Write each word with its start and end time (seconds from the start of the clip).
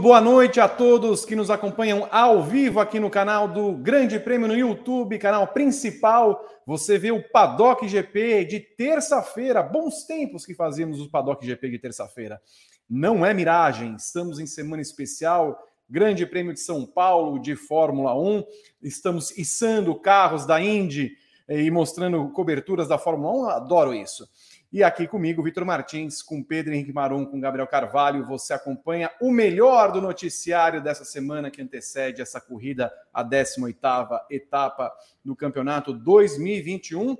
Boa 0.00 0.18
noite 0.18 0.58
a 0.58 0.66
todos 0.66 1.26
que 1.26 1.36
nos 1.36 1.50
acompanham 1.50 2.08
ao 2.10 2.42
vivo 2.42 2.80
aqui 2.80 2.98
no 2.98 3.10
canal 3.10 3.46
do 3.46 3.72
Grande 3.72 4.18
Prêmio 4.18 4.48
no 4.48 4.56
YouTube, 4.56 5.18
canal 5.18 5.48
principal. 5.48 6.42
Você 6.64 6.96
vê 6.98 7.10
o 7.10 7.22
Paddock 7.22 7.86
GP 7.86 8.46
de 8.46 8.60
terça-feira. 8.60 9.62
Bons 9.62 10.04
tempos 10.04 10.46
que 10.46 10.54
fazíamos 10.54 11.02
o 11.02 11.10
Paddock 11.10 11.44
GP 11.44 11.68
de 11.68 11.78
terça-feira. 11.78 12.40
Não 12.88 13.26
é 13.26 13.34
miragem, 13.34 13.94
estamos 13.94 14.38
em 14.38 14.46
semana 14.46 14.80
especial. 14.80 15.62
Grande 15.86 16.24
Prêmio 16.24 16.54
de 16.54 16.60
São 16.60 16.86
Paulo 16.86 17.38
de 17.38 17.54
Fórmula 17.54 18.18
1. 18.18 18.42
Estamos 18.82 19.36
içando 19.36 19.94
carros 19.94 20.46
da 20.46 20.62
Indy 20.62 21.12
eh, 21.46 21.60
e 21.60 21.70
mostrando 21.70 22.26
coberturas 22.30 22.88
da 22.88 22.96
Fórmula 22.96 23.48
1. 23.48 23.50
adoro 23.50 23.92
isso. 23.92 24.26
E 24.72 24.84
aqui 24.84 25.08
comigo, 25.08 25.42
Vitor 25.42 25.64
Martins, 25.64 26.22
com 26.22 26.44
Pedro 26.44 26.72
Henrique 26.72 26.92
Marum, 26.92 27.26
com 27.26 27.40
Gabriel 27.40 27.66
Carvalho. 27.66 28.24
Você 28.26 28.52
acompanha 28.52 29.10
o 29.20 29.28
melhor 29.32 29.90
do 29.90 30.00
noticiário 30.00 30.80
dessa 30.80 31.04
semana 31.04 31.50
que 31.50 31.60
antecede 31.60 32.22
essa 32.22 32.40
corrida, 32.40 32.92
a 33.12 33.24
18ª 33.24 34.26
etapa 34.30 34.94
do 35.24 35.34
Campeonato 35.34 35.92
2021. 35.92 37.16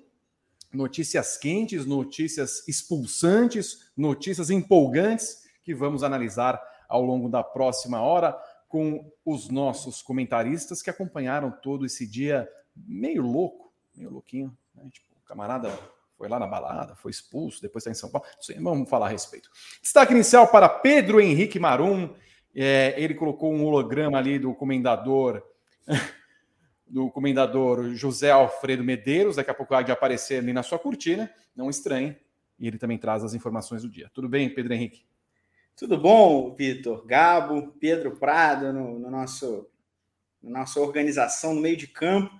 Notícias 0.72 1.36
quentes, 1.36 1.84
notícias 1.84 2.68
expulsantes, 2.68 3.90
notícias 3.96 4.48
empolgantes 4.48 5.42
que 5.64 5.74
vamos 5.74 6.04
analisar 6.04 6.62
ao 6.88 7.02
longo 7.04 7.28
da 7.28 7.42
próxima 7.42 8.00
hora 8.00 8.38
com 8.68 9.12
os 9.24 9.48
nossos 9.48 10.00
comentaristas 10.02 10.82
que 10.82 10.90
acompanharam 10.90 11.50
todo 11.50 11.84
esse 11.84 12.06
dia 12.06 12.48
meio 12.76 13.22
louco, 13.22 13.72
meio 13.96 14.10
louquinho, 14.10 14.56
né? 14.72 14.88
Tipo, 14.92 15.08
camarada 15.26 15.76
foi 16.20 16.28
lá 16.28 16.38
na 16.38 16.46
balada, 16.46 16.94
foi 16.94 17.10
expulso, 17.10 17.62
depois 17.62 17.80
está 17.80 17.90
em 17.90 17.94
São 17.94 18.10
Paulo. 18.10 18.28
Vamos 18.60 18.90
falar 18.90 19.06
a 19.06 19.08
respeito. 19.08 19.48
Destaque 19.80 20.12
inicial 20.12 20.46
para 20.48 20.68
Pedro 20.68 21.18
Henrique 21.18 21.58
Marum. 21.58 22.14
É, 22.54 22.94
ele 22.98 23.14
colocou 23.14 23.50
um 23.50 23.64
holograma 23.64 24.18
ali 24.18 24.38
do 24.38 24.54
comendador 24.54 25.42
do 26.86 27.10
comendador 27.10 27.94
José 27.94 28.30
Alfredo 28.30 28.84
Medeiros. 28.84 29.36
Daqui 29.36 29.50
a 29.50 29.54
pouco 29.54 29.72
vai 29.72 29.90
aparecer 29.90 30.40
ali 30.40 30.52
na 30.52 30.62
sua 30.62 30.78
cortina. 30.78 31.32
Não 31.56 31.70
estranhe. 31.70 32.14
E 32.58 32.66
ele 32.66 32.76
também 32.76 32.98
traz 32.98 33.24
as 33.24 33.32
informações 33.32 33.80
do 33.80 33.88
dia. 33.88 34.10
Tudo 34.12 34.28
bem, 34.28 34.52
Pedro 34.52 34.74
Henrique? 34.74 35.06
Tudo 35.74 35.96
bom, 35.96 36.54
Vitor? 36.54 37.06
Gabo, 37.06 37.68
Pedro 37.80 38.14
Prado, 38.16 38.74
no, 38.74 38.98
no 38.98 39.10
nosso, 39.10 39.66
na 40.42 40.60
nossa 40.60 40.80
organização 40.80 41.54
no 41.54 41.62
meio 41.62 41.78
de 41.78 41.86
campo. 41.86 42.30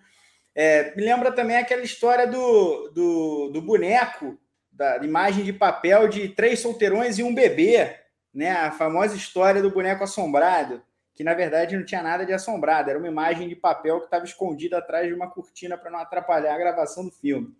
É, 0.54 0.94
me 0.96 1.02
lembra 1.02 1.32
também 1.32 1.56
aquela 1.56 1.82
história 1.82 2.26
do, 2.26 2.88
do, 2.90 3.50
do, 3.50 3.62
boneco, 3.62 4.38
da 4.72 4.98
imagem 4.98 5.44
de 5.44 5.52
papel 5.52 6.08
de 6.08 6.28
três 6.28 6.60
solteirões 6.60 7.18
e 7.18 7.22
um 7.22 7.34
bebê, 7.34 7.96
né? 8.34 8.52
A 8.52 8.70
famosa 8.70 9.16
história 9.16 9.62
do 9.62 9.70
boneco 9.70 10.04
assombrado, 10.04 10.82
que 11.14 11.22
na 11.22 11.34
verdade 11.34 11.76
não 11.76 11.84
tinha 11.84 12.02
nada 12.02 12.24
de 12.24 12.32
assombrado, 12.32 12.90
era 12.90 12.98
uma 12.98 13.08
imagem 13.08 13.48
de 13.48 13.54
papel 13.54 13.98
que 14.00 14.06
estava 14.06 14.24
escondida 14.24 14.78
atrás 14.78 15.06
de 15.06 15.14
uma 15.14 15.30
cortina 15.30 15.76
para 15.76 15.90
não 15.90 15.98
atrapalhar 15.98 16.54
a 16.54 16.58
gravação 16.58 17.04
do 17.04 17.10
filme. 17.10 17.54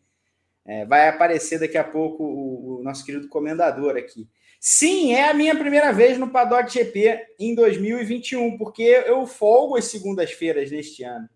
É, 0.64 0.84
vai 0.84 1.08
aparecer 1.08 1.58
daqui 1.58 1.78
a 1.78 1.84
pouco 1.84 2.22
o, 2.22 2.80
o, 2.80 2.82
nosso 2.82 3.04
querido 3.04 3.28
comendador 3.28 3.96
aqui. 3.96 4.28
Sim, 4.58 5.14
é 5.14 5.30
a 5.30 5.34
minha 5.34 5.56
primeira 5.56 5.90
vez 5.90 6.18
no 6.18 6.28
Paddock 6.28 6.70
GP 6.70 7.34
em 7.38 7.54
2021, 7.54 8.58
porque 8.58 8.82
eu 8.82 9.26
folgo 9.26 9.76
as 9.76 9.86
segundas-feiras 9.86 10.70
neste 10.70 11.02
ano. 11.02 11.28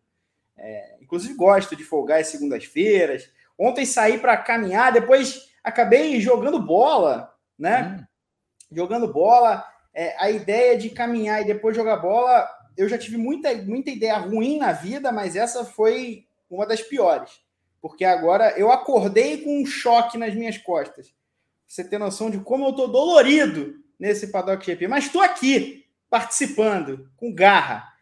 É, 0.57 0.97
inclusive, 1.01 1.35
gosto 1.35 1.75
de 1.77 1.85
folgar 1.85 2.21
às 2.21 2.29
segundas-feiras. 2.29 3.31
Ontem 3.59 3.85
saí 3.85 4.19
para 4.19 4.37
caminhar, 4.37 4.93
depois 4.93 5.53
acabei 5.63 6.21
jogando 6.21 6.59
bola, 6.59 7.35
né? 7.59 7.99
Hum. 7.99 8.77
Jogando 8.77 9.13
bola. 9.13 9.65
É, 9.93 10.17
a 10.19 10.31
ideia 10.31 10.77
de 10.77 10.91
caminhar 10.91 11.41
e 11.41 11.47
depois 11.47 11.77
jogar 11.77 11.99
bola, 11.99 12.49
eu 12.77 12.89
já 12.89 12.99
tive 12.99 13.17
muita, 13.17 13.55
muita 13.55 13.91
ideia 13.91 14.17
ruim 14.17 14.59
na 14.59 14.73
vida, 14.73 15.13
mas 15.13 15.37
essa 15.37 15.65
foi 15.65 16.27
uma 16.51 16.67
das 16.67 16.83
piores. 16.83 17.31
Porque 17.81 18.05
agora 18.05 18.59
eu 18.59 18.73
acordei 18.73 19.43
com 19.43 19.63
um 19.63 19.67
choque 19.67 20.19
nas 20.19 20.35
minhas 20.35 20.59
costas. 20.59 21.15
Você 21.67 21.85
ter 21.85 21.99
noção 21.99 22.31
de 22.31 22.39
como 22.39 22.67
eu 22.67 22.73
tô 22.73 22.87
dolorido 22.87 23.75
nesse 23.99 24.29
Paddock 24.29 24.65
GP. 24.65 24.89
Mas 24.89 25.05
estou 25.05 25.21
aqui, 25.21 25.85
participando, 26.11 27.11
com 27.17 27.35
garra. 27.35 27.94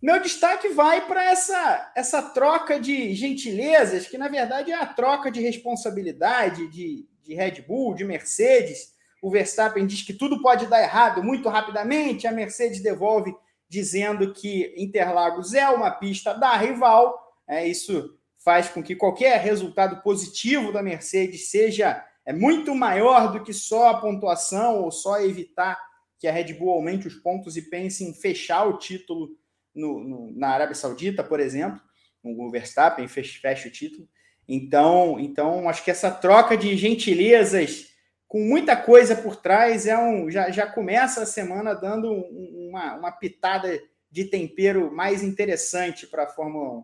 Meu 0.00 0.20
destaque 0.22 0.68
vai 0.68 1.06
para 1.06 1.24
essa, 1.24 1.92
essa 1.94 2.22
troca 2.22 2.78
de 2.78 3.14
gentilezas, 3.14 4.06
que 4.06 4.16
na 4.16 4.28
verdade 4.28 4.70
é 4.70 4.76
a 4.76 4.86
troca 4.86 5.28
de 5.28 5.40
responsabilidade 5.40 6.68
de, 6.68 7.04
de 7.24 7.34
Red 7.34 7.62
Bull, 7.62 7.94
de 7.94 8.04
Mercedes. 8.04 8.94
O 9.20 9.28
Verstappen 9.28 9.84
diz 9.86 10.02
que 10.02 10.12
tudo 10.12 10.40
pode 10.40 10.66
dar 10.66 10.80
errado 10.80 11.20
muito 11.22 11.48
rapidamente, 11.48 12.28
a 12.28 12.32
Mercedes 12.32 12.80
devolve 12.80 13.34
dizendo 13.68 14.32
que 14.32 14.72
Interlagos 14.76 15.52
é 15.52 15.68
uma 15.68 15.90
pista 15.90 16.32
da 16.32 16.56
rival. 16.56 17.34
É, 17.46 17.66
isso 17.66 18.16
faz 18.38 18.68
com 18.68 18.80
que 18.80 18.94
qualquer 18.94 19.40
resultado 19.40 20.00
positivo 20.00 20.72
da 20.72 20.82
Mercedes 20.82 21.50
seja 21.50 22.04
é 22.24 22.32
muito 22.32 22.72
maior 22.72 23.32
do 23.32 23.42
que 23.42 23.52
só 23.52 23.88
a 23.88 24.00
pontuação 24.00 24.82
ou 24.82 24.92
só 24.92 25.20
evitar 25.20 25.76
que 26.18 26.28
a 26.28 26.32
Red 26.32 26.54
Bull 26.54 26.70
aumente 26.70 27.08
os 27.08 27.14
pontos 27.16 27.56
e 27.56 27.62
pense 27.62 28.04
em 28.04 28.14
fechar 28.14 28.64
o 28.64 28.78
título 28.78 29.30
no, 29.78 30.00
no, 30.00 30.32
na 30.36 30.48
Arábia 30.48 30.74
Saudita, 30.74 31.22
por 31.22 31.40
exemplo, 31.40 31.80
o 32.22 32.50
Verstappen 32.50 33.06
fecha, 33.06 33.40
fecha 33.40 33.68
o 33.68 33.72
título. 33.72 34.08
Então, 34.48 35.18
então, 35.20 35.68
acho 35.68 35.84
que 35.84 35.90
essa 35.90 36.10
troca 36.10 36.56
de 36.56 36.76
gentilezas 36.76 37.88
com 38.26 38.40
muita 38.40 38.76
coisa 38.76 39.14
por 39.16 39.36
trás 39.36 39.86
é 39.86 39.96
um 39.96 40.30
já, 40.30 40.50
já 40.50 40.66
começa 40.66 41.22
a 41.22 41.26
semana 41.26 41.74
dando 41.74 42.12
uma, 42.12 42.94
uma 42.96 43.12
pitada 43.12 43.78
de 44.10 44.24
tempero 44.24 44.94
mais 44.94 45.22
interessante 45.22 46.06
para 46.06 46.24
a 46.24 46.28
Fórmula 46.28 46.80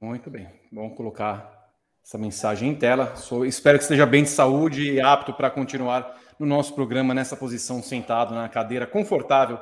1. 0.00 0.06
Muito 0.06 0.30
bem, 0.30 0.48
vamos 0.72 0.96
colocar 0.96 1.72
essa 2.04 2.18
mensagem 2.18 2.70
em 2.70 2.74
tela. 2.74 3.16
Sou, 3.16 3.44
espero 3.44 3.78
que 3.78 3.84
esteja 3.84 4.06
bem 4.06 4.22
de 4.22 4.28
saúde 4.28 4.92
e 4.92 5.00
apto 5.00 5.32
para 5.32 5.50
continuar 5.50 6.20
no 6.38 6.46
nosso 6.46 6.74
programa 6.74 7.14
nessa 7.14 7.36
posição 7.36 7.82
sentado 7.82 8.34
na 8.34 8.48
cadeira 8.48 8.86
confortável 8.86 9.58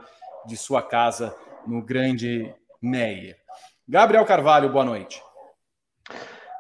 de 0.47 0.57
sua 0.57 0.83
casa 0.83 1.35
no 1.67 1.83
grande 1.83 2.55
Meyer. 2.83 3.37
Gabriel 3.89 4.25
Carvalho, 4.25 4.71
boa 4.71 4.85
noite. 4.85 5.23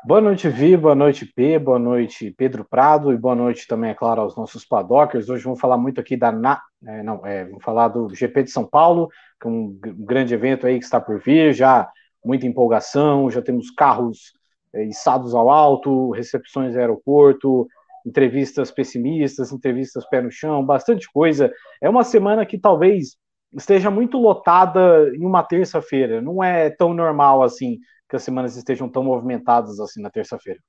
Boa 0.06 0.20
noite, 0.20 0.48
Vi, 0.50 0.76
boa 0.76 0.94
noite, 0.94 1.25
P, 1.25 1.59
boa 1.59 1.78
noite, 1.78 2.31
Pedro 2.31 2.62
Prado, 2.62 3.10
e 3.10 3.16
boa 3.16 3.34
noite 3.34 3.66
também, 3.66 3.91
é 3.91 3.94
claro, 3.94 4.20
aos 4.20 4.37
nossos 4.37 4.62
padockers. 4.65 5.31
Hoje 5.31 5.44
vamos 5.44 5.59
falar 5.59 5.78
muito 5.78 5.98
aqui 5.98 6.15
da. 6.15 6.31
Na... 6.31 6.60
É, 6.87 7.03
não, 7.03 7.25
é, 7.25 7.47
vamos 7.47 7.65
falar 7.65 7.88
do 7.88 8.15
GP 8.15 8.42
de 8.42 8.50
São 8.50 8.66
Paulo, 8.66 9.09
que 9.41 9.48
é 9.48 9.50
um 9.50 9.78
grande 9.81 10.34
evento 10.34 10.66
aí 10.66 10.78
que 10.78 10.84
está 10.84 11.00
por 11.00 11.19
vir, 11.19 11.54
já 11.54 11.88
muita 12.22 12.47
empolgação, 12.47 13.31
já 13.31 13.41
temos 13.41 13.71
carros 13.71 14.34
é, 14.75 14.84
içados 14.84 15.34
ao 15.34 15.48
alto, 15.48 16.10
recepções 16.10 16.76
aeroporto, 16.76 17.66
entrevistas 18.04 18.71
pessimistas, 18.71 19.53
entrevistas 19.53 20.06
pé 20.10 20.21
no 20.21 20.31
chão, 20.31 20.65
bastante 20.65 21.10
coisa. 21.10 21.50
É 21.81 21.88
uma 21.88 22.04
semana 22.04 22.44
que 22.44 22.59
talvez 22.59 23.16
esteja 23.56 23.91
muito 23.91 24.19
lotada 24.19 25.10
em 25.15 25.25
uma 25.25 25.42
terça-feira. 25.42 26.20
Não 26.20 26.42
é 26.42 26.70
tão 26.70 26.92
normal 26.92 27.42
assim 27.42 27.78
que 28.09 28.16
as 28.16 28.22
semanas 28.22 28.56
estejam 28.56 28.88
tão 28.88 29.04
movimentadas 29.04 29.81
assim 29.81 30.00
na 30.00 30.10
terça-feira. 30.10 30.60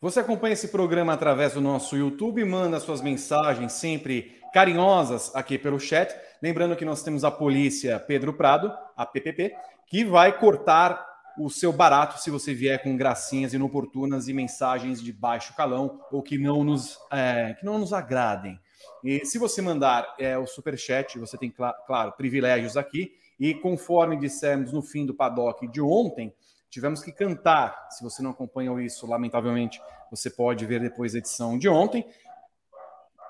Você 0.00 0.20
acompanha 0.20 0.52
esse 0.52 0.68
programa 0.68 1.14
através 1.14 1.54
do 1.54 1.60
nosso 1.60 1.96
YouTube, 1.96 2.44
manda 2.44 2.78
suas 2.78 3.00
mensagens 3.00 3.72
sempre 3.72 4.36
carinhosas 4.52 5.34
aqui 5.34 5.58
pelo 5.58 5.80
chat. 5.80 6.14
Lembrando 6.42 6.76
que 6.76 6.84
nós 6.84 7.02
temos 7.02 7.24
a 7.24 7.30
polícia 7.30 7.98
Pedro 7.98 8.34
Prado, 8.34 8.72
a 8.96 9.06
PPP, 9.06 9.54
que 9.86 10.04
vai 10.04 10.38
cortar 10.38 11.04
o 11.38 11.50
seu 11.50 11.72
barato 11.72 12.20
se 12.20 12.30
você 12.30 12.54
vier 12.54 12.82
com 12.82 12.96
gracinhas 12.96 13.52
inoportunas 13.52 14.28
e 14.28 14.32
mensagens 14.32 15.02
de 15.02 15.12
baixo 15.12 15.54
calão 15.54 16.00
ou 16.10 16.22
que 16.22 16.38
não 16.38 16.64
nos, 16.64 16.98
é, 17.10 17.54
que 17.58 17.64
não 17.64 17.78
nos 17.78 17.92
agradem. 17.92 18.58
E 19.06 19.24
se 19.24 19.38
você 19.38 19.62
mandar 19.62 20.16
é, 20.18 20.36
o 20.36 20.48
super 20.48 20.76
chat, 20.76 21.16
você 21.16 21.38
tem, 21.38 21.48
cl 21.48 21.72
claro, 21.86 22.10
privilégios 22.10 22.76
aqui. 22.76 23.14
E 23.38 23.54
conforme 23.54 24.16
dissemos 24.16 24.72
no 24.72 24.82
fim 24.82 25.06
do 25.06 25.14
paddock 25.14 25.68
de 25.68 25.80
ontem, 25.80 26.34
tivemos 26.68 27.04
que 27.04 27.12
cantar. 27.12 27.86
Se 27.88 28.02
você 28.02 28.20
não 28.20 28.32
acompanhou 28.32 28.80
isso, 28.80 29.06
lamentavelmente, 29.06 29.80
você 30.10 30.28
pode 30.28 30.66
ver 30.66 30.80
depois 30.80 31.14
a 31.14 31.18
edição 31.18 31.56
de 31.56 31.68
ontem. 31.68 32.04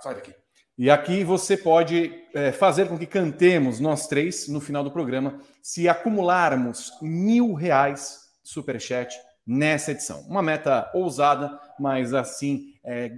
Sai 0.00 0.14
daqui. 0.14 0.34
E 0.78 0.88
aqui 0.88 1.22
você 1.22 1.58
pode 1.58 2.24
é, 2.32 2.52
fazer 2.52 2.88
com 2.88 2.98
que 2.98 3.06
cantemos 3.06 3.78
nós 3.78 4.06
três 4.06 4.48
no 4.48 4.62
final 4.62 4.82
do 4.82 4.90
programa, 4.90 5.38
se 5.60 5.90
acumularmos 5.90 6.90
mil 7.02 7.52
reais 7.52 8.30
superchat 8.42 9.14
nessa 9.46 9.90
edição. 9.90 10.22
Uma 10.22 10.40
meta 10.40 10.90
ousada, 10.94 11.60
mas 11.78 12.14
assim, 12.14 12.72
é, 12.82 13.12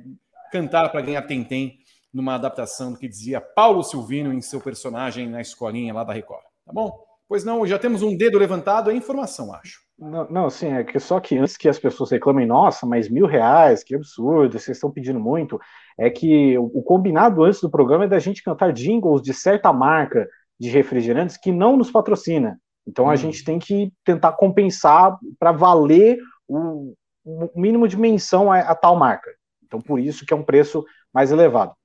cantar 0.50 0.88
para 0.88 1.02
ganhar 1.02 1.22
tem-tem 1.22 1.78
numa 2.18 2.34
adaptação 2.34 2.92
do 2.92 2.98
que 2.98 3.08
dizia 3.08 3.40
Paulo 3.40 3.84
Silvino 3.84 4.32
em 4.32 4.40
seu 4.40 4.60
personagem 4.60 5.28
na 5.28 5.40
escolinha 5.40 5.94
lá 5.94 6.02
da 6.02 6.12
Record. 6.12 6.42
Tá 6.66 6.72
bom? 6.72 6.98
Pois 7.28 7.44
não, 7.44 7.64
já 7.64 7.78
temos 7.78 8.02
um 8.02 8.16
dedo 8.16 8.38
levantado, 8.38 8.90
é 8.90 8.94
informação, 8.94 9.54
acho. 9.54 9.80
Não, 9.96 10.28
não, 10.28 10.50
sim, 10.50 10.72
é 10.72 10.82
que 10.82 10.98
só 10.98 11.20
que 11.20 11.38
antes 11.38 11.56
que 11.56 11.68
as 11.68 11.78
pessoas 11.78 12.10
reclamem, 12.10 12.46
nossa, 12.46 12.86
mas 12.86 13.08
mil 13.08 13.26
reais, 13.26 13.84
que 13.84 13.94
absurdo, 13.94 14.58
vocês 14.58 14.76
estão 14.76 14.90
pedindo 14.90 15.20
muito, 15.20 15.60
é 15.96 16.10
que 16.10 16.58
o, 16.58 16.82
combinado 16.82 17.44
antes 17.44 17.60
do 17.60 17.70
programa 17.70 18.04
é 18.04 18.08
da 18.08 18.18
gente 18.18 18.42
cantar 18.42 18.72
jingles 18.72 19.22
de 19.22 19.32
certa 19.32 19.72
marca 19.72 20.28
de 20.58 20.68
refrigerantes 20.68 21.36
que 21.36 21.52
não 21.52 21.76
nos 21.76 21.90
patrocina. 21.90 22.58
Então 22.86 23.04
hum. 23.04 23.10
a 23.10 23.16
gente 23.16 23.44
tem 23.44 23.58
que 23.60 23.92
tentar 24.04 24.32
compensar 24.32 25.16
para 25.38 25.52
valer 25.52 26.18
o, 26.48 26.94
o, 27.24 27.60
mínimo 27.60 27.86
de 27.86 27.96
menção 27.96 28.50
a, 28.50 28.58
a 28.60 28.74
tal 28.74 28.96
marca. 28.96 29.30
Então 29.64 29.80
por 29.80 30.00
isso 30.00 30.26
que 30.26 30.32
é 30.32 30.36
um 30.36 30.44
preço 30.44 30.84
mais 31.12 31.30
elevado. 31.30 31.77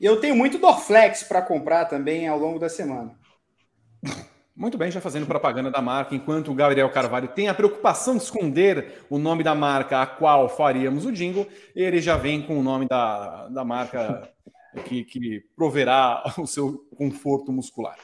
E 0.00 0.04
eu 0.04 0.20
tenho 0.20 0.36
muito 0.36 0.58
Dorflex 0.58 1.24
para 1.24 1.42
comprar 1.42 1.86
também 1.86 2.28
ao 2.28 2.38
longo 2.38 2.58
da 2.58 2.68
semana. 2.68 3.18
Muito 4.54 4.76
bem, 4.76 4.90
já 4.90 5.00
fazendo 5.00 5.26
propaganda 5.26 5.70
da 5.70 5.80
marca, 5.80 6.16
enquanto 6.16 6.50
o 6.50 6.54
Gabriel 6.54 6.90
Carvalho 6.90 7.28
tem 7.28 7.48
a 7.48 7.54
preocupação 7.54 8.16
de 8.16 8.24
esconder 8.24 9.04
o 9.08 9.16
nome 9.16 9.44
da 9.44 9.54
marca 9.54 10.02
a 10.02 10.06
qual 10.06 10.48
faríamos 10.48 11.06
o 11.06 11.12
jingle, 11.12 11.46
ele 11.76 12.00
já 12.00 12.16
vem 12.16 12.42
com 12.42 12.58
o 12.58 12.62
nome 12.62 12.86
da, 12.88 13.48
da 13.48 13.64
marca 13.64 14.28
que, 14.84 15.04
que 15.04 15.44
proverá 15.56 16.24
o 16.38 16.46
seu 16.46 16.78
conforto 16.96 17.52
muscular. 17.52 17.96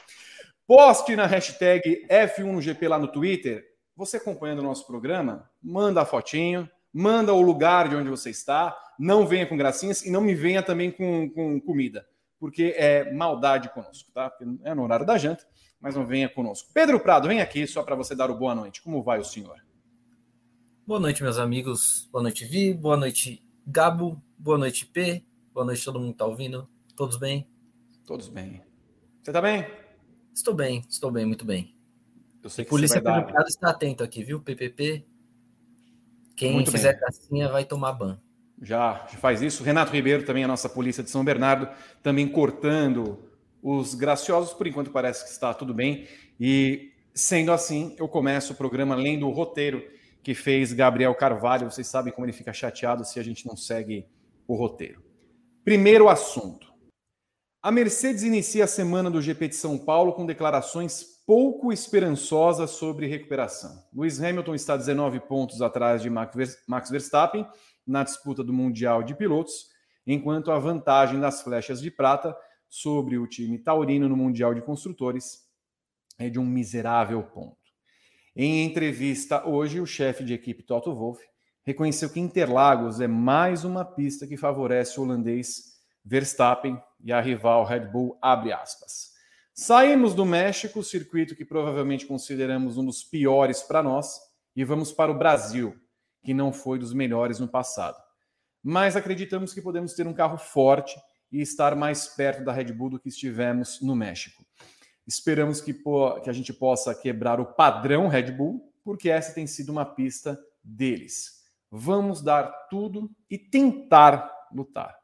Poste 0.67 1.15
na 1.15 1.25
hashtag 1.25 2.07
F1GP 2.09 2.87
lá 2.87 2.97
no 2.97 3.07
Twitter. 3.07 3.63
Você 3.95 4.17
acompanhando 4.17 4.59
o 4.59 4.63
nosso 4.63 4.87
programa, 4.87 5.49
manda 5.61 6.01
a 6.01 6.05
fotinho, 6.05 6.69
manda 6.93 7.33
o 7.33 7.41
lugar 7.41 7.89
de 7.89 7.95
onde 7.95 8.09
você 8.09 8.29
está, 8.29 8.75
não 8.99 9.25
venha 9.25 9.45
com 9.45 9.57
gracinhas 9.57 10.05
e 10.05 10.11
não 10.11 10.21
me 10.21 10.33
venha 10.33 10.63
também 10.63 10.91
com, 10.91 11.29
com 11.29 11.59
comida, 11.59 12.05
porque 12.39 12.73
é 12.77 13.11
maldade 13.13 13.69
conosco, 13.73 14.11
tá? 14.13 14.31
É 14.63 14.73
no 14.73 14.83
horário 14.83 15.05
da 15.05 15.17
janta 15.17 15.45
mas 15.85 15.95
não 15.95 16.03
venha 16.03 16.27
conosco. 16.27 16.67
Pedro 16.73 16.99
Prado, 16.99 17.27
vem 17.27 17.41
aqui 17.41 17.67
só 17.67 17.83
para 17.83 17.95
você 17.95 18.15
dar 18.15 18.31
o 18.31 18.35
boa 18.35 18.55
noite. 18.55 18.81
Como 18.81 19.03
vai 19.03 19.19
o 19.19 19.23
senhor? 19.23 19.55
Boa 20.83 20.99
noite, 20.99 21.21
meus 21.21 21.37
amigos. 21.37 22.09
Boa 22.11 22.23
noite, 22.23 22.43
Vi. 22.43 22.73
Boa 22.73 22.97
noite, 22.97 23.43
Gabo. 23.67 24.19
Boa 24.35 24.57
noite, 24.57 24.87
P. 24.87 25.23
Boa 25.53 25.63
noite, 25.63 25.85
todo 25.85 25.99
mundo 25.99 26.13
que 26.13 26.17
tá 26.17 26.25
ouvindo. 26.25 26.67
Todos 26.95 27.17
bem? 27.17 27.47
Todos 28.03 28.29
bem. 28.29 28.63
Você 29.21 29.31
tá 29.31 29.39
bem? 29.39 29.67
Estou 30.33 30.55
bem, 30.55 30.83
estou 30.89 31.11
bem, 31.11 31.23
muito 31.23 31.45
bem. 31.45 31.77
Eu 32.41 32.49
sei 32.49 32.65
que 32.65 32.71
Polícia 32.71 32.99
Pedro 32.99 33.27
Prado 33.27 33.47
está 33.47 33.69
atento 33.69 34.03
aqui, 34.03 34.23
viu? 34.23 34.41
PPP. 34.41 35.05
Quem 36.35 36.53
muito 36.53 36.71
fizer 36.71 36.93
bem. 36.93 37.01
cassinha 37.01 37.47
vai 37.47 37.63
tomar 37.63 37.93
ban. 37.93 38.19
Já, 38.65 39.05
faz 39.21 39.43
isso. 39.43 39.63
Renato 39.63 39.91
Ribeiro, 39.91 40.25
também 40.25 40.43
a 40.43 40.47
nossa 40.47 40.67
polícia 40.67 41.03
de 41.03 41.11
São 41.11 41.23
Bernardo, 41.23 41.69
também 42.01 42.27
cortando 42.27 43.19
os 43.61 43.93
graciosos, 43.93 44.53
por 44.53 44.65
enquanto, 44.65 44.89
parece 44.89 45.23
que 45.23 45.29
está 45.29 45.53
tudo 45.53 45.71
bem. 45.71 46.07
E, 46.39 46.91
sendo 47.13 47.51
assim, 47.51 47.95
eu 47.99 48.07
começo 48.07 48.53
o 48.53 48.55
programa 48.55 48.95
lendo 48.95 49.27
o 49.27 49.31
roteiro 49.31 49.87
que 50.23 50.33
fez 50.33 50.73
Gabriel 50.73 51.13
Carvalho. 51.13 51.69
Vocês 51.69 51.85
sabem 51.85 52.11
como 52.11 52.25
ele 52.25 52.33
fica 52.33 52.51
chateado 52.51 53.05
se 53.05 53.19
a 53.19 53.23
gente 53.23 53.45
não 53.45 53.55
segue 53.55 54.07
o 54.47 54.55
roteiro. 54.55 55.03
Primeiro 55.63 56.09
assunto. 56.09 56.73
A 57.61 57.71
Mercedes 57.71 58.23
inicia 58.23 58.63
a 58.63 58.67
semana 58.67 59.11
do 59.11 59.21
GP 59.21 59.49
de 59.49 59.55
São 59.55 59.77
Paulo 59.77 60.13
com 60.13 60.25
declarações 60.25 61.21
pouco 61.27 61.71
esperançosas 61.71 62.71
sobre 62.71 63.05
recuperação. 63.05 63.83
Lewis 63.93 64.19
Hamilton 64.19 64.55
está 64.55 64.75
19 64.75 65.19
pontos 65.21 65.61
atrás 65.61 66.01
de 66.01 66.09
Max 66.09 66.89
Verstappen 66.89 67.47
na 67.85 68.03
disputa 68.03 68.43
do 68.43 68.53
Mundial 68.53 69.03
de 69.03 69.15
Pilotos, 69.15 69.69
enquanto 70.05 70.51
a 70.51 70.59
vantagem 70.59 71.19
das 71.19 71.41
flechas 71.41 71.81
de 71.81 71.91
prata 71.91 72.35
sobre 72.69 73.17
o 73.17 73.27
time 73.27 73.57
taurino 73.57 74.09
no 74.09 74.17
Mundial 74.17 74.53
de 74.53 74.61
Construtores 74.61 75.45
é 76.17 76.29
de 76.29 76.39
um 76.39 76.45
miserável 76.45 77.21
ponto. 77.23 77.57
Em 78.35 78.65
entrevista 78.65 79.47
hoje, 79.47 79.79
o 79.79 79.85
chefe 79.85 80.23
de 80.23 80.33
equipe 80.33 80.63
Toto 80.63 80.93
Wolff 80.93 81.23
reconheceu 81.63 82.09
que 82.09 82.19
Interlagos 82.19 82.99
é 82.99 83.07
mais 83.07 83.63
uma 83.63 83.83
pista 83.83 84.27
que 84.27 84.37
favorece 84.37 84.99
o 84.99 85.03
holandês 85.03 85.75
Verstappen 86.03 86.79
e 87.03 87.11
a 87.11 87.19
rival 87.19 87.65
Red 87.65 87.87
Bull 87.87 88.17
abre 88.21 88.53
aspas. 88.53 89.13
Saímos 89.53 90.13
do 90.13 90.25
México, 90.25 90.83
circuito 90.83 91.35
que 91.35 91.45
provavelmente 91.45 92.05
consideramos 92.05 92.77
um 92.77 92.85
dos 92.85 93.03
piores 93.03 93.63
para 93.63 93.81
nós, 93.81 94.19
e 94.55 94.63
vamos 94.63 94.91
para 94.91 95.11
o 95.11 95.17
Brasil, 95.17 95.75
que 96.25 96.33
não 96.33 96.51
foi 96.51 96.79
dos 96.79 96.91
melhores 96.91 97.39
no 97.39 97.47
passado. 97.47 98.01
Mas 98.61 98.95
acreditamos 98.95 99.53
que 99.53 99.61
podemos 99.61 99.93
ter 99.93 100.07
um 100.07 100.13
carro 100.13 100.37
forte 100.37 100.99
e 101.31 101.39
estar 101.39 101.75
mais 101.75 102.07
perto 102.07 102.43
da 102.43 102.51
Red 102.51 102.73
Bull 102.73 102.89
do 102.89 102.99
que 102.99 103.09
estivemos 103.09 103.79
no 103.79 103.95
México. 103.95 104.43
Esperamos 105.07 105.61
que, 105.61 105.73
que 105.73 106.29
a 106.29 106.33
gente 106.33 106.51
possa 106.51 106.95
quebrar 106.95 107.39
o 107.39 107.45
padrão 107.45 108.07
Red 108.07 108.31
Bull, 108.31 108.73
porque 108.83 109.09
essa 109.09 109.33
tem 109.33 109.45
sido 109.45 109.71
uma 109.71 109.85
pista 109.85 110.37
deles. 110.63 111.43
Vamos 111.69 112.21
dar 112.21 112.45
tudo 112.69 113.11
e 113.29 113.37
tentar 113.37 114.31
lutar. 114.51 114.95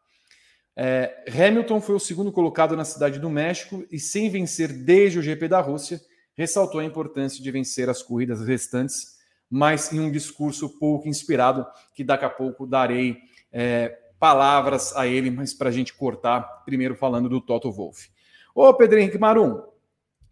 É, 0.76 1.26
Hamilton 1.30 1.82
foi 1.82 1.96
o 1.96 2.00
segundo 2.00 2.32
colocado 2.32 2.76
na 2.76 2.86
cidade 2.86 3.20
do 3.20 3.30
México 3.30 3.86
e, 3.92 4.00
sem 4.00 4.30
vencer 4.30 4.70
desde 4.72 5.20
o 5.20 5.22
GP 5.22 5.48
da 5.48 5.60
Rússia, 5.60 6.02
ressaltou 6.34 6.80
a 6.80 6.86
importância 6.86 7.44
de 7.44 7.52
vencer 7.52 7.90
as 7.90 8.02
corridas 8.02 8.42
restantes, 8.42 9.21
mas 9.52 9.92
em 9.92 10.00
um 10.00 10.10
discurso 10.10 10.70
pouco 10.80 11.10
inspirado, 11.10 11.68
que 11.94 12.06
daqui 12.06 12.24
a 12.24 12.30
pouco 12.30 12.66
darei 12.66 13.18
é, 13.52 13.90
palavras 14.18 14.96
a 14.96 15.06
ele, 15.06 15.30
mas 15.30 15.54
para 15.54 15.68
a 15.68 15.72
gente 15.72 15.94
cortar, 15.94 16.64
primeiro 16.64 16.96
falando 16.96 17.28
do 17.28 17.42
Toto 17.42 17.70
Wolff. 17.70 18.10
Ô, 18.56 18.74
Pedro 18.74 19.00
Henrique 19.00 19.18
Marum, 19.18 19.62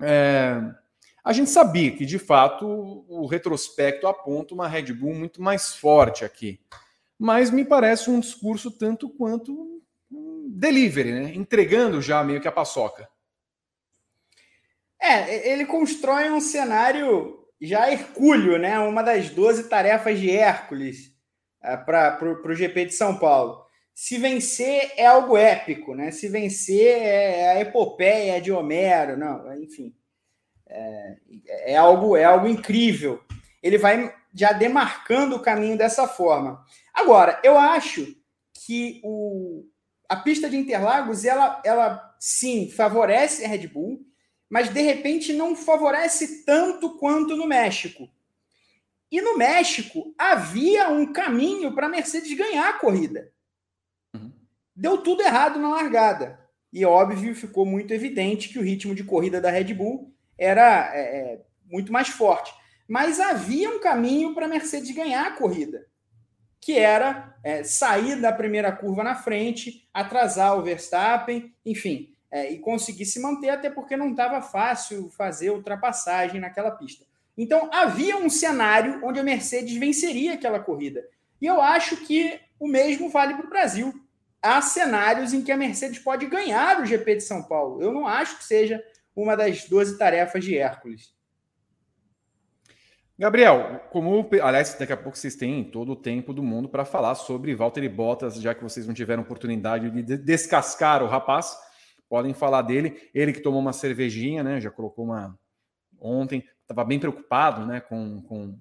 é, 0.01 0.61
a 1.21 1.33
gente 1.33 1.49
sabia 1.49 1.91
que, 1.91 2.05
de 2.05 2.17
fato, 2.17 2.65
o 3.09 3.25
retrospecto 3.25 4.07
aponta 4.07 4.53
uma 4.53 4.69
Red 4.69 4.93
Bull 4.93 5.13
muito 5.13 5.41
mais 5.41 5.75
forte 5.75 6.23
aqui, 6.23 6.61
mas 7.17 7.51
me 7.51 7.65
parece 7.65 8.09
um 8.09 8.21
discurso 8.21 8.71
tanto 8.71 9.09
quanto 9.09 9.81
delivery, 10.47 11.11
né? 11.11 11.35
entregando 11.35 12.01
já 12.01 12.23
meio 12.23 12.39
que 12.39 12.47
a 12.47 12.51
paçoca. 12.51 13.09
É, 15.01 15.51
ele 15.51 15.65
constrói 15.65 16.29
um 16.29 16.41
cenário 16.41 17.38
já 17.61 17.91
hercúleo, 17.91 18.57
né? 18.57 18.79
Uma 18.79 19.01
das 19.01 19.29
12 19.29 19.69
tarefas 19.69 20.19
de 20.19 20.31
Hércules 20.31 21.13
é, 21.61 21.75
para 21.75 22.19
o 22.23 22.55
GP 22.55 22.85
de 22.85 22.93
São 22.93 23.17
Paulo 23.17 23.69
se 23.99 24.17
vencer 24.17 24.93
é 24.95 25.05
algo 25.05 25.35
épico, 25.35 25.93
né? 25.93 26.09
Se 26.09 26.29
vencer 26.29 27.01
é 27.01 27.51
a 27.51 27.59
epopeia 27.59 28.39
de 28.39 28.49
Homero, 28.49 29.17
não, 29.17 29.53
enfim, 29.61 29.93
é, 30.65 31.17
é, 31.73 31.75
algo 31.75 32.15
é 32.15 32.23
algo 32.23 32.47
incrível. 32.47 33.21
Ele 33.61 33.77
vai 33.77 34.15
já 34.33 34.53
demarcando 34.53 35.35
o 35.35 35.41
caminho 35.41 35.77
dessa 35.77 36.07
forma. 36.07 36.63
Agora, 36.93 37.41
eu 37.43 37.57
acho 37.57 38.07
que 38.53 39.01
o, 39.03 39.65
a 40.07 40.15
pista 40.15 40.49
de 40.49 40.55
Interlagos 40.55 41.25
ela, 41.25 41.61
ela 41.65 42.15
sim 42.17 42.71
favorece 42.71 43.43
a 43.43 43.49
Red 43.49 43.67
Bull, 43.67 43.99
mas 44.49 44.69
de 44.69 44.81
repente 44.81 45.31
não 45.31 45.55
favorece 45.55 46.43
tanto 46.43 46.97
quanto 46.97 47.35
no 47.35 47.45
México. 47.45 48.09
E 49.11 49.21
no 49.21 49.37
México 49.37 50.13
havia 50.17 50.89
um 50.89 51.11
caminho 51.11 51.73
para 51.73 51.87
a 51.87 51.89
Mercedes 51.89 52.35
ganhar 52.35 52.69
a 52.69 52.73
corrida. 52.73 53.31
Deu 54.75 54.99
tudo 54.99 55.21
errado 55.21 55.59
na 55.59 55.69
largada. 55.69 56.39
E 56.71 56.85
óbvio, 56.85 57.35
ficou 57.35 57.65
muito 57.65 57.93
evidente 57.93 58.49
que 58.49 58.59
o 58.59 58.63
ritmo 58.63 58.95
de 58.95 59.03
corrida 59.03 59.41
da 59.41 59.49
Red 59.49 59.73
Bull 59.73 60.13
era 60.37 60.91
é, 60.95 60.99
é 60.99 61.41
muito 61.65 61.91
mais 61.91 62.09
forte. 62.09 62.53
Mas 62.87 63.19
havia 63.19 63.69
um 63.69 63.79
caminho 63.79 64.33
para 64.33 64.45
a 64.45 64.49
Mercedes 64.49 64.95
ganhar 64.95 65.27
a 65.27 65.31
corrida, 65.31 65.85
que 66.59 66.77
era 66.77 67.35
é, 67.43 67.63
sair 67.63 68.19
da 68.19 68.31
primeira 68.31 68.71
curva 68.71 69.03
na 69.03 69.15
frente, 69.15 69.87
atrasar 69.93 70.57
o 70.57 70.63
Verstappen, 70.63 71.53
enfim, 71.65 72.08
é, 72.31 72.51
e 72.51 72.59
conseguir 72.59 73.05
se 73.05 73.19
manter, 73.19 73.49
até 73.49 73.69
porque 73.69 73.97
não 73.97 74.11
estava 74.11 74.41
fácil 74.41 75.09
fazer 75.09 75.49
ultrapassagem 75.49 76.39
naquela 76.39 76.71
pista. 76.71 77.05
Então 77.37 77.69
havia 77.71 78.17
um 78.17 78.29
cenário 78.29 79.01
onde 79.03 79.19
a 79.19 79.23
Mercedes 79.23 79.75
venceria 79.77 80.33
aquela 80.33 80.59
corrida. 80.59 81.03
E 81.41 81.45
eu 81.45 81.61
acho 81.61 81.97
que 81.97 82.39
o 82.59 82.67
mesmo 82.67 83.09
vale 83.09 83.33
para 83.33 83.45
o 83.45 83.49
Brasil 83.49 83.93
há 84.41 84.61
cenários 84.61 85.33
em 85.33 85.41
que 85.41 85.51
a 85.51 85.57
Mercedes 85.57 85.99
pode 85.99 86.25
ganhar 86.25 86.81
o 86.81 86.85
GP 86.85 87.15
de 87.15 87.23
São 87.23 87.43
Paulo. 87.43 87.81
Eu 87.81 87.91
não 87.91 88.07
acho 88.07 88.37
que 88.37 88.43
seja 88.43 88.83
uma 89.15 89.35
das 89.35 89.65
12 89.65 89.97
tarefas 89.97 90.43
de 90.43 90.57
Hércules. 90.57 91.13
Gabriel, 93.17 93.81
como 93.89 94.29
aliás, 94.41 94.73
daqui 94.75 94.93
a 94.93 94.97
pouco 94.97 95.17
vocês 95.17 95.35
têm 95.35 95.61
todo 95.61 95.91
o 95.91 95.95
tempo 95.95 96.33
do 96.33 96.41
mundo 96.41 96.69
para 96.69 96.85
falar 96.85 97.15
sobre 97.15 97.53
Valtteri 97.53 97.89
Bottas, 97.89 98.35
já 98.35 98.55
que 98.55 98.63
vocês 98.63 98.87
não 98.87 98.93
tiveram 98.93 99.23
oportunidade 99.23 99.89
de 99.89 100.17
descascar 100.17 101.03
o 101.03 101.07
rapaz, 101.07 101.53
podem 102.09 102.33
falar 102.33 102.63
dele. 102.63 103.09
Ele 103.13 103.31
que 103.31 103.39
tomou 103.39 103.61
uma 103.61 103.71
cervejinha, 103.71 104.43
né? 104.43 104.59
Já 104.59 104.71
colocou 104.71 105.05
uma 105.05 105.37
ontem, 105.99 106.43
estava 106.61 106.83
bem 106.83 106.99
preocupado, 106.99 107.65
né? 107.65 107.79
Com, 107.79 108.21
com, 108.23 108.59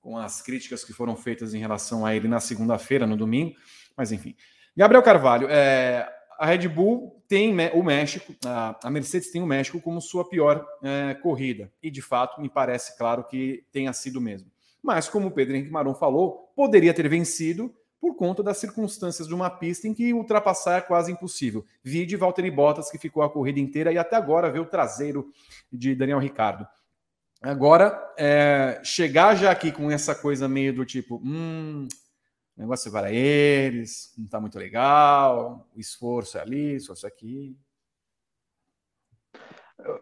com 0.00 0.18
as 0.18 0.42
críticas 0.42 0.84
que 0.84 0.92
foram 0.92 1.16
feitas 1.16 1.54
em 1.54 1.58
relação 1.58 2.04
a 2.04 2.14
ele 2.14 2.28
na 2.28 2.38
segunda-feira, 2.38 3.06
no 3.06 3.16
domingo. 3.16 3.56
Mas 3.96 4.12
enfim, 4.12 4.36
Gabriel 4.76 5.02
Carvalho, 5.02 5.48
é, 5.50 6.08
a 6.38 6.46
Red 6.46 6.68
Bull 6.68 7.22
tem 7.28 7.54
o 7.72 7.82
México, 7.82 8.34
a 8.44 8.90
Mercedes 8.90 9.30
tem 9.30 9.42
o 9.42 9.46
México 9.46 9.80
como 9.80 10.00
sua 10.00 10.28
pior 10.28 10.66
é, 10.82 11.14
corrida. 11.14 11.72
E 11.82 11.90
de 11.90 12.02
fato, 12.02 12.40
me 12.40 12.48
parece 12.48 12.96
claro 12.98 13.24
que 13.24 13.64
tenha 13.72 13.92
sido 13.92 14.20
mesmo. 14.20 14.50
mas 14.82 15.08
como 15.08 15.28
o 15.28 15.30
Pedro 15.30 15.54
Henrique 15.54 15.72
Maron 15.72 15.94
falou, 15.94 16.52
poderia 16.56 16.92
ter 16.92 17.08
vencido 17.08 17.74
por 18.02 18.16
conta 18.16 18.42
das 18.42 18.58
circunstâncias 18.58 19.28
de 19.28 19.34
uma 19.34 19.48
pista 19.48 19.86
em 19.86 19.94
que 19.94 20.12
ultrapassar 20.12 20.78
é 20.78 20.80
quase 20.80 21.12
impossível. 21.12 21.64
Vide 21.84 22.16
Valtteri 22.16 22.50
Bottas, 22.50 22.90
que 22.90 22.98
ficou 22.98 23.22
a 23.22 23.30
corrida 23.30 23.60
inteira 23.60 23.92
e 23.92 23.96
até 23.96 24.16
agora 24.16 24.50
vê 24.50 24.58
o 24.58 24.66
traseiro 24.66 25.32
de 25.72 25.94
Daniel 25.94 26.18
Ricardo. 26.18 26.66
Agora, 27.40 27.96
é, 28.18 28.80
chegar 28.82 29.36
já 29.36 29.52
aqui 29.52 29.70
com 29.70 29.88
essa 29.88 30.16
coisa 30.16 30.48
meio 30.48 30.74
do 30.74 30.84
tipo, 30.84 31.22
hum, 31.24 31.86
negócio 32.56 32.88
é 32.88 32.90
para 32.90 33.12
eles, 33.12 34.12
não 34.18 34.24
está 34.24 34.40
muito 34.40 34.58
legal, 34.58 35.68
o 35.72 35.78
esforço 35.78 36.38
é 36.38 36.40
ali, 36.40 36.74
esforço 36.74 37.06
é 37.06 37.08
aqui. 37.08 37.56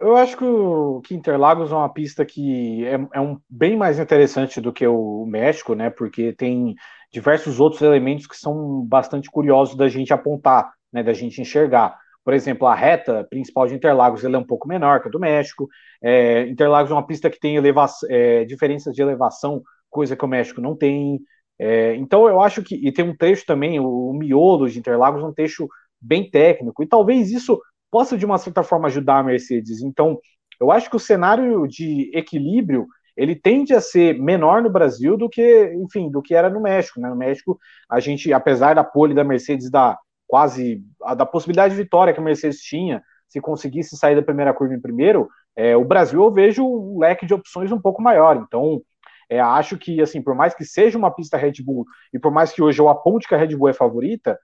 Eu 0.00 0.16
acho 0.16 0.38
que, 0.38 0.45
o, 0.45 1.02
que 1.02 1.14
Interlagos 1.14 1.71
é 1.71 1.75
uma 1.75 1.92
pista 1.92 2.25
que 2.25 2.87
é, 2.87 2.95
é, 3.12 3.21
um, 3.21 3.38
bem 3.49 3.76
mais 3.76 3.99
interessante 3.99 4.59
do 4.59 4.73
que 4.73 4.87
o 4.87 5.26
México, 5.26 5.75
né? 5.75 5.90
Porque 5.90 6.33
tem 6.33 6.76
diversos 7.12 7.59
outros 7.61 7.83
elementos 7.83 8.26
que 8.26 8.37
são 8.37 8.85
bastante 8.85 9.31
curiosos 9.31 9.76
da 9.76 9.88
gente 9.88 10.12
apontar, 10.12 10.73
né? 10.93 11.02
Da 11.02 11.12
gente 11.12 11.40
enxergar. 11.40 11.99
Por 12.25 12.35
exemplo, 12.35 12.67
a 12.67 12.75
reta 12.75 13.26
principal 13.29 13.67
de 13.67 13.75
Interlagos 13.75 14.23
é 14.25 14.29
um 14.29 14.45
pouco 14.45 14.69
menor 14.69 15.00
que 15.00 15.09
a 15.09 15.11
do 15.11 15.19
México. 15.19 15.69
É, 16.02 16.47
Interlagos 16.47 16.90
é 16.90 16.95
uma 16.95 17.07
pista 17.07 17.31
que 17.31 17.40
tem 17.40 17.57
é, 18.09 18.45
diferenças 18.45 18.95
de 18.95 19.02
elevação, 19.02 19.62
coisa 19.88 20.14
que 20.14 20.25
o 20.25 20.29
México 20.29 20.61
não 20.61 20.76
tem. 20.76 21.19
É, 21.59 21.95
então 21.97 22.29
eu 22.29 22.40
acho 22.40 22.62
que 22.62 22.75
e 22.75 22.93
tem 22.93 23.05
um 23.05 23.17
trecho 23.17 23.45
também, 23.47 23.81
o, 23.81 24.11
o 24.11 24.14
miolo 24.14 24.69
de 24.69 24.79
Interlagos, 24.79 25.23
um 25.23 25.33
trecho 25.33 25.69
bem 26.00 26.31
técnico. 26.31 26.83
E 26.83 26.87
talvez 26.87 27.31
isso 27.31 27.61
possa, 27.90 28.17
de 28.17 28.25
uma 28.25 28.38
certa 28.38 28.62
forma, 28.62 28.88
ajudar 28.88 29.19
a 29.19 29.23
Mercedes. 29.23 29.83
Então, 29.83 30.19
eu 30.61 30.71
acho 30.71 30.88
que 30.88 30.97
o 30.97 31.00
cenário 31.00 31.67
de 31.67 32.11
equilíbrio 32.14 32.87
ele 33.21 33.37
tende 33.37 33.75
a 33.75 33.83
ser 33.83 34.19
menor 34.19 34.62
no 34.62 34.71
Brasil 34.71 35.15
do 35.15 35.29
que, 35.29 35.75
enfim, 35.75 36.11
do 36.11 36.23
que 36.23 36.35
era 36.35 36.49
no 36.49 36.59
México. 36.59 36.99
Né? 36.99 37.07
No 37.11 37.15
México, 37.15 37.61
a 37.87 38.00
gente, 38.00 38.33
apesar 38.33 38.75
da 38.75 38.83
pole 38.83 39.12
da 39.12 39.23
Mercedes 39.23 39.71
da 39.71 39.99
quase 40.27 40.83
a, 41.03 41.15
da 41.15 41.27
possibilidade 41.27 41.75
de 41.75 41.83
vitória 41.83 42.15
que 42.15 42.21
a 42.21 42.23
Mercedes 42.23 42.62
tinha, 42.62 43.03
se 43.29 43.39
conseguisse 43.39 43.95
sair 43.95 44.17
da 44.17 44.23
primeira 44.23 44.55
curva 44.55 44.75
em 44.75 44.81
primeiro, 44.81 45.29
é, 45.55 45.77
o 45.77 45.85
Brasil 45.85 46.23
eu 46.25 46.33
vejo 46.33 46.65
um 46.65 46.99
leque 46.99 47.27
de 47.27 47.35
opções 47.35 47.71
um 47.71 47.79
pouco 47.79 48.00
maior. 48.00 48.37
Então, 48.37 48.81
é, 49.29 49.39
acho 49.39 49.77
que, 49.77 50.00
assim, 50.00 50.23
por 50.23 50.35
mais 50.35 50.55
que 50.55 50.65
seja 50.65 50.97
uma 50.97 51.11
pista 51.11 51.37
Red 51.37 51.62
Bull 51.62 51.85
e 52.15 52.19
por 52.19 52.33
mais 52.33 52.53
que 52.53 52.62
hoje 52.62 52.81
eu 52.81 52.89
aponte 52.89 53.29
que 53.29 53.35
a 53.35 53.39
Red 53.39 53.55
Bull 53.55 53.69
é 53.69 53.75
favorita, 53.75 54.39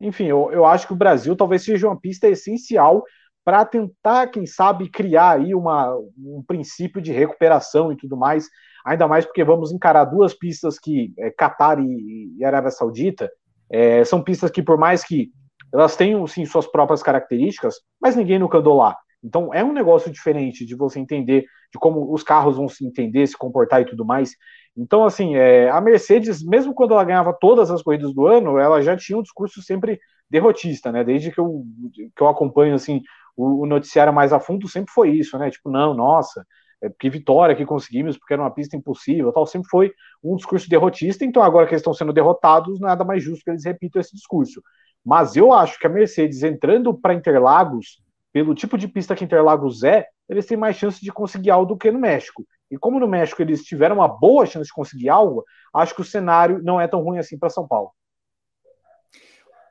enfim, 0.00 0.24
eu, 0.24 0.50
eu 0.50 0.66
acho 0.66 0.88
que 0.88 0.92
o 0.92 0.96
Brasil 0.96 1.36
talvez 1.36 1.62
seja 1.62 1.86
uma 1.86 2.00
pista 2.00 2.26
essencial 2.26 3.04
para 3.44 3.64
tentar, 3.64 4.28
quem 4.28 4.46
sabe, 4.46 4.88
criar 4.90 5.38
aí 5.38 5.54
uma, 5.54 5.96
um 6.18 6.42
princípio 6.46 7.00
de 7.00 7.12
recuperação 7.12 7.92
e 7.92 7.96
tudo 7.96 8.16
mais, 8.16 8.48
ainda 8.84 9.08
mais 9.08 9.24
porque 9.24 9.44
vamos 9.44 9.72
encarar 9.72 10.04
duas 10.04 10.34
pistas 10.34 10.78
que, 10.78 11.12
é, 11.18 11.30
Qatar 11.30 11.78
e, 11.80 12.34
e 12.36 12.44
Arábia 12.44 12.70
Saudita, 12.70 13.30
é, 13.70 14.04
são 14.04 14.22
pistas 14.22 14.50
que, 14.50 14.62
por 14.62 14.78
mais 14.78 15.04
que 15.04 15.30
elas 15.72 15.96
tenham, 15.96 16.26
sim, 16.26 16.44
suas 16.44 16.66
próprias 16.66 17.02
características, 17.02 17.76
mas 18.00 18.16
ninguém 18.16 18.38
nunca 18.38 18.58
andou 18.58 18.76
lá. 18.76 18.96
Então 19.22 19.52
é 19.52 19.62
um 19.62 19.72
negócio 19.72 20.10
diferente 20.10 20.64
de 20.64 20.74
você 20.74 20.98
entender 20.98 21.44
de 21.72 21.78
como 21.78 22.12
os 22.12 22.22
carros 22.22 22.56
vão 22.56 22.68
se 22.68 22.84
entender, 22.84 23.26
se 23.26 23.36
comportar 23.36 23.82
e 23.82 23.84
tudo 23.84 24.04
mais. 24.04 24.34
Então, 24.76 25.04
assim, 25.04 25.36
é, 25.36 25.68
a 25.70 25.80
Mercedes, 25.80 26.42
mesmo 26.42 26.74
quando 26.74 26.92
ela 26.94 27.04
ganhava 27.04 27.36
todas 27.38 27.70
as 27.70 27.82
corridas 27.82 28.14
do 28.14 28.26
ano, 28.26 28.58
ela 28.58 28.80
já 28.80 28.96
tinha 28.96 29.18
um 29.18 29.22
discurso 29.22 29.62
sempre 29.62 30.00
derrotista, 30.28 30.90
né? 30.90 31.04
Desde 31.04 31.30
que 31.30 31.38
eu, 31.38 31.64
que 31.92 32.22
eu 32.22 32.28
acompanho, 32.28 32.74
assim, 32.74 33.02
o, 33.40 33.62
o 33.62 33.66
noticiário 33.66 34.12
mais 34.12 34.32
a 34.32 34.40
fundo, 34.40 34.68
sempre 34.68 34.92
foi 34.92 35.10
isso, 35.10 35.38
né? 35.38 35.50
Tipo, 35.50 35.70
não, 35.70 35.94
nossa, 35.94 36.44
é, 36.82 36.90
que 36.90 37.08
vitória 37.08 37.54
que 37.54 37.64
conseguimos, 37.64 38.16
porque 38.16 38.32
era 38.32 38.42
uma 38.42 38.50
pista 38.50 38.76
impossível, 38.76 39.32
tal, 39.32 39.46
sempre 39.46 39.68
foi 39.68 39.92
um 40.22 40.36
discurso 40.36 40.68
derrotista, 40.68 41.24
então 41.24 41.42
agora 41.42 41.66
que 41.66 41.72
eles 41.72 41.80
estão 41.80 41.94
sendo 41.94 42.12
derrotados, 42.12 42.80
nada 42.80 43.04
mais 43.04 43.22
justo 43.22 43.44
que 43.44 43.50
eles 43.50 43.64
repitam 43.64 44.00
esse 44.00 44.14
discurso. 44.14 44.62
Mas 45.04 45.36
eu 45.36 45.52
acho 45.52 45.78
que 45.78 45.86
a 45.86 45.90
Mercedes 45.90 46.42
entrando 46.42 46.92
para 46.94 47.14
Interlagos, 47.14 48.02
pelo 48.32 48.54
tipo 48.54 48.78
de 48.78 48.86
pista 48.86 49.14
que 49.14 49.24
Interlagos 49.24 49.82
é, 49.82 50.06
eles 50.28 50.46
têm 50.46 50.56
mais 50.56 50.76
chance 50.76 51.00
de 51.00 51.10
conseguir 51.10 51.50
algo 51.50 51.66
do 51.66 51.76
que 51.76 51.90
no 51.90 51.98
México. 51.98 52.46
E 52.70 52.78
como 52.78 53.00
no 53.00 53.08
México 53.08 53.42
eles 53.42 53.64
tiveram 53.64 53.96
uma 53.96 54.06
boa 54.06 54.46
chance 54.46 54.66
de 54.66 54.72
conseguir 54.72 55.08
algo, 55.08 55.44
acho 55.74 55.94
que 55.94 56.02
o 56.02 56.04
cenário 56.04 56.62
não 56.62 56.80
é 56.80 56.86
tão 56.86 57.02
ruim 57.02 57.18
assim 57.18 57.36
para 57.36 57.50
São 57.50 57.66
Paulo. 57.66 57.90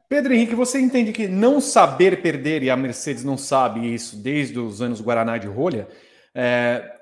Pedro 0.10 0.34
Henrique, 0.34 0.56
você 0.56 0.80
entende 0.80 1.12
que 1.14 1.28
não 1.28 1.62
saber 1.62 2.24
perder, 2.24 2.64
e 2.64 2.70
a 2.72 2.76
Mercedes 2.76 3.24
não 3.24 3.38
sabe 3.38 3.94
isso 3.94 4.18
desde 4.18 4.58
os 4.58 4.82
anos 4.82 5.00
Guaraná 5.00 5.38
de 5.38 5.46
rolha, 5.46 5.88
é, 6.34 6.98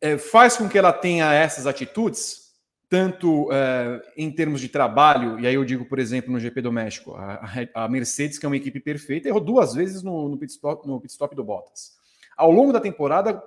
é, 0.00 0.18
faz 0.18 0.56
com 0.56 0.68
que 0.68 0.76
ela 0.76 0.92
tenha 0.92 1.32
essas 1.32 1.68
atitudes, 1.68 2.46
tanto 2.88 3.48
é, 3.52 4.02
em 4.16 4.28
termos 4.32 4.60
de 4.60 4.68
trabalho, 4.68 5.38
e 5.38 5.46
aí 5.46 5.54
eu 5.54 5.64
digo, 5.64 5.84
por 5.84 6.00
exemplo, 6.00 6.32
no 6.32 6.40
GP 6.40 6.62
do 6.62 6.72
México, 6.72 7.14
a, 7.14 7.44
a 7.72 7.88
Mercedes, 7.88 8.40
que 8.40 8.44
é 8.44 8.48
uma 8.48 8.56
equipe 8.56 8.80
perfeita, 8.80 9.28
errou 9.28 9.40
duas 9.40 9.72
vezes 9.72 10.02
no, 10.02 10.28
no, 10.28 10.36
pit 10.36 10.50
stop, 10.50 10.84
no 10.84 11.00
pit 11.00 11.12
stop 11.12 11.32
do 11.36 11.44
Bottas. 11.44 11.92
Ao 12.36 12.50
longo 12.50 12.72
da 12.72 12.80
temporada, 12.80 13.40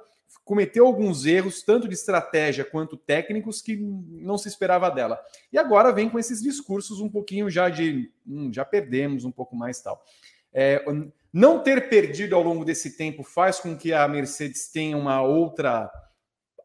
cometeu 0.49 0.87
alguns 0.87 1.27
erros, 1.27 1.61
tanto 1.61 1.87
de 1.87 1.93
estratégia 1.93 2.65
quanto 2.65 2.97
técnicos, 2.97 3.61
que 3.61 3.75
não 3.77 4.35
se 4.35 4.47
esperava 4.47 4.89
dela. 4.89 5.23
E 5.53 5.59
agora 5.59 5.93
vem 5.93 6.09
com 6.09 6.17
esses 6.17 6.41
discursos 6.41 6.99
um 6.99 7.07
pouquinho 7.07 7.51
já 7.51 7.69
de 7.69 8.11
hum, 8.25 8.51
já 8.51 8.65
perdemos 8.65 9.25
um 9.25 9.31
pouco 9.31 9.55
mais 9.55 9.79
tal. 9.79 10.03
É, 10.51 10.83
não 11.31 11.61
ter 11.61 11.87
perdido 11.87 12.35
ao 12.35 12.41
longo 12.41 12.65
desse 12.65 12.97
tempo 12.97 13.21
faz 13.21 13.59
com 13.59 13.77
que 13.77 13.93
a 13.93 14.07
Mercedes 14.07 14.71
tenha 14.71 14.97
uma 14.97 15.21
outra 15.21 15.87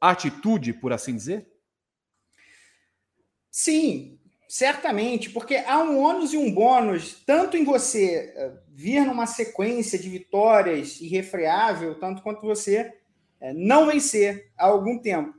atitude, 0.01 0.73
por 0.73 0.91
assim 0.91 1.15
dizer? 1.15 1.47
Sim, 3.51 4.19
certamente, 4.49 5.29
porque 5.29 5.57
há 5.57 5.83
um 5.83 5.99
ônus 5.99 6.33
e 6.33 6.39
um 6.39 6.51
bônus, 6.51 7.23
tanto 7.27 7.55
em 7.59 7.65
você 7.65 8.33
eh, 8.35 8.53
vir 8.71 9.05
numa 9.05 9.27
sequência 9.27 9.99
de 9.99 10.09
vitórias 10.09 11.03
irrefreável, 11.03 11.97
tanto 11.97 12.23
quanto 12.23 12.41
você 12.41 13.04
não 13.53 13.87
vencer 13.87 14.51
há 14.57 14.67
algum 14.67 14.99
tempo, 14.99 15.35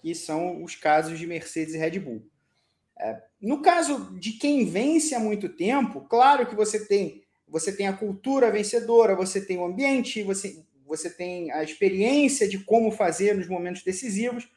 que 0.00 0.14
são 0.14 0.62
os 0.62 0.74
casos 0.74 1.18
de 1.18 1.26
Mercedes 1.26 1.74
e 1.74 1.78
Red 1.78 1.98
Bull. 1.98 2.22
É, 2.98 3.22
no 3.40 3.62
caso 3.62 4.14
de 4.18 4.32
quem 4.32 4.66
vence 4.66 5.14
há 5.14 5.18
muito 5.18 5.48
tempo, 5.48 6.02
claro 6.02 6.46
que 6.46 6.54
você 6.54 6.86
tem 6.86 7.22
você 7.48 7.72
tem 7.72 7.88
a 7.88 7.92
cultura 7.92 8.48
vencedora, 8.48 9.16
você 9.16 9.40
tem 9.40 9.58
o 9.58 9.64
ambiente, 9.64 10.22
você, 10.22 10.62
você 10.86 11.10
tem 11.10 11.50
a 11.50 11.64
experiência 11.64 12.48
de 12.48 12.60
como 12.60 12.92
fazer 12.92 13.34
nos 13.34 13.48
momentos 13.48 13.82
decisivos, 13.82 14.48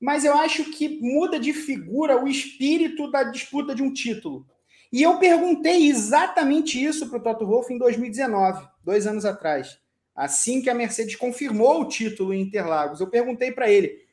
mas 0.00 0.24
eu 0.24 0.34
acho 0.34 0.70
que 0.70 1.00
muda 1.00 1.40
de 1.40 1.52
figura 1.52 2.22
o 2.22 2.28
espírito 2.28 3.10
da 3.10 3.24
disputa 3.24 3.74
de 3.74 3.82
um 3.82 3.92
título. 3.92 4.46
E 4.92 5.02
eu 5.02 5.18
perguntei 5.18 5.88
exatamente 5.88 6.80
isso 6.80 7.08
para 7.08 7.18
o 7.18 7.22
Toto 7.22 7.44
Wolff 7.44 7.74
em 7.74 7.78
2019, 7.78 8.68
dois 8.84 9.04
anos 9.04 9.24
atrás 9.24 9.80
assim 10.18 10.60
que 10.60 10.68
a 10.68 10.74
Mercedes 10.74 11.14
confirmou 11.14 11.80
o 11.80 11.88
título 11.88 12.34
em 12.34 12.42
Interlagos. 12.42 12.98
Eu 12.98 13.06
perguntei 13.06 13.52
para 13.52 13.70
ele, 13.70 14.04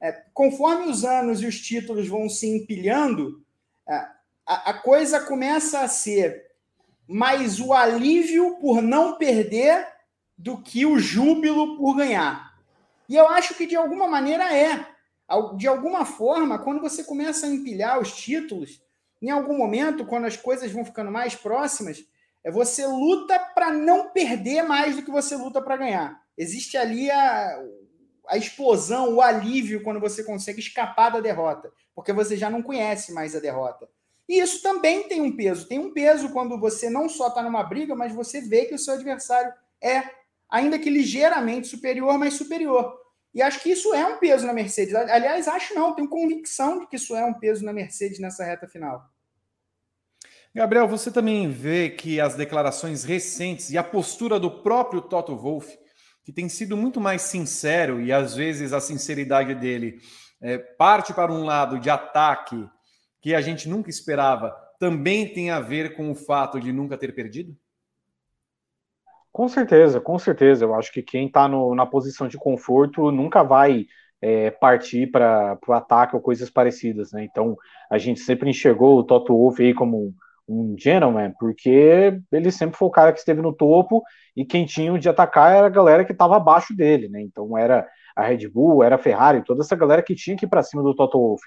é, 0.00 0.10
conforme 0.32 0.90
os 0.90 1.04
anos 1.04 1.42
e 1.42 1.46
os 1.46 1.60
títulos 1.60 2.08
vão 2.08 2.30
se 2.30 2.48
empilhando, 2.48 3.44
é, 3.86 3.92
a, 4.46 4.70
a 4.70 4.74
coisa 4.74 5.20
começa 5.20 5.80
a 5.80 5.88
ser 5.88 6.46
mais 7.06 7.60
o 7.60 7.74
alívio 7.74 8.56
por 8.56 8.80
não 8.80 9.18
perder 9.18 9.86
do 10.38 10.62
que 10.62 10.86
o 10.86 10.98
júbilo 10.98 11.76
por 11.76 11.94
ganhar. 11.94 12.58
E 13.06 13.14
eu 13.14 13.28
acho 13.28 13.54
que 13.54 13.66
de 13.66 13.76
alguma 13.76 14.08
maneira 14.08 14.56
é. 14.56 14.86
De 15.58 15.68
alguma 15.68 16.06
forma, 16.06 16.58
quando 16.58 16.80
você 16.80 17.04
começa 17.04 17.46
a 17.46 17.50
empilhar 17.50 18.00
os 18.00 18.16
títulos, 18.16 18.82
em 19.20 19.28
algum 19.28 19.58
momento, 19.58 20.06
quando 20.06 20.24
as 20.24 20.36
coisas 20.38 20.72
vão 20.72 20.84
ficando 20.84 21.10
mais 21.10 21.34
próximas, 21.34 22.02
é 22.42 22.50
você 22.50 22.86
luta 22.86 23.38
para 23.54 23.72
não 23.72 24.10
perder 24.10 24.62
mais 24.62 24.96
do 24.96 25.02
que 25.02 25.10
você 25.10 25.36
luta 25.36 25.60
para 25.60 25.76
ganhar. 25.76 26.20
Existe 26.36 26.76
ali 26.76 27.10
a, 27.10 27.62
a 28.28 28.36
explosão, 28.36 29.14
o 29.14 29.20
alívio 29.20 29.82
quando 29.82 30.00
você 30.00 30.24
consegue 30.24 30.60
escapar 30.60 31.10
da 31.10 31.20
derrota, 31.20 31.72
porque 31.94 32.12
você 32.12 32.36
já 32.36 32.48
não 32.48 32.62
conhece 32.62 33.12
mais 33.12 33.36
a 33.36 33.40
derrota. 33.40 33.88
E 34.28 34.38
isso 34.38 34.62
também 34.62 35.08
tem 35.08 35.20
um 35.20 35.34
peso. 35.34 35.66
Tem 35.66 35.78
um 35.78 35.92
peso 35.92 36.30
quando 36.30 36.58
você 36.58 36.88
não 36.88 37.08
só 37.08 37.28
está 37.28 37.42
numa 37.42 37.64
briga, 37.64 37.96
mas 37.96 38.14
você 38.14 38.40
vê 38.40 38.64
que 38.64 38.74
o 38.74 38.78
seu 38.78 38.94
adversário 38.94 39.52
é, 39.82 40.04
ainda 40.48 40.78
que 40.78 40.88
ligeiramente 40.88 41.66
superior, 41.66 42.16
mas 42.16 42.34
superior. 42.34 42.96
E 43.34 43.42
acho 43.42 43.60
que 43.60 43.70
isso 43.70 43.92
é 43.92 44.06
um 44.06 44.18
peso 44.18 44.46
na 44.46 44.52
Mercedes. 44.52 44.94
Aliás, 44.94 45.46
acho 45.48 45.74
não, 45.74 45.94
tenho 45.94 46.08
convicção 46.08 46.78
de 46.78 46.86
que 46.86 46.96
isso 46.96 47.14
é 47.14 47.24
um 47.24 47.34
peso 47.34 47.64
na 47.64 47.72
Mercedes 47.72 48.18
nessa 48.18 48.44
reta 48.44 48.68
final. 48.68 49.04
Gabriel, 50.52 50.88
você 50.88 51.12
também 51.12 51.48
vê 51.48 51.90
que 51.90 52.20
as 52.20 52.34
declarações 52.34 53.04
recentes 53.04 53.70
e 53.70 53.78
a 53.78 53.84
postura 53.84 54.38
do 54.38 54.50
próprio 54.50 55.00
Toto 55.00 55.36
Wolff, 55.36 55.78
que 56.24 56.32
tem 56.32 56.48
sido 56.48 56.76
muito 56.76 57.00
mais 57.00 57.22
sincero 57.22 58.00
e 58.00 58.12
às 58.12 58.34
vezes 58.34 58.72
a 58.72 58.80
sinceridade 58.80 59.54
dele 59.54 60.00
é, 60.42 60.58
parte 60.58 61.14
para 61.14 61.32
um 61.32 61.44
lado 61.44 61.78
de 61.78 61.88
ataque 61.88 62.68
que 63.22 63.32
a 63.32 63.40
gente 63.40 63.68
nunca 63.68 63.90
esperava, 63.90 64.56
também 64.80 65.32
tem 65.32 65.50
a 65.50 65.60
ver 65.60 65.94
com 65.94 66.10
o 66.10 66.14
fato 66.14 66.58
de 66.58 66.72
nunca 66.72 66.98
ter 66.98 67.14
perdido? 67.14 67.54
Com 69.30 69.48
certeza, 69.48 70.00
com 70.00 70.18
certeza. 70.18 70.64
Eu 70.64 70.74
acho 70.74 70.92
que 70.92 71.02
quem 71.02 71.26
está 71.26 71.46
na 71.48 71.86
posição 71.86 72.26
de 72.26 72.36
conforto 72.36 73.12
nunca 73.12 73.44
vai 73.44 73.86
é, 74.20 74.50
partir 74.50 75.10
para 75.10 75.58
o 75.68 75.72
ataque 75.72 76.16
ou 76.16 76.22
coisas 76.22 76.50
parecidas, 76.50 77.12
né? 77.12 77.22
Então 77.24 77.56
a 77.88 77.98
gente 77.98 78.20
sempre 78.20 78.50
enxergou 78.50 78.98
o 78.98 79.04
Toto 79.04 79.32
Wolff 79.32 79.62
aí 79.62 79.72
como 79.72 80.14
um, 80.50 80.74
gentleman, 80.78 81.32
porque 81.38 82.18
ele 82.32 82.50
sempre 82.50 82.76
foi 82.76 82.88
o 82.88 82.90
cara 82.90 83.12
que 83.12 83.18
esteve 83.20 83.40
no 83.40 83.52
topo 83.52 84.02
e 84.36 84.44
quem 84.44 84.66
tinha 84.66 84.98
de 84.98 85.08
atacar 85.08 85.54
era 85.54 85.66
a 85.66 85.70
galera 85.70 86.04
que 86.04 86.12
estava 86.12 86.36
abaixo 86.36 86.74
dele, 86.74 87.08
né? 87.08 87.20
Então 87.22 87.56
era 87.56 87.86
a 88.16 88.24
Red 88.24 88.48
Bull, 88.48 88.82
era 88.82 88.96
a 88.96 88.98
Ferrari, 88.98 89.44
toda 89.44 89.62
essa 89.62 89.76
galera 89.76 90.02
que 90.02 90.14
tinha 90.14 90.36
que 90.36 90.44
ir 90.44 90.48
para 90.48 90.62
cima 90.62 90.82
do 90.82 90.94
Toto 90.94 91.18
Wolff. 91.18 91.42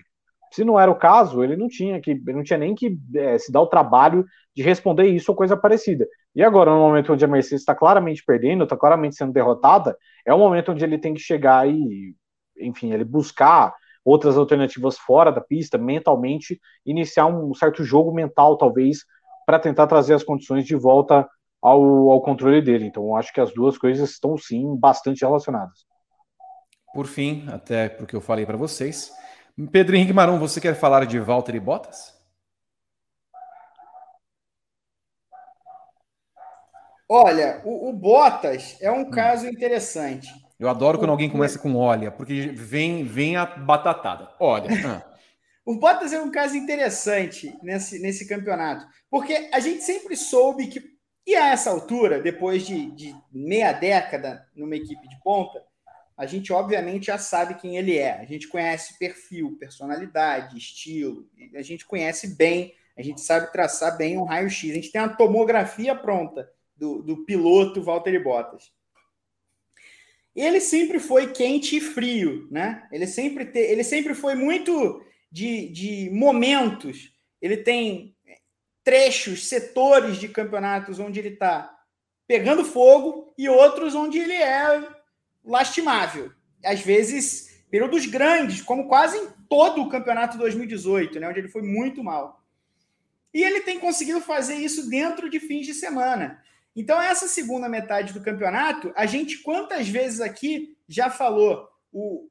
Se 0.54 0.64
não 0.64 0.80
era 0.80 0.90
o 0.90 0.96
caso, 0.96 1.44
ele 1.44 1.58
não 1.58 1.68
tinha 1.68 2.00
que, 2.00 2.16
não 2.32 2.44
tinha 2.44 2.60
nem 2.60 2.76
que 2.76 2.98
é, 3.16 3.38
se 3.40 3.52
dar 3.52 3.62
o 3.62 3.68
trabalho 3.68 4.24
de 4.56 4.62
responder 4.62 5.08
isso 5.08 5.32
ou 5.32 5.36
coisa 5.36 5.58
parecida. 5.58 6.08
E 6.36 6.44
agora, 6.44 6.72
no 6.72 6.78
momento 6.78 7.12
onde 7.14 7.26
a 7.26 7.28
Mercedes 7.28 7.62
está 7.62 7.74
claramente 7.76 8.24
perdendo, 8.26 8.64
está 8.64 8.78
claramente 8.78 9.16
sendo 9.16 9.34
derrotada, 9.34 9.98
é 10.26 10.34
o 10.34 10.38
momento 10.38 10.72
onde 10.72 10.84
ele 10.84 10.98
tem 10.98 11.14
que 11.14 11.20
chegar 11.20 11.68
e, 11.68 12.16
enfim, 12.60 12.94
ele 12.94 13.04
buscar 13.04 13.74
outras 14.04 14.38
alternativas 14.38 14.98
fora 14.98 15.32
da 15.32 15.42
pista, 15.42 15.78
mentalmente, 15.78 16.60
iniciar 16.86 17.28
um 17.28 17.54
certo 17.54 17.84
jogo 17.84 18.14
mental, 18.14 18.58
talvez, 18.58 19.00
para 19.46 19.60
tentar 19.60 19.88
trazer 19.88 20.14
as 20.14 20.24
condições 20.24 20.66
de 20.66 20.76
volta 20.76 21.28
ao, 21.62 22.10
ao 22.10 22.22
controle 22.22 22.62
dele. 22.62 22.86
Então, 22.86 23.16
acho 23.16 23.32
que 23.34 23.40
as 23.40 23.54
duas 23.54 23.78
coisas 23.78 24.12
estão, 24.12 24.38
sim, 24.38 24.76
bastante 24.76 25.22
relacionadas. 25.22 25.86
Por 26.94 27.08
fim, 27.08 27.46
até 27.50 27.90
porque 27.90 28.16
eu 28.16 28.22
falei 28.22 28.46
para 28.46 28.58
vocês, 28.58 29.12
Pedro 29.72 29.96
Henrique 29.96 30.14
Marum, 30.14 30.38
você 30.38 30.60
quer 30.60 30.76
falar 30.76 31.06
de 31.06 31.20
Walter 31.20 31.56
e 31.56 31.60
Bottas? 31.60 32.14
Olha, 37.10 37.62
o, 37.64 37.90
o 37.90 37.94
Bottas 37.94 38.78
é 38.82 38.92
um 38.92 39.02
hum. 39.02 39.12
caso 39.12 39.48
interessante. 39.48 40.43
Eu 40.64 40.70
adoro 40.70 40.98
quando 40.98 41.10
alguém 41.10 41.30
começa 41.30 41.60
com 41.60 41.76
olha, 41.76 42.10
porque 42.10 42.48
vem, 42.56 43.04
vem 43.04 43.36
a 43.36 43.46
batatada. 43.46 44.30
Olha. 44.40 44.70
Ah. 44.86 45.04
o 45.66 45.76
Bottas 45.76 46.14
é 46.14 46.22
um 46.22 46.32
caso 46.32 46.56
interessante 46.56 47.58
nesse, 47.62 48.00
nesse 48.00 48.28
campeonato, 48.28 48.86
porque 49.10 49.50
a 49.52 49.60
gente 49.60 49.82
sempre 49.82 50.16
soube 50.16 50.68
que, 50.68 50.82
e 51.26 51.36
a 51.36 51.50
essa 51.50 51.70
altura, 51.70 52.22
depois 52.22 52.66
de, 52.66 52.92
de 52.92 53.16
meia 53.32 53.72
década 53.74 54.46
numa 54.56 54.76
equipe 54.76 55.08
de 55.08 55.20
ponta, 55.22 55.62
a 56.18 56.26
gente 56.26 56.52
obviamente 56.54 57.08
já 57.08 57.18
sabe 57.18 57.56
quem 57.56 57.78
ele 57.78 57.98
é. 57.98 58.20
A 58.20 58.26
gente 58.26 58.48
conhece 58.48 58.98
perfil, 58.98 59.58
personalidade, 59.60 60.58
estilo. 60.58 61.28
A 61.56 61.62
gente 61.62 61.86
conhece 61.86 62.36
bem, 62.36 62.74
a 62.98 63.02
gente 63.02 63.22
sabe 63.22 63.52
traçar 63.52 63.98
bem 63.98 64.18
um 64.18 64.24
raio-x. 64.24 64.72
A 64.72 64.76
gente 64.76 64.92
tem 64.92 65.02
uma 65.02 65.16
tomografia 65.16 65.96
pronta 65.96 66.50
do, 66.76 67.02
do 67.02 67.26
piloto 67.26 67.84
Valtteri 67.84 68.20
Bottas. 68.20 68.72
Ele 70.36 70.60
sempre 70.60 71.00
foi 71.00 71.32
quente 71.32 71.78
e 71.78 71.82
frio, 71.82 72.48
né? 72.50 72.88
Ele 72.92 73.06
sempre, 73.06 73.46
te, 73.46 73.60
ele 73.60 73.84
sempre 73.84 74.16
foi 74.16 74.34
muito 74.34 75.04
de, 75.32 75.68
de 75.70 76.10
momentos. 76.12 77.14
Ele 77.42 77.58
tem 77.58 78.16
trechos, 78.84 79.48
setores 79.48 80.18
de 80.18 80.28
campeonatos 80.28 81.00
onde 81.00 81.20
ele 81.20 81.30
está 81.30 81.74
pegando 82.28 82.66
fogo 82.66 83.34
e 83.38 83.48
outros 83.48 83.94
onde 83.96 84.18
ele 84.18 84.34
é 84.34 84.88
lastimável. 85.44 86.32
Às 86.64 86.82
vezes, 86.82 87.64
períodos 87.70 88.06
grandes, 88.06 88.62
como 88.62 88.88
quase 88.88 89.18
em 89.18 89.28
todo 89.50 89.82
o 89.82 89.90
campeonato 89.90 90.38
2018, 90.38 91.20
né, 91.20 91.28
onde 91.28 91.40
ele 91.40 91.50
foi 91.50 91.62
muito 91.62 92.04
mal. 92.04 92.44
E 93.34 93.44
ele 93.44 93.62
tem 93.62 93.80
conseguido 93.80 94.22
fazer 94.22 94.56
isso 94.56 94.90
dentro 94.90 95.30
de 95.30 95.40
fins 95.40 95.66
de 95.66 95.74
semana. 95.74 96.42
Então, 96.76 97.00
essa 97.00 97.28
segunda 97.28 97.70
metade 97.70 98.14
do 98.14 98.22
campeonato, 98.22 98.92
a 98.96 99.06
gente 99.06 99.40
quantas 99.40 99.88
vezes 99.88 100.20
aqui 100.20 100.76
já 100.88 101.10
falou, 101.10 101.68
o, 101.92 102.28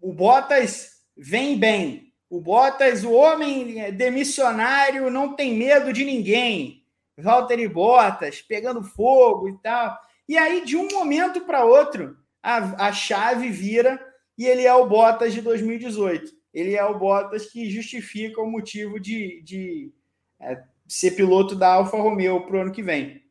o 0.00 0.12
Bottas 0.12 0.90
vem 1.16 1.58
bem. 1.58 2.12
O 2.28 2.40
Bottas, 2.40 3.04
o 3.04 3.12
homem 3.12 3.92
demissionário, 3.94 5.10
não 5.10 5.34
tem 5.34 5.54
medo 5.54 5.92
de 5.92 6.04
ninguém. 6.04 6.84
Valtteri 7.16 7.66
Bottas 7.66 8.42
pegando 8.42 8.82
fogo 8.82 9.48
e 9.48 9.56
tal. 9.62 9.98
E 10.28 10.36
aí, 10.36 10.64
de 10.64 10.76
um 10.76 10.88
momento 10.88 11.40
para 11.42 11.64
outro, 11.64 12.18
a, 12.42 12.88
a 12.88 12.92
chave 12.92 13.48
vira 13.48 13.98
e 14.36 14.44
ele 14.44 14.66
é 14.66 14.74
o 14.74 14.86
Bottas 14.86 15.32
de 15.32 15.40
2018. 15.40 16.32
Ele 16.52 16.74
é 16.74 16.84
o 16.84 16.98
Bottas 16.98 17.46
que 17.46 17.70
justifica 17.70 18.42
o 18.42 18.50
motivo 18.50 19.00
de, 19.00 19.40
de 19.42 19.90
é, 20.38 20.62
ser 20.86 21.12
piloto 21.12 21.54
da 21.54 21.72
Alfa 21.72 21.96
Romeo 21.96 22.42
para 22.42 22.56
o 22.56 22.60
ano 22.60 22.72
que 22.72 22.82
vem 22.82 23.25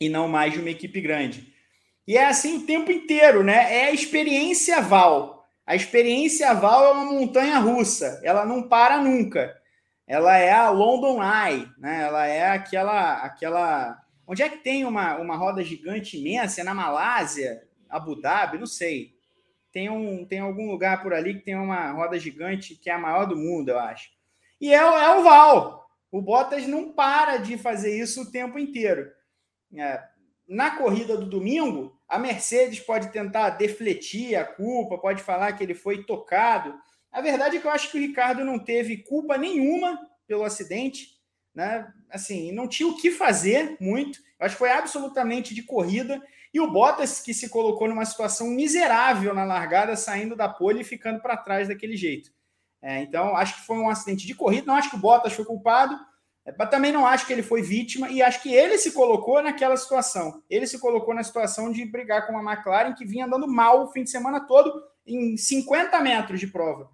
e 0.00 0.08
não 0.08 0.28
mais 0.28 0.52
de 0.52 0.60
uma 0.60 0.70
equipe 0.70 1.00
grande. 1.00 1.52
E 2.06 2.16
é 2.16 2.26
assim 2.26 2.58
o 2.58 2.66
tempo 2.66 2.90
inteiro, 2.92 3.42
né? 3.42 3.74
É 3.74 3.86
a 3.86 3.92
experiência 3.92 4.80
Val. 4.80 5.46
A 5.66 5.74
experiência 5.74 6.54
Val 6.54 6.84
é 6.84 6.92
uma 6.92 7.04
montanha 7.12 7.58
russa, 7.58 8.20
ela 8.22 8.44
não 8.44 8.62
para 8.62 8.98
nunca. 8.98 9.56
Ela 10.06 10.36
é 10.36 10.52
a 10.52 10.70
London 10.70 11.20
Eye, 11.20 11.68
né? 11.78 12.02
Ela 12.02 12.26
é 12.26 12.48
aquela 12.48 13.14
aquela 13.14 14.06
Onde 14.26 14.42
é 14.42 14.48
que 14.48 14.58
tem 14.58 14.84
uma, 14.84 15.16
uma 15.18 15.36
roda 15.36 15.62
gigante 15.62 16.18
imensa? 16.18 16.60
É 16.60 16.64
na 16.64 16.74
Malásia? 16.74 17.62
Abu 17.88 18.20
Dhabi, 18.20 18.58
não 18.58 18.66
sei. 18.66 19.14
Tem, 19.70 19.88
um, 19.88 20.24
tem 20.24 20.40
algum 20.40 20.68
lugar 20.70 21.02
por 21.02 21.14
ali 21.14 21.34
que 21.34 21.44
tem 21.44 21.54
uma 21.54 21.92
roda 21.92 22.18
gigante 22.18 22.74
que 22.74 22.90
é 22.90 22.94
a 22.94 22.98
maior 22.98 23.26
do 23.26 23.36
mundo, 23.36 23.68
eu 23.68 23.78
acho. 23.78 24.10
E 24.60 24.72
é, 24.72 24.78
é 24.78 25.10
o 25.16 25.22
Val. 25.22 25.86
O 26.10 26.20
Bottas 26.20 26.66
não 26.66 26.92
para 26.92 27.36
de 27.36 27.56
fazer 27.56 27.96
isso 27.96 28.22
o 28.22 28.30
tempo 28.30 28.58
inteiro. 28.58 29.12
É, 29.74 30.02
na 30.48 30.70
corrida 30.70 31.16
do 31.16 31.26
domingo, 31.26 31.98
a 32.08 32.18
Mercedes 32.18 32.80
pode 32.80 33.08
tentar 33.08 33.50
defletir 33.50 34.38
a 34.38 34.44
culpa, 34.44 34.98
pode 34.98 35.22
falar 35.22 35.52
que 35.52 35.62
ele 35.62 35.74
foi 35.74 36.04
tocado. 36.04 36.74
A 37.10 37.20
verdade 37.20 37.56
é 37.56 37.60
que 37.60 37.66
eu 37.66 37.70
acho 37.70 37.90
que 37.90 37.98
o 37.98 38.00
Ricardo 38.00 38.44
não 38.44 38.58
teve 38.58 38.98
culpa 38.98 39.36
nenhuma 39.36 39.98
pelo 40.26 40.44
acidente, 40.44 41.16
né? 41.54 41.92
Assim, 42.10 42.52
não 42.52 42.68
tinha 42.68 42.88
o 42.88 42.96
que 42.96 43.10
fazer 43.10 43.76
muito. 43.80 44.20
Eu 44.38 44.46
acho 44.46 44.54
que 44.54 44.58
foi 44.60 44.70
absolutamente 44.70 45.54
de 45.54 45.62
corrida. 45.62 46.22
E 46.52 46.60
o 46.60 46.70
Bottas, 46.70 47.20
que 47.20 47.34
se 47.34 47.48
colocou 47.48 47.88
numa 47.88 48.04
situação 48.04 48.48
miserável 48.48 49.34
na 49.34 49.44
largada, 49.44 49.96
saindo 49.96 50.36
da 50.36 50.48
pole 50.48 50.82
e 50.82 50.84
ficando 50.84 51.20
para 51.20 51.36
trás 51.36 51.68
daquele 51.68 51.96
jeito. 51.96 52.30
É, 52.80 53.00
então, 53.02 53.36
acho 53.36 53.56
que 53.56 53.66
foi 53.66 53.78
um 53.78 53.90
acidente 53.90 54.26
de 54.26 54.34
corrida. 54.34 54.66
Não 54.66 54.74
acho 54.74 54.90
que 54.90 54.96
o 54.96 55.00
Bottas 55.00 55.32
foi 55.32 55.44
culpado, 55.44 55.98
mas 56.58 56.70
também 56.70 56.92
não 56.92 57.06
acho 57.06 57.26
que 57.26 57.32
ele 57.32 57.42
foi 57.42 57.62
vítima. 57.62 58.08
E 58.08 58.22
acho 58.22 58.42
que 58.42 58.54
ele 58.54 58.78
se 58.78 58.92
colocou 58.92 59.42
naquela 59.42 59.76
situação. 59.76 60.42
Ele 60.48 60.66
se 60.66 60.78
colocou 60.78 61.14
na 61.14 61.22
situação 61.22 61.72
de 61.72 61.84
brigar 61.84 62.26
com 62.26 62.32
uma 62.32 62.52
McLaren 62.52 62.94
que 62.94 63.04
vinha 63.04 63.26
andando 63.26 63.48
mal 63.48 63.84
o 63.84 63.88
fim 63.88 64.04
de 64.04 64.10
semana 64.10 64.40
todo 64.40 64.82
em 65.06 65.36
50 65.36 66.00
metros 66.00 66.40
de 66.40 66.46
prova. 66.46 66.90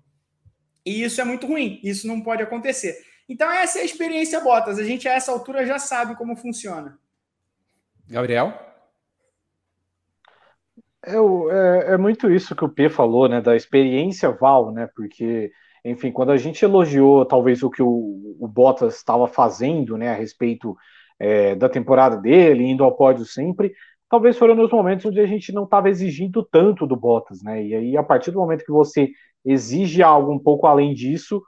E 0.84 1.02
isso 1.02 1.20
é 1.20 1.24
muito 1.24 1.46
ruim. 1.46 1.80
Isso 1.82 2.06
não 2.06 2.20
pode 2.20 2.42
acontecer. 2.42 2.96
Então, 3.28 3.50
essa 3.50 3.78
é 3.78 3.82
a 3.82 3.84
experiência 3.84 4.40
Bottas. 4.40 4.78
A 4.78 4.84
gente, 4.84 5.08
a 5.08 5.12
essa 5.12 5.32
altura, 5.32 5.66
já 5.66 5.78
sabe 5.78 6.16
como 6.16 6.36
funciona. 6.36 6.98
Gabriel? 8.08 8.52
É, 11.04 11.14
é, 11.14 11.94
é, 11.94 11.96
muito 11.96 12.30
isso 12.30 12.54
que 12.54 12.64
o 12.64 12.68
P 12.68 12.88
falou, 12.88 13.28
né, 13.28 13.40
da 13.40 13.56
experiência 13.56 14.30
Val, 14.30 14.70
né, 14.70 14.88
porque, 14.94 15.50
enfim, 15.84 16.12
quando 16.12 16.30
a 16.30 16.36
gente 16.36 16.64
elogiou 16.64 17.24
talvez 17.24 17.62
o 17.62 17.70
que 17.70 17.82
o, 17.82 18.36
o 18.38 18.48
Bottas 18.48 18.96
estava 18.96 19.26
fazendo, 19.26 19.96
né, 19.96 20.10
a 20.10 20.14
respeito 20.14 20.76
é, 21.18 21.54
da 21.54 21.68
temporada 21.68 22.16
dele, 22.16 22.64
indo 22.64 22.84
ao 22.84 22.96
pódio 22.96 23.24
sempre, 23.24 23.72
talvez 24.08 24.38
foram 24.38 24.54
nos 24.54 24.70
momentos 24.70 25.06
onde 25.06 25.20
a 25.20 25.26
gente 25.26 25.52
não 25.52 25.64
estava 25.64 25.88
exigindo 25.88 26.46
tanto 26.50 26.86
do 26.86 26.96
Bottas, 26.96 27.42
né, 27.42 27.64
e 27.64 27.74
aí 27.74 27.96
a 27.96 28.02
partir 28.02 28.30
do 28.30 28.38
momento 28.38 28.64
que 28.64 28.72
você 28.72 29.10
exige 29.44 30.02
algo 30.02 30.32
um 30.32 30.38
pouco 30.38 30.66
além 30.66 30.94
disso, 30.94 31.42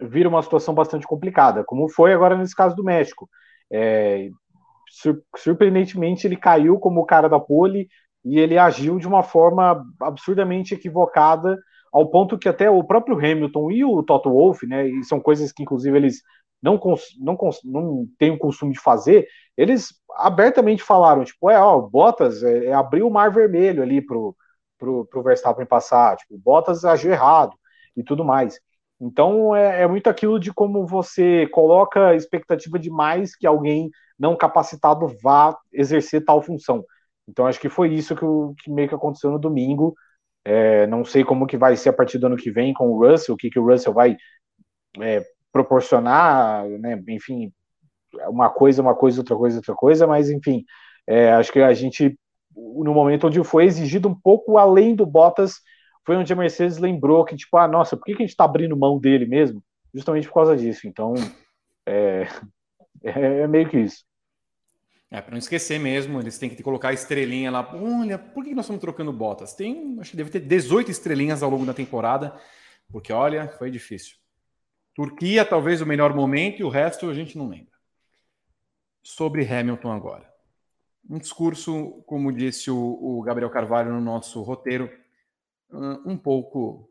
vira 0.00 0.28
uma 0.28 0.42
situação 0.42 0.74
bastante 0.74 1.06
complicada, 1.06 1.64
como 1.64 1.88
foi 1.88 2.12
agora 2.12 2.36
nesse 2.36 2.54
caso 2.54 2.76
do 2.76 2.84
México. 2.84 3.28
É, 3.70 4.28
surpreendentemente 5.36 6.26
ele 6.26 6.36
caiu 6.36 6.78
como 6.78 7.00
o 7.00 7.06
cara 7.06 7.28
da 7.28 7.40
pole, 7.40 7.88
e 8.24 8.38
ele 8.38 8.58
agiu 8.58 8.98
de 8.98 9.06
uma 9.06 9.22
forma 9.22 9.82
absurdamente 10.00 10.74
equivocada, 10.74 11.56
ao 11.92 12.10
ponto 12.10 12.38
que 12.38 12.48
até 12.48 12.70
o 12.70 12.84
próprio 12.84 13.16
Hamilton 13.16 13.70
e 13.70 13.84
o 13.84 14.02
Toto 14.02 14.30
Wolff, 14.30 14.66
né, 14.66 14.86
e 14.88 15.04
são 15.04 15.20
coisas 15.20 15.52
que 15.52 15.62
inclusive 15.62 15.96
eles 15.96 16.22
não, 16.62 16.80
não, 17.18 17.38
não 17.64 18.06
têm 18.18 18.30
o 18.30 18.38
costume 18.38 18.72
de 18.72 18.80
fazer, 18.80 19.26
eles 19.56 19.94
abertamente 20.16 20.82
falaram, 20.82 21.24
tipo, 21.24 21.50
é, 21.50 21.58
ó, 21.58 21.80
Bottas 21.80 22.42
é, 22.42 22.66
é 22.66 22.72
abriu 22.72 23.06
o 23.06 23.10
mar 23.10 23.30
vermelho 23.30 23.82
ali 23.82 24.00
pro, 24.00 24.36
pro, 24.78 25.04
pro 25.06 25.22
Verstappen 25.22 25.66
passar, 25.66 26.16
tipo, 26.16 26.38
Bottas 26.38 26.84
agiu 26.84 27.12
errado 27.12 27.52
e 27.96 28.02
tudo 28.02 28.24
mais. 28.24 28.58
Então 29.00 29.54
é, 29.54 29.82
é, 29.82 29.86
muito 29.86 30.08
aquilo 30.08 30.40
de 30.40 30.52
como 30.52 30.86
você 30.86 31.46
coloca 31.48 32.14
expectativa 32.14 32.78
demais 32.78 33.36
que 33.36 33.46
alguém 33.46 33.90
não 34.18 34.36
capacitado 34.36 35.06
vá 35.22 35.56
exercer 35.72 36.24
tal 36.24 36.42
função. 36.42 36.84
Então 37.28 37.46
acho 37.46 37.60
que 37.60 37.68
foi 37.68 37.92
isso 37.92 38.16
que, 38.16 38.24
o, 38.24 38.54
que 38.58 38.70
meio 38.70 38.88
que 38.88 38.94
aconteceu 38.94 39.30
no 39.30 39.38
domingo. 39.38 39.94
É, 40.50 40.86
não 40.86 41.04
sei 41.04 41.24
como 41.24 41.46
que 41.46 41.58
vai 41.58 41.76
ser 41.76 41.90
a 41.90 41.92
partir 41.92 42.16
do 42.16 42.26
ano 42.26 42.36
que 42.36 42.50
vem 42.50 42.72
com 42.72 42.88
o 42.88 43.06
Russell, 43.06 43.34
o 43.34 43.36
que, 43.36 43.50
que 43.50 43.58
o 43.58 43.66
Russell 43.66 43.92
vai 43.92 44.16
é, 44.98 45.22
proporcionar, 45.52 46.66
né? 46.66 46.98
Enfim, 47.08 47.52
uma 48.28 48.48
coisa, 48.48 48.80
uma 48.80 48.94
coisa, 48.94 49.20
outra 49.20 49.36
coisa, 49.36 49.58
outra 49.58 49.74
coisa, 49.74 50.06
mas 50.06 50.30
enfim, 50.30 50.64
é, 51.06 51.32
acho 51.32 51.52
que 51.52 51.60
a 51.60 51.74
gente, 51.74 52.18
no 52.56 52.94
momento 52.94 53.26
onde 53.26 53.44
foi 53.44 53.66
exigido 53.66 54.08
um 54.08 54.14
pouco 54.14 54.56
além 54.56 54.94
do 54.94 55.04
Bottas, 55.04 55.56
foi 56.06 56.16
onde 56.16 56.32
a 56.32 56.36
Mercedes 56.36 56.78
lembrou 56.78 57.26
que, 57.26 57.36
tipo, 57.36 57.54
ah, 57.58 57.68
nossa, 57.68 57.94
por 57.94 58.06
que, 58.06 58.14
que 58.14 58.22
a 58.22 58.24
gente 58.24 58.30
está 58.30 58.44
abrindo 58.44 58.74
mão 58.74 58.98
dele 58.98 59.26
mesmo? 59.26 59.62
Justamente 59.92 60.28
por 60.28 60.34
causa 60.34 60.56
disso. 60.56 60.88
Então, 60.88 61.12
é, 61.86 62.26
é, 63.04 63.40
é 63.40 63.46
meio 63.46 63.68
que 63.68 63.78
isso. 63.78 64.02
É, 65.10 65.22
para 65.22 65.30
não 65.30 65.38
esquecer 65.38 65.78
mesmo, 65.80 66.20
eles 66.20 66.38
têm 66.38 66.50
que 66.50 66.62
colocar 66.62 66.88
a 66.88 66.92
estrelinha 66.92 67.50
lá. 67.50 67.74
Olha, 67.74 68.18
por 68.18 68.44
que 68.44 68.54
nós 68.54 68.66
estamos 68.66 68.80
trocando 68.80 69.12
botas? 69.12 69.54
Tem, 69.54 69.98
acho 70.00 70.10
que 70.10 70.16
deve 70.16 70.30
ter 70.30 70.40
18 70.40 70.90
estrelinhas 70.90 71.42
ao 71.42 71.50
longo 71.50 71.64
da 71.64 71.72
temporada, 71.72 72.38
porque 72.90 73.12
olha, 73.12 73.48
foi 73.48 73.70
difícil. 73.70 74.16
Turquia, 74.94 75.44
talvez 75.44 75.80
o 75.80 75.86
melhor 75.86 76.14
momento, 76.14 76.60
e 76.60 76.64
o 76.64 76.68
resto 76.68 77.08
a 77.08 77.14
gente 77.14 77.38
não 77.38 77.48
lembra. 77.48 77.72
Sobre 79.02 79.46
Hamilton 79.46 79.92
agora. 79.92 80.28
Um 81.08 81.18
discurso, 81.18 82.02
como 82.06 82.30
disse 82.30 82.70
o, 82.70 82.76
o 82.76 83.22
Gabriel 83.22 83.48
Carvalho 83.48 83.92
no 83.92 84.00
nosso 84.00 84.42
roteiro, 84.42 84.90
um 85.72 86.16
pouco, 86.18 86.90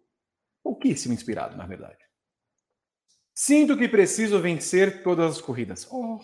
pouquíssimo 0.63 1.13
inspirado, 1.13 1.55
na 1.55 1.65
verdade. 1.65 1.97
Sinto 3.33 3.77
que 3.77 3.87
preciso 3.87 4.39
vencer 4.39 5.03
todas 5.03 5.35
as 5.35 5.41
corridas. 5.41 5.87
Oh, 5.91 6.19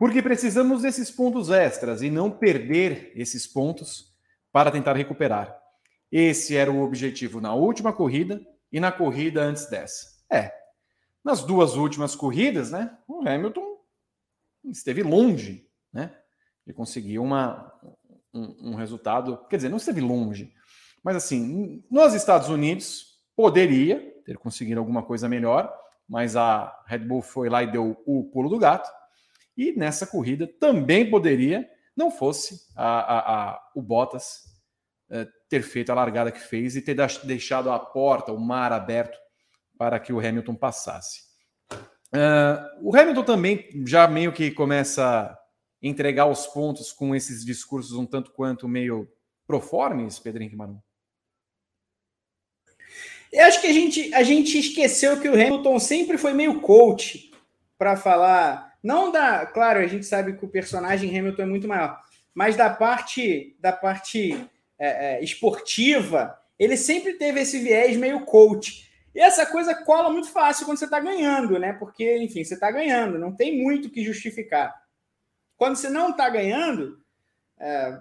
porque 0.00 0.22
precisamos 0.22 0.80
desses 0.80 1.10
pontos 1.10 1.50
extras 1.50 2.00
e 2.00 2.08
não 2.08 2.30
perder 2.30 3.12
esses 3.14 3.46
pontos 3.46 4.10
para 4.50 4.70
tentar 4.70 4.96
recuperar. 4.96 5.54
Esse 6.10 6.56
era 6.56 6.72
o 6.72 6.82
objetivo 6.82 7.38
na 7.38 7.52
última 7.52 7.92
corrida 7.92 8.40
e 8.72 8.80
na 8.80 8.90
corrida 8.90 9.42
antes 9.42 9.68
dessa. 9.68 10.18
É, 10.32 10.54
nas 11.22 11.44
duas 11.44 11.76
últimas 11.76 12.16
corridas, 12.16 12.70
né, 12.70 12.96
o 13.06 13.28
Hamilton 13.28 13.76
esteve 14.64 15.02
longe, 15.02 15.68
né, 15.92 16.16
de 16.66 16.72
conseguir 16.72 17.18
uma, 17.18 17.70
um, 18.32 18.70
um 18.70 18.74
resultado. 18.76 19.36
Quer 19.50 19.56
dizer, 19.56 19.68
não 19.68 19.76
esteve 19.76 20.00
longe, 20.00 20.50
mas 21.04 21.14
assim, 21.14 21.84
nos 21.90 22.14
Estados 22.14 22.48
Unidos 22.48 23.18
poderia 23.36 24.00
ter 24.24 24.38
conseguido 24.38 24.80
alguma 24.80 25.02
coisa 25.02 25.28
melhor, 25.28 25.70
mas 26.08 26.36
a 26.36 26.74
Red 26.86 27.00
Bull 27.00 27.20
foi 27.20 27.50
lá 27.50 27.62
e 27.62 27.70
deu 27.70 28.02
o 28.06 28.24
pulo 28.32 28.48
do 28.48 28.58
gato. 28.58 28.90
E 29.60 29.72
nessa 29.76 30.06
corrida 30.06 30.46
também 30.46 31.10
poderia, 31.10 31.68
não 31.94 32.10
fosse 32.10 32.62
a, 32.74 33.00
a, 33.00 33.18
a 33.50 33.70
o 33.76 33.82
Bottas 33.82 34.44
é, 35.10 35.28
ter 35.50 35.62
feito 35.62 35.92
a 35.92 35.94
largada 35.94 36.32
que 36.32 36.40
fez 36.40 36.76
e 36.76 36.80
ter 36.80 36.96
deixado 37.24 37.70
a 37.70 37.78
porta, 37.78 38.32
o 38.32 38.40
mar 38.40 38.72
aberto 38.72 39.18
para 39.76 40.00
que 40.00 40.14
o 40.14 40.18
Hamilton 40.18 40.54
passasse. 40.54 41.24
Uh, 41.70 42.88
o 42.88 42.96
Hamilton 42.96 43.22
também 43.22 43.68
já 43.86 44.08
meio 44.08 44.32
que 44.32 44.50
começa 44.50 45.04
a 45.04 45.38
entregar 45.82 46.24
os 46.24 46.46
pontos 46.46 46.90
com 46.90 47.14
esses 47.14 47.44
discursos 47.44 47.92
um 47.92 48.06
tanto 48.06 48.32
quanto 48.32 48.66
meio 48.66 49.12
proformes, 49.46 50.18
Pedrinho 50.18 50.56
Marum. 50.56 50.80
Eu 53.30 53.44
acho 53.44 53.60
que 53.60 53.66
a 53.66 53.72
gente, 53.74 54.14
a 54.14 54.22
gente 54.22 54.58
esqueceu 54.58 55.20
que 55.20 55.28
o 55.28 55.34
Hamilton 55.34 55.78
sempre 55.78 56.16
foi 56.16 56.32
meio 56.32 56.62
coach 56.62 57.30
para 57.76 57.94
falar 57.94 58.69
não 58.82 59.10
da. 59.10 59.46
Claro, 59.46 59.80
a 59.80 59.86
gente 59.86 60.06
sabe 60.06 60.34
que 60.34 60.44
o 60.44 60.48
personagem 60.48 61.16
Hamilton 61.16 61.42
é 61.42 61.46
muito 61.46 61.68
maior, 61.68 61.98
mas 62.34 62.56
da 62.56 62.70
parte 62.70 63.56
da 63.60 63.72
parte 63.72 64.32
é, 64.78 65.16
é, 65.16 65.24
esportiva, 65.24 66.38
ele 66.58 66.76
sempre 66.76 67.14
teve 67.14 67.40
esse 67.40 67.58
viés 67.58 67.96
meio 67.96 68.24
coach. 68.24 68.88
E 69.14 69.20
essa 69.20 69.44
coisa 69.44 69.74
cola 69.74 70.10
muito 70.10 70.30
fácil 70.30 70.64
quando 70.64 70.78
você 70.78 70.84
está 70.84 71.00
ganhando, 71.00 71.58
né? 71.58 71.72
Porque, 71.72 72.18
enfim, 72.18 72.44
você 72.44 72.54
está 72.54 72.70
ganhando, 72.70 73.18
não 73.18 73.34
tem 73.34 73.62
muito 73.62 73.90
que 73.90 74.04
justificar. 74.04 74.74
Quando 75.56 75.76
você 75.76 75.90
não 75.90 76.10
está 76.10 76.28
ganhando, 76.28 76.98
é, 77.58 77.98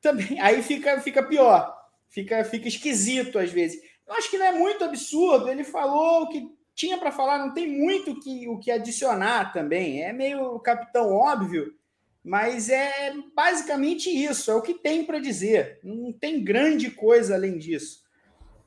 também 0.00 0.38
aí 0.40 0.62
fica, 0.62 1.00
fica 1.00 1.22
pior, 1.22 1.74
fica, 2.08 2.44
fica 2.44 2.68
esquisito 2.68 3.38
às 3.38 3.50
vezes. 3.50 3.80
Eu 4.06 4.14
acho 4.14 4.30
que 4.30 4.36
não 4.36 4.46
é 4.46 4.52
muito 4.52 4.84
absurdo. 4.84 5.48
Ele 5.48 5.64
falou 5.64 6.28
que 6.28 6.46
tinha 6.74 6.98
para 6.98 7.12
falar, 7.12 7.38
não 7.38 7.52
tem 7.52 7.68
muito 7.68 8.18
que, 8.20 8.48
o 8.48 8.58
que 8.58 8.70
adicionar 8.70 9.52
também. 9.52 10.02
É 10.02 10.12
meio 10.12 10.58
capitão 10.60 11.12
óbvio, 11.12 11.74
mas 12.24 12.68
é 12.68 13.14
basicamente 13.34 14.08
isso, 14.08 14.50
é 14.50 14.54
o 14.54 14.62
que 14.62 14.74
tem 14.74 15.04
para 15.04 15.18
dizer. 15.18 15.80
Não 15.82 16.12
tem 16.12 16.42
grande 16.42 16.90
coisa 16.90 17.34
além 17.34 17.58
disso. 17.58 18.02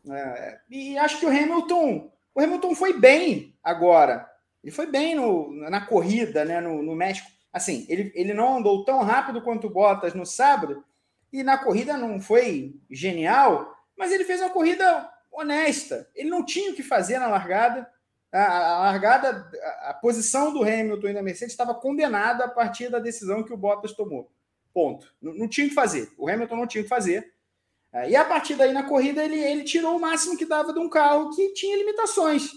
É, 0.10 0.60
e 0.70 0.98
acho 0.98 1.20
que 1.20 1.26
o 1.26 1.30
Hamilton, 1.30 2.12
o 2.34 2.42
Hamilton 2.42 2.76
foi 2.76 3.00
bem 3.00 3.56
agora. 3.64 4.30
Ele 4.64 4.72
foi 4.72 4.88
bem 4.88 5.16
no, 5.16 5.52
na 5.70 5.86
corrida, 5.86 6.44
né, 6.44 6.60
no, 6.60 6.82
no 6.82 6.96
México. 6.96 7.30
Assim, 7.52 7.86
ele, 7.88 8.12
ele 8.16 8.34
não 8.34 8.58
andou 8.58 8.84
tão 8.84 9.02
rápido 9.02 9.42
quanto 9.42 9.68
o 9.68 9.70
Bottas 9.70 10.14
no 10.14 10.26
sábado, 10.26 10.84
e 11.32 11.44
na 11.44 11.58
corrida 11.58 11.98
não 11.98 12.20
foi 12.20 12.76
genial, 12.90 13.76
mas 13.98 14.12
ele 14.12 14.26
fez 14.26 14.42
uma 14.42 14.50
corrida 14.50 15.10
honesta. 15.32 16.10
Ele 16.16 16.30
não 16.30 16.46
tinha 16.46 16.72
o 16.72 16.76
que 16.76 16.84
fazer 16.84 17.20
na 17.20 17.28
largada 17.28 17.90
a, 18.38 18.80
largada, 18.80 19.50
a, 19.84 19.94
posição 19.94 20.52
do 20.52 20.64
Hamilton 20.64 21.08
e 21.10 21.14
da 21.14 21.24
Mercedes 21.24 21.54
estava 21.54 21.74
condenada 21.74 22.46
a 22.46 22.50
partir 22.50 22.90
da 22.90 23.00
decisão 23.00 23.44
que 23.44 23.54
o 23.54 23.58
Bottas 23.58 23.94
tomou. 23.94 24.32
Ponto. 24.74 25.14
Não, 25.22 25.34
não 25.34 25.48
tinha 25.48 25.68
que 25.68 25.74
fazer. 25.74 26.12
O 26.18 26.30
Hamilton 26.30 26.56
não 26.58 26.68
tinha 26.68 26.84
que 26.84 26.90
fazer. 26.90 27.34
É, 27.94 28.10
e 28.10 28.16
a 28.16 28.26
partir 28.26 28.56
daí 28.56 28.74
na 28.74 28.84
corrida 28.84 29.24
ele, 29.24 29.40
ele 29.40 29.64
tirou 29.64 29.96
o 29.96 30.02
máximo 30.02 30.38
que 30.38 30.46
dava 30.46 30.74
de 30.74 30.80
um 30.80 30.90
carro 30.90 31.34
que 31.34 31.54
tinha 31.54 31.78
limitações. 31.78 32.50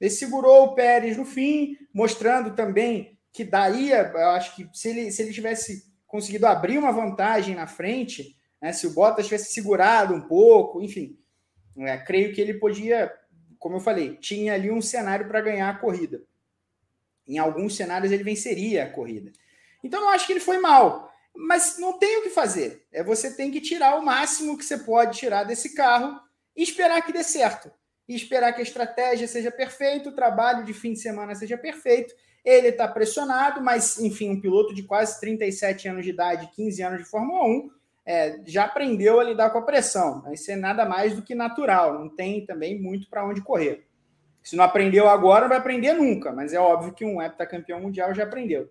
Ele 0.00 0.10
segurou 0.10 0.64
o 0.64 0.74
Pérez 0.74 1.16
no 1.16 1.24
fim, 1.24 1.76
mostrando 1.92 2.54
também 2.54 3.18
que 3.32 3.42
daria, 3.42 4.12
eu 4.14 4.30
acho 4.30 4.54
que 4.54 4.68
se 4.72 4.88
ele, 4.90 5.10
se 5.10 5.20
ele 5.20 5.32
tivesse 5.32 5.92
conseguido 6.06 6.46
abrir 6.46 6.78
uma 6.78 6.92
vantagem 6.92 7.56
na 7.56 7.66
frente, 7.66 8.36
né, 8.62 8.72
se 8.72 8.86
o 8.86 8.92
Bottas 8.92 9.26
tivesse 9.26 9.52
segurado 9.52 10.14
um 10.14 10.20
pouco, 10.20 10.80
enfim, 10.80 11.18
é, 11.78 11.98
creio 11.98 12.32
que 12.32 12.40
ele 12.40 12.54
podia 12.54 13.12
como 13.64 13.76
eu 13.76 13.80
falei, 13.80 14.16
tinha 14.16 14.52
ali 14.52 14.70
um 14.70 14.82
cenário 14.82 15.26
para 15.26 15.40
ganhar 15.40 15.70
a 15.70 15.78
corrida. 15.78 16.22
Em 17.26 17.38
alguns 17.38 17.74
cenários 17.74 18.12
ele 18.12 18.22
venceria 18.22 18.84
a 18.84 18.90
corrida. 18.90 19.32
Então 19.82 20.02
eu 20.02 20.08
acho 20.10 20.26
que 20.26 20.34
ele 20.34 20.40
foi 20.40 20.58
mal, 20.58 21.10
mas 21.34 21.78
não 21.78 21.98
tem 21.98 22.18
o 22.18 22.22
que 22.24 22.28
fazer. 22.28 22.84
É 22.92 23.02
você 23.02 23.34
tem 23.34 23.50
que 23.50 23.62
tirar 23.62 23.98
o 23.98 24.04
máximo 24.04 24.58
que 24.58 24.66
você 24.66 24.76
pode 24.76 25.18
tirar 25.18 25.44
desse 25.44 25.74
carro 25.74 26.20
e 26.54 26.62
esperar 26.62 27.00
que 27.00 27.10
dê 27.10 27.24
certo. 27.24 27.72
E 28.06 28.14
esperar 28.14 28.52
que 28.52 28.60
a 28.60 28.62
estratégia 28.62 29.26
seja 29.26 29.50
perfeita, 29.50 30.10
o 30.10 30.14
trabalho 30.14 30.62
de 30.62 30.74
fim 30.74 30.92
de 30.92 31.00
semana 31.00 31.34
seja 31.34 31.56
perfeito. 31.56 32.14
Ele 32.44 32.68
está 32.68 32.86
pressionado, 32.86 33.62
mas 33.62 33.98
enfim, 33.98 34.28
um 34.28 34.40
piloto 34.42 34.74
de 34.74 34.82
quase 34.82 35.18
37 35.20 35.88
anos 35.88 36.04
de 36.04 36.10
idade, 36.10 36.50
15 36.54 36.82
anos 36.82 36.98
de 36.98 37.08
Fórmula 37.08 37.46
1, 37.46 37.70
é, 38.06 38.40
já 38.46 38.64
aprendeu 38.64 39.18
a 39.18 39.24
lidar 39.24 39.50
com 39.50 39.58
a 39.58 39.62
pressão. 39.62 40.22
Isso 40.32 40.50
é 40.50 40.56
nada 40.56 40.84
mais 40.84 41.14
do 41.14 41.22
que 41.22 41.34
natural, 41.34 41.98
não 41.98 42.08
tem 42.08 42.44
também 42.44 42.80
muito 42.80 43.08
para 43.08 43.26
onde 43.26 43.40
correr. 43.40 43.86
Se 44.42 44.56
não 44.56 44.64
aprendeu 44.64 45.08
agora, 45.08 45.42
não 45.42 45.48
vai 45.48 45.58
aprender 45.58 45.94
nunca, 45.94 46.30
mas 46.30 46.52
é 46.52 46.58
óbvio 46.58 46.92
que 46.92 47.04
um 47.04 47.20
heptacampeão 47.20 47.80
mundial 47.80 48.14
já 48.14 48.24
aprendeu. 48.24 48.68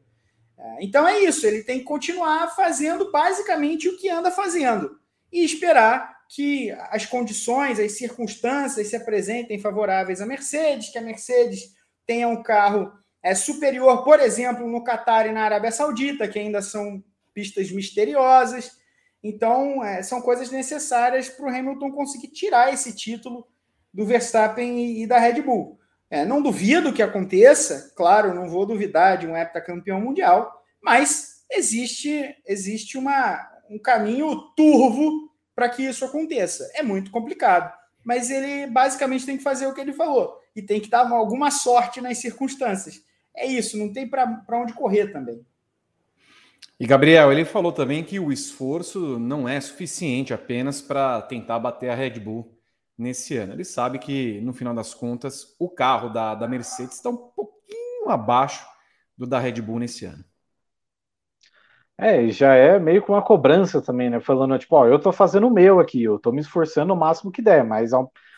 É, 0.58 0.78
então 0.82 1.08
é 1.08 1.20
isso, 1.20 1.48
ele 1.48 1.64
tem 1.64 1.80
que 1.80 1.86
continuar 1.86 2.56
fazendo 2.56 3.12
basicamente 3.12 3.90
o 3.90 3.98
que 3.98 4.08
anda 4.08 4.30
fazendo 4.30 5.00
e 5.32 5.44
esperar 5.44 6.14
que 6.30 6.72
as 6.90 7.06
condições, 7.06 7.80
as 7.80 7.94
circunstâncias 7.94 8.88
se 8.88 8.96
apresentem 8.96 9.60
favoráveis 9.60 10.22
à 10.22 10.26
Mercedes, 10.26 10.90
que 10.90 10.98
a 10.98 11.02
Mercedes 11.02 11.74
tenha 12.06 12.28
um 12.28 12.42
carro 12.44 12.92
é, 13.24 13.34
superior, 13.34 14.04
por 14.04 14.20
exemplo, 14.20 14.68
no 14.68 14.84
Catar 14.84 15.28
e 15.28 15.32
na 15.32 15.44
Arábia 15.44 15.72
Saudita, 15.72 16.28
que 16.28 16.38
ainda 16.38 16.62
são 16.62 17.04
pistas 17.34 17.72
misteriosas 17.72 18.83
então, 19.24 19.84
é, 19.84 20.04
são 20.04 20.22
coisas 20.22 20.52
necessárias 20.52 21.30
para 21.30 21.46
o 21.46 21.50
Hamilton 21.50 21.92
conseguir 21.92 22.28
tirar 22.28 22.74
esse 22.74 22.94
título 22.94 23.48
do 23.94 24.06
Verstappen 24.06 24.80
e, 24.80 25.04
e 25.04 25.08
da 25.08 25.18
Red 25.18 25.42
Bull. 25.42 25.80
É, 26.10 26.26
não 26.26 26.42
duvido 26.42 26.94
que 26.94 27.02
aconteça, 27.02 27.94
claro, 27.96 28.34
não 28.34 28.50
vou 28.50 28.66
duvidar 28.66 29.18
de 29.18 29.26
um 29.26 29.36
heptacampeão 29.36 30.00
mundial, 30.02 30.62
mas 30.82 31.44
existe, 31.50 32.36
existe 32.46 32.98
uma, 32.98 33.40
um 33.70 33.80
caminho 33.80 34.36
turvo 34.56 35.32
para 35.56 35.70
que 35.70 35.84
isso 35.84 36.04
aconteça. 36.04 36.70
É 36.76 36.84
muito 36.84 37.10
complicado, 37.10 37.74
mas 38.04 38.30
ele 38.30 38.68
basicamente 38.68 39.26
tem 39.26 39.38
que 39.38 39.44
fazer 39.44 39.66
o 39.68 39.74
que 39.74 39.82
ele 39.82 39.94
falou 39.94 40.38
e 40.56 40.62
tem 40.62 40.82
que 40.82 40.90
dar 40.90 41.10
alguma 41.10 41.50
sorte 41.50 42.02
nas 42.02 42.18
circunstâncias. 42.18 43.02
É 43.36 43.46
isso, 43.46 43.78
não 43.78 43.92
tem 43.92 44.08
para 44.08 44.44
onde 44.52 44.74
correr 44.74 45.12
também. 45.12 45.44
E 46.84 46.86
Gabriel, 46.86 47.32
ele 47.32 47.46
falou 47.46 47.72
também 47.72 48.04
que 48.04 48.20
o 48.20 48.30
esforço 48.30 49.18
não 49.18 49.48
é 49.48 49.58
suficiente 49.62 50.34
apenas 50.34 50.82
para 50.82 51.22
tentar 51.22 51.58
bater 51.58 51.90
a 51.90 51.96
Red 51.96 52.20
Bull 52.20 52.60
nesse 52.98 53.38
ano. 53.38 53.54
Ele 53.54 53.64
sabe 53.64 53.98
que, 53.98 54.42
no 54.42 54.52
final 54.52 54.76
das 54.76 54.94
contas, 54.94 55.56
o 55.58 55.70
carro 55.70 56.10
da, 56.10 56.36
da 56.36 56.46
Mercedes 56.46 56.96
está 56.96 57.10
um 57.10 57.16
pouquinho 57.16 58.10
abaixo 58.10 58.68
do 59.18 59.26
da 59.26 59.40
Red 59.40 59.62
Bull 59.62 59.80
nesse 59.80 60.04
ano. 60.04 60.26
É, 61.98 62.28
já 62.30 62.54
é 62.54 62.78
meio 62.78 63.02
com 63.02 63.14
uma 63.14 63.22
cobrança 63.24 63.82
também, 63.82 64.10
né? 64.10 64.20
Falando, 64.20 64.60
tipo, 64.60 64.76
ó, 64.76 64.86
eu 64.86 65.00
tô 65.00 65.14
fazendo 65.14 65.48
o 65.48 65.54
meu 65.54 65.80
aqui, 65.80 66.04
eu 66.04 66.20
tô 66.20 66.34
me 66.34 66.42
esforçando 66.42 66.92
o 66.94 66.98
máximo 66.98 67.32
que 67.32 67.42
der, 67.42 67.64
mas 67.64 67.92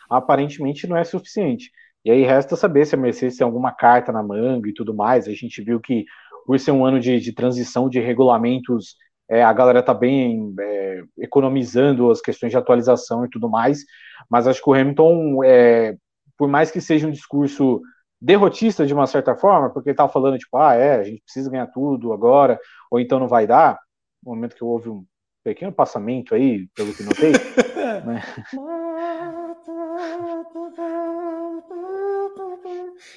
aparentemente 0.08 0.86
não 0.86 0.96
é 0.96 1.02
suficiente. 1.02 1.72
E 2.06 2.10
aí 2.12 2.22
resta 2.22 2.54
saber 2.54 2.86
se 2.86 2.94
a 2.94 2.98
Mercedes 2.98 3.36
tem 3.36 3.44
alguma 3.44 3.72
carta 3.72 4.12
na 4.12 4.22
manga 4.22 4.68
e 4.68 4.72
tudo 4.72 4.94
mais. 4.94 5.26
A 5.26 5.32
gente 5.32 5.60
viu 5.60 5.80
que 5.80 6.04
por 6.46 6.58
ser 6.60 6.70
um 6.70 6.86
ano 6.86 7.00
de, 7.00 7.20
de 7.20 7.32
transição 7.32 7.88
de 7.88 8.00
regulamentos 8.00 8.96
é, 9.28 9.42
a 9.42 9.52
galera 9.52 9.82
tá 9.82 9.92
bem 9.92 10.54
é, 10.60 11.02
economizando 11.18 12.10
as 12.10 12.20
questões 12.20 12.50
de 12.50 12.56
atualização 12.56 13.24
e 13.24 13.28
tudo 13.28 13.48
mais, 13.48 13.84
mas 14.30 14.46
acho 14.46 14.62
que 14.62 14.70
o 14.70 14.74
Hamilton, 14.74 15.42
é, 15.44 15.96
por 16.38 16.48
mais 16.48 16.70
que 16.70 16.80
seja 16.80 17.08
um 17.08 17.10
discurso 17.10 17.80
derrotista 18.20 18.86
de 18.86 18.94
uma 18.94 19.06
certa 19.06 19.34
forma, 19.34 19.70
porque 19.70 19.90
ele 19.90 19.96
tava 19.96 20.12
falando, 20.12 20.38
tipo, 20.38 20.56
ah, 20.56 20.74
é, 20.74 20.96
a 20.96 21.02
gente 21.02 21.22
precisa 21.22 21.50
ganhar 21.50 21.66
tudo 21.66 22.12
agora, 22.12 22.58
ou 22.90 23.00
então 23.00 23.18
não 23.18 23.28
vai 23.28 23.46
dar, 23.46 23.78
no 24.24 24.32
momento 24.32 24.54
que 24.54 24.64
houve 24.64 24.88
um 24.88 25.04
pequeno 25.42 25.72
passamento 25.72 26.34
aí, 26.34 26.68
pelo 26.74 26.94
que 26.94 27.02
notei, 27.02 27.32
né? 28.06 28.22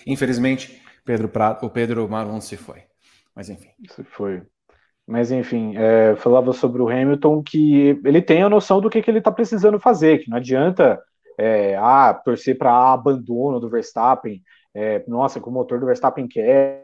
Infelizmente, 0.06 0.82
Pedro 1.06 1.30
Prato, 1.30 1.66
o 1.66 1.70
Pedro 1.70 2.08
Maron 2.10 2.42
se 2.42 2.58
foi. 2.58 2.89
Mas 3.40 3.50
enfim. 3.50 3.70
Se 3.88 4.04
foi. 4.04 4.42
Mas 5.08 5.32
enfim, 5.32 5.74
é, 5.78 6.14
falava 6.18 6.52
sobre 6.52 6.82
o 6.82 6.90
Hamilton 6.90 7.42
que 7.42 7.98
ele 8.04 8.22
tem 8.22 8.44
a 8.44 8.50
noção 8.50 8.82
do 8.82 8.90
que, 8.90 9.02
que 9.02 9.10
ele 9.10 9.20
está 9.20 9.32
precisando 9.32 9.80
fazer, 9.80 10.20
que 10.20 10.30
não 10.30 10.36
adianta 10.36 11.02
é, 11.38 11.74
ah, 11.78 12.14
torcer 12.14 12.58
para 12.58 12.92
abandono 12.92 13.58
do 13.58 13.70
Verstappen, 13.70 14.44
é, 14.76 15.06
nossa, 15.08 15.40
que 15.40 15.48
o 15.48 15.52
motor 15.54 15.80
do 15.80 15.86
Verstappen 15.86 16.28
quebre. 16.28 16.84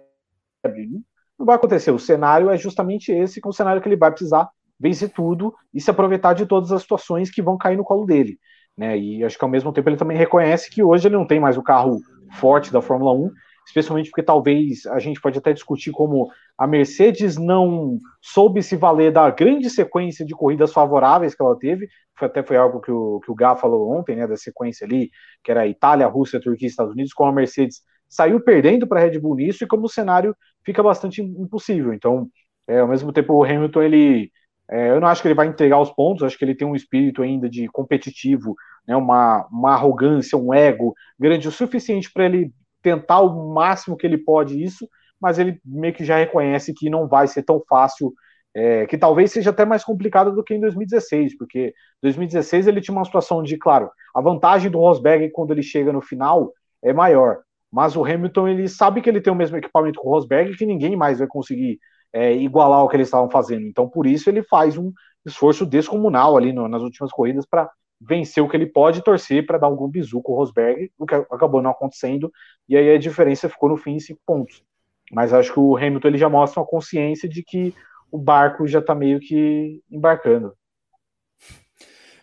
Não 1.38 1.46
vai 1.46 1.58
acontecer. 1.58 1.92
O 1.92 2.00
cenário 2.00 2.50
é 2.50 2.56
justamente 2.56 3.12
esse, 3.12 3.42
que 3.42 3.46
é 3.46 3.50
um 3.50 3.52
cenário 3.52 3.82
que 3.82 3.90
ele 3.90 3.98
vai 3.98 4.12
precisar 4.12 4.50
vencer 4.80 5.10
tudo 5.10 5.54
e 5.74 5.82
se 5.82 5.92
aproveitar 5.92 6.32
de 6.32 6.46
todas 6.46 6.72
as 6.72 6.84
situações 6.84 7.30
que 7.30 7.42
vão 7.42 7.58
cair 7.58 7.76
no 7.76 7.84
colo 7.84 8.06
dele. 8.06 8.40
Né? 8.78 8.98
E 8.98 9.26
acho 9.26 9.38
que 9.38 9.44
ao 9.44 9.52
mesmo 9.52 9.74
tempo 9.74 9.90
ele 9.90 9.98
também 9.98 10.18
reconhece 10.18 10.72
que 10.72 10.82
hoje 10.82 11.06
ele 11.06 11.18
não 11.18 11.28
tem 11.28 11.38
mais 11.38 11.58
o 11.58 11.64
carro 11.64 12.00
forte 12.32 12.72
da 12.72 12.82
Fórmula 12.82 13.12
1, 13.12 13.30
especialmente 13.66 14.10
porque 14.10 14.24
talvez 14.24 14.86
a 14.86 15.00
gente 15.00 15.20
pode 15.20 15.38
até 15.38 15.52
discutir 15.52 15.92
como 15.92 16.30
a 16.58 16.68
Mercedes 16.68 17.38
não 17.38 17.98
soube 18.22 18.62
se 18.62 18.76
valer 18.76 19.12
da 19.12 19.30
grande 19.30 19.70
sequência 19.70 20.26
de 20.26 20.34
corridas 20.34 20.72
favoráveis 20.72 21.36
que 21.36 21.42
ela 21.42 21.58
teve, 21.58 21.88
foi, 22.18 22.28
até 22.28 22.44
foi 22.44 22.58
algo 22.58 22.80
que 22.80 22.92
o, 22.92 23.20
que 23.20 23.32
o 23.32 23.36
Gá 23.36 23.56
falou 23.56 23.92
ontem, 23.92 24.16
né, 24.16 24.28
da 24.28 24.38
sequência 24.38 24.86
ali, 24.86 25.10
que 25.44 25.52
era 25.52 25.68
Itália, 25.68 26.08
Rússia, 26.08 26.40
Turquia 26.40 26.68
Estados 26.68 26.94
Unidos, 26.94 27.14
como 27.14 27.30
a 27.30 27.34
Mercedes 27.34 27.82
saiu 28.08 28.40
perdendo 28.40 28.88
para 28.88 29.02
a 29.02 29.04
Red 29.04 29.20
Bull 29.20 29.36
nisso 29.36 29.64
e 29.64 29.68
como 29.68 29.86
o 29.86 29.90
cenário 29.90 30.36
fica 30.64 30.82
bastante 30.82 31.22
impossível. 31.22 31.94
Então, 31.94 32.30
é, 32.68 32.80
ao 32.80 32.88
mesmo 32.88 33.12
tempo, 33.12 33.34
o 33.34 33.44
Hamilton, 33.44 33.82
ele, 33.82 34.32
é, 34.70 34.92
eu 34.92 35.02
não 35.02 35.08
acho 35.08 35.22
que 35.22 35.28
ele 35.28 35.36
vai 35.36 35.48
entregar 35.48 35.80
os 35.82 35.92
pontos, 35.92 36.24
acho 36.24 36.38
que 36.38 36.46
ele 36.46 36.56
tem 36.56 36.68
um 36.68 36.76
espírito 36.76 37.22
ainda 37.22 37.50
de 37.50 37.68
competitivo, 37.68 38.56
né, 38.88 38.96
uma, 38.96 39.48
uma 39.52 39.74
arrogância, 39.74 40.38
um 40.38 40.54
ego 40.54 40.94
grande 41.20 41.48
o 41.48 41.52
suficiente 41.52 42.12
para 42.14 42.26
ele 42.26 42.54
tentar 42.86 43.22
o 43.22 43.52
máximo 43.52 43.98
que 43.98 44.06
ele 44.06 44.20
pode 44.20 44.64
isso, 44.64 44.88
mas 45.20 45.40
ele 45.40 45.60
meio 45.66 45.92
que 45.92 46.06
já 46.06 46.18
reconhece 46.18 46.72
que 46.72 46.88
não 46.88 47.08
vai 47.08 47.28
ser 47.28 47.42
tão 47.42 47.60
fácil, 47.68 48.14
é, 48.54 48.86
que 48.86 48.96
talvez 48.96 49.32
seja 49.32 49.50
até 49.50 49.66
mais 49.66 49.84
complicado 49.84 50.36
do 50.36 50.44
que 50.44 50.54
em 50.54 50.60
2016, 50.60 51.36
porque 51.36 51.74
2016 52.04 52.68
ele 52.68 52.80
tinha 52.80 52.96
uma 52.96 53.04
situação 53.04 53.42
de, 53.42 53.58
claro, 53.58 53.90
a 54.14 54.22
vantagem 54.22 54.70
do 54.70 54.78
Rosberg 54.78 55.32
quando 55.32 55.52
ele 55.52 55.64
chega 55.64 55.92
no 55.92 56.00
final 56.00 56.54
é 56.84 56.94
maior, 56.94 57.40
mas 57.72 57.96
o 57.96 58.06
Hamilton 58.06 58.48
ele 58.50 58.68
sabe 58.68 59.02
que 59.02 59.10
ele 59.10 59.20
tem 59.20 59.34
o 59.34 59.36
mesmo 59.36 59.58
equipamento 59.58 60.00
que 60.00 60.08
o 60.08 60.12
Rosberg 60.12 60.56
que 60.56 60.66
ninguém 60.66 60.96
mais 60.96 61.18
vai 61.18 61.28
conseguir 61.28 61.80
é, 62.14 62.34
igualar 62.34 62.84
o 62.84 62.88
que 62.88 62.96
eles 62.96 63.08
estavam 63.08 63.30
fazendo. 63.32 63.66
Então, 63.66 63.90
por 63.90 64.06
isso 64.06 64.30
ele 64.30 64.44
faz 64.44 64.78
um 64.78 64.94
esforço 65.26 65.66
descomunal 65.66 66.38
ali 66.38 66.54
no, 66.54 66.68
nas 66.68 66.84
últimas 66.84 67.12
corridas 67.12 67.48
para 67.48 67.68
vencer 68.00 68.44
o 68.44 68.50
que 68.50 68.58
ele 68.58 68.66
pode 68.66 69.04
torcer 69.04 69.46
para 69.46 69.58
dar 69.58 69.68
algum 69.68 69.88
bizu 69.88 70.22
com 70.22 70.34
o 70.34 70.36
Rosberg, 70.36 70.92
o 70.98 71.06
que 71.06 71.16
acabou 71.16 71.62
não 71.62 71.72
acontecendo, 71.72 72.32
e 72.68 72.76
aí 72.76 72.94
a 72.94 72.98
diferença 72.98 73.50
ficou 73.50 73.70
no 73.70 73.78
fim 73.78 73.96
em 73.96 74.00
cinco 74.00 74.22
pontos. 74.26 74.64
Mas 75.12 75.34
acho 75.34 75.54
que 75.54 75.60
o 75.60 75.78
Hamilton 75.78 76.08
ele 76.08 76.18
já 76.18 76.30
mostra 76.30 76.60
uma 76.60 76.68
consciência 76.68 77.30
de 77.30 77.44
que 77.44 77.74
o 78.12 78.18
barco 78.18 78.68
já 78.68 78.80
está 78.80 78.96
meio 78.96 79.20
que 79.20 79.82
embarcando. 79.90 80.54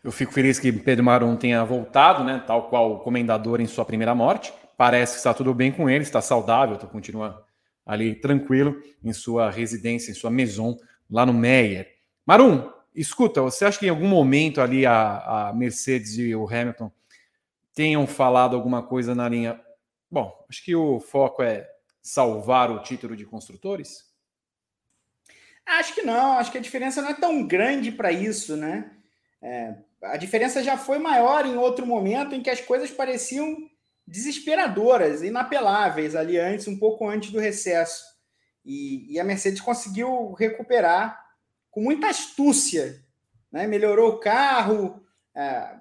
Eu 0.03 0.11
fico 0.11 0.33
feliz 0.33 0.59
que 0.59 0.73
Pedro 0.73 1.05
Maron 1.05 1.37
tenha 1.37 1.63
voltado, 1.65 2.25
né? 2.25 2.43
Tal 2.45 2.69
qual 2.69 2.93
o 2.93 2.99
comendador 3.01 3.61
em 3.61 3.67
sua 3.67 3.85
primeira 3.85 4.15
morte. 4.15 4.53
Parece 4.77 5.13
que 5.13 5.19
está 5.19 5.33
tudo 5.33 5.55
bem 5.55 5.71
com 5.71 5.89
ele, 5.89 6.03
está 6.03 6.21
saudável, 6.21 6.77
tá, 6.77 6.89
continua 6.89 7.45
ali 7.87 8.15
tranquilo 8.15 8.81
em 9.05 9.13
sua 9.13 9.49
residência, 9.49 10.11
em 10.11 10.15
sua 10.15 10.31
maison 10.31 10.77
lá 11.09 11.25
no 11.25 11.33
Meyer. 11.33 11.87
Marum, 12.27 12.69
Escuta, 12.95 13.41
você 13.41 13.65
acha 13.65 13.79
que 13.79 13.87
em 13.87 13.91
algum 13.91 14.09
momento 14.09 14.61
ali 14.61 14.85
a, 14.85 15.49
a 15.49 15.53
Mercedes 15.55 16.19
e 16.19 16.35
o 16.35 16.47
Hamilton 16.47 16.93
tenham 17.75 18.07
falado 18.07 18.55
alguma 18.55 18.83
coisa 18.83 19.15
na 19.15 19.29
linha? 19.29 19.61
Bom, 20.11 20.45
acho 20.49 20.63
que 20.63 20.77
o 20.77 21.01
foco 21.01 21.43
é 21.43 21.67
salvar 22.03 22.71
o 22.71 22.83
título 22.83 23.17
de 23.17 23.25
construtores? 23.25 24.13
Acho 25.65 25.95
que 25.95 26.03
não, 26.03 26.33
acho 26.33 26.53
que 26.53 26.59
a 26.59 26.63
diferença 26.63 27.01
não 27.01 27.11
é 27.11 27.15
tão 27.15 27.47
grande 27.47 27.91
para 27.91 28.13
isso, 28.13 28.57
né? 28.57 28.91
É, 29.41 29.75
a 30.03 30.17
diferença 30.17 30.63
já 30.63 30.77
foi 30.77 30.99
maior 30.99 31.47
em 31.47 31.57
outro 31.57 31.87
momento 31.87 32.35
em 32.35 32.43
que 32.43 32.51
as 32.51 32.61
coisas 32.61 32.91
pareciam 32.91 33.57
desesperadoras, 34.07 35.23
inapeláveis 35.23 36.15
ali 36.15 36.39
antes, 36.39 36.69
um 36.69 36.79
pouco 36.79 37.09
antes 37.09 37.31
do 37.31 37.41
recesso. 37.41 38.05
E, 38.65 39.15
e 39.15 39.19
a 39.19 39.25
Mercedes 39.25 39.61
conseguiu 39.61 40.33
recuperar 40.33 41.23
com 41.73 41.81
muita 41.81 42.09
astúcia, 42.09 43.03
né? 43.51 43.67
melhorou 43.67 44.11
o 44.11 44.19
carro, 44.19 45.03
é, 45.35 45.75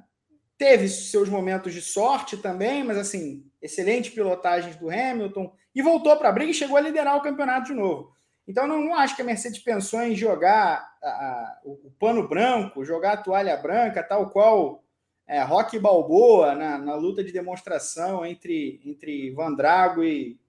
teve 0.58 0.88
seus 0.88 1.30
momentos 1.30 1.74
de 1.74 1.82
sorte 1.82 2.38
também, 2.38 2.84
mas 2.84 2.98
assim, 2.98 3.46
excelente 3.62 4.10
pilotagens 4.10 4.76
do 4.78 4.90
Hamilton, 4.90 5.54
e 5.76 5.82
voltou 5.82 6.16
para 6.18 6.30
a 6.30 6.32
briga 6.32 6.50
e 6.50 6.56
chegou 6.56 6.78
a 6.78 6.82
liderar 6.82 7.18
o 7.18 7.22
campeonato 7.22 7.68
de 7.68 7.74
novo. 7.74 8.16
Então, 8.48 8.66
não, 8.66 8.82
não 8.82 8.96
acho 8.96 9.16
que 9.16 9.22
a 9.22 9.26
Mercedes 9.26 9.60
pensou 9.60 10.02
em 10.02 10.16
jogar 10.16 10.96
a, 11.04 11.08
a, 11.10 11.60
o, 11.64 11.88
o, 11.88 11.92
pano 12.00 12.28
branco, 12.28 12.86
jogar 12.86 13.14
a 13.14 13.18
toalha 13.18 13.56
branca, 13.58 14.02
tal 14.02 14.30
qual 14.30 14.84
é, 15.28 15.42
Rock 15.44 15.78
Balboa 15.78 16.56
na, 16.56 16.78
na, 16.78 16.96
luta 16.96 17.24
de 17.24 17.32
demonstração 17.32 18.26
entre, 18.26 18.82
entre 18.86 19.32
Van 19.32 19.54
Drago 19.54 20.04
e, 20.04 20.40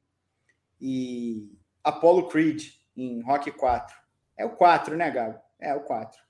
e 0.80 1.52
Apollo 1.82 2.28
Creed 2.28 2.70
em 2.96 3.22
Rock 3.22 3.50
4. 3.50 4.01
É 4.42 4.44
o 4.44 4.50
4, 4.50 4.96
né, 4.96 5.08
Gabo? 5.08 5.38
É 5.60 5.72
o 5.72 5.82
4. 5.82 6.20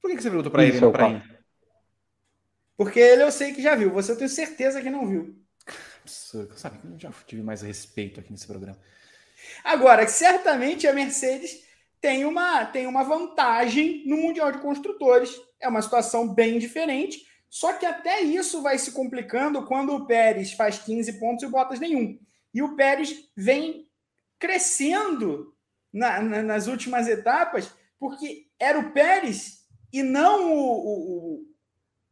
Por 0.00 0.10
que, 0.10 0.22
você 0.22 0.30
perguntou 0.30 0.50
para 0.50 0.64
ele, 0.64 0.80
não 0.80 0.90
para 0.90 1.10
mim? 1.10 1.22
Porque 2.78 2.98
ele 2.98 3.22
eu 3.22 3.30
sei 3.30 3.52
que 3.52 3.62
já 3.62 3.74
viu. 3.74 3.92
Você 3.92 4.12
eu 4.12 4.16
tenho 4.16 4.30
certeza 4.30 4.80
que 4.80 4.88
não 4.88 5.06
viu. 5.06 5.38
Absurdo. 6.00 6.58
Sabe 6.58 6.78
que 6.78 6.86
eu 6.86 6.98
já 6.98 7.12
tive 7.26 7.42
mais 7.42 7.60
respeito 7.60 8.20
aqui 8.20 8.32
nesse 8.32 8.46
programa. 8.46 8.78
Agora, 9.62 10.08
certamente 10.08 10.86
a 10.86 10.94
Mercedes 10.94 11.62
tem 12.00 12.24
uma, 12.24 12.64
tem 12.64 12.86
uma 12.86 13.04
vantagem 13.04 14.02
no 14.06 14.16
Mundial 14.16 14.50
de 14.50 14.62
Construtores. 14.62 15.30
É 15.60 15.68
uma 15.68 15.82
situação 15.82 16.32
bem 16.32 16.58
diferente. 16.58 17.18
Só 17.50 17.74
que 17.74 17.84
até 17.84 18.22
isso 18.22 18.62
vai 18.62 18.78
se 18.78 18.92
complicando 18.92 19.66
quando 19.66 19.94
o 19.94 20.06
Pérez 20.06 20.52
faz 20.54 20.78
15 20.78 21.20
pontos 21.20 21.42
e 21.42 21.46
o 21.46 21.50
Bottas 21.50 21.78
nenhum. 21.78 22.18
E 22.54 22.62
o 22.62 22.74
Pérez 22.74 23.28
vem 23.36 23.86
crescendo 24.38 25.53
na, 25.94 26.20
na, 26.20 26.42
nas 26.42 26.66
últimas 26.66 27.06
etapas, 27.06 27.72
porque 28.00 28.48
era 28.58 28.78
o 28.78 28.90
Pérez 28.90 29.60
e 29.92 30.02
não 30.02 30.52
o, 30.52 30.58
o, 30.58 31.46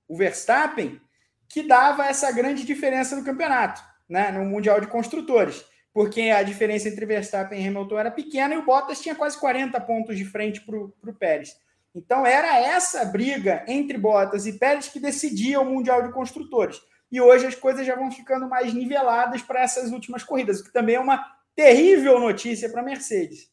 o, 0.09 0.17
Verstappen 0.17 1.01
que 1.49 1.67
dava 1.67 2.07
essa 2.07 2.31
grande 2.31 2.65
diferença 2.65 3.17
no 3.17 3.25
campeonato, 3.25 3.83
né, 4.09 4.31
no 4.31 4.45
Mundial 4.45 4.81
de 4.81 4.87
Construtores. 4.87 5.65
Porque 5.93 6.23
a 6.31 6.43
diferença 6.43 6.89
entre 6.89 7.05
Verstappen 7.05 7.61
e 7.61 7.67
Hamilton 7.67 7.99
era 7.99 8.11
pequena 8.11 8.55
e 8.55 8.59
o 8.59 8.65
Bottas 8.65 9.01
tinha 9.01 9.15
quase 9.15 9.39
40 9.39 9.79
pontos 9.81 10.17
de 10.17 10.25
frente 10.25 10.63
para 10.63 10.79
o 10.79 11.15
Pérez. 11.19 11.55
Então 11.95 12.25
era 12.25 12.59
essa 12.59 13.05
briga 13.05 13.63
entre 13.69 13.99
Bottas 13.99 14.47
e 14.47 14.55
Pérez 14.55 14.89
que 14.89 14.99
decidia 14.99 15.61
o 15.61 15.67
Mundial 15.67 16.03
de 16.03 16.13
Construtores. 16.13 16.81
E 17.11 17.21
hoje 17.21 17.47
as 17.47 17.55
coisas 17.55 17.87
já 17.87 17.95
vão 17.95 18.11
ficando 18.11 18.49
mais 18.49 18.73
niveladas 18.73 19.43
para 19.43 19.61
essas 19.61 19.91
últimas 19.91 20.25
corridas, 20.25 20.61
o 20.61 20.65
que 20.65 20.73
também 20.73 20.95
é 20.95 21.01
uma 21.01 21.23
terrível 21.55 22.19
notícia 22.19 22.71
para 22.71 22.81
a 22.81 22.85
Mercedes. 22.85 23.52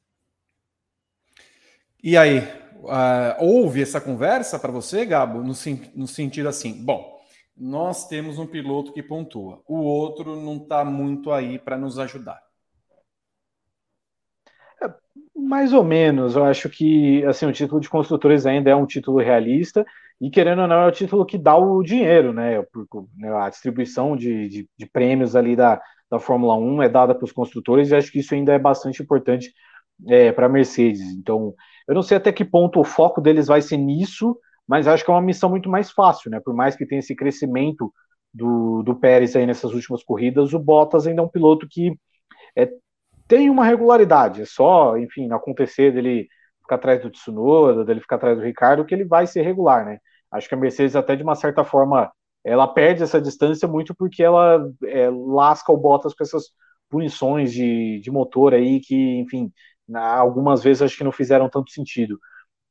E 2.02 2.16
aí, 2.16 2.40
uh, 2.40 3.36
houve 3.40 3.82
essa 3.82 4.00
conversa 4.00 4.58
para 4.58 4.72
você, 4.72 5.06
Gabo, 5.06 5.40
no, 5.40 5.54
no 5.96 6.08
sentido 6.08 6.48
assim, 6.48 6.74
bom, 6.86 7.20
nós 7.58 8.08
temos 8.08 8.40
um 8.40 8.48
piloto 8.48 8.94
que 8.94 9.04
pontua, 9.04 9.62
o 9.68 9.80
outro 9.80 10.36
não 10.38 10.58
está 10.58 10.86
muito 10.86 11.32
aí 11.32 11.60
para 11.60 11.78
nos 11.78 12.00
ajudar. 12.00 12.40
É, 14.82 14.90
mais 15.36 15.74
ou 15.74 15.84
menos, 15.84 16.38
eu 16.38 16.46
acho 16.46 16.70
que 16.70 17.24
assim 17.26 17.46
o 17.46 17.52
título 17.52 17.82
de 17.82 17.90
construtores 17.90 18.46
ainda 18.46 18.70
é 18.70 18.76
um 18.76 18.86
título 18.86 19.18
realista 19.18 19.86
e 20.22 20.30
querendo 20.30 20.62
ou 20.62 20.68
não 20.68 20.78
é 20.78 20.88
o 20.88 20.92
título 20.92 21.26
que 21.26 21.38
dá 21.38 21.58
o 21.58 21.84
dinheiro, 21.84 22.32
né? 22.32 22.64
né 23.18 23.34
a 23.36 23.50
distribuição 23.50 24.16
de, 24.16 24.48
de, 24.48 24.70
de 24.78 24.86
prêmios 24.86 25.36
ali 25.36 25.54
da, 25.54 25.82
da 26.10 26.20
Fórmula 26.20 26.56
1 26.56 26.84
é 26.84 26.90
dada 26.90 27.14
para 27.14 27.26
os 27.26 27.32
construtores 27.34 27.90
e 27.90 27.96
acho 27.96 28.10
que 28.10 28.20
isso 28.20 28.34
ainda 28.34 28.54
é 28.54 28.60
bastante 28.60 29.04
importante 29.04 29.54
é, 30.08 30.32
para 30.32 30.46
a 30.46 30.50
Mercedes. 30.50 31.02
Então, 31.02 31.54
eu 31.88 31.96
não 31.96 32.02
sei 32.02 32.18
até 32.18 32.32
que 32.32 32.46
ponto 32.46 32.80
o 32.80 32.84
foco 32.84 33.22
deles 33.22 33.48
vai 33.48 33.62
ser 33.62 33.78
nisso, 33.78 34.38
mas 34.68 34.88
acho 34.88 35.04
que 35.04 35.10
é 35.12 35.14
uma 35.14 35.22
missão 35.22 35.50
muito 35.50 35.70
mais 35.70 35.92
fácil, 35.92 36.30
né? 36.30 36.40
Por 36.40 36.54
mais 36.54 36.76
que 36.76 36.86
tenha 36.86 37.00
esse 37.00 37.16
crescimento 37.16 37.92
do, 38.34 38.84
do 38.84 38.96
Pérez 38.96 39.36
aí 39.36 39.46
nessas 39.46 39.74
últimas 39.74 40.04
corridas, 40.04 40.54
o 40.54 40.60
Bottas 40.60 41.08
ainda 41.08 41.22
é 41.22 41.26
um 41.26 41.30
piloto 41.30 41.68
que 41.68 41.94
é, 42.56 42.70
tem 43.28 43.50
uma 43.50 43.66
regularidade. 43.66 44.42
É 44.42 44.46
só, 44.46 44.98
enfim, 44.98 45.32
acontecer 45.32 45.92
dele 45.92 46.28
ficar 46.62 46.76
atrás 46.76 47.02
do 47.02 47.10
Tsunoda, 47.10 47.84
dele 47.84 48.02
ficar 48.02 48.18
atrás 48.18 48.38
do 48.38 48.44
Ricardo, 48.44 48.86
que 48.86 48.94
ele 48.94 49.06
vai 49.06 49.26
ser 49.26 49.42
regular, 49.42 49.86
né? 49.86 50.00
Acho 50.32 50.48
que 50.48 50.56
a 50.56 50.58
Mercedes, 50.58 50.96
até 50.96 51.16
de 51.16 51.24
uma 51.24 51.36
certa 51.36 51.64
forma, 51.64 52.12
ela 52.44 52.68
perde 52.68 53.04
essa 53.04 53.20
distância 53.20 53.68
muito 53.68 53.96
porque 53.96 54.24
ela 54.24 54.72
é, 54.86 55.10
lasca 55.10 55.72
o 55.72 55.78
Bottas 55.78 56.14
com 56.14 56.24
essas 56.24 56.46
punições 56.90 57.52
de, 57.52 58.00
de 58.02 58.12
motor 58.12 58.54
aí 58.54 58.80
que, 58.80 59.20
enfim, 59.20 59.52
algumas 59.96 60.64
vezes 60.64 60.82
acho 60.82 60.98
que 60.98 61.04
não 61.04 61.12
fizeram 61.12 61.50
tanto 61.50 61.72
sentido. 61.72 62.20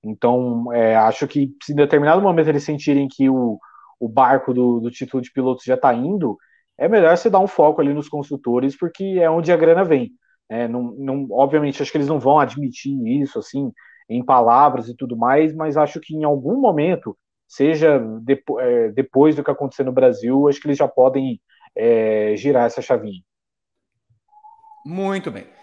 Então, 0.02 0.72
é, 0.72 0.96
acho 0.96 1.26
que 1.26 1.52
se 1.62 1.72
em 1.72 1.76
determinado 1.76 2.22
momento 2.22 2.48
eles 2.48 2.64
sentirem 2.64 3.08
que 3.08 3.28
o, 3.28 3.58
o 3.98 4.08
barco 4.08 4.54
do, 4.54 4.80
do 4.80 4.90
título 4.90 5.22
de 5.22 5.32
pilotos 5.32 5.64
já 5.64 5.74
está 5.74 5.92
indo, 5.92 6.36
é 6.76 6.88
melhor 6.88 7.16
você 7.16 7.28
dar 7.28 7.40
um 7.40 7.46
foco 7.48 7.80
ali 7.80 7.92
nos 7.92 8.08
construtores, 8.08 8.76
porque 8.76 9.04
é 9.20 9.28
onde 9.28 9.52
a 9.52 9.56
grana 9.56 9.84
vem. 9.84 10.12
É, 10.48 10.68
não, 10.68 10.94
não, 10.96 11.26
obviamente, 11.30 11.82
acho 11.82 11.90
que 11.90 11.98
eles 11.98 12.08
não 12.08 12.20
vão 12.20 12.38
admitir 12.38 12.96
isso 13.20 13.38
assim 13.38 13.72
em 14.08 14.24
palavras 14.24 14.88
e 14.88 14.96
tudo 14.96 15.16
mais, 15.16 15.54
mas 15.54 15.76
acho 15.76 16.00
que 16.00 16.14
em 16.14 16.24
algum 16.24 16.58
momento, 16.58 17.18
seja 17.46 17.98
depo 18.22 18.58
é, 18.58 18.90
depois 18.90 19.36
do 19.36 19.44
que 19.44 19.50
acontecer 19.50 19.84
no 19.84 19.92
Brasil, 19.92 20.48
acho 20.48 20.60
que 20.60 20.68
eles 20.68 20.78
já 20.78 20.88
podem 20.88 21.40
é, 21.76 22.34
girar 22.36 22.66
essa 22.66 22.80
chavinha. 22.80 23.20
Muito 24.86 25.30
bem. 25.30 25.57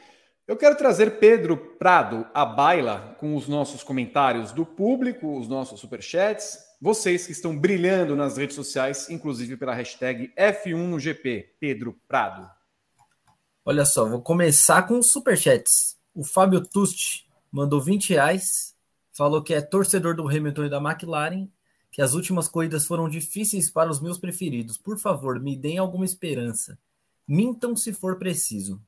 Eu 0.48 0.56
quero 0.56 0.78
trazer 0.78 1.18
Pedro 1.18 1.58
Prado 1.58 2.28
à 2.32 2.46
baila 2.46 3.16
com 3.20 3.36
os 3.36 3.48
nossos 3.48 3.82
comentários 3.82 4.52
do 4.52 4.64
público, 4.64 5.40
os 5.40 5.48
nossos 5.48 5.80
superchats, 5.80 6.60
vocês 6.80 7.26
que 7.26 7.32
estão 7.32 7.58
brilhando 7.58 8.16
nas 8.16 8.38
redes 8.38 8.56
sociais, 8.56 9.10
inclusive 9.10 9.58
pela 9.58 9.74
hashtag 9.74 10.32
F1 10.38 10.76
no 10.76 11.00
GP. 11.00 11.56
Pedro 11.60 12.00
Prado. 12.08 12.48
Olha 13.66 13.86
só, 13.86 14.08
vou 14.08 14.22
começar 14.22 14.84
com 14.84 15.00
os 15.00 15.10
superchats. 15.10 15.98
O 16.14 16.24
Fábio 16.24 16.62
Tusti 16.62 17.28
mandou 17.52 17.82
20 17.82 18.12
reais, 18.12 18.76
falou 19.14 19.42
que 19.42 19.52
é 19.52 19.62
torcedor 19.62 20.16
do 20.16 20.30
Hamilton 20.30 20.66
e 20.66 20.70
da 20.70 20.78
McLaren, 20.78 21.48
que 21.92 22.04
as 22.04 22.14
últimas 22.14 22.48
corridas 22.48 22.86
foram 22.86 23.10
difíceis 23.10 23.72
para 23.72 23.90
os 23.90 24.00
meus 24.00 24.20
preferidos. 24.20 24.78
Por 24.78 25.00
favor, 25.00 25.40
me 25.40 25.58
deem 25.58 25.80
alguma 25.80 26.06
esperança. 26.06 26.78
Mintam 27.28 27.76
se 27.76 27.92
for 27.92 28.20
preciso. 28.20 28.80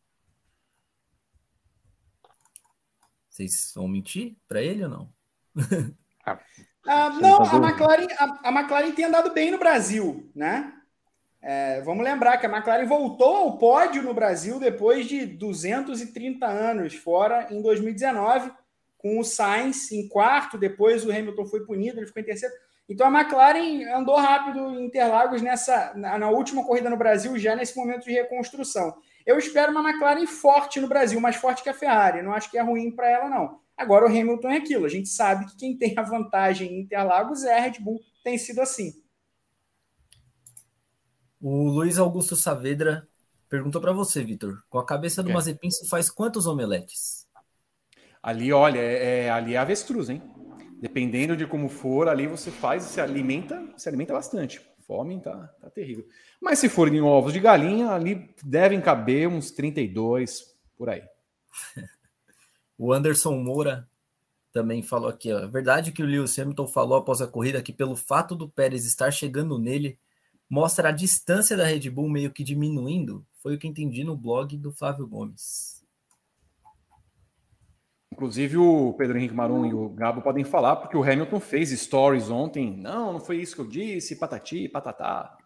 Vocês 3.37 3.71
vão 3.75 3.87
mentir 3.87 4.35
para 4.47 4.63
ele 4.63 4.83
ou 4.83 4.89
não? 4.89 5.09
Ah, 6.25 6.39
ah 6.87 7.09
não, 7.11 7.43
a 7.43 7.55
McLaren, 7.55 8.07
a, 8.17 8.49
a, 8.49 8.51
McLaren 8.51 8.91
tem 8.91 9.05
andado 9.05 9.31
bem 9.31 9.51
no 9.51 9.59
Brasil, 9.59 10.29
né? 10.33 10.73
É, 11.41 11.79
vamos 11.81 12.03
lembrar 12.03 12.37
que 12.37 12.47
a 12.47 12.49
McLaren 12.49 12.87
voltou 12.87 13.35
ao 13.35 13.57
pódio 13.59 14.01
no 14.01 14.13
Brasil 14.13 14.59
depois 14.59 15.05
de 15.05 15.25
230 15.25 16.47
anos 16.47 16.95
fora 16.95 17.47
em 17.51 17.61
2019, 17.61 18.51
com 18.97 19.19
o 19.19 19.23
Sainz 19.23 19.91
em 19.91 20.07
quarto, 20.07 20.57
depois 20.57 21.05
o 21.05 21.11
Hamilton 21.11 21.45
foi 21.45 21.63
punido, 21.63 21.99
ele 21.99 22.07
ficou 22.07 22.21
em 22.21 22.25
terceiro. 22.25 22.55
Então 22.89 23.05
a 23.05 23.21
McLaren 23.21 23.83
andou 23.93 24.15
rápido 24.15 24.59
em 24.71 24.85
Interlagos 24.85 25.43
nessa 25.43 25.93
na, 25.95 26.17
na 26.17 26.29
última 26.31 26.65
corrida 26.65 26.89
no 26.89 26.97
Brasil, 26.97 27.37
já 27.37 27.55
nesse 27.55 27.77
momento 27.77 28.05
de 28.05 28.11
reconstrução. 28.11 28.97
Eu 29.27 29.37
espero 29.37 29.73
uma 29.73 29.87
McLaren 29.87 30.25
forte 30.25 30.79
no 30.79 30.87
Brasil, 30.87 31.19
mais 31.19 31.35
forte 31.35 31.61
que 31.61 31.67
a 31.67 31.73
Ferrari. 31.73 32.21
Não 32.21 32.31
acho 32.31 32.49
que 32.49 32.57
é 32.57 32.61
ruim 32.61 32.95
para 32.95 33.11
ela, 33.11 33.29
não. 33.29 33.59
Agora 33.75 34.05
o 34.05 34.07
Hamilton 34.07 34.51
é 34.51 34.55
aquilo. 34.55 34.85
A 34.85 34.89
gente 34.89 35.09
sabe 35.09 35.45
que 35.47 35.57
quem 35.57 35.77
tem 35.77 35.93
a 35.99 36.01
vantagem 36.01 36.71
em 36.71 36.79
Interlagos 36.83 37.43
é 37.43 37.57
a 37.57 37.61
Red 37.61 37.81
Bull. 37.81 37.99
Tem 38.23 38.37
sido 38.37 38.61
assim. 38.61 38.93
O 41.41 41.67
Luiz 41.67 41.97
Augusto 41.99 42.37
Saavedra 42.37 43.05
perguntou 43.49 43.81
para 43.81 43.91
você, 43.91 44.23
Vitor. 44.23 44.63
Com 44.69 44.79
a 44.79 44.85
cabeça 44.85 45.21
do 45.21 45.29
é. 45.29 45.33
Mazepin, 45.33 45.71
se 45.71 45.89
faz 45.89 46.09
quantos 46.09 46.47
omeletes? 46.47 47.27
Ali, 48.23 48.53
olha, 48.53 48.79
é, 48.79 49.25
é, 49.25 49.29
ali 49.29 49.55
é 49.55 49.57
avestruz, 49.57 50.09
hein? 50.09 50.23
Dependendo 50.79 51.35
de 51.35 51.45
como 51.45 51.67
for, 51.67 52.07
ali 52.07 52.27
você 52.27 52.49
faz, 52.49 52.83
se 52.83 53.01
alimenta, 53.01 53.61
se 53.75 53.89
alimenta 53.89 54.13
bastante 54.13 54.61
fome 54.87 55.19
tá, 55.19 55.53
tá 55.59 55.69
terrível. 55.69 56.07
Mas 56.41 56.59
se 56.59 56.69
forem 56.69 57.01
ovos 57.01 57.33
de 57.33 57.39
galinha, 57.39 57.89
ali 57.89 58.33
devem 58.43 58.81
caber 58.81 59.27
uns 59.27 59.51
32 59.51 60.55
por 60.77 60.89
aí. 60.89 61.03
o 62.77 62.93
Anderson 62.93 63.35
Moura 63.35 63.87
também 64.53 64.81
falou 64.81 65.09
aqui, 65.09 65.31
ó. 65.31 65.45
Verdade 65.47 65.91
que 65.91 66.01
o 66.01 66.05
Lewis 66.05 66.39
Hamilton 66.39 66.67
falou 66.67 66.97
após 66.97 67.21
a 67.21 67.27
corrida 67.27 67.61
que 67.61 67.73
pelo 67.73 67.95
fato 67.95 68.33
do 68.33 68.49
Pérez 68.49 68.85
estar 68.85 69.11
chegando 69.11 69.59
nele, 69.59 69.99
mostra 70.49 70.89
a 70.89 70.93
distância 70.93 71.57
da 71.57 71.65
Red 71.65 71.89
Bull 71.89 72.09
meio 72.09 72.31
que 72.31 72.43
diminuindo. 72.43 73.25
Foi 73.43 73.55
o 73.55 73.59
que 73.59 73.67
entendi 73.67 74.03
no 74.03 74.15
blog 74.15 74.57
do 74.57 74.71
Flávio 74.71 75.05
Gomes. 75.05 75.76
Inclusive 78.17 78.57
o 78.57 78.93
Pedro 78.93 79.15
Henrique 79.15 79.35
Marum 79.35 79.63
e 79.63 79.75
o 79.75 79.89
Gabo 79.89 80.23
podem 80.23 80.43
falar, 80.43 80.77
porque 80.77 80.97
o 80.97 81.03
Hamilton 81.03 81.39
fez 81.39 81.69
stories 81.69 82.31
ontem. 82.31 82.75
Não, 82.75 83.13
não 83.13 83.19
foi 83.19 83.37
isso 83.37 83.53
que 83.53 83.61
eu 83.61 83.67
disse, 83.67 84.15
patati, 84.15 84.67
patatá. 84.67 85.37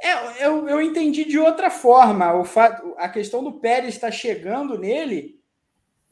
É, 0.00 0.46
eu, 0.46 0.68
eu 0.68 0.80
entendi 0.80 1.24
de 1.24 1.36
outra 1.36 1.68
forma. 1.68 2.32
O 2.34 2.44
fato, 2.44 2.94
a 2.96 3.08
questão 3.08 3.42
do 3.42 3.58
Pérez 3.58 3.94
estar 3.94 4.12
chegando 4.12 4.78
nele 4.78 5.40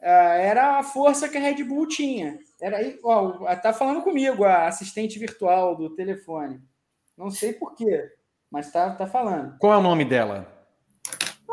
uh, 0.01 0.35
era 0.35 0.79
a 0.79 0.83
força 0.83 1.29
que 1.29 1.37
a 1.37 1.39
Red 1.39 1.63
Bull 1.63 1.87
tinha. 1.87 2.37
Era 2.61 2.79
aí, 2.79 2.99
ó, 3.01 3.55
tá 3.55 3.71
falando 3.71 4.01
comigo 4.01 4.43
a 4.43 4.67
assistente 4.67 5.17
virtual 5.17 5.77
do 5.77 5.95
telefone. 5.95 6.61
Não 7.17 7.31
sei 7.31 7.53
porquê, 7.53 8.03
mas 8.51 8.69
tá, 8.69 8.93
tá 8.93 9.07
falando. 9.07 9.57
Qual 9.59 9.71
é 9.71 9.77
o 9.77 9.81
nome 9.81 10.03
dela? 10.03 10.56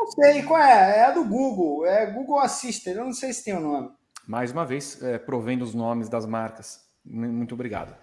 Não 0.05 0.11
sei 0.11 0.43
qual 0.43 0.61
é. 0.61 0.99
É 0.99 1.05
a 1.05 1.11
do 1.11 1.23
Google. 1.23 1.85
É 1.85 2.05
Google 2.05 2.39
Assistant. 2.39 2.95
Eu 2.95 3.05
não 3.05 3.13
sei 3.13 3.33
se 3.33 3.43
tem 3.43 3.55
o 3.55 3.57
um 3.57 3.61
nome. 3.61 3.89
Mais 4.27 4.51
uma 4.51 4.65
vez, 4.65 5.01
é, 5.01 5.17
provendo 5.17 5.63
os 5.63 5.73
nomes 5.73 6.09
das 6.09 6.25
marcas. 6.25 6.79
Muito 7.03 7.53
obrigado. 7.55 7.95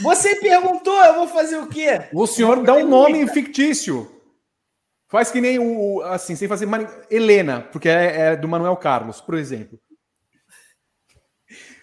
Você 0.00 0.36
perguntou, 0.36 0.94
eu 1.04 1.14
vou 1.14 1.28
fazer 1.28 1.56
o 1.56 1.66
quê? 1.66 2.08
O 2.12 2.26
senhor 2.26 2.62
dá 2.62 2.74
um 2.74 2.86
nome 2.86 3.26
fictício. 3.28 4.10
Faz 5.06 5.30
que 5.30 5.40
nem 5.40 5.58
o. 5.58 6.02
Assim, 6.02 6.36
sem 6.36 6.48
fazer. 6.48 6.68
Helena, 7.10 7.62
porque 7.72 7.88
é, 7.88 8.32
é 8.32 8.36
do 8.36 8.48
Manuel 8.48 8.76
Carlos, 8.76 9.20
por 9.20 9.34
exemplo. 9.34 9.78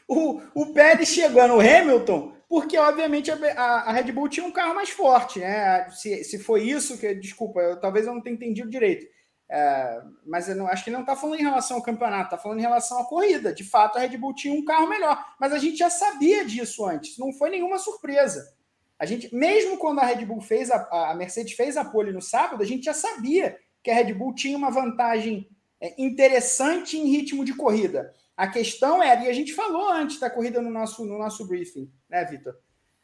O, 0.08 0.40
o 0.54 0.74
Pérez 0.74 1.10
chegou 1.10 1.48
no 1.48 1.60
Hamilton, 1.60 2.36
porque 2.48 2.78
obviamente 2.78 3.32
a, 3.32 3.36
a, 3.58 3.92
Red 3.92 4.12
Bull 4.12 4.30
tinha 4.30 4.46
um 4.46 4.52
carro 4.52 4.76
mais 4.76 4.92
forte, 4.92 5.40
né? 5.40 5.90
Se, 5.90 6.24
se 6.24 6.38
foi 6.38 6.62
isso 6.62 7.00
que. 7.00 7.16
Desculpa, 7.16 7.60
eu, 7.60 7.80
talvez 7.80 8.06
eu 8.06 8.14
não 8.14 8.22
tenha 8.22 8.36
entendido 8.36 8.70
direito. 8.70 9.08
É, 9.50 10.02
mas 10.26 10.50
eu 10.50 10.56
não, 10.56 10.68
acho 10.68 10.84
que 10.84 10.90
não 10.90 11.02
está 11.02 11.16
falando 11.16 11.40
em 11.40 11.44
relação 11.44 11.78
ao 11.78 11.84
campeonato, 11.84 12.26
está 12.26 12.38
falando 12.38 12.60
em 12.60 12.64
relação 12.64 13.00
à 13.00 13.06
corrida. 13.06 13.54
De 13.54 13.64
fato, 13.64 13.98
a 13.98 14.02
Red 14.02 14.18
Bull 14.18 14.34
tinha 14.34 14.54
um 14.54 14.66
carro 14.66 14.88
melhor, 14.88 15.24
mas 15.40 15.54
a 15.54 15.60
gente 15.60 15.78
já 15.78 15.90
sabia 15.90 16.46
disso 16.46 16.86
antes, 16.86 17.18
não 17.18 17.32
foi 17.34 17.50
nenhuma 17.50 17.78
surpresa. 17.78 18.54
A 18.98 19.06
gente, 19.06 19.34
mesmo 19.36 19.78
quando 19.78 20.00
a 20.00 20.06
Red 20.06 20.26
Bull 20.26 20.42
fez 20.42 20.72
a, 20.72 21.12
a 21.12 21.16
Mercedes 21.16 21.54
fez 21.54 21.78
a 21.78 21.86
pole 21.86 22.12
no 22.12 22.22
sábado, 22.22 22.64
a 22.64 22.66
gente 22.66 22.86
já 22.86 22.94
sabia 22.94 23.58
que 23.84 23.92
a 23.92 23.96
Red 23.96 24.14
Bull 24.14 24.34
tinha 24.34 24.58
uma 24.58 24.72
vantagem 24.72 25.48
é, 25.80 25.94
interessante 26.02 26.98
em 26.98 27.10
ritmo 27.10 27.46
de 27.46 27.54
corrida. 27.54 28.14
A 28.36 28.48
questão 28.48 29.04
era, 29.04 29.24
e 29.24 29.30
a 29.30 29.34
gente 29.34 29.54
falou 29.54 29.90
antes 29.90 30.20
da 30.20 30.30
corrida 30.30 30.62
no 30.62 30.70
nosso, 30.70 31.06
no 31.06 31.18
nosso 31.18 31.46
briefing, 31.48 31.92
né, 32.10 32.26
Vitor? 32.26 32.56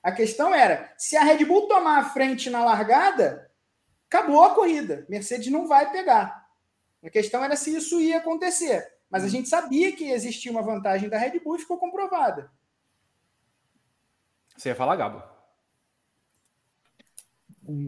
A 0.02 0.12
questão 0.12 0.54
era: 0.54 0.92
se 0.98 1.16
a 1.16 1.24
Red 1.24 1.46
Bull 1.46 1.68
tomar 1.68 2.00
a 2.00 2.10
frente 2.10 2.50
na 2.50 2.64
largada, 2.64 3.51
acabou 4.12 4.44
a 4.44 4.54
corrida. 4.54 5.06
Mercedes 5.08 5.50
não 5.50 5.68
vai 5.68 5.90
pegar. 5.90 6.46
A 7.02 7.10
questão 7.10 7.42
era 7.42 7.56
se 7.56 7.76
isso 7.76 8.00
ia 8.02 8.18
acontecer. 8.18 8.86
Mas 9.10 9.24
a 9.24 9.30
gente 9.30 9.48
sabia 9.48 9.96
que 9.96 10.12
existia 10.12 10.52
uma 10.52 10.62
vantagem 10.62 11.10
da 11.10 11.18
Red 11.18 11.40
Bull 11.40 11.56
e 11.56 11.60
ficou 11.60 11.78
comprovada. 11.78 12.52
Você 14.56 14.70
ia 14.70 14.76
falar, 14.76 14.98
Gabo? 14.98 15.24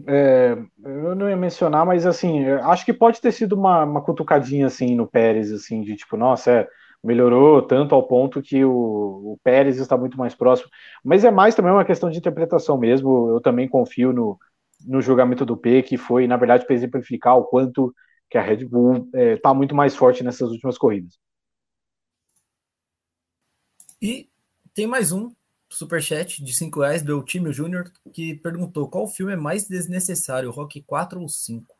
É, 0.06 0.56
eu 0.82 1.14
não 1.14 1.28
ia 1.28 1.36
mencionar, 1.36 1.84
mas 1.84 2.06
assim, 2.06 2.48
acho 2.48 2.84
que 2.84 2.92
pode 2.92 3.20
ter 3.20 3.32
sido 3.32 3.52
uma, 3.54 3.84
uma 3.84 4.02
cutucadinha 4.02 4.66
assim 4.66 4.94
no 4.94 5.06
Pérez, 5.06 5.52
assim, 5.52 5.82
de 5.82 5.96
tipo, 5.96 6.16
nossa, 6.16 6.50
é, 6.50 6.68
melhorou 7.02 7.60
tanto 7.60 7.94
ao 7.94 8.06
ponto 8.06 8.40
que 8.40 8.64
o, 8.64 8.70
o, 8.70 9.38
Pérez 9.42 9.78
está 9.78 9.96
muito 9.96 10.16
mais 10.16 10.34
próximo. 10.34 10.70
Mas 11.02 11.24
é 11.24 11.30
mais 11.30 11.54
também 11.54 11.72
uma 11.72 11.84
questão 11.84 12.10
de 12.10 12.18
interpretação 12.18 12.78
mesmo. 12.78 13.28
Eu 13.30 13.40
também 13.40 13.68
confio 13.68 14.12
no, 14.12 14.38
no 14.84 15.00
julgamento 15.00 15.44
do 15.44 15.56
P, 15.56 15.82
que 15.82 15.96
foi, 15.96 16.26
na 16.26 16.36
verdade, 16.36 16.66
para 16.66 16.74
exemplificar 16.74 17.36
o 17.36 17.44
quanto 17.44 17.94
que 18.30 18.38
a 18.38 18.42
Red 18.42 18.64
Bull 18.64 18.96
está 18.96 19.18
é, 19.18 19.36
tá 19.36 19.54
muito 19.54 19.74
mais 19.74 19.94
forte 19.96 20.22
nessas 20.24 20.50
últimas 20.50 20.76
corridas. 20.76 21.18
E 24.00 24.28
tem 24.74 24.86
mais 24.86 25.12
um 25.12 25.32
superchat 25.70 26.44
de 26.44 26.54
5 26.54 26.80
reais 26.80 27.02
do 27.02 27.22
Time 27.22 27.52
Júnior 27.52 27.90
que 28.12 28.34
perguntou 28.34 28.88
qual 28.88 29.06
filme 29.08 29.32
é 29.32 29.36
mais 29.36 29.66
desnecessário, 29.66 30.50
Rock 30.50 30.82
4 30.82 31.20
ou 31.20 31.28
5? 31.28 31.74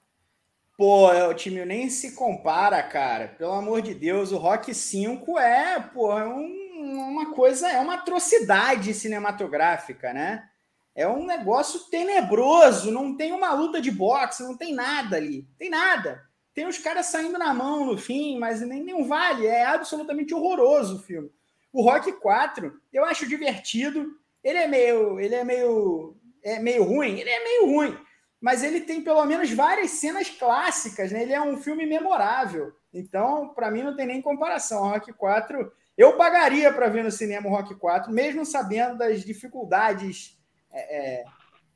Pô, 0.77 1.13
é, 1.13 1.27
o 1.29 1.35
time 1.35 1.65
nem 1.65 1.89
se 1.89 2.13
compara, 2.17 2.83
cara. 2.83 3.29
Pelo 3.29 3.53
amor 3.53 3.81
de 3.81 3.95
Deus, 3.95 4.33
o 4.33 4.39
Rock 4.39 4.75
5 4.75 5.39
é, 5.39 5.79
pô, 5.81 6.19
é 6.19 6.27
um, 6.27 7.11
uma 7.11 7.33
coisa, 7.33 7.69
é 7.69 7.81
uma 7.81 7.95
atrocidade 7.95 8.93
cinematográfica, 8.93 10.13
né? 10.13 10.49
É 10.95 11.09
um 11.09 11.27
negócio 11.27 11.81
tenebroso, 11.91 12.93
não 12.93 13.17
tem 13.17 13.33
uma 13.33 13.53
luta 13.53 13.81
de 13.81 13.91
boxe, 13.91 14.45
não 14.45 14.57
tem 14.57 14.73
nada 14.73 15.17
ali, 15.17 15.49
tem 15.59 15.69
nada. 15.69 16.23
tem 16.55 16.67
os 16.69 16.79
caras 16.79 17.07
saindo 17.07 17.37
na 17.37 17.53
mão 17.53 17.85
no 17.85 17.99
fim, 17.99 18.39
mas 18.39 18.61
nem, 18.61 18.83
nem 18.83 19.07
vale. 19.07 19.47
É 19.47 19.65
absolutamente 19.65 20.33
horroroso 20.33 20.97
o 20.97 21.03
filme. 21.03 21.31
O 21.73 21.83
Rock 21.83 22.13
4, 22.13 22.73
eu 22.93 23.05
acho 23.05 23.27
divertido. 23.27 24.17
Ele 24.45 24.59
é 24.59 24.69
meio. 24.69 25.19
Ele 25.19 25.35
é 25.35 25.43
meio. 25.43 26.17
É 26.45 26.61
meio 26.61 26.85
ruim. 26.85 27.19
Ele 27.19 27.31
é 27.31 27.43
meio 27.43 27.67
ruim. 27.67 27.99
Mas 28.41 28.63
ele 28.63 28.83
tem 28.83 29.01
pelo 29.01 29.25
menos 29.25 29.51
várias 29.51 29.91
cenas 29.93 30.31
clássicas, 30.31 31.11
né? 31.11 31.23
Ele 31.23 31.33
é 31.33 31.43
um 31.43 31.57
filme 31.57 31.85
memorável. 31.85 32.73
Então, 32.93 33.49
para 33.49 33.73
mim, 33.73 33.83
não 33.83 33.97
tem 33.97 34.07
nem 34.07 34.23
comparação. 34.23 34.83
O 34.83 34.91
Rock 34.91 35.13
4, 35.13 35.73
eu 35.99 36.17
pagaria 36.17 36.73
para 36.73 36.89
ver 36.89 37.03
no 37.03 37.11
cinema 37.11 37.49
o 37.49 37.51
Rock 37.51 37.75
4, 37.75 38.13
mesmo 38.13 38.45
sabendo 38.45 38.99
das 38.99 39.25
dificuldades 39.25 40.39
é, 40.75 41.21
é, 41.21 41.25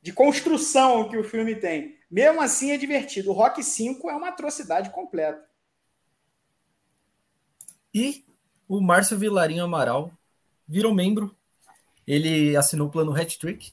de 0.01 0.11
construção 0.11 1.09
que 1.09 1.17
o 1.17 1.23
filme 1.23 1.55
tem. 1.55 1.97
Mesmo 2.11 2.41
assim, 2.41 2.71
é 2.71 2.77
divertido. 2.77 3.29
O 3.31 3.33
Rock 3.33 3.63
5 3.63 4.09
é 4.09 4.15
uma 4.15 4.29
atrocidade 4.29 4.89
completa. 4.89 5.43
E 7.93 8.25
o 8.67 8.81
Márcio 8.81 9.17
Vilarinho 9.17 9.63
Amaral 9.63 10.11
virou 10.67 10.93
membro. 10.93 11.35
Ele 12.05 12.55
assinou 12.55 12.87
o 12.87 12.91
plano 12.91 13.15
Hat 13.15 13.39
Trick. 13.39 13.71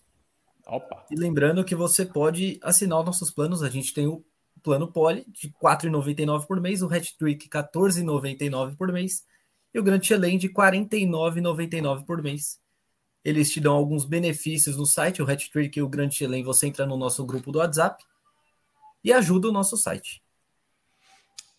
Opa. 0.67 1.05
E 1.11 1.15
lembrando 1.15 1.65
que 1.65 1.75
você 1.75 2.05
pode 2.07 2.59
assinar 2.63 3.01
os 3.01 3.07
nossos 3.07 3.31
planos. 3.31 3.63
A 3.63 3.69
gente 3.69 3.93
tem 3.93 4.07
o 4.07 4.25
plano 4.63 4.91
Poli 4.91 5.25
de 5.29 5.49
R$ 5.49 5.55
4,99 5.63 6.47
por 6.47 6.61
mês, 6.61 6.83
o 6.83 6.93
Hat 6.93 7.17
Trick 7.17 7.49
R$ 7.53 7.63
14,99 7.63 8.77
por 8.77 8.91
mês 8.93 9.25
e 9.73 9.79
o 9.79 9.83
Grand 9.83 10.03
Chelem 10.03 10.39
de 10.39 10.49
R$ 10.49 10.55
49,99 10.55 12.05
por 12.05 12.23
mês. 12.23 12.59
Eles 13.27 13.51
te 13.51 13.59
dão 13.59 13.75
alguns 13.75 14.05
benefícios 14.05 14.77
no 14.77 14.87
site, 14.87 15.21
o 15.21 15.29
Hat 15.29 15.51
Trick 15.51 15.77
e 15.77 15.83
o 15.83 15.89
Grand 15.89 16.13
Chelem, 16.13 16.45
você 16.45 16.69
entra 16.69 16.87
no 16.87 16.97
nosso 16.97 17.27
grupo 17.27 17.51
do 17.51 17.59
WhatsApp 17.59 18.05
e 19.03 19.13
ajuda 19.13 19.49
o 19.49 19.53
nosso 19.53 19.77
site. 19.77 20.23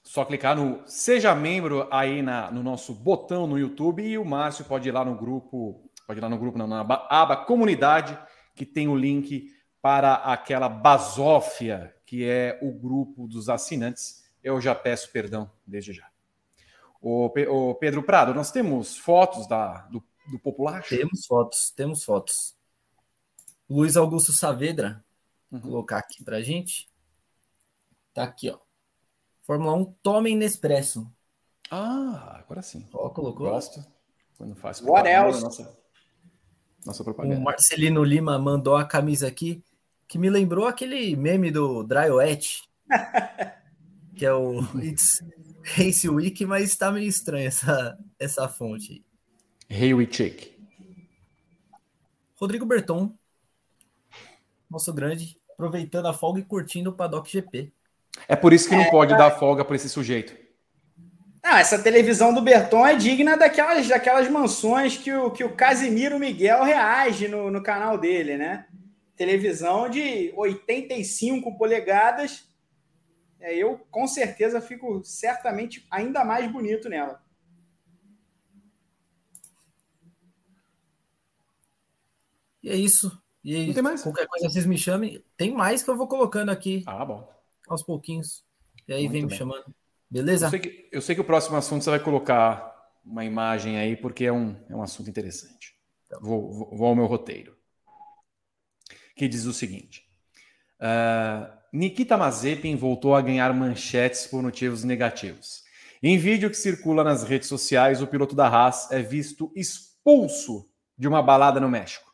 Só 0.01 0.23
clicar 0.23 0.55
no 0.55 0.81
Seja 0.87 1.35
Membro 1.35 1.85
aí 1.91 2.21
na, 2.21 2.49
no 2.49 2.63
nosso 2.63 2.93
botão 2.93 3.45
no 3.45 3.59
YouTube 3.59 4.01
e 4.01 4.17
o 4.17 4.23
Márcio 4.23 4.63
pode 4.63 4.87
ir 4.87 4.93
lá 4.93 5.03
no 5.03 5.13
grupo, 5.13 5.91
pode 6.07 6.21
ir 6.21 6.23
lá 6.23 6.29
no 6.29 6.37
grupo, 6.37 6.57
não, 6.57 6.67
na 6.67 6.79
aba, 6.79 7.05
aba 7.09 7.35
Comunidade, 7.35 8.17
que 8.55 8.65
tem 8.65 8.87
o 8.87 8.95
link 8.95 9.49
para 9.81 10.13
aquela 10.13 10.69
basófia 10.69 11.93
que 12.05 12.23
é 12.23 12.57
o 12.61 12.71
grupo 12.71 13.27
dos 13.27 13.49
assinantes. 13.49 14.23
Eu 14.41 14.61
já 14.61 14.73
peço 14.73 15.11
perdão 15.11 15.51
desde 15.65 15.91
já. 15.91 16.07
O 17.01 17.29
Pedro 17.77 18.01
Prado, 18.03 18.33
nós 18.33 18.51
temos 18.51 18.97
fotos 18.97 19.45
da, 19.47 19.79
do, 19.87 20.01
do 20.29 20.39
popular? 20.39 20.83
Temos 20.83 21.25
fotos, 21.25 21.71
temos 21.75 22.03
fotos. 22.03 22.55
Luiz 23.69 23.97
Augusto 23.97 24.31
Saavedra, 24.31 25.03
vou 25.49 25.59
uhum. 25.59 25.67
colocar 25.67 25.97
aqui 25.97 26.23
para 26.23 26.41
gente. 26.41 26.89
Tá 28.13 28.23
aqui, 28.23 28.49
ó. 28.49 28.59
Fórmula 29.43 29.73
1 29.73 29.85
Tomem 30.01 30.35
Nespresso. 30.35 31.09
Ah, 31.69 32.39
agora 32.39 32.61
sim. 32.61 32.87
Ó, 32.93 33.09
colocou. 33.09 33.49
Gosto. 33.49 33.85
Quando 34.37 34.55
faz 34.55 34.81
What 34.81 35.09
else? 35.09 35.41
Nossa, 35.41 35.77
nossa 36.85 37.03
propaganda. 37.03 37.39
O 37.39 37.43
Marcelino 37.43 38.03
Lima 38.03 38.37
mandou 38.37 38.75
a 38.75 38.85
camisa 38.85 39.27
aqui 39.27 39.63
que 40.07 40.17
me 40.17 40.29
lembrou 40.29 40.65
aquele 40.65 41.15
meme 41.15 41.51
do 41.51 41.83
Dry 41.83 42.09
Wet, 42.09 42.63
que 44.15 44.25
é 44.25 44.33
o 44.33 44.61
It's 44.81 45.21
Race 45.63 46.07
Week, 46.07 46.45
mas 46.45 46.75
tá 46.77 46.91
meio 46.91 47.09
estranho 47.09 47.47
essa, 47.47 47.97
essa 48.17 48.47
fonte. 48.47 48.93
Hey 48.93 49.06
Chick. 49.69 50.55
Rodrigo 52.35 52.65
Berton, 52.65 53.11
nosso 54.69 54.93
grande, 54.93 55.37
aproveitando 55.51 56.07
a 56.07 56.13
folga 56.13 56.39
e 56.39 56.45
curtindo 56.45 56.91
o 56.91 56.93
Paddock 56.93 57.29
GP. 57.29 57.71
É 58.27 58.35
por 58.35 58.53
isso 58.53 58.69
que 58.69 58.75
não 58.75 58.83
é, 58.83 58.91
pode 58.91 59.13
é... 59.13 59.17
dar 59.17 59.31
folga 59.31 59.65
para 59.65 59.75
esse 59.75 59.89
sujeito. 59.89 60.35
Ah, 61.43 61.59
essa 61.61 61.81
televisão 61.81 62.33
do 62.33 62.41
Berton 62.41 62.85
é 62.85 62.95
digna 62.95 63.37
daquelas, 63.37 63.87
daquelas 63.87 64.29
mansões 64.29 64.97
que 64.97 65.13
o, 65.13 65.31
que 65.31 65.43
o 65.43 65.55
Casimiro 65.55 66.19
Miguel 66.19 66.63
reage 66.63 67.27
no, 67.27 67.49
no 67.49 67.63
canal 67.63 67.97
dele, 67.97 68.37
né? 68.37 68.67
Televisão 69.15 69.89
de 69.89 70.33
85 70.35 71.57
polegadas. 71.57 72.47
É, 73.39 73.55
eu, 73.55 73.79
com 73.89 74.07
certeza, 74.07 74.59
fico 74.59 75.01
certamente 75.03 75.87
ainda 75.89 76.25
mais 76.25 76.51
bonito 76.51 76.89
nela. 76.89 77.21
E 82.67 82.71
é 82.71 82.75
isso. 82.75 83.21
E 83.43 83.55
aí, 83.55 83.67
Não 83.67 83.73
tem 83.73 83.83
mais? 83.83 84.03
Qualquer 84.03 84.27
coisa 84.27 84.49
vocês 84.49 84.65
me 84.65 84.77
chamem. 84.77 85.23
Tem 85.35 85.53
mais 85.53 85.81
que 85.81 85.89
eu 85.89 85.97
vou 85.97 86.07
colocando 86.07 86.49
aqui. 86.49 86.83
Ah, 86.85 87.05
bom 87.05 87.37
aos 87.67 87.83
pouquinos. 87.83 88.43
E 88.87 88.93
aí 88.93 89.01
Muito 89.01 89.11
vem 89.11 89.21
bem. 89.21 89.31
me 89.31 89.37
chamando. 89.37 89.75
Beleza? 90.09 90.45
Eu 90.45 90.49
sei, 90.49 90.59
que, 90.59 90.89
eu 90.91 91.01
sei, 91.01 91.15
que, 91.15 91.21
o 91.21 91.25
próximo 91.25 91.57
assunto 91.57 91.83
você 91.83 91.89
vai 91.89 91.99
colocar 91.99 92.73
uma 93.05 93.25
imagem 93.25 93.77
aí, 93.77 93.95
porque 93.95 94.25
é 94.25 94.31
um, 94.31 94.55
é 94.69 94.75
um 94.75 94.81
assunto 94.81 95.09
interessante. 95.09 95.75
Tá 96.09 96.17
vou, 96.21 96.51
vou, 96.51 96.77
vou, 96.77 96.87
ao 96.87 96.95
meu 96.95 97.05
roteiro. 97.05 97.55
Que 99.15 99.27
diz 99.27 99.45
o 99.45 99.53
seguinte: 99.53 100.07
uh, 100.79 101.51
Nikita 101.73 102.17
Mazepin 102.17 102.75
voltou 102.75 103.15
a 103.15 103.21
ganhar 103.21 103.53
manchetes 103.53 104.25
por 104.27 104.41
motivos 104.41 104.83
negativos. 104.83 105.63
Em 106.01 106.17
vídeo 106.17 106.49
que 106.49 106.55
circula 106.55 107.03
nas 107.03 107.23
redes 107.23 107.49
sociais, 107.49 108.01
o 108.01 108.07
piloto 108.07 108.35
da 108.35 108.47
Haas 108.47 108.89
é 108.91 109.01
visto 109.01 109.51
expulso 109.55 110.69
de 110.97 111.07
uma 111.07 111.21
balada 111.21 111.59
no 111.59 111.67
México. 111.67 112.06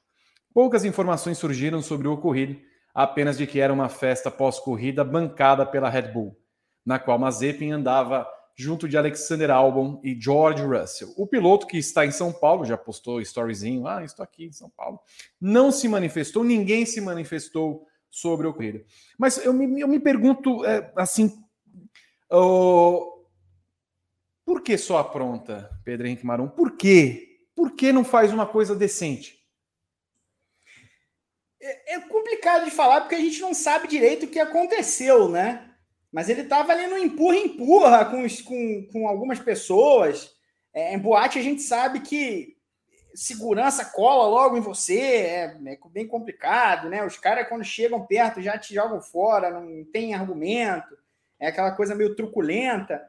Poucas 0.53 0.85
informações 0.85 1.37
surgiram 1.37 1.81
sobre 1.81 2.07
o 2.07 2.13
ocorrido 2.13 2.61
apenas 2.93 3.37
de 3.37 3.47
que 3.47 3.59
era 3.59 3.73
uma 3.73 3.89
festa 3.89 4.29
pós-corrida 4.29 5.03
bancada 5.03 5.65
pela 5.65 5.89
Red 5.89 6.11
Bull, 6.11 6.37
na 6.85 6.99
qual 6.99 7.17
Mazepin 7.17 7.71
andava 7.71 8.27
junto 8.55 8.87
de 8.87 8.95
Alexander 8.95 9.49
Albon 9.49 9.99
e 10.03 10.15
George 10.19 10.63
Russell. 10.63 11.11
O 11.17 11.25
piloto 11.25 11.65
que 11.65 11.77
está 11.77 12.05
em 12.05 12.11
São 12.11 12.31
Paulo, 12.31 12.65
já 12.65 12.77
postou 12.77 13.19
storyzinho, 13.19 13.87
ah, 13.87 14.03
estou 14.03 14.23
aqui 14.23 14.45
em 14.45 14.51
São 14.51 14.69
Paulo, 14.69 14.99
não 15.41 15.71
se 15.71 15.87
manifestou, 15.87 16.43
ninguém 16.43 16.85
se 16.85 17.01
manifestou 17.01 17.87
sobre 18.11 18.45
o 18.45 18.51
ocorrido. 18.51 18.85
Mas 19.17 19.43
eu 19.43 19.51
me, 19.53 19.81
eu 19.81 19.87
me 19.87 19.99
pergunto, 19.99 20.63
é, 20.65 20.93
assim, 20.95 21.35
oh, 22.31 23.25
por 24.45 24.61
que 24.61 24.77
só 24.77 24.99
apronta, 24.99 25.67
Pedro 25.83 26.05
Henrique 26.05 26.27
Marum? 26.27 26.47
Por 26.47 26.77
quê? 26.77 27.39
Por 27.55 27.71
que 27.71 27.91
não 27.91 28.03
faz 28.03 28.31
uma 28.31 28.45
coisa 28.45 28.75
decente? 28.75 29.42
É, 31.63 31.95
é 31.95 31.99
complicado 32.01 32.65
de 32.65 32.71
falar 32.71 33.01
porque 33.01 33.15
a 33.15 33.19
gente 33.19 33.39
não 33.39 33.53
sabe 33.53 33.87
direito 33.87 34.25
o 34.25 34.29
que 34.29 34.39
aconteceu, 34.39 35.29
né? 35.29 35.69
Mas 36.11 36.27
ele 36.27 36.41
estava 36.41 36.73
ali 36.73 36.85
no 36.87 36.97
empurra-empurra 36.97 38.05
com, 38.05 38.27
com, 38.43 38.87
com 38.91 39.07
algumas 39.07 39.39
pessoas. 39.39 40.35
É, 40.73 40.93
em 40.93 40.99
boate 40.99 41.39
a 41.39 41.41
gente 41.41 41.61
sabe 41.61 42.01
que 42.01 42.57
segurança 43.15 43.85
cola 43.85 44.27
logo 44.27 44.57
em 44.57 44.61
você, 44.61 44.99
é, 44.99 45.57
é, 45.65 45.77
bem 45.89 46.05
complicado, 46.05 46.89
né? 46.89 47.05
Os 47.05 47.17
caras, 47.17 47.47
quando 47.47 47.63
chegam 47.63 48.05
perto, 48.05 48.41
já 48.41 48.57
te 48.57 48.73
jogam 48.73 48.99
fora, 49.01 49.49
não 49.49 49.85
tem 49.85 50.13
argumento, 50.13 50.97
é 51.39 51.47
aquela 51.47 51.71
coisa 51.71 51.95
meio 51.95 52.15
truculenta. 52.15 53.01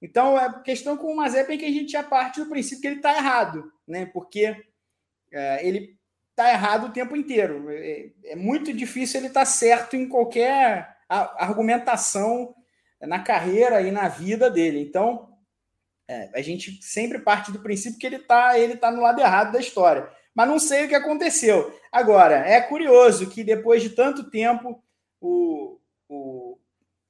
Então, 0.00 0.36
a 0.36 0.60
questão 0.60 0.96
com 0.96 1.12
o 1.12 1.16
Mazepin 1.16 1.54
é 1.54 1.58
que 1.58 1.64
a 1.64 1.72
gente 1.72 1.92
já 1.92 2.02
parte 2.02 2.40
do 2.40 2.48
princípio 2.48 2.80
que 2.80 2.86
ele 2.86 2.96
está 2.96 3.16
errado, 3.16 3.70
né? 3.86 4.06
Porque 4.06 4.56
é, 5.32 5.66
ele 5.66 5.98
está 6.38 6.52
errado 6.52 6.86
o 6.86 6.92
tempo 6.92 7.16
inteiro. 7.16 7.68
É, 7.68 8.10
é 8.26 8.36
muito 8.36 8.72
difícil 8.72 9.18
ele 9.18 9.26
estar 9.26 9.40
tá 9.40 9.46
certo 9.46 9.96
em 9.96 10.08
qualquer 10.08 10.96
argumentação 11.08 12.54
na 13.00 13.18
carreira 13.18 13.82
e 13.82 13.90
na 13.90 14.08
vida 14.08 14.48
dele. 14.48 14.80
Então, 14.80 15.36
é, 16.08 16.30
a 16.34 16.40
gente 16.40 16.80
sempre 16.80 17.18
parte 17.18 17.50
do 17.50 17.58
princípio 17.58 17.98
que 17.98 18.06
ele 18.06 18.16
está 18.16 18.56
ele 18.58 18.76
tá 18.76 18.90
no 18.90 19.02
lado 19.02 19.20
errado 19.20 19.52
da 19.52 19.58
história. 19.58 20.08
Mas 20.32 20.48
não 20.48 20.60
sei 20.60 20.84
o 20.84 20.88
que 20.88 20.94
aconteceu. 20.94 21.76
Agora, 21.90 22.36
é 22.36 22.60
curioso 22.60 23.28
que 23.28 23.42
depois 23.42 23.82
de 23.82 23.90
tanto 23.90 24.30
tempo, 24.30 24.80
o, 25.20 25.80
o, 26.08 26.56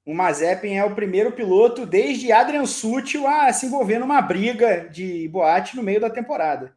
o 0.06 0.14
Mazepin 0.14 0.74
é 0.74 0.84
o 0.84 0.94
primeiro 0.94 1.32
piloto 1.32 1.84
desde 1.84 2.32
Adrian 2.32 2.64
Sutil 2.64 3.26
a 3.26 3.52
se 3.52 3.66
envolver 3.66 3.98
numa 3.98 4.22
briga 4.22 4.88
de 4.88 5.28
boate 5.28 5.76
no 5.76 5.82
meio 5.82 6.00
da 6.00 6.08
temporada. 6.08 6.74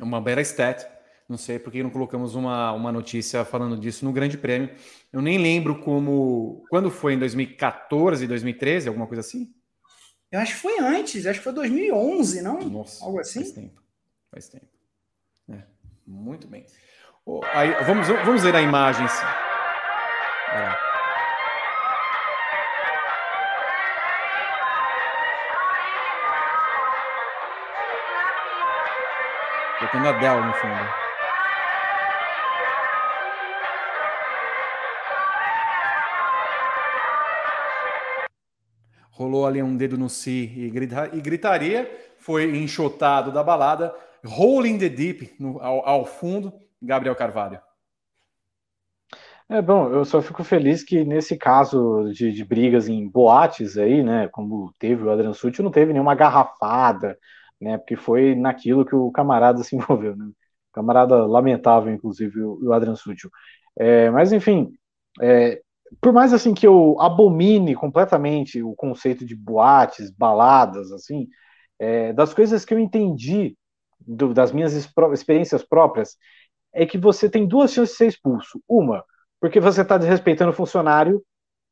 É 0.00 0.02
uma 0.02 0.20
bela 0.20 0.40
stat. 0.40 0.97
Não 1.28 1.36
sei 1.36 1.58
por 1.58 1.70
que 1.70 1.82
não 1.82 1.90
colocamos 1.90 2.34
uma, 2.34 2.72
uma 2.72 2.90
notícia 2.90 3.44
falando 3.44 3.76
disso 3.76 4.02
no 4.02 4.12
Grande 4.12 4.38
Prêmio. 4.38 4.74
Eu 5.12 5.20
nem 5.20 5.36
lembro 5.36 5.78
como. 5.80 6.64
Quando 6.70 6.90
foi? 6.90 7.12
Em 7.12 7.18
2014, 7.18 8.26
2013, 8.26 8.88
alguma 8.88 9.06
coisa 9.06 9.20
assim? 9.20 9.52
Eu 10.32 10.40
acho 10.40 10.54
que 10.54 10.60
foi 10.60 10.78
antes, 10.78 11.26
acho 11.26 11.40
que 11.40 11.44
foi 11.44 11.52
2011, 11.52 12.40
não? 12.40 12.60
Nossa, 12.60 13.04
algo 13.04 13.20
assim. 13.20 13.40
Faz 13.40 13.52
tempo. 13.52 13.82
Faz 14.30 14.48
tempo. 14.48 14.68
É, 15.50 15.62
muito 16.06 16.46
bem. 16.48 16.64
Oh, 17.26 17.40
aí, 17.52 17.72
vamos, 17.84 18.08
vamos 18.08 18.42
ver 18.42 18.56
a 18.56 18.62
imagem. 18.62 19.06
Olha. 20.50 20.78
Tocando 29.78 30.08
a 30.08 30.12
Dell 30.12 30.42
no 30.42 30.54
fundo. 30.54 31.07
Rolou 39.18 39.44
ali 39.44 39.60
um 39.60 39.76
dedo 39.76 39.98
no 39.98 40.08
si 40.08 40.52
e, 40.56 40.70
grita, 40.70 41.10
e 41.12 41.20
gritaria, 41.20 41.90
foi 42.18 42.56
enxotado 42.56 43.32
da 43.32 43.42
balada, 43.42 43.92
Rolling 44.24 44.78
the 44.78 44.88
Deep 44.88 45.34
no, 45.40 45.60
ao, 45.60 45.86
ao 45.86 46.06
fundo, 46.06 46.52
Gabriel 46.80 47.16
Carvalho. 47.16 47.60
É 49.48 49.60
bom, 49.60 49.90
eu 49.90 50.04
só 50.04 50.22
fico 50.22 50.44
feliz 50.44 50.84
que 50.84 51.04
nesse 51.04 51.36
caso 51.36 52.12
de, 52.12 52.30
de 52.30 52.44
brigas 52.44 52.86
em 52.88 53.08
boates 53.08 53.76
aí, 53.76 54.04
né, 54.04 54.28
como 54.28 54.72
teve 54.78 55.02
o 55.02 55.10
Adrian 55.10 55.32
Sutil, 55.32 55.64
não 55.64 55.70
teve 55.70 55.92
nenhuma 55.92 56.14
garrafada, 56.14 57.18
né, 57.60 57.76
porque 57.78 57.96
foi 57.96 58.34
naquilo 58.36 58.84
que 58.84 58.94
o 58.94 59.10
camarada 59.10 59.64
se 59.64 59.74
envolveu, 59.76 60.14
né, 60.14 60.30
camarada 60.72 61.26
lamentável, 61.26 61.92
inclusive, 61.92 62.40
o, 62.40 62.58
o 62.62 62.72
Adrian 62.72 62.94
Sutil. 62.94 63.30
É, 63.76 64.10
mas 64.10 64.32
enfim, 64.32 64.72
é, 65.20 65.60
por 66.00 66.12
mais 66.12 66.32
assim 66.32 66.54
que 66.54 66.66
eu 66.66 66.96
abomine 67.00 67.74
completamente 67.74 68.62
o 68.62 68.74
conceito 68.74 69.24
de 69.24 69.34
boates, 69.34 70.10
baladas, 70.10 70.92
assim, 70.92 71.28
é, 71.78 72.12
das 72.12 72.34
coisas 72.34 72.64
que 72.64 72.74
eu 72.74 72.78
entendi 72.78 73.56
do, 74.00 74.32
das 74.34 74.52
minhas 74.52 74.74
experiências 74.74 75.62
próprias, 75.62 76.16
é 76.72 76.86
que 76.86 76.98
você 76.98 77.28
tem 77.28 77.46
duas 77.46 77.72
chances 77.72 77.92
de 77.92 77.98
ser 77.98 78.06
expulso. 78.06 78.60
Uma, 78.68 79.04
porque 79.40 79.60
você 79.60 79.82
está 79.82 79.96
desrespeitando 79.96 80.50
o 80.50 80.54
funcionário, 80.54 81.22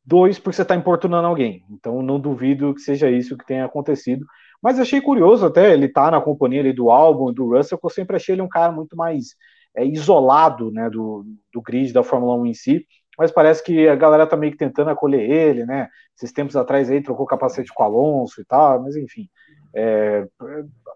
dois, 0.05 0.39
porque 0.39 0.57
você 0.57 0.62
está 0.62 0.75
importunando 0.75 1.27
alguém. 1.27 1.64
Então, 1.71 2.03
não 2.03 2.21
duvido 2.21 2.75
que 2.75 2.81
seja 2.81 3.11
isso 3.11 3.37
que 3.37 3.47
tenha 3.47 3.64
acontecido. 3.64 4.25
Mas 4.62 4.79
achei 4.79 5.01
curioso 5.01 5.45
até 5.47 5.73
ele 5.73 5.87
estar 5.87 6.07
tá 6.07 6.11
na 6.12 6.21
companhia 6.21 6.61
ali 6.61 6.73
do 6.73 6.91
álbum, 6.91 7.33
do 7.33 7.55
Russell, 7.55 7.79
que 7.79 7.87
eu 7.87 7.91
sempre 7.91 8.17
achei 8.17 8.35
ele 8.35 8.43
um 8.43 8.49
cara 8.49 8.73
muito 8.73 8.97
mais 8.97 9.37
é, 9.77 9.85
isolado 9.85 10.71
né, 10.71 10.89
do, 10.89 11.25
do 11.53 11.61
grid 11.61 11.93
da 11.93 12.03
Fórmula 12.03 12.35
1 12.37 12.47
em 12.47 12.55
si. 12.55 12.87
Mas 13.17 13.31
parece 13.31 13.62
que 13.62 13.89
a 13.89 13.95
galera 13.95 14.27
tá 14.27 14.37
meio 14.37 14.53
que 14.53 14.59
tentando 14.59 14.91
acolher 14.91 15.29
ele, 15.29 15.64
né? 15.64 15.89
Esses 16.17 16.33
tempos 16.33 16.57
atrás 16.57 16.91
aí 16.91 17.03
trocou 17.03 17.27
capacete 17.27 17.73
com 17.73 17.83
o 17.83 17.87
Alonso 17.87 18.41
e 18.41 18.45
tal, 18.45 18.83
mas 18.83 18.97
enfim. 18.97 19.29
É, 19.75 20.27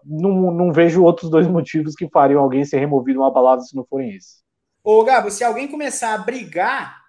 não, 0.03 0.51
não 0.51 0.71
vejo 0.71 1.03
outros 1.03 1.29
dois 1.29 1.47
motivos 1.49 1.95
que 1.95 2.09
fariam 2.09 2.41
alguém 2.41 2.65
ser 2.65 2.79
removido 2.79 3.19
uma 3.19 3.31
balada 3.31 3.61
se 3.61 3.75
não 3.75 3.85
forem 3.85 4.15
esses. 4.15 4.41
Ô, 4.83 5.03
Gabo, 5.03 5.29
se 5.29 5.43
alguém 5.43 5.67
começar 5.67 6.13
a 6.13 6.17
brigar, 6.17 6.99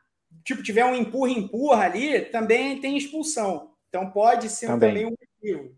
tipo, 0.44 0.62
tiver 0.62 0.84
um 0.84 0.94
empurra-empurra 0.94 1.84
ali, 1.84 2.20
também 2.20 2.80
tem 2.80 2.96
expulsão. 2.96 3.72
Então 3.88 4.10
pode 4.10 4.48
ser 4.48 4.66
também, 4.66 4.88
também 4.90 5.06
um 5.06 5.10
motivo. 5.10 5.74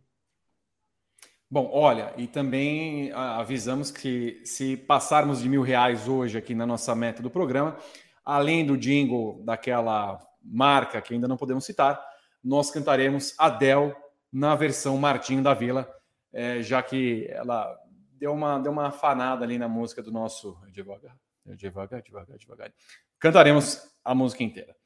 Bom, 1.51 1.71
olha, 1.73 2.13
e 2.17 2.27
também 2.27 3.13
avisamos 3.13 3.91
que 3.91 4.41
se 4.45 4.77
passarmos 4.77 5.41
de 5.41 5.49
mil 5.49 5.63
reais 5.63 6.09
hoje 6.09 6.37
aqui 6.37 6.53
na 6.53 6.67
nossa 6.67 6.95
meta 6.97 7.23
do 7.23 7.31
programa, 7.31 7.77
além 8.25 8.65
do 8.65 8.77
jingle 8.77 9.43
daquela 9.45 10.21
marca 10.43 11.01
que 11.01 11.15
ainda 11.15 11.29
não 11.29 11.37
podemos 11.37 11.65
citar, 11.65 12.03
nós 12.43 12.71
cantaremos 12.71 13.35
Adele 13.39 13.95
na 14.33 14.55
versão 14.55 14.99
Martinho 14.99 15.43
da 15.43 15.55
Vila, 15.55 15.89
é, 16.33 16.63
já 16.63 16.83
que 16.83 17.27
ela 17.31 17.79
deu 18.13 18.33
uma, 18.33 18.59
deu 18.59 18.73
uma 18.73 18.89
afanada 18.89 19.45
ali 19.45 19.59
na 19.59 19.69
música 19.69 20.03
do 20.03 20.11
nosso 20.11 20.59
devagar, 20.71 21.17
devagar, 21.45 22.03
devagar, 22.03 22.39
devagar. 22.39 22.73
Cantaremos 23.19 23.89
a 24.05 24.15
música 24.15 24.43
inteira. 24.43 24.77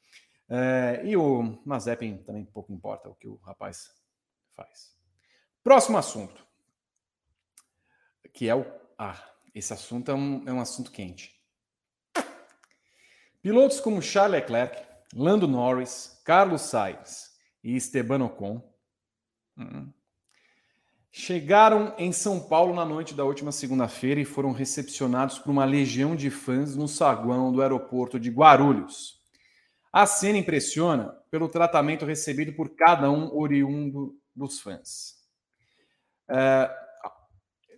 É, 0.47 1.01
e 1.05 1.15
o 1.15 1.61
Mazepin 1.65 2.17
também 2.17 2.43
pouco 2.43 2.73
importa 2.73 3.09
o 3.09 3.15
que 3.15 3.27
o 3.27 3.35
rapaz 3.37 3.91
faz. 4.55 4.95
Próximo 5.63 5.97
assunto, 5.97 6.45
que 8.33 8.47
é 8.49 8.55
o. 8.55 8.65
Ah, 8.97 9.21
esse 9.53 9.73
assunto 9.73 10.09
é 10.09 10.13
um, 10.13 10.47
é 10.47 10.53
um 10.53 10.61
assunto 10.61 10.91
quente. 10.91 11.38
Pilotos 13.41 13.79
como 13.79 14.01
Charles 14.01 14.41
Leclerc, 14.41 14.83
Lando 15.15 15.47
Norris, 15.47 16.21
Carlos 16.25 16.61
Sainz 16.63 17.29
e 17.63 17.75
Esteban 17.75 18.23
Ocon 18.23 18.61
hum, 19.57 19.91
chegaram 21.11 21.93
em 21.97 22.11
São 22.11 22.39
Paulo 22.39 22.73
na 22.73 22.85
noite 22.85 23.13
da 23.13 23.23
última 23.23 23.51
segunda-feira 23.51 24.19
e 24.19 24.25
foram 24.25 24.51
recepcionados 24.51 25.39
por 25.39 25.51
uma 25.51 25.65
legião 25.65 26.15
de 26.15 26.29
fãs 26.29 26.75
no 26.75 26.87
saguão 26.87 27.51
do 27.51 27.61
aeroporto 27.61 28.19
de 28.19 28.29
Guarulhos. 28.29 29.19
A 29.91 30.05
cena 30.05 30.37
impressiona 30.37 31.15
pelo 31.31 31.49
tratamento 31.49 32.05
recebido 32.05 32.53
por 32.53 32.75
cada 32.75 33.09
um 33.09 33.35
oriundo 33.35 34.15
dos 34.35 34.59
fãs. 34.59 35.15
É, 36.29 36.69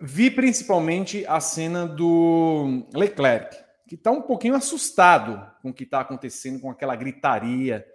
vi 0.01 0.30
principalmente 0.30 1.26
a 1.26 1.39
cena 1.39 1.88
do 1.88 2.86
Leclerc, 2.93 3.55
que 3.91 3.95
está 3.95 4.09
um 4.09 4.21
pouquinho 4.21 4.55
assustado 4.55 5.45
com 5.61 5.69
o 5.69 5.73
que 5.73 5.83
está 5.83 5.99
acontecendo, 5.99 6.61
com 6.61 6.71
aquela 6.71 6.95
gritaria 6.95 7.85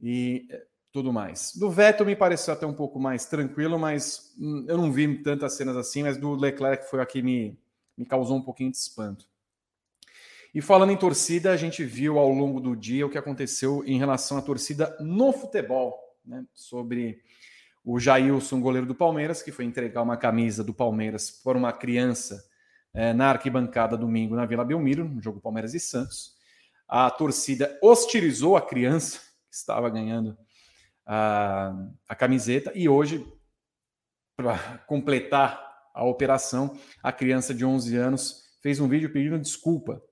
e 0.00 0.48
eh, 0.50 0.64
tudo 0.90 1.12
mais. 1.12 1.52
Do 1.54 1.70
Vettel 1.70 2.06
me 2.06 2.16
pareceu 2.16 2.54
até 2.54 2.66
um 2.66 2.72
pouco 2.72 2.98
mais 2.98 3.26
tranquilo, 3.26 3.78
mas 3.78 4.34
hum, 4.40 4.64
eu 4.66 4.78
não 4.78 4.90
vi 4.90 5.22
tantas 5.22 5.52
cenas 5.52 5.76
assim, 5.76 6.02
mas 6.02 6.16
do 6.16 6.34
Leclerc 6.34 6.88
foi 6.88 7.02
a 7.02 7.04
que 7.04 7.20
me, 7.20 7.60
me 7.94 8.06
causou 8.06 8.38
um 8.38 8.40
pouquinho 8.40 8.70
de 8.70 8.78
espanto. 8.78 9.28
E 10.54 10.62
falando 10.62 10.92
em 10.92 10.96
torcida, 10.96 11.52
a 11.52 11.58
gente 11.58 11.84
viu 11.84 12.18
ao 12.18 12.30
longo 12.30 12.58
do 12.58 12.74
dia 12.74 13.04
o 13.04 13.10
que 13.10 13.18
aconteceu 13.18 13.84
em 13.84 13.98
relação 13.98 14.38
à 14.38 14.40
torcida 14.40 14.96
no 14.98 15.30
futebol, 15.30 16.16
né? 16.24 16.42
sobre 16.54 17.20
o 17.84 18.00
Jailson, 18.00 18.62
goleiro 18.62 18.86
do 18.86 18.94
Palmeiras, 18.94 19.42
que 19.42 19.52
foi 19.52 19.66
entregar 19.66 20.00
uma 20.00 20.16
camisa 20.16 20.64
do 20.64 20.72
Palmeiras 20.72 21.30
para 21.30 21.58
uma 21.58 21.70
criança 21.70 22.48
é, 22.94 23.12
na 23.12 23.30
arquibancada 23.30 23.96
domingo 23.96 24.34
na 24.34 24.46
Vila 24.46 24.64
Belmiro, 24.64 25.08
no 25.08 25.22
jogo 25.22 25.40
Palmeiras 25.40 25.74
e 25.74 25.80
Santos. 25.80 26.32
A 26.86 27.10
torcida 27.10 27.78
hostilizou 27.82 28.56
a 28.56 28.62
criança 28.62 29.20
que 29.50 29.56
estava 29.56 29.88
ganhando 29.90 30.36
a, 31.06 31.74
a 32.08 32.14
camiseta 32.14 32.72
e 32.74 32.88
hoje, 32.88 33.26
para 34.36 34.78
completar 34.86 35.66
a 35.94 36.04
operação, 36.04 36.78
a 37.02 37.12
criança 37.12 37.52
de 37.54 37.64
11 37.64 37.96
anos 37.96 38.44
fez 38.62 38.80
um 38.80 38.88
vídeo 38.88 39.12
pedindo 39.12 39.38
desculpa 39.38 40.02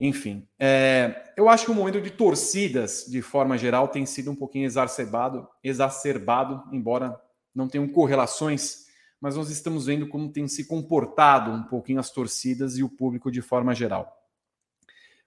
enfim, 0.00 0.48
é, 0.58 1.30
eu 1.36 1.46
acho 1.46 1.66
que 1.66 1.70
o 1.70 1.74
momento 1.74 2.00
de 2.00 2.10
torcidas, 2.10 3.04
de 3.06 3.20
forma 3.20 3.58
geral, 3.58 3.86
tem 3.86 4.06
sido 4.06 4.30
um 4.30 4.34
pouquinho 4.34 4.64
exacerbado, 4.64 5.46
exacerbado, 5.62 6.64
embora 6.72 7.20
não 7.54 7.68
tenham 7.68 7.86
correlações, 7.86 8.86
mas 9.20 9.36
nós 9.36 9.50
estamos 9.50 9.86
vendo 9.86 10.08
como 10.08 10.32
tem 10.32 10.48
se 10.48 10.64
comportado 10.64 11.50
um 11.50 11.62
pouquinho 11.64 12.00
as 12.00 12.10
torcidas 12.10 12.78
e 12.78 12.82
o 12.82 12.88
público 12.88 13.30
de 13.30 13.42
forma 13.42 13.74
geral. 13.74 14.16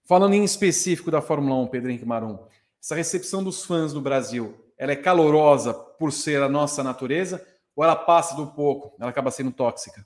Falando 0.06 0.34
em 0.34 0.44
específico 0.44 1.12
da 1.12 1.22
Fórmula 1.22 1.56
1, 1.64 1.68
Pedro 1.68 1.90
Henrique 1.90 2.06
Marum, 2.06 2.40
essa 2.82 2.96
recepção 2.96 3.44
dos 3.44 3.64
fãs 3.64 3.94
no 3.94 4.02
Brasil, 4.02 4.56
ela 4.78 4.92
é 4.92 4.96
calorosa 4.96 5.74
por 5.74 6.12
ser 6.12 6.42
a 6.42 6.50
nossa 6.50 6.84
natureza 6.84 7.46
ou 7.76 7.84
ela 7.84 7.96
passa 7.96 8.36
do 8.36 8.48
pouco, 8.48 8.96
ela 9.00 9.10
acaba 9.10 9.32
sendo 9.32 9.52
tóxica? 9.52 10.06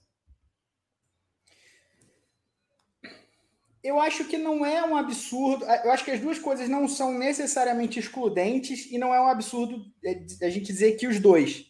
eu 3.87 4.01
acho 4.01 4.25
que 4.25 4.37
não 4.37 4.65
é 4.65 4.83
um 4.85 4.97
absurdo. 4.97 5.63
Eu 5.63 5.91
acho 5.91 6.03
que 6.03 6.11
as 6.11 6.19
duas 6.19 6.37
coisas 6.37 6.67
não 6.67 6.89
são 6.89 7.17
necessariamente 7.17 7.97
excludentes 7.97 8.91
e 8.91 8.97
não 8.97 9.15
é 9.15 9.21
um 9.21 9.27
absurdo 9.27 9.85
é, 10.03 10.25
a 10.45 10.49
gente 10.49 10.65
dizer 10.65 10.97
que 10.97 11.07
os 11.07 11.21
dois. 11.21 11.65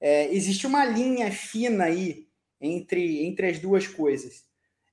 É, 0.00 0.32
existe 0.32 0.66
uma 0.66 0.84
linha 0.84 1.30
fina 1.32 1.84
aí 1.84 2.28
entre, 2.60 3.24
entre 3.24 3.48
as 3.48 3.58
duas 3.58 3.86
coisas. 3.86 4.44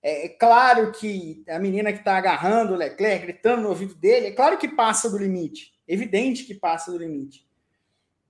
É, 0.01 0.25
é 0.25 0.29
claro 0.29 0.91
que 0.91 1.43
a 1.47 1.59
menina 1.59 1.91
que 1.91 1.99
está 1.99 2.17
agarrando 2.17 2.73
o 2.73 2.77
Leclerc, 2.77 3.25
gritando 3.25 3.63
no 3.63 3.69
ouvido 3.69 3.95
dele, 3.95 4.27
é 4.27 4.31
claro 4.31 4.57
que 4.57 4.67
passa 4.67 5.09
do 5.09 5.17
limite. 5.17 5.73
Evidente 5.87 6.43
que 6.43 6.53
passa 6.53 6.91
do 6.91 6.97
limite. 6.97 7.47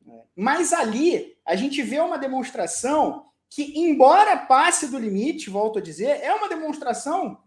É, 0.08 0.22
mas 0.36 0.74
ali 0.74 1.36
a 1.46 1.56
gente 1.56 1.82
vê 1.82 2.00
uma 2.00 2.18
demonstração 2.18 3.26
que, 3.50 3.80
embora 3.80 4.36
passe 4.38 4.88
do 4.88 4.98
limite, 4.98 5.50
volto 5.50 5.78
a 5.78 5.82
dizer, 5.82 6.22
é 6.22 6.34
uma 6.34 6.50
demonstração 6.50 7.44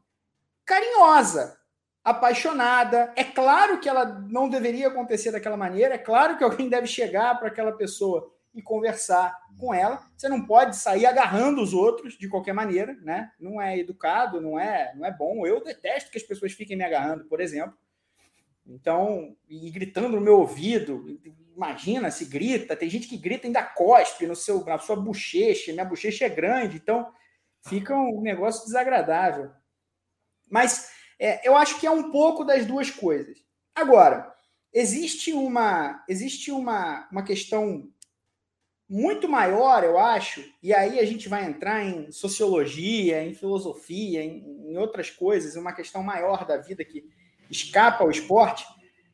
carinhosa, 0.65 1.59
apaixonada. 2.05 3.13
É 3.17 3.25
claro 3.25 3.81
que 3.81 3.89
ela 3.89 4.05
não 4.05 4.49
deveria 4.49 4.87
acontecer 4.89 5.33
daquela 5.33 5.57
maneira, 5.57 5.95
é 5.95 5.99
claro 5.99 6.39
que 6.39 6.45
alguém 6.45 6.69
deve 6.69 6.87
chegar 6.87 7.37
para 7.39 7.49
aquela 7.49 7.73
pessoa 7.73 8.33
e 8.57 8.63
conversar 8.63 9.39
com 9.59 9.73
ela. 9.73 10.03
Você 10.17 10.29
não 10.29 10.45
pode 10.45 10.77
sair 10.77 11.05
agarrando 11.05 11.63
os 11.63 11.75
outros 11.75 12.17
de 12.19 12.29
qualquer 12.29 12.55
maneira, 12.55 12.95
né? 13.03 13.31
Não 13.39 13.61
é 13.61 13.79
educado, 13.79 14.41
não 14.41 14.59
é, 14.59 14.93
não 14.97 15.05
é 15.05 15.13
bom. 15.13 15.47
Eu 15.47 15.63
detesto 15.63 16.11
que 16.11 16.17
as 16.17 16.25
pessoas 16.25 16.53
fiquem 16.53 16.77
me 16.77 16.83
agarrando, 16.83 17.27
por 17.27 17.41
exemplo. 17.41 17.77
Então, 18.67 19.37
e 19.49 19.71
gritando 19.71 20.17
no 20.17 20.21
meu 20.21 20.41
ouvido, 20.41 21.21
imagina 21.55 22.11
se 22.11 22.25
grita, 22.25 22.75
tem 22.75 22.89
gente 22.89 23.07
que 23.07 23.17
grita 23.17 23.47
ainda 23.47 23.63
cospe 23.63 24.27
no 24.27 24.35
seu, 24.35 24.65
na 24.65 24.79
sua 24.79 24.97
bochecha, 24.97 25.73
minha 25.73 25.85
bochecha 25.85 26.25
é 26.25 26.29
grande, 26.29 26.79
então 26.79 27.13
fica 27.61 27.95
um 27.95 28.21
negócio 28.23 28.65
desagradável. 28.65 29.53
Mas 30.51 30.91
é, 31.19 31.47
eu 31.47 31.57
acho 31.57 31.79
que 31.79 31.87
é 31.87 31.91
um 31.91 32.11
pouco 32.11 32.45
das 32.45 32.67
duas 32.67 32.91
coisas. 32.91 33.39
Agora, 33.75 34.35
existe 34.73 35.33
uma, 35.33 36.05
existe 36.09 36.51
uma, 36.51 37.09
uma 37.11 37.23
questão 37.23 37.89
muito 38.89 39.29
maior, 39.29 39.83
eu 39.83 39.99
acho, 39.99 40.45
e 40.63 40.73
aí 40.73 41.01
a 41.01 41.05
gente 41.05 41.29
vai 41.29 41.45
entrar 41.45 41.85
em 41.85 42.13
sociologia, 42.13 43.23
em 43.23 43.35
filosofia, 43.35 44.23
em, 44.23 44.71
em 44.71 44.79
outras 44.79 45.11
coisas, 45.11 45.57
uma 45.57 45.73
questão 45.73 46.03
maior 46.03 46.47
da 46.47 46.57
vida 46.57 46.85
que 46.85 47.05
escapa 47.51 48.05
ao 48.05 48.11
esporte, 48.11 48.65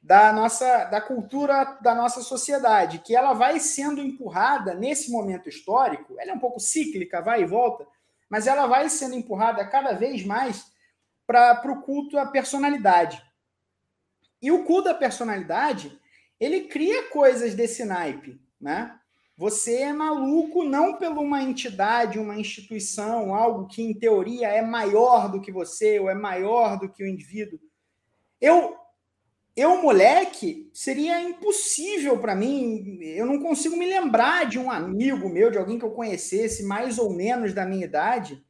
da 0.02 0.32
nossa 0.32 0.84
da 0.86 1.00
cultura 1.00 1.78
da 1.80 1.94
nossa 1.94 2.22
sociedade, 2.22 2.98
que 2.98 3.14
ela 3.14 3.32
vai 3.32 3.60
sendo 3.60 4.00
empurrada 4.00 4.74
nesse 4.74 5.10
momento 5.10 5.48
histórico, 5.48 6.16
ela 6.18 6.32
é 6.32 6.34
um 6.34 6.40
pouco 6.40 6.58
cíclica, 6.58 7.22
vai 7.22 7.42
e 7.42 7.46
volta, 7.46 7.86
mas 8.28 8.46
ela 8.46 8.66
vai 8.66 8.88
sendo 8.88 9.14
empurrada 9.14 9.64
cada 9.66 9.92
vez 9.92 10.24
mais 10.24 10.72
para 11.26 11.72
o 11.72 11.82
culto 11.82 12.18
à 12.18 12.26
personalidade. 12.26 13.22
E 14.40 14.50
o 14.50 14.64
culto 14.64 14.88
à 14.88 14.94
personalidade, 14.94 15.96
ele 16.38 16.62
cria 16.62 17.08
coisas 17.10 17.54
desse 17.54 17.84
naipe, 17.84 18.40
né? 18.60 18.98
Você 19.36 19.76
é 19.76 19.92
maluco 19.92 20.62
não 20.62 20.94
por 20.94 21.08
uma 21.18 21.42
entidade, 21.42 22.18
uma 22.18 22.38
instituição, 22.38 23.34
algo 23.34 23.66
que 23.66 23.82
em 23.82 23.94
teoria 23.94 24.48
é 24.48 24.60
maior 24.60 25.30
do 25.30 25.40
que 25.40 25.50
você 25.50 25.98
ou 25.98 26.10
é 26.10 26.14
maior 26.14 26.78
do 26.78 26.88
que 26.88 27.02
o 27.02 27.06
indivíduo. 27.06 27.58
Eu, 28.40 28.76
eu 29.56 29.80
moleque, 29.80 30.70
seria 30.72 31.20
impossível 31.22 32.18
para 32.18 32.34
mim. 32.34 32.98
Eu 33.02 33.24
não 33.24 33.40
consigo 33.40 33.76
me 33.76 33.86
lembrar 33.86 34.44
de 34.44 34.58
um 34.58 34.70
amigo 34.70 35.28
meu, 35.28 35.50
de 35.50 35.58
alguém 35.58 35.78
que 35.78 35.84
eu 35.84 35.92
conhecesse 35.92 36.62
mais 36.62 36.98
ou 36.98 37.14
menos 37.14 37.54
da 37.54 37.64
minha 37.64 37.86
idade, 37.86 38.44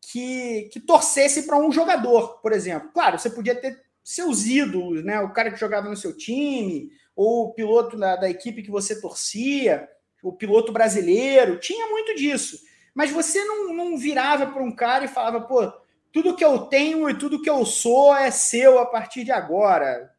que, 0.00 0.68
que 0.70 0.80
torcesse 0.80 1.44
para 1.44 1.58
um 1.58 1.72
jogador, 1.72 2.40
por 2.40 2.52
exemplo. 2.52 2.90
Claro, 2.92 3.18
você 3.18 3.30
podia 3.30 3.54
ter 3.54 3.82
seus 4.02 4.44
ídolos, 4.44 5.02
né? 5.02 5.18
O 5.20 5.32
cara 5.32 5.50
que 5.50 5.58
jogava 5.58 5.88
no 5.88 5.96
seu 5.96 6.14
time, 6.14 6.90
ou 7.16 7.46
o 7.46 7.54
piloto 7.54 7.96
da, 7.96 8.16
da 8.16 8.28
equipe 8.28 8.62
que 8.62 8.70
você 8.70 9.00
torcia 9.00 9.88
o 10.28 10.32
piloto 10.32 10.72
brasileiro, 10.72 11.58
tinha 11.58 11.86
muito 11.88 12.14
disso. 12.14 12.58
Mas 12.94 13.10
você 13.10 13.44
não, 13.44 13.74
não 13.74 13.96
virava 13.98 14.46
para 14.46 14.62
um 14.62 14.74
cara 14.74 15.04
e 15.04 15.08
falava, 15.08 15.40
pô, 15.40 15.70
tudo 16.12 16.34
que 16.34 16.44
eu 16.44 16.60
tenho 16.60 17.08
e 17.10 17.18
tudo 17.18 17.42
que 17.42 17.50
eu 17.50 17.66
sou 17.66 18.16
é 18.16 18.30
seu 18.30 18.78
a 18.78 18.86
partir 18.86 19.24
de 19.24 19.32
agora. 19.32 20.14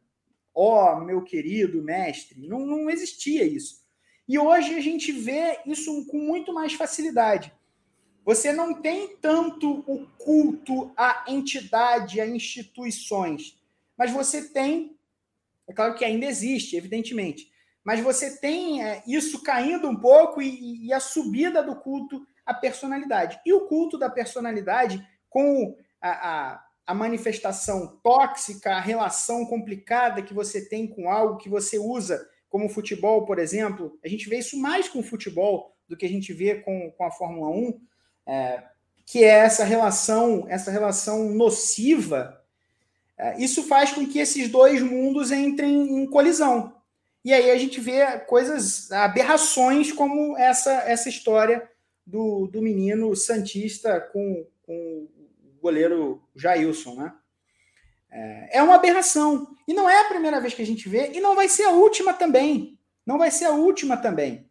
Ó, 0.54 0.94
oh, 0.94 1.00
meu 1.00 1.22
querido 1.22 1.82
mestre. 1.82 2.46
Não, 2.46 2.60
não 2.60 2.88
existia 2.88 3.44
isso. 3.44 3.84
E 4.28 4.38
hoje 4.38 4.74
a 4.74 4.80
gente 4.80 5.10
vê 5.12 5.58
isso 5.66 6.06
com 6.06 6.18
muito 6.18 6.52
mais 6.52 6.72
facilidade. 6.74 7.52
Você 8.24 8.52
não 8.52 8.74
tem 8.74 9.16
tanto 9.16 9.84
o 9.86 10.06
culto 10.18 10.92
à 10.96 11.24
entidade, 11.28 12.20
a 12.20 12.26
instituições, 12.26 13.56
mas 13.96 14.10
você 14.10 14.48
tem, 14.48 14.96
é 15.68 15.72
claro 15.72 15.94
que 15.94 16.04
ainda 16.04 16.26
existe, 16.26 16.76
evidentemente, 16.76 17.52
mas 17.86 18.00
você 18.00 18.36
tem 18.36 18.82
é, 18.82 19.00
isso 19.06 19.44
caindo 19.44 19.88
um 19.88 19.94
pouco 19.94 20.42
e, 20.42 20.88
e, 20.88 20.92
a 20.92 20.98
subida 20.98 21.62
do 21.62 21.76
culto 21.76 22.26
à 22.44 22.52
personalidade. 22.52 23.40
E 23.46 23.52
o 23.52 23.68
culto 23.68 23.96
da 23.96 24.10
personalidade 24.10 25.06
com 25.30 25.76
a, 26.00 26.10
a, 26.10 26.64
a, 26.84 26.92
manifestação 26.92 28.00
tóxica, 28.02 28.74
a 28.74 28.80
relação 28.80 29.46
complicada 29.46 30.20
que 30.20 30.34
você 30.34 30.68
tem 30.68 30.88
com 30.88 31.08
algo 31.08 31.36
que 31.36 31.48
você 31.48 31.78
usa, 31.78 32.28
como 32.48 32.68
futebol, 32.68 33.24
por 33.24 33.38
exemplo. 33.38 33.96
A 34.04 34.08
gente 34.08 34.28
vê 34.28 34.38
isso 34.38 34.58
mais 34.58 34.88
com 34.88 34.98
o 34.98 35.04
futebol 35.04 35.72
do 35.88 35.96
que 35.96 36.06
a 36.06 36.08
gente 36.08 36.32
vê 36.32 36.56
com, 36.56 36.90
com 36.90 37.04
a 37.04 37.12
Fórmula 37.12 37.50
1, 37.50 37.80
é, 38.26 38.64
que 39.06 39.22
é 39.22 39.28
essa 39.28 39.62
relação, 39.62 40.44
essa 40.48 40.72
relação 40.72 41.30
nociva. 41.30 42.42
É, 43.16 43.38
isso 43.38 43.62
faz 43.62 43.92
com 43.92 44.04
que 44.04 44.18
esses 44.18 44.48
dois 44.48 44.82
mundos 44.82 45.30
entrem 45.30 46.02
em 46.02 46.10
colisão. 46.10 46.75
E 47.26 47.34
aí 47.34 47.50
a 47.50 47.58
gente 47.58 47.80
vê 47.80 48.20
coisas, 48.20 48.92
aberrações 48.92 49.90
como 49.90 50.38
essa 50.38 50.70
essa 50.70 51.08
história 51.08 51.68
do, 52.06 52.46
do 52.46 52.62
menino 52.62 53.16
Santista 53.16 54.00
com, 54.00 54.46
com 54.62 55.08
o 55.42 55.58
goleiro 55.60 56.22
Jailson, 56.36 56.94
né? 56.94 57.12
É, 58.12 58.58
é 58.58 58.62
uma 58.62 58.76
aberração. 58.76 59.56
E 59.66 59.74
não 59.74 59.90
é 59.90 60.02
a 60.02 60.08
primeira 60.08 60.40
vez 60.40 60.54
que 60.54 60.62
a 60.62 60.64
gente 60.66 60.88
vê, 60.88 61.10
e 61.14 61.20
não 61.20 61.34
vai 61.34 61.48
ser 61.48 61.64
a 61.64 61.70
última 61.70 62.14
também. 62.14 62.78
Não 63.04 63.18
vai 63.18 63.32
ser 63.32 63.46
a 63.46 63.50
última 63.50 63.96
também. 63.96 64.48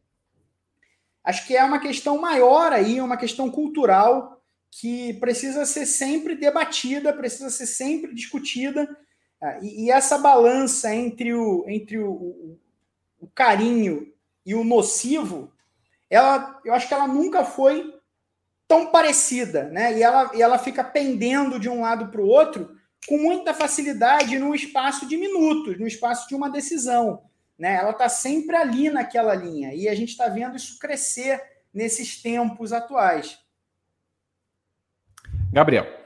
Acho 1.23 1.47
que 1.47 1.55
é 1.55 1.63
uma 1.63 1.80
questão 1.80 2.17
maior 2.17 2.73
aí, 2.73 2.99
uma 2.99 3.15
questão 3.15 3.49
cultural 3.49 4.43
que 4.69 5.13
precisa 5.13 5.65
ser 5.65 5.86
sempre 5.86 6.36
debatida, 6.36 7.13
precisa 7.13 7.49
ser 7.49 7.67
sempre 7.67 8.13
discutida. 8.13 8.86
E, 9.61 9.86
e 9.86 9.91
essa 9.91 10.17
balança 10.17 10.93
entre 10.93 11.34
o, 11.34 11.63
entre 11.69 11.99
o, 11.99 12.59
o 13.20 13.28
carinho 13.28 14.13
e 14.45 14.53
o 14.53 14.63
nocivo, 14.63 15.51
ela, 16.09 16.59
eu 16.63 16.74
acho 16.74 16.88
que 16.88 16.93
ela 16.93 17.07
nunca 17.07 17.43
foi 17.43 17.93
tão 18.68 18.91
parecida, 18.91 19.66
né? 19.70 19.97
E 19.97 20.03
ela, 20.03 20.32
e 20.34 20.41
ela 20.41 20.57
fica 20.57 20.84
pendendo 20.84 21.59
de 21.59 21.70
um 21.70 21.82
lado 21.82 22.07
para 22.07 22.22
o 22.22 22.28
outro 22.28 22.76
com 23.07 23.18
muita 23.18 23.53
facilidade 23.53 24.39
num 24.39 24.55
espaço 24.55 25.07
de 25.07 25.18
minutos, 25.18 25.80
no 25.80 25.88
espaço 25.88 26.28
de 26.28 26.36
uma 26.36 26.49
decisão. 26.49 27.24
Né? 27.57 27.76
Ela 27.76 27.91
está 27.91 28.09
sempre 28.09 28.55
ali 28.55 28.89
naquela 28.89 29.36
linha. 29.36 29.74
E 29.74 29.88
a 29.88 29.95
gente 29.95 30.09
está 30.09 30.28
vendo 30.28 30.55
isso 30.55 30.80
crescer 30.80 31.41
nesses 31.74 32.22
tempos 32.22 32.74
atuais. 32.74 33.38
Gabriel. 35.51 36.05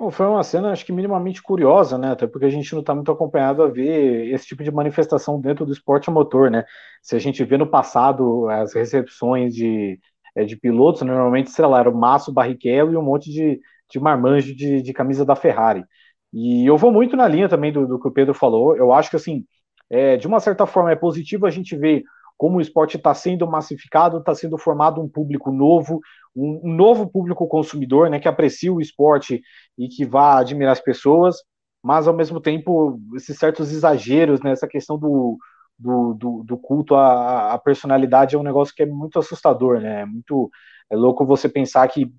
Bom, 0.00 0.10
foi 0.10 0.26
uma 0.26 0.42
cena, 0.42 0.72
acho 0.72 0.86
que 0.86 0.92
minimamente 0.92 1.42
curiosa, 1.42 1.98
né? 1.98 2.12
Até 2.12 2.26
porque 2.26 2.46
a 2.46 2.50
gente 2.50 2.72
não 2.72 2.80
está 2.80 2.94
muito 2.94 3.12
acompanhado 3.12 3.62
a 3.62 3.68
ver 3.68 4.32
esse 4.32 4.46
tipo 4.46 4.64
de 4.64 4.70
manifestação 4.70 5.38
dentro 5.38 5.66
do 5.66 5.72
esporte 5.72 6.08
a 6.08 6.12
motor, 6.12 6.50
né? 6.50 6.64
Se 7.02 7.14
a 7.16 7.18
gente 7.18 7.44
vê 7.44 7.58
no 7.58 7.66
passado 7.70 8.48
as 8.48 8.72
recepções 8.74 9.54
de, 9.54 10.00
é, 10.34 10.42
de 10.44 10.56
pilotos, 10.56 11.02
normalmente, 11.02 11.50
sei 11.50 11.66
lá, 11.66 11.80
era 11.80 11.90
o 11.90 11.94
Massa 11.96 12.32
Barrichello 12.32 12.94
e 12.94 12.96
um 12.96 13.02
monte 13.02 13.30
de, 13.30 13.60
de 13.90 14.00
marmanjo 14.00 14.54
de, 14.56 14.80
de 14.80 14.92
camisa 14.94 15.22
da 15.26 15.36
Ferrari. 15.36 15.84
E 16.32 16.64
eu 16.66 16.78
vou 16.78 16.90
muito 16.92 17.14
na 17.16 17.28
linha 17.28 17.48
também 17.48 17.70
do, 17.72 17.86
do 17.86 18.00
que 18.00 18.08
o 18.08 18.12
Pedro 18.12 18.32
falou. 18.32 18.74
Eu 18.76 18.92
acho 18.94 19.10
que, 19.10 19.16
assim, 19.16 19.44
é, 19.90 20.16
de 20.16 20.26
uma 20.26 20.40
certa 20.40 20.66
forma 20.66 20.90
é 20.92 20.96
positivo 20.96 21.44
a 21.46 21.50
gente 21.50 21.76
ver 21.76 22.04
como 22.40 22.56
o 22.56 22.60
esporte 22.62 22.96
está 22.96 23.12
sendo 23.12 23.46
massificado, 23.46 24.16
está 24.16 24.34
sendo 24.34 24.56
formado 24.56 24.98
um 24.98 25.06
público 25.06 25.52
novo, 25.52 26.00
um, 26.34 26.74
novo 26.74 27.06
público 27.06 27.46
consumidor, 27.46 28.08
né, 28.08 28.18
que 28.18 28.26
aprecia 28.26 28.72
o 28.72 28.80
esporte 28.80 29.42
e 29.76 29.88
que 29.88 30.06
vá 30.06 30.38
admirar 30.38 30.72
as 30.72 30.80
pessoas, 30.80 31.36
mas 31.84 32.08
ao 32.08 32.16
mesmo 32.16 32.40
tempo 32.40 32.98
esses 33.14 33.36
certos 33.36 33.70
exageros 33.70 34.40
né, 34.40 34.54
questão 34.70 34.98
do, 34.98 35.36
do, 35.78 36.14
do, 36.14 36.42
do 36.44 36.56
culto 36.56 36.94
à, 36.94 37.52
à, 37.52 37.58
personalidade 37.58 38.34
é 38.34 38.38
um 38.38 38.42
negócio 38.42 38.74
que 38.74 38.84
é 38.84 38.86
muito 38.86 39.18
assustador, 39.18 39.78
né? 39.78 40.00
É 40.00 40.06
muito 40.06 40.50
é 40.88 40.96
louco 40.96 41.26
você 41.26 41.46
pensar 41.46 41.86
que 41.88 42.10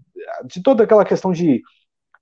de 0.45 0.61
toda 0.61 0.83
aquela 0.83 1.03
questão 1.03 1.31
de 1.31 1.63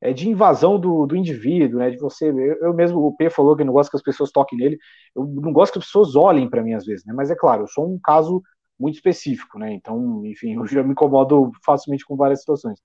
é, 0.02 0.14
de 0.14 0.30
invasão 0.30 0.80
do, 0.80 1.06
do 1.06 1.16
indivíduo, 1.16 1.80
né? 1.80 1.90
De 1.90 1.98
você, 1.98 2.30
eu, 2.30 2.58
eu, 2.62 2.74
mesmo, 2.74 3.00
o 3.00 3.16
P 3.16 3.30
falou 3.30 3.56
que 3.56 3.64
não 3.64 3.74
gosto 3.74 3.92
que 3.92 3.98
as 3.98 4.04
pessoas 4.04 4.32
toquem 4.32 4.58
nele, 4.58 4.78
eu 5.16 5.26
não 5.26 5.52
gosto 5.52 5.74
que 5.74 5.80
as 5.80 5.86
pessoas 5.86 6.16
olhem 6.16 6.50
para 6.50 6.64
mim 6.64 6.74
às 6.74 6.86
vezes, 6.86 7.06
né? 7.06 7.14
Mas 7.14 7.30
é 7.30 7.36
claro, 7.36 7.64
eu 7.64 7.68
sou 7.68 7.86
um 7.92 8.00
caso 8.02 8.42
muito 8.80 8.96
específico, 8.96 9.60
né? 9.60 9.74
Então, 9.74 10.26
enfim, 10.26 10.56
eu 10.58 10.66
já 10.68 10.84
me 10.84 10.92
incomodo 10.92 11.52
facilmente 11.66 12.06
com 12.06 12.16
várias 12.16 12.40
situações. 12.40 12.80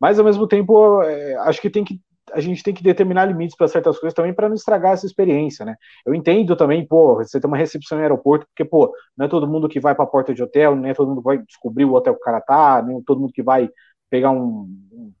Mas 0.00 0.18
ao 0.18 0.24
mesmo 0.24 0.46
tempo, 0.46 1.02
é, 1.02 1.34
acho 1.36 1.60
que 1.60 1.70
tem 1.70 1.84
que 1.84 2.00
a 2.32 2.40
gente 2.40 2.62
tem 2.62 2.72
que 2.72 2.82
determinar 2.82 3.26
limites 3.26 3.56
para 3.56 3.68
certas 3.68 3.98
coisas 3.98 4.14
também 4.14 4.32
para 4.32 4.48
não 4.48 4.54
estragar 4.54 4.92
essa 4.92 5.06
experiência, 5.06 5.64
né? 5.64 5.76
Eu 6.06 6.14
entendo 6.14 6.56
também, 6.56 6.86
pô, 6.86 7.16
você 7.16 7.40
tem 7.40 7.48
uma 7.48 7.56
recepção 7.56 7.98
em 7.98 8.02
aeroporto, 8.02 8.46
porque, 8.46 8.64
pô, 8.64 8.92
não 9.16 9.26
é 9.26 9.28
todo 9.28 9.46
mundo 9.46 9.68
que 9.68 9.78
vai 9.78 9.94
para 9.94 10.04
a 10.04 10.08
porta 10.08 10.34
de 10.34 10.42
hotel, 10.42 10.74
nem 10.74 10.90
é 10.90 10.94
todo 10.94 11.08
mundo 11.08 11.18
que 11.18 11.24
vai 11.24 11.38
descobrir 11.38 11.84
o 11.84 11.92
hotel 11.92 12.14
que 12.14 12.20
o 12.20 12.24
cara 12.24 12.40
tá, 12.40 12.82
nem 12.82 12.96
é 12.96 13.00
todo 13.04 13.20
mundo 13.20 13.32
que 13.32 13.42
vai 13.42 13.68
pegar 14.10 14.30
um, 14.30 14.68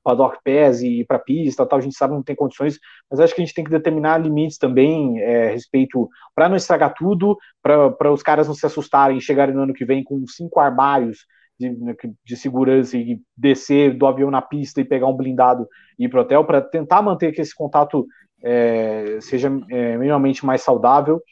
paddock 0.04 0.38
pass 0.44 0.82
e 0.82 1.00
ir 1.00 1.06
para 1.06 1.18
pista, 1.18 1.64
tal, 1.64 1.78
a 1.78 1.82
gente 1.82 1.96
sabe 1.96 2.14
não 2.14 2.22
tem 2.22 2.36
condições, 2.36 2.78
mas 3.10 3.18
acho 3.18 3.34
que 3.34 3.40
a 3.40 3.44
gente 3.44 3.54
tem 3.54 3.64
que 3.64 3.70
determinar 3.70 4.18
limites 4.18 4.58
também, 4.58 5.18
é, 5.20 5.50
respeito, 5.50 6.08
para 6.34 6.48
não 6.48 6.56
estragar 6.56 6.94
tudo, 6.94 7.36
para 7.62 8.12
os 8.12 8.22
caras 8.22 8.46
não 8.46 8.54
se 8.54 8.66
assustarem 8.66 9.18
chegarem 9.20 9.54
no 9.54 9.62
ano 9.62 9.72
que 9.72 9.84
vem 9.84 10.04
com 10.04 10.26
cinco 10.26 10.60
armários 10.60 11.26
de, 11.58 11.70
né, 11.70 11.94
de 12.24 12.36
segurança 12.36 12.98
e 12.98 13.20
descer 13.36 13.96
do 13.96 14.06
avião 14.06 14.30
na 14.30 14.42
pista 14.42 14.80
e 14.80 14.84
pegar 14.84 15.06
um 15.06 15.16
blindado 15.16 15.66
e 15.98 16.04
ir 16.04 16.08
para 16.08 16.18
o 16.20 16.22
hotel, 16.22 16.44
para 16.44 16.60
tentar 16.60 17.00
manter 17.00 17.32
que 17.32 17.40
esse 17.40 17.54
contato 17.54 18.06
é, 18.42 19.18
seja 19.22 19.50
é, 19.70 19.96
minimamente 19.96 20.44
mais 20.44 20.60
saudável, 20.60 21.22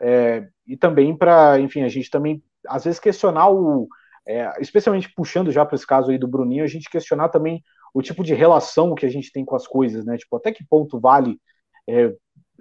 é, 0.00 0.46
e 0.66 0.76
também 0.76 1.16
para, 1.16 1.58
enfim, 1.58 1.82
a 1.82 1.88
gente 1.88 2.10
também 2.10 2.42
às 2.66 2.84
vezes 2.84 3.00
questionar 3.00 3.48
o, 3.48 3.88
é, 4.28 4.52
especialmente 4.60 5.10
puxando 5.14 5.50
já 5.50 5.64
para 5.64 5.74
esse 5.74 5.86
caso 5.86 6.10
aí 6.10 6.18
do 6.18 6.28
Bruninho, 6.28 6.62
a 6.62 6.66
gente 6.66 6.90
questionar 6.90 7.30
também 7.30 7.62
o 7.94 8.02
tipo 8.02 8.22
de 8.22 8.34
relação 8.34 8.94
que 8.94 9.06
a 9.06 9.08
gente 9.08 9.32
tem 9.32 9.42
com 9.42 9.56
as 9.56 9.66
coisas, 9.66 10.04
né? 10.04 10.18
Tipo, 10.18 10.36
até 10.36 10.52
que 10.52 10.66
ponto 10.68 11.00
vale 11.00 11.40
é, 11.88 12.14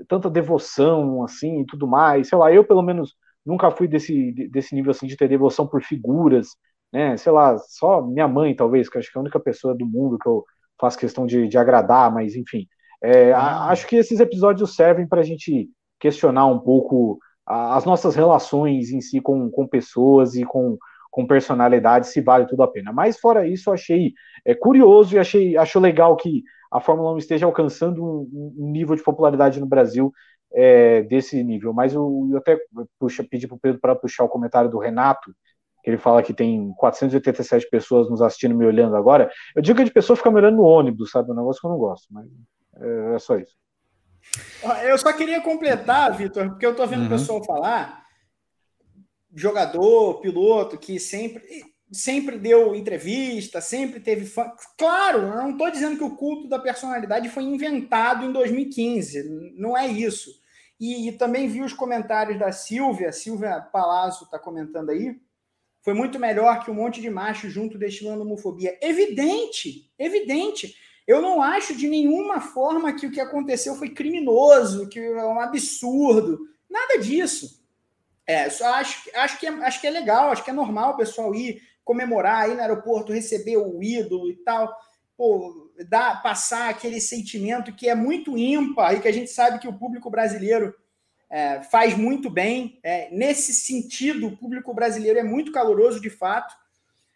tanta 0.08 0.30
devoção, 0.30 1.24
assim, 1.24 1.62
e 1.62 1.66
tudo 1.66 1.86
mais. 1.86 2.30
Sei 2.30 2.38
lá, 2.38 2.52
eu 2.54 2.64
pelo 2.64 2.82
menos 2.82 3.16
nunca 3.46 3.70
fui 3.70 3.86
desse, 3.86 4.32
desse 4.50 4.74
nível, 4.74 4.92
assim, 4.92 5.08
de 5.08 5.18
ter 5.18 5.28
devoção 5.28 5.68
por 5.68 5.84
figuras, 5.84 6.56
né? 6.92 7.18
Sei 7.18 7.32
lá, 7.34 7.58
só 7.58 8.02
minha 8.02 8.30
mãe, 8.30 8.56
talvez, 8.56 8.88
que 8.88 8.98
acho 8.98 9.12
que 9.12 9.18
é 9.18 9.20
a 9.20 9.22
única 9.22 9.40
pessoa 9.40 9.76
do 9.76 9.86
mundo 9.86 10.18
que 10.18 10.28
eu 10.28 10.46
faço 10.80 10.98
questão 10.98 11.26
de, 11.26 11.50
de 11.50 11.58
agradar, 11.58 12.14
mas 12.14 12.36
enfim. 12.36 12.66
É, 13.04 13.34
ah. 13.34 13.66
Acho 13.70 13.86
que 13.88 13.98
esses 13.98 14.22
episódios 14.22 14.74
servem 14.74 15.06
para 15.06 15.20
a 15.20 15.24
gente 15.24 15.70
questionar 16.00 16.46
um 16.46 16.60
pouco 16.60 17.20
as 17.46 17.86
nossas 17.86 18.16
relações 18.16 18.92
em 18.92 19.02
si 19.02 19.22
com, 19.22 19.50
com 19.50 19.68
pessoas 19.68 20.36
e 20.36 20.44
com 20.44 20.78
com 21.12 21.26
personalidade, 21.26 22.08
se 22.08 22.22
vale 22.22 22.46
tudo 22.46 22.64
a 22.64 22.68
pena. 22.68 22.92
Mas 22.92 23.20
fora 23.20 23.48
isso, 23.48 23.70
eu 23.70 23.74
achei 23.74 24.14
é, 24.46 24.54
curioso 24.54 25.16
e 25.16 25.20
achei 25.20 25.58
acho 25.58 25.80
legal 25.80 26.16
que 26.16 26.44
a 26.72 26.80
Fórmula 26.80 27.14
1 27.14 27.18
esteja 27.18 27.46
alcançando 27.46 28.04
um, 28.04 28.54
um, 28.58 28.72
nível 28.72 28.96
de 28.96 29.04
popularidade 29.04 29.60
no 29.60 29.66
Brasil 29.66 30.12
é, 30.54 31.02
desse 31.04 31.44
nível. 31.44 31.74
Mas 31.74 31.94
eu, 31.94 32.28
eu 32.32 32.38
até 32.38 32.58
puxa, 33.00 33.24
pedi 33.24 33.48
para 33.48 33.56
o 33.56 33.60
Pedro 33.60 33.80
para 33.80 33.96
puxar 33.96 34.24
o 34.24 34.30
comentário 34.30 34.70
do 34.70 34.80
Renato, 34.80 35.34
que 35.84 35.90
ele 35.90 35.98
fala 35.98 36.22
que 36.22 36.34
tem 36.34 36.74
487 36.78 37.70
pessoas 37.70 38.10
nos 38.10 38.22
assistindo 38.22 38.56
me 38.56 38.66
olhando 38.66 38.96
agora. 38.96 39.32
Eu 39.56 39.62
digo 39.62 39.78
que 39.78 39.86
de 39.86 39.92
pessoa 39.92 40.18
fica 40.18 40.30
me 40.30 40.38
olhando 40.38 40.58
no 40.58 40.64
ônibus, 40.64 41.12
sabe? 41.12 41.30
É 41.30 41.34
um 41.34 41.38
negócio 41.38 41.62
que 41.62 41.68
eu 41.68 41.72
não 41.72 41.78
gosto, 41.78 42.08
mas 42.12 42.28
é, 42.80 43.16
é 43.16 43.20
só 43.20 43.38
isso. 43.38 43.56
Eu 44.84 44.98
só 44.98 45.14
queria 45.14 45.42
completar, 45.42 46.12
Vitor, 46.16 46.50
porque 46.50 46.66
eu 46.66 46.72
estou 46.72 46.88
vendo 46.88 47.02
uhum. 47.02 47.08
o 47.08 47.10
pessoal 47.12 47.44
falar, 47.44 48.04
jogador, 49.34 50.20
piloto, 50.22 50.78
que 50.78 51.00
sempre 51.00 51.42
sempre 51.92 52.38
deu 52.38 52.76
entrevista, 52.76 53.62
sempre 53.62 54.00
teve 54.00 54.26
fã. 54.26 54.52
Claro, 54.78 55.20
eu 55.20 55.36
não 55.36 55.52
estou 55.52 55.72
dizendo 55.72 55.98
que 55.98 56.04
o 56.04 56.16
culto 56.16 56.48
da 56.48 56.60
personalidade 56.60 57.30
foi 57.30 57.44
inventado 57.44 58.26
em 58.26 58.32
2015, 58.32 59.54
não 59.58 59.78
é 59.78 59.88
isso. 59.88 60.32
E, 60.80 61.08
e 61.08 61.12
também 61.14 61.48
vi 61.48 61.64
os 61.64 61.74
comentários 61.74 62.38
da 62.38 62.52
Silvia, 62.52 63.12
Silvia 63.12 63.62
Palazzo 63.62 64.26
está 64.26 64.38
comentando 64.38 64.90
aí, 64.90 65.18
foi 65.82 65.94
muito 65.94 66.20
melhor 66.20 66.64
que 66.64 66.70
um 66.70 66.76
monte 66.76 67.00
de 67.00 67.10
macho 67.10 67.50
junto 67.50 67.78
destilando 67.78 68.22
homofobia. 68.22 68.78
Evidente, 68.82 69.90
evidente. 69.98 70.76
Eu 71.08 71.22
não 71.22 71.42
acho 71.42 71.74
de 71.74 71.88
nenhuma 71.88 72.42
forma 72.42 72.94
que 72.94 73.08
o 73.08 73.12
que 73.12 73.22
aconteceu 73.22 73.74
foi 73.76 73.92
criminoso, 73.92 74.90
que 74.90 75.00
é 75.00 75.26
um 75.26 75.40
absurdo. 75.40 76.40
Nada 76.70 76.98
disso. 77.00 77.66
É, 78.28 78.50
só 78.50 78.74
acho, 78.74 79.10
acho, 79.16 79.40
que 79.40 79.48
é, 79.48 79.50
acho 79.50 79.80
que 79.80 79.88
é 79.88 79.90
legal, 79.90 80.32
acho 80.32 80.44
que 80.44 80.50
é 80.50 80.54
normal 80.54 80.94
o 80.94 80.98
pessoal 80.98 81.34
ir 81.34 81.62
comemorar, 81.84 82.50
ir 82.50 82.56
no 82.56 82.62
aeroporto, 82.62 83.14
receber 83.14 83.56
o 83.56 83.82
ídolo 83.82 84.30
e 84.30 84.36
tal. 84.36 84.78
Pô, 85.16 85.72
dar, 85.88 86.22
passar 86.22 86.70
aquele 86.70 87.00
sentimento 87.00 87.74
que 87.74 87.88
é 87.88 87.96
muito 87.96 88.38
ímpar 88.38 88.94
e 88.94 89.00
que 89.00 89.08
a 89.08 89.14
gente 89.14 89.32
sabe 89.32 89.60
que 89.60 89.68
o 89.68 89.78
público 89.78 90.10
brasileiro 90.10 90.76
é, 91.30 91.64
faz 91.64 91.98
muito 91.98 92.30
bem. 92.30 92.80
É, 92.84 93.10
nesse 93.12 93.54
sentido, 93.54 94.28
o 94.28 94.38
público 94.38 94.74
brasileiro 94.74 95.18
é 95.18 95.24
muito 95.24 95.52
caloroso 95.52 96.02
de 96.02 96.10
fato. 96.10 96.54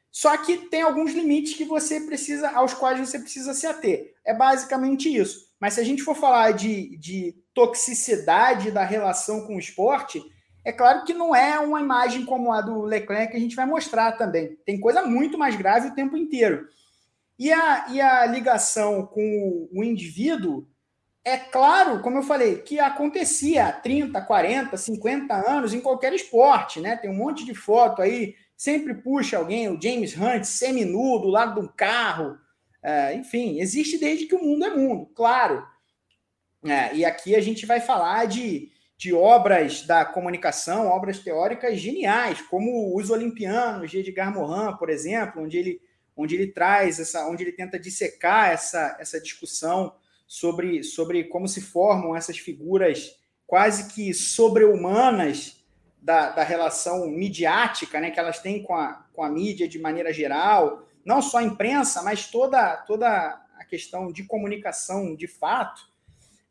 Só 0.09 0.35
que 0.37 0.69
tem 0.69 0.81
alguns 0.81 1.11
limites 1.13 1.53
que 1.53 1.63
você 1.65 2.01
precisa, 2.01 2.49
aos 2.51 2.73
quais 2.73 2.99
você 2.99 3.19
precisa 3.19 3.53
se 3.53 3.67
ater. 3.67 4.13
É 4.25 4.33
basicamente 4.33 5.13
isso. 5.13 5.49
Mas 5.59 5.75
se 5.75 5.81
a 5.81 5.83
gente 5.83 6.01
for 6.01 6.15
falar 6.15 6.51
de, 6.51 6.97
de 6.97 7.35
toxicidade 7.53 8.71
da 8.71 8.83
relação 8.83 9.45
com 9.45 9.55
o 9.55 9.59
esporte, 9.59 10.21
é 10.63 10.71
claro 10.71 11.03
que 11.03 11.13
não 11.13 11.35
é 11.35 11.59
uma 11.59 11.81
imagem 11.81 12.25
como 12.25 12.51
a 12.51 12.61
do 12.61 12.81
Leclerc 12.81 13.31
que 13.31 13.37
a 13.37 13.39
gente 13.39 13.55
vai 13.55 13.65
mostrar 13.65 14.13
também. 14.13 14.57
Tem 14.65 14.79
coisa 14.79 15.03
muito 15.03 15.37
mais 15.37 15.55
grave 15.55 15.89
o 15.89 15.95
tempo 15.95 16.15
inteiro. 16.15 16.67
E 17.37 17.51
a, 17.51 17.87
e 17.89 17.99
a 17.99 18.25
ligação 18.27 19.05
com 19.05 19.67
o 19.73 19.83
indivíduo 19.83 20.67
é 21.23 21.37
claro, 21.37 22.01
como 22.01 22.17
eu 22.17 22.23
falei, 22.23 22.57
que 22.57 22.79
acontecia 22.79 23.67
há 23.67 23.71
30, 23.71 24.21
40, 24.21 24.77
50 24.77 25.33
anos 25.33 25.73
em 25.73 25.81
qualquer 25.81 26.13
esporte, 26.13 26.79
né? 26.79 26.95
Tem 26.95 27.09
um 27.09 27.15
monte 27.15 27.45
de 27.45 27.53
foto 27.53 28.01
aí, 28.01 28.35
sempre 28.55 28.93
puxa 28.93 29.37
alguém, 29.37 29.69
o 29.69 29.79
James 29.81 30.15
Hunt, 30.15 30.43
seminu 30.43 31.19
do 31.19 31.27
lado 31.27 31.59
de 31.59 31.65
um 31.65 31.71
carro. 31.71 32.37
É, 32.83 33.13
enfim, 33.15 33.59
existe 33.59 33.97
desde 33.97 34.25
que 34.25 34.35
o 34.35 34.43
mundo 34.43 34.65
é 34.65 34.75
mundo, 34.75 35.07
claro. 35.15 35.65
É, 36.63 36.95
e 36.95 37.05
aqui 37.05 37.35
a 37.35 37.41
gente 37.41 37.65
vai 37.65 37.79
falar 37.79 38.25
de, 38.25 38.71
de 39.01 39.11
obras 39.11 39.81
da 39.81 40.05
comunicação, 40.05 40.85
obras 40.85 41.17
teóricas 41.17 41.79
geniais, 41.79 42.39
como 42.39 42.95
Os 42.95 43.09
Olimpianos, 43.09 43.89
de 43.89 43.97
Edgar 43.97 44.31
Morin, 44.31 44.77
por 44.77 44.91
exemplo, 44.91 45.41
onde 45.41 45.57
ele, 45.57 45.81
onde 46.15 46.35
ele 46.35 46.51
traz 46.51 46.99
essa, 46.99 47.27
onde 47.27 47.43
ele 47.43 47.51
tenta 47.51 47.79
dissecar 47.79 48.51
essa, 48.51 48.95
essa 48.99 49.19
discussão 49.19 49.95
sobre, 50.27 50.83
sobre 50.83 51.23
como 51.23 51.47
se 51.47 51.61
formam 51.61 52.15
essas 52.15 52.37
figuras 52.37 53.19
quase 53.47 53.91
que 53.91 54.13
sobre-humanas 54.13 55.65
da, 55.99 56.29
da 56.29 56.43
relação 56.43 57.07
midiática 57.07 57.99
né, 57.99 58.11
que 58.11 58.19
elas 58.19 58.37
têm 58.37 58.61
com 58.61 58.75
a, 58.75 59.03
com 59.13 59.23
a 59.23 59.29
mídia 59.31 59.67
de 59.67 59.79
maneira 59.79 60.13
geral, 60.13 60.87
não 61.03 61.23
só 61.23 61.39
a 61.39 61.43
imprensa, 61.43 62.03
mas 62.03 62.27
toda, 62.27 62.77
toda 62.85 63.09
a 63.57 63.65
questão 63.65 64.11
de 64.11 64.25
comunicação 64.25 65.15
de 65.15 65.25
fato. 65.25 65.89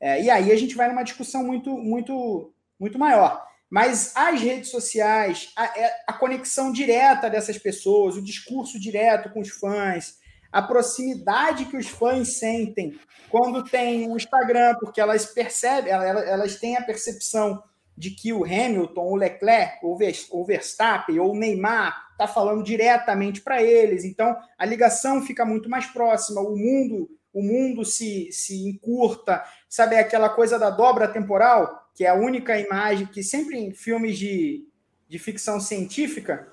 É, 0.01 0.23
e 0.23 0.31
aí 0.31 0.51
a 0.51 0.57
gente 0.57 0.75
vai 0.75 0.89
numa 0.89 1.03
discussão 1.03 1.45
muito, 1.45 1.77
muito, 1.77 2.53
muito 2.79 2.99
maior. 2.99 3.47
Mas 3.69 4.13
as 4.17 4.41
redes 4.41 4.71
sociais, 4.71 5.53
a, 5.55 5.65
é, 5.79 5.95
a 6.07 6.13
conexão 6.13 6.73
direta 6.73 7.29
dessas 7.29 7.59
pessoas, 7.59 8.17
o 8.17 8.25
discurso 8.25 8.81
direto 8.81 9.31
com 9.31 9.41
os 9.41 9.51
fãs, 9.51 10.19
a 10.51 10.61
proximidade 10.61 11.67
que 11.67 11.77
os 11.77 11.87
fãs 11.87 12.39
sentem 12.39 12.99
quando 13.29 13.63
tem 13.63 14.11
o 14.11 14.17
Instagram, 14.17 14.75
porque 14.81 15.01
elas 15.01 15.27
percebem, 15.27 15.93
elas, 15.93 16.27
elas 16.27 16.57
têm 16.57 16.77
a 16.77 16.83
percepção 16.83 17.63
de 17.97 18.11
que 18.11 18.33
o 18.33 18.45
Hamilton, 18.45 19.03
o 19.03 19.15
Leclerc, 19.15 19.79
o 19.85 20.45
Verstappen 20.45 21.21
ou 21.21 21.33
o 21.33 21.37
Neymar 21.37 22.09
está 22.13 22.27
falando 22.27 22.65
diretamente 22.65 23.41
para 23.43 23.63
eles. 23.63 24.05
Então 24.05 24.35
a 24.59 24.65
ligação 24.65 25.23
fica 25.23 25.45
muito 25.45 25.69
mais 25.69 25.87
próxima, 25.87 26.41
o 26.41 26.57
mundo 26.57 27.09
o 27.33 27.43
mundo 27.43 27.85
se, 27.85 28.31
se 28.33 28.69
encurta, 28.69 29.45
sabe 29.71 29.97
aquela 29.97 30.29
coisa 30.29 30.59
da 30.59 30.69
dobra 30.69 31.07
temporal, 31.07 31.89
que 31.95 32.05
é 32.05 32.09
a 32.09 32.15
única 32.15 32.59
imagem 32.59 33.07
que 33.07 33.23
sempre 33.23 33.57
em 33.57 33.73
filmes 33.73 34.19
de, 34.19 34.67
de 35.09 35.19
ficção 35.19 35.61
científica 35.61 36.49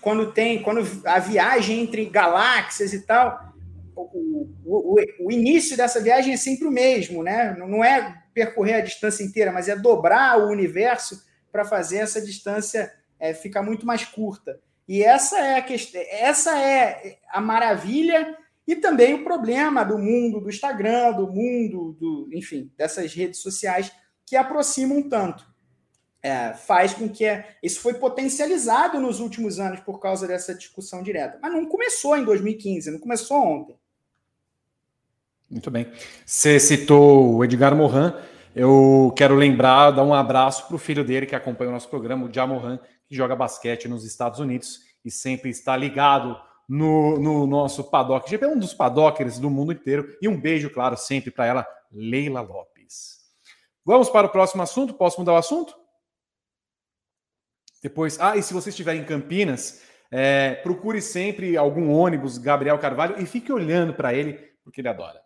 quando 0.00 0.32
tem, 0.32 0.62
quando 0.62 0.80
a 1.04 1.18
viagem 1.18 1.80
entre 1.80 2.06
galáxias 2.06 2.92
e 2.92 3.00
tal, 3.04 3.52
o, 3.94 4.48
o, 4.64 4.96
o, 5.20 5.32
início 5.32 5.76
dessa 5.76 6.00
viagem 6.00 6.32
é 6.32 6.36
sempre 6.36 6.66
o 6.66 6.70
mesmo, 6.70 7.22
né? 7.22 7.54
Não 7.58 7.84
é 7.84 8.22
percorrer 8.32 8.74
a 8.74 8.80
distância 8.80 9.22
inteira, 9.22 9.52
mas 9.52 9.68
é 9.68 9.76
dobrar 9.76 10.38
o 10.38 10.48
universo 10.48 11.22
para 11.52 11.64
fazer 11.64 11.98
essa 11.98 12.22
distância 12.22 12.90
é, 13.18 13.34
ficar 13.34 13.62
muito 13.62 13.84
mais 13.84 14.04
curta. 14.04 14.58
E 14.88 15.02
essa 15.02 15.38
é 15.38 15.58
a 15.58 15.62
questão, 15.62 16.00
essa 16.08 16.58
é 16.58 17.18
a 17.30 17.40
maravilha 17.40 18.36
e 18.70 18.76
também 18.76 19.14
o 19.14 19.24
problema 19.24 19.84
do 19.84 19.98
mundo 19.98 20.40
do 20.40 20.48
Instagram, 20.48 21.12
do 21.12 21.26
mundo 21.26 21.96
do, 21.98 22.28
enfim, 22.32 22.70
dessas 22.76 23.12
redes 23.12 23.40
sociais 23.40 23.90
que 24.24 24.36
aproximam 24.36 25.02
tanto 25.08 25.50
é, 26.22 26.52
faz 26.54 26.92
com 26.92 27.08
que 27.08 27.24
isso 27.62 27.80
foi 27.80 27.94
potencializado 27.94 29.00
nos 29.00 29.20
últimos 29.20 29.58
anos 29.58 29.80
por 29.80 29.98
causa 29.98 30.26
dessa 30.26 30.54
discussão 30.54 31.02
direta. 31.02 31.38
Mas 31.42 31.52
não 31.52 31.66
começou 31.66 32.16
em 32.16 32.24
2015, 32.24 32.92
não 32.92 33.00
começou 33.00 33.38
ontem. 33.38 33.76
Muito 35.50 35.68
bem. 35.68 35.90
Você 36.24 36.60
citou 36.60 37.34
o 37.34 37.44
Edgar 37.44 37.74
Morin. 37.74 38.12
Eu 38.54 39.12
quero 39.16 39.34
lembrar, 39.34 39.90
dar 39.90 40.04
um 40.04 40.14
abraço 40.14 40.66
para 40.68 40.76
o 40.76 40.78
filho 40.78 41.04
dele 41.04 41.26
que 41.26 41.34
acompanha 41.34 41.70
o 41.70 41.72
nosso 41.74 41.88
programa, 41.88 42.26
o 42.26 42.32
Jamoran, 42.32 42.78
que 43.06 43.16
joga 43.16 43.34
basquete 43.34 43.88
nos 43.88 44.04
Estados 44.04 44.38
Unidos 44.38 44.80
e 45.04 45.10
sempre 45.10 45.50
está 45.50 45.76
ligado 45.76 46.36
no, 46.70 47.18
no 47.18 47.48
nosso 47.48 47.82
paddock. 47.82 48.32
É 48.32 48.46
um 48.46 48.56
dos 48.56 48.72
paddockers 48.72 49.40
do 49.40 49.50
mundo 49.50 49.72
inteiro. 49.72 50.16
E 50.22 50.28
um 50.28 50.40
beijo, 50.40 50.70
claro, 50.70 50.96
sempre 50.96 51.28
para 51.28 51.44
ela, 51.44 51.66
Leila 51.90 52.40
Lopes. 52.40 53.18
Vamos 53.84 54.08
para 54.08 54.28
o 54.28 54.30
próximo 54.30 54.62
assunto? 54.62 54.94
Posso 54.94 55.18
mudar 55.18 55.32
o 55.32 55.36
assunto? 55.36 55.74
Depois, 57.82 58.20
ah, 58.20 58.36
e 58.36 58.42
se 58.42 58.54
você 58.54 58.68
estiver 58.68 58.94
em 58.94 59.04
Campinas, 59.04 59.82
é, 60.12 60.54
procure 60.56 61.02
sempre 61.02 61.56
algum 61.56 61.90
ônibus 61.90 62.38
Gabriel 62.38 62.78
Carvalho 62.78 63.20
e 63.20 63.26
fique 63.26 63.52
olhando 63.52 63.92
para 63.92 64.14
ele, 64.14 64.34
porque 64.62 64.80
ele 64.80 64.88
adora. 64.88 65.20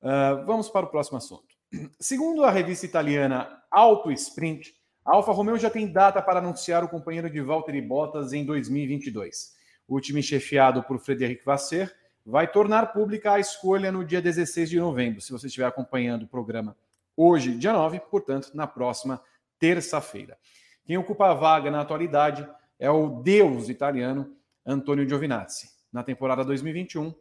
Uh, 0.00 0.46
vamos 0.46 0.70
para 0.70 0.86
o 0.86 0.90
próximo 0.90 1.18
assunto. 1.18 1.54
Segundo 2.00 2.42
a 2.42 2.50
revista 2.50 2.86
italiana 2.86 3.50
Auto 3.70 4.10
Sprint, 4.12 4.72
a 5.04 5.16
Alfa 5.16 5.32
Romeo 5.32 5.58
já 5.58 5.68
tem 5.68 5.92
data 5.92 6.22
para 6.22 6.38
anunciar 6.38 6.82
o 6.82 6.88
companheiro 6.88 7.28
de 7.28 7.40
Valtteri 7.42 7.82
Bottas 7.82 8.32
em 8.32 8.46
2022. 8.46 9.59
O 9.90 10.00
time 10.00 10.22
chefiado 10.22 10.84
por 10.84 11.00
Frederic 11.00 11.44
Vasser 11.44 11.92
vai 12.24 12.46
tornar 12.46 12.92
pública 12.92 13.32
a 13.32 13.40
escolha 13.40 13.90
no 13.90 14.04
dia 14.04 14.22
16 14.22 14.70
de 14.70 14.78
novembro, 14.78 15.20
se 15.20 15.32
você 15.32 15.48
estiver 15.48 15.66
acompanhando 15.66 16.22
o 16.22 16.28
programa 16.28 16.76
hoje, 17.16 17.56
dia 17.56 17.72
9, 17.72 17.98
portanto, 18.08 18.52
na 18.54 18.68
próxima 18.68 19.20
terça-feira. 19.58 20.38
Quem 20.84 20.96
ocupa 20.96 21.28
a 21.28 21.34
vaga 21.34 21.72
na 21.72 21.80
atualidade 21.80 22.48
é 22.78 22.88
o 22.88 23.20
deus 23.20 23.68
italiano 23.68 24.32
Antonio 24.64 25.08
Giovinazzi. 25.08 25.70
Na 25.92 26.04
temporada 26.04 26.44
2021, 26.44 27.12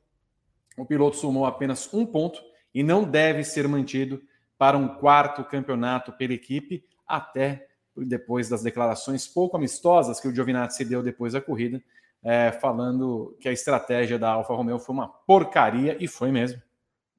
o 0.78 0.86
piloto 0.86 1.18
somou 1.18 1.48
apenas 1.48 1.92
um 1.92 2.06
ponto 2.06 2.40
e 2.72 2.84
não 2.84 3.04
deve 3.04 3.44
ser 3.44 3.68
mantido 3.68 4.22
para 4.60 4.78
um 4.78 4.88
quarto 4.88 5.44
campeonato 5.44 6.14
pela 6.14 6.34
equipe 6.34 6.86
até 7.08 7.68
depois 7.98 8.48
das 8.48 8.62
declarações 8.62 9.28
pouco 9.28 9.58
amistosas 9.58 10.20
que 10.20 10.28
o 10.28 10.36
Giovinazzi 10.36 10.86
deu 10.86 11.02
depois 11.02 11.34
da 11.34 11.42
corrida, 11.42 11.82
é, 12.24 12.52
falando 12.52 13.38
que 13.40 13.48
a 13.48 13.52
estratégia 13.52 14.20
da 14.20 14.32
Alfa 14.32 14.54
Romeo 14.54 14.80
foi 14.80 14.94
uma 14.94 15.08
porcaria 15.08 15.98
e 16.00 16.08
foi 16.08 16.32
mesmo 16.32 16.62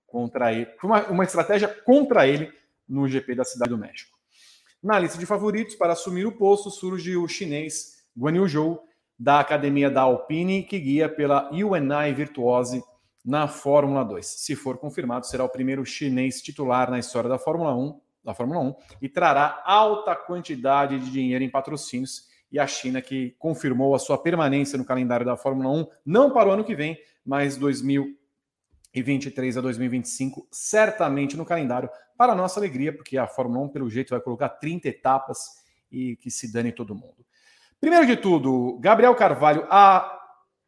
contra 0.07 0.53
ele, 0.53 0.67
foi 0.79 0.91
uma, 0.91 1.07
uma 1.07 1.25
estratégia 1.25 1.69
contra 1.69 2.27
ele 2.27 2.53
no 2.89 3.07
GP 3.09 3.35
da 3.37 3.45
Cidade 3.45 3.71
do 3.71 3.79
México. 3.79 4.19
Na 4.83 4.99
lista 4.99 5.19
de 5.19 5.27
favoritos 5.27 5.77
para 5.77 5.93
assumir 5.93 6.27
o 6.27 6.33
posto 6.33 6.71
surge 6.71 7.17
o 7.17 7.29
chinês 7.29 8.01
Guan 8.19 8.37
Yu 8.37 8.49
Zhou, 8.49 8.85
da 9.19 9.39
academia 9.39 9.91
da 9.91 10.01
Alpine, 10.01 10.63
que 10.63 10.81
guia 10.81 11.09
pela 11.09 11.51
UNI 11.53 12.15
Virtuose 12.15 12.83
na 13.25 13.47
Fórmula 13.47 14.03
2. 14.03 14.27
Se 14.27 14.57
for 14.57 14.79
confirmado, 14.79 15.27
será 15.27 15.45
o 15.45 15.49
primeiro 15.49 15.85
chinês 15.85 16.41
titular 16.41 16.91
na 16.91 16.99
história 16.99 17.29
da 17.29 17.39
Fórmula 17.39 17.77
1 17.77 18.01
da 18.25 18.35
Fórmula 18.35 18.61
1 18.61 18.75
e 19.03 19.09
trará 19.09 19.63
alta 19.65 20.15
quantidade 20.15 20.99
de 20.99 21.11
dinheiro 21.11 21.45
em 21.45 21.51
patrocínios. 21.51 22.29
E 22.51 22.59
a 22.59 22.67
China, 22.67 23.01
que 23.01 23.37
confirmou 23.39 23.95
a 23.95 23.99
sua 23.99 24.19
permanência 24.19 24.77
no 24.77 24.85
calendário 24.85 25.25
da 25.25 25.37
Fórmula 25.37 25.71
1, 25.71 25.87
não 26.05 26.33
para 26.33 26.49
o 26.49 26.53
ano 26.53 26.65
que 26.65 26.75
vem, 26.75 26.99
mas 27.25 27.57
2023 27.57 29.57
a 29.57 29.61
2025, 29.61 30.49
certamente 30.51 31.37
no 31.37 31.45
calendário, 31.45 31.89
para 32.17 32.35
nossa 32.35 32.59
alegria, 32.59 32.93
porque 32.93 33.17
a 33.17 33.27
Fórmula 33.27 33.65
1, 33.67 33.69
pelo 33.69 33.89
jeito, 33.89 34.11
vai 34.11 34.21
colocar 34.21 34.49
30 34.49 34.89
etapas 34.89 35.61
e 35.91 36.17
que 36.17 36.31
se 36.31 36.53
dane 36.53 36.73
todo 36.73 36.95
mundo. 36.95 37.25
Primeiro 37.81 38.07
de 38.07 38.17
tudo, 38.17 38.79
Gabriel 38.81 39.15
Carvalho, 39.15 39.67
a 39.71 40.19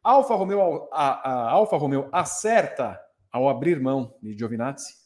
Alfa 0.01 0.35
Romeo, 0.35 0.87
a, 0.91 1.29
a 1.29 1.51
Alfa 1.51 1.77
Romeo 1.77 2.09
acerta 2.11 2.99
ao 3.31 3.47
abrir 3.47 3.79
mão 3.79 4.15
de 4.21 4.37
Giovinazzi? 4.37 5.02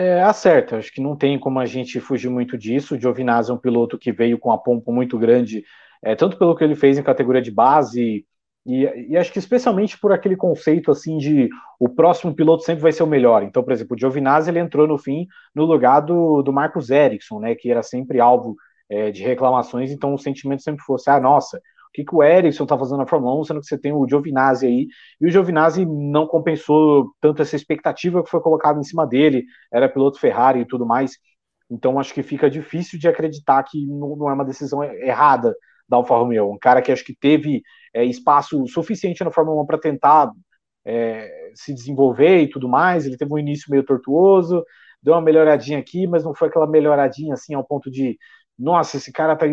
É, 0.00 0.22
acerta, 0.22 0.76
acho 0.76 0.92
que 0.92 1.00
não 1.00 1.16
tem 1.16 1.36
como 1.36 1.58
a 1.58 1.66
gente 1.66 1.98
fugir 1.98 2.28
muito 2.28 2.56
disso. 2.56 2.94
O 2.94 3.00
Giovinazzi 3.00 3.50
é 3.50 3.54
um 3.54 3.58
piloto 3.58 3.98
que 3.98 4.12
veio 4.12 4.38
com 4.38 4.52
a 4.52 4.56
pompa 4.56 4.92
muito 4.92 5.18
grande, 5.18 5.64
é, 6.00 6.14
tanto 6.14 6.38
pelo 6.38 6.54
que 6.54 6.62
ele 6.62 6.76
fez 6.76 6.96
em 6.96 7.02
categoria 7.02 7.42
de 7.42 7.50
base, 7.50 8.24
e, 8.64 8.84
e, 9.08 9.16
acho 9.16 9.32
que 9.32 9.40
especialmente 9.40 9.98
por 9.98 10.12
aquele 10.12 10.36
conceito 10.36 10.92
assim 10.92 11.18
de 11.18 11.48
o 11.80 11.88
próximo 11.88 12.32
piloto 12.32 12.62
sempre 12.62 12.82
vai 12.82 12.92
ser 12.92 13.02
o 13.02 13.08
melhor. 13.08 13.42
Então, 13.42 13.60
por 13.64 13.72
exemplo, 13.72 13.96
o 13.96 13.98
Giovinazzi 13.98 14.50
ele 14.50 14.60
entrou 14.60 14.86
no 14.86 14.98
fim 14.98 15.26
no 15.52 15.64
lugar 15.64 15.98
do, 16.00 16.42
do 16.42 16.52
Marcos 16.52 16.90
Ericsson, 16.90 17.40
né, 17.40 17.56
que 17.56 17.68
era 17.68 17.82
sempre 17.82 18.20
alvo 18.20 18.54
é, 18.88 19.10
de 19.10 19.24
reclamações, 19.24 19.90
então 19.90 20.14
o 20.14 20.18
sentimento 20.18 20.62
sempre 20.62 20.84
fosse, 20.84 21.10
ah, 21.10 21.18
nossa, 21.18 21.60
que, 21.92 22.04
que 22.04 22.14
o 22.14 22.22
Ericsson 22.22 22.64
está 22.64 22.78
fazendo 22.78 22.98
na 22.98 23.06
Fórmula 23.06 23.40
1, 23.40 23.44
sendo 23.44 23.60
que 23.60 23.66
você 23.66 23.78
tem 23.78 23.92
o 23.92 24.06
Giovinazzi 24.08 24.66
aí, 24.66 24.86
e 25.20 25.26
o 25.26 25.30
Giovinazzi 25.30 25.84
não 25.86 26.26
compensou 26.26 27.12
tanto 27.20 27.42
essa 27.42 27.56
expectativa 27.56 28.22
que 28.22 28.30
foi 28.30 28.40
colocada 28.40 28.78
em 28.78 28.84
cima 28.84 29.06
dele, 29.06 29.44
era 29.72 29.88
piloto 29.88 30.20
Ferrari 30.20 30.60
e 30.60 30.66
tudo 30.66 30.86
mais, 30.86 31.18
então 31.70 31.98
acho 31.98 32.14
que 32.14 32.22
fica 32.22 32.50
difícil 32.50 32.98
de 32.98 33.08
acreditar 33.08 33.62
que 33.62 33.86
não, 33.86 34.16
não 34.16 34.30
é 34.30 34.32
uma 34.32 34.44
decisão 34.44 34.82
errada 34.82 35.54
da 35.88 35.96
Alfa 35.96 36.14
Romeo, 36.16 36.50
um 36.50 36.58
cara 36.58 36.82
que 36.82 36.92
acho 36.92 37.04
que 37.04 37.16
teve 37.16 37.62
é, 37.94 38.04
espaço 38.04 38.66
suficiente 38.66 39.24
na 39.24 39.30
Fórmula 39.30 39.62
1 39.62 39.66
para 39.66 39.78
tentar 39.78 40.30
é, 40.84 41.50
se 41.54 41.74
desenvolver 41.74 42.42
e 42.42 42.48
tudo 42.48 42.68
mais, 42.68 43.06
ele 43.06 43.16
teve 43.16 43.32
um 43.32 43.38
início 43.38 43.70
meio 43.70 43.82
tortuoso, 43.84 44.64
deu 45.02 45.14
uma 45.14 45.20
melhoradinha 45.20 45.78
aqui, 45.78 46.06
mas 46.06 46.24
não 46.24 46.34
foi 46.34 46.48
aquela 46.48 46.66
melhoradinha 46.66 47.34
assim 47.34 47.54
ao 47.54 47.64
ponto 47.64 47.90
de 47.90 48.18
nossa, 48.58 48.96
esse 48.96 49.12
cara 49.12 49.36
tá 49.36 49.46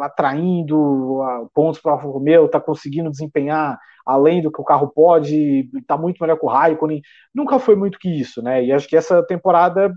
atraindo 0.00 1.20
pontos 1.54 1.80
para 1.80 1.92
o 1.92 1.94
Alfa 1.94 2.08
Romeo, 2.08 2.48
tá 2.48 2.60
conseguindo 2.60 3.10
desempenhar 3.10 3.78
além 4.04 4.42
do 4.42 4.50
que 4.50 4.60
o 4.60 4.64
carro 4.64 4.88
pode, 4.88 5.70
tá 5.86 5.96
muito 5.96 6.18
melhor 6.20 6.38
que 6.38 6.44
o 6.44 6.48
Raikkonen. 6.48 7.00
Nunca 7.32 7.58
foi 7.58 7.76
muito 7.76 7.98
que 7.98 8.08
isso, 8.08 8.42
né? 8.42 8.64
E 8.64 8.72
acho 8.72 8.88
que 8.88 8.96
essa 8.96 9.22
temporada 9.22 9.92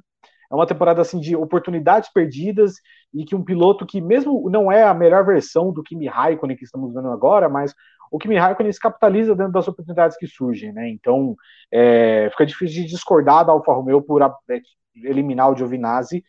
é 0.51 0.55
uma 0.55 0.67
temporada 0.67 1.01
assim 1.01 1.19
de 1.19 1.35
oportunidades 1.35 2.11
perdidas 2.11 2.73
e 3.13 3.23
que 3.23 3.33
um 3.33 3.43
piloto 3.43 3.85
que 3.85 4.01
mesmo 4.01 4.49
não 4.49 4.71
é 4.71 4.83
a 4.83 4.93
melhor 4.93 5.25
versão 5.25 5.71
do 5.71 5.81
Kimi 5.81 6.07
Raikkonen 6.07 6.57
que 6.57 6.65
estamos 6.65 6.93
vendo 6.93 7.07
agora, 7.09 7.47
mas 7.47 7.73
o 8.11 8.19
Kimi 8.19 8.37
Raikkonen 8.37 8.71
se 8.71 8.79
capitaliza 8.79 9.33
dentro 9.33 9.53
das 9.53 9.67
oportunidades 9.67 10.17
que 10.17 10.27
surgem, 10.27 10.73
né? 10.73 10.89
Então 10.89 11.35
é, 11.71 12.27
fica 12.31 12.45
difícil 12.45 12.83
de 12.83 12.89
discordar 12.89 13.45
da 13.45 13.53
Alfa 13.53 13.73
Romeo 13.73 14.01
por 14.01 14.21
é, 14.21 14.61
eliminar 15.03 15.49
o 15.49 15.55
Giovinazzi 15.55 16.21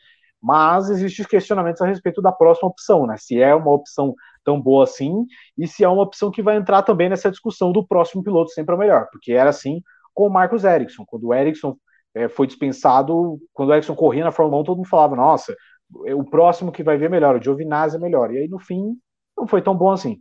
mas 0.42 0.90
existem 0.90 1.24
questionamentos 1.24 1.80
a 1.80 1.86
respeito 1.86 2.20
da 2.20 2.32
próxima 2.32 2.68
opção, 2.68 3.06
né? 3.06 3.16
Se 3.16 3.40
é 3.40 3.54
uma 3.54 3.72
opção 3.72 4.14
tão 4.44 4.60
boa 4.60 4.84
assim, 4.84 5.24
e 5.56 5.68
se 5.68 5.84
é 5.84 5.88
uma 5.88 6.02
opção 6.02 6.30
que 6.30 6.42
vai 6.42 6.56
entrar 6.56 6.82
também 6.82 7.08
nessa 7.08 7.30
discussão 7.30 7.70
do 7.70 7.86
próximo 7.86 8.24
piloto 8.24 8.50
sempre 8.50 8.72
é 8.72 8.76
o 8.76 8.78
melhor, 8.78 9.06
porque 9.12 9.32
era 9.32 9.50
assim 9.50 9.80
com 10.12 10.26
o 10.26 10.30
Marcos 10.30 10.64
Ericsson. 10.64 11.04
Quando 11.06 11.28
o 11.28 11.34
Ericsson 11.34 11.76
é, 12.14 12.28
foi 12.28 12.46
dispensado, 12.46 13.38
quando 13.52 13.70
o 13.70 13.74
Ericsson 13.74 13.94
corria 13.94 14.24
na 14.24 14.32
Fórmula 14.32 14.62
1, 14.62 14.64
todo 14.64 14.76
mundo 14.78 14.88
falava, 14.88 15.14
nossa, 15.14 15.56
é 16.06 16.14
o 16.14 16.24
próximo 16.24 16.72
que 16.72 16.82
vai 16.82 16.96
ver 16.96 17.08
melhor, 17.08 17.36
o 17.36 17.42
Giovinazzi 17.42 17.96
é 17.96 18.00
melhor. 18.00 18.32
E 18.32 18.38
aí, 18.38 18.48
no 18.48 18.58
fim, 18.58 18.96
não 19.36 19.46
foi 19.46 19.62
tão 19.62 19.76
bom 19.76 19.90
assim. 19.90 20.18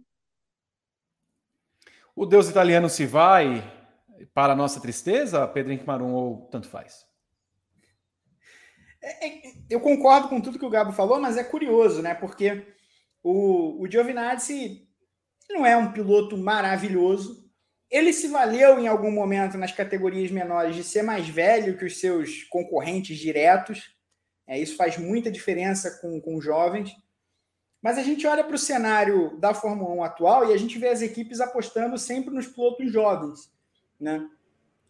O 2.16 2.26
Deus 2.26 2.50
italiano 2.50 2.90
se 2.90 3.06
vai 3.06 3.64
para 4.34 4.54
a 4.54 4.56
nossa 4.56 4.80
tristeza, 4.80 5.48
Pedro 5.48 5.78
Marum, 5.86 6.14
ou 6.14 6.48
tanto 6.52 6.68
faz? 6.68 7.11
É, 9.02 9.28
é, 9.28 9.54
eu 9.70 9.80
concordo 9.80 10.30
com 10.30 10.40
tudo 10.40 10.60
que 10.60 10.66
o 10.66 10.70
Gabo 10.70 10.92
falou, 10.92 11.20
mas 11.20 11.38
é 11.38 11.44
curioso, 11.44 12.02
né? 12.02 12.14
Porque 12.14 12.66
o, 13.24 13.82
o 13.82 13.90
Giovinazzi 13.90 14.88
não 15.50 15.66
é 15.66 15.76
um 15.76 15.92
piloto 15.92 16.38
maravilhoso. 16.38 17.50
Ele 17.90 18.14
se 18.14 18.28
valeu 18.28 18.80
em 18.80 18.88
algum 18.88 19.12
momento 19.12 19.58
nas 19.58 19.72
categorias 19.72 20.32
menores 20.32 20.76
de 20.76 20.84
ser 20.84 21.02
mais 21.02 21.28
velho 21.28 21.78
que 21.78 21.86
os 21.86 22.00
seus 22.00 22.44
concorrentes 22.44 23.18
diretos. 23.18 23.94
É, 24.48 24.58
isso 24.60 24.76
faz 24.76 24.98
muita 24.98 25.32
diferença 25.32 26.00
com, 26.00 26.22
com 26.22 26.40
jovens. 26.40 26.96
Mas 27.82 27.98
a 27.98 28.04
gente 28.04 28.28
olha 28.28 28.44
para 28.44 28.56
o 28.56 28.60
cenário 28.60 29.38
da 29.40 29.54
Fórmula 29.54 29.94
1 29.96 30.04
atual 30.04 30.50
e 30.50 30.54
a 30.54 30.58
gente 30.58 30.78
vê 30.78 30.90
as 30.90 31.02
equipes 31.02 31.42
apostando 31.42 31.98
sempre 31.98 32.34
nos 32.34 32.46
pilotos 32.46 32.92
jovens. 32.92 33.52
Né? 34.00 34.24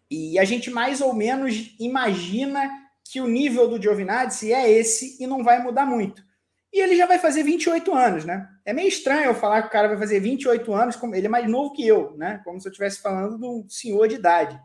E 0.09 0.37
a 0.37 0.43
gente 0.43 0.69
mais 0.69 0.99
ou 0.99 1.13
menos 1.13 1.73
imagina 1.79 2.69
que 3.11 3.19
o 3.19 3.27
nível 3.27 3.67
do 3.67 3.81
Giovinazzi 3.81 4.53
é 4.53 4.71
esse 4.71 5.21
e 5.21 5.27
não 5.27 5.43
vai 5.43 5.61
mudar 5.61 5.85
muito. 5.85 6.23
E 6.71 6.79
ele 6.79 6.95
já 6.95 7.05
vai 7.05 7.19
fazer 7.19 7.43
28 7.43 7.93
anos, 7.93 8.23
né? 8.23 8.47
É 8.63 8.71
meio 8.71 8.87
estranho 8.87 9.25
eu 9.25 9.35
falar 9.35 9.63
que 9.63 9.67
o 9.67 9.71
cara 9.71 9.89
vai 9.89 9.97
fazer 9.97 10.21
28 10.21 10.73
anos, 10.73 10.95
como 10.95 11.13
ele 11.13 11.25
é 11.25 11.29
mais 11.29 11.45
novo 11.49 11.73
que 11.73 11.85
eu, 11.85 12.15
né? 12.15 12.39
Como 12.45 12.61
se 12.61 12.69
eu 12.69 12.71
estivesse 12.71 13.01
falando 13.01 13.37
de 13.37 13.45
um 13.45 13.67
senhor 13.67 14.07
de 14.07 14.15
idade. 14.15 14.57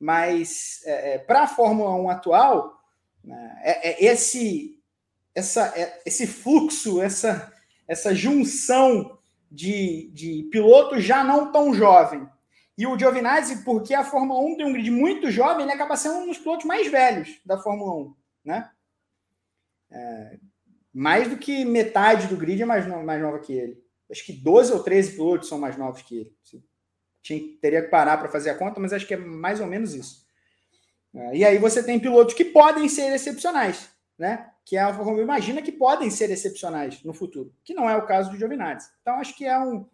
Mas 0.00 0.80
é, 0.86 1.14
é, 1.14 1.18
para 1.18 1.42
a 1.42 1.46
Fórmula 1.46 1.94
1 1.94 2.08
atual, 2.08 2.80
né, 3.22 3.58
é, 3.62 3.90
é 3.90 4.04
esse, 4.06 4.80
essa, 5.34 5.66
é, 5.76 6.00
esse 6.06 6.26
fluxo, 6.26 7.02
essa, 7.02 7.52
essa 7.86 8.14
junção 8.14 9.18
de, 9.52 10.10
de 10.14 10.48
pilotos 10.50 11.04
já 11.04 11.22
não 11.22 11.52
tão 11.52 11.74
jovem 11.74 12.26
e 12.76 12.86
o 12.86 12.98
Giovinazzi, 12.98 13.64
porque 13.64 13.94
a 13.94 14.04
Fórmula 14.04 14.40
1 14.40 14.56
tem 14.56 14.66
um 14.66 14.72
grid 14.72 14.90
muito 14.90 15.30
jovem, 15.30 15.62
ele 15.62 15.72
acaba 15.72 15.96
sendo 15.96 16.16
um 16.16 16.26
dos 16.26 16.38
pilotos 16.38 16.66
mais 16.66 16.90
velhos 16.90 17.40
da 17.44 17.56
Fórmula 17.56 17.94
1, 17.94 18.14
né? 18.44 18.70
É, 19.90 20.38
mais 20.92 21.28
do 21.28 21.36
que 21.36 21.64
metade 21.64 22.26
do 22.26 22.36
grid 22.36 22.62
é 22.62 22.64
mais, 22.64 22.86
no, 22.86 23.02
mais 23.04 23.22
nova 23.22 23.38
que 23.38 23.52
ele. 23.52 23.82
Acho 24.10 24.24
que 24.24 24.32
12 24.32 24.72
ou 24.72 24.82
13 24.82 25.12
pilotos 25.12 25.48
são 25.48 25.58
mais 25.58 25.76
novos 25.76 26.02
que 26.02 26.18
ele. 26.18 26.36
Tinha, 27.22 27.40
teria 27.60 27.82
que 27.82 27.88
parar 27.88 28.18
para 28.18 28.28
fazer 28.28 28.50
a 28.50 28.54
conta, 28.54 28.78
mas 28.80 28.92
acho 28.92 29.06
que 29.06 29.14
é 29.14 29.16
mais 29.16 29.60
ou 29.60 29.66
menos 29.66 29.94
isso. 29.94 30.26
É, 31.14 31.36
e 31.36 31.44
aí 31.44 31.58
você 31.58 31.82
tem 31.82 32.00
pilotos 32.00 32.34
que 32.34 32.44
podem 32.44 32.88
ser 32.88 33.14
excepcionais, 33.14 33.88
né? 34.18 34.50
Que 34.64 34.76
a 34.76 34.86
Alfa 34.86 35.02
Romeo 35.02 35.22
imagina 35.22 35.62
que 35.62 35.72
podem 35.72 36.10
ser 36.10 36.30
excepcionais 36.30 37.02
no 37.04 37.14
futuro, 37.14 37.54
que 37.62 37.72
não 37.72 37.88
é 37.88 37.96
o 37.96 38.06
caso 38.06 38.30
do 38.30 38.36
Giovinazzi. 38.36 38.90
Então 39.00 39.14
acho 39.14 39.36
que 39.36 39.46
é 39.46 39.58
um, 39.58 39.88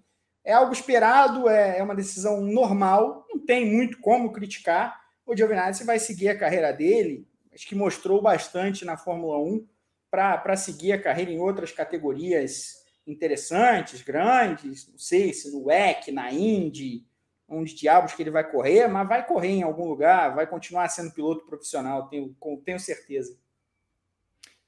é 0.44 0.52
algo 0.52 0.72
esperado, 0.72 1.48
é, 1.48 1.78
é 1.78 1.82
uma 1.82 1.94
decisão 1.94 2.40
normal, 2.40 3.26
não 3.30 3.38
tem 3.38 3.66
muito 3.66 3.98
como 4.00 4.32
criticar. 4.32 5.00
O 5.26 5.36
Giovinazzi 5.36 5.84
vai 5.84 5.98
seguir 5.98 6.28
a 6.28 6.38
carreira 6.38 6.72
dele, 6.72 7.26
acho 7.52 7.66
que 7.66 7.74
mostrou 7.74 8.20
bastante 8.22 8.84
na 8.84 8.96
Fórmula 8.96 9.38
1 9.38 9.66
para 10.10 10.56
seguir 10.56 10.92
a 10.92 11.00
carreira 11.00 11.30
em 11.30 11.38
outras 11.38 11.70
categorias 11.70 12.80
interessantes, 13.06 14.02
grandes, 14.02 14.88
não 14.88 14.98
sei 14.98 15.32
se 15.32 15.50
no 15.52 15.66
WEC, 15.66 16.10
na 16.10 16.32
Indy, 16.32 17.06
onde 17.48 17.74
diabos 17.74 18.14
que 18.14 18.22
ele 18.22 18.30
vai 18.30 18.48
correr, 18.48 18.86
mas 18.88 19.08
vai 19.08 19.26
correr 19.26 19.48
em 19.48 19.62
algum 19.62 19.88
lugar, 19.88 20.34
vai 20.34 20.46
continuar 20.46 20.88
sendo 20.88 21.12
piloto 21.12 21.44
profissional, 21.44 22.08
tenho, 22.08 22.34
tenho 22.64 22.78
certeza. 22.78 23.36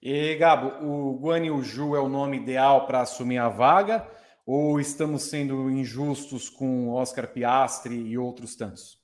E, 0.01 0.35
Gabo, 0.35 0.85
o 0.85 1.16
Guan 1.16 1.45
Yu 1.45 1.62
Ju 1.62 1.95
é 1.95 2.01
o 2.01 2.09
nome 2.09 2.37
ideal 2.39 2.87
para 2.87 3.03
assumir 3.03 3.39
a 3.39 3.49
vaga 3.49 4.07
ou 4.47 4.80
estamos 4.80 5.22
sendo 5.22 5.70
injustos 5.70 6.49
com 6.49 6.90
Oscar 6.90 7.32
Piastri 7.32 7.97
e 7.97 8.18
outros 8.18 8.57
tantos? 8.57 9.01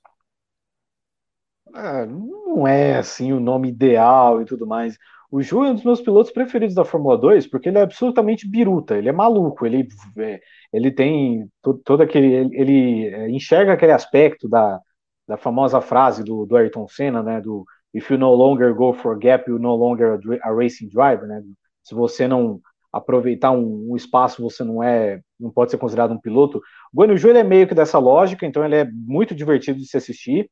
Ah, 1.73 2.07
não 2.07 2.67
é 2.67 2.97
assim 2.97 3.33
o 3.33 3.41
nome 3.41 3.69
ideal 3.69 4.41
e 4.43 4.45
tudo 4.45 4.67
mais. 4.67 4.97
O 5.31 5.43
Ju 5.43 5.65
é 5.65 5.71
um 5.71 5.75
dos 5.75 5.85
meus 5.85 6.01
pilotos 6.01 6.33
preferidos 6.33 6.75
da 6.75 6.85
Fórmula 6.85 7.17
2 7.19 7.47
porque 7.47 7.69
ele 7.69 7.79
é 7.79 7.83
absolutamente 7.83 8.49
biruta, 8.49 8.97
ele 8.97 9.09
é 9.09 9.13
maluco, 9.13 9.67
ele, 9.67 9.87
é, 10.17 10.41
ele 10.73 10.91
tem 10.91 11.51
todo, 11.63 11.79
todo 11.85 12.03
aquele. 12.03 12.33
Ele, 12.35 12.57
ele, 12.57 13.07
é, 13.09 13.31
enxerga 13.31 13.75
aquele 13.75 13.93
aspecto 13.93 14.49
da, 14.49 14.81
da 15.27 15.37
famosa 15.37 15.81
frase 15.81 16.25
do, 16.25 16.47
do 16.47 16.57
Ayrton 16.57 16.89
Senna, 16.89 17.23
né? 17.23 17.41
Do 17.41 17.67
If 17.95 18.11
you 18.11 18.19
no 18.19 18.35
longer 18.35 18.75
go 18.75 18.93
for 18.93 19.19
gap, 19.19 19.49
you 19.49 19.59
no 19.59 19.75
longer 19.75 20.19
a 20.43 20.51
racing 20.51 20.89
driver, 20.89 21.27
né? 21.27 21.43
Se 21.83 21.95
você 21.95 22.29
não 22.29 22.61
aproveitar 22.99 23.51
um, 23.51 23.91
um, 23.91 23.97
espaço, 23.97 24.43
você 24.43 24.63
não 24.63 24.83
é, 24.83 25.21
não 25.39 25.51
pode 25.51 25.71
ser 25.71 25.79
considerado 25.79 26.13
um 26.13 26.21
piloto. 26.21 26.61
O 26.93 27.01
Guanyu 27.01 27.17
Ju 27.17 27.31
é 27.31 27.43
meio 27.43 27.67
que 27.67 27.75
dessa 27.75 27.99
lógica, 27.99 28.47
então 28.47 28.65
ele 28.65 28.77
é 28.77 28.85
muito 28.91 29.35
divertido 29.35 29.79
de 29.79 29.87
se 29.87 29.97
assistir. 29.97 30.51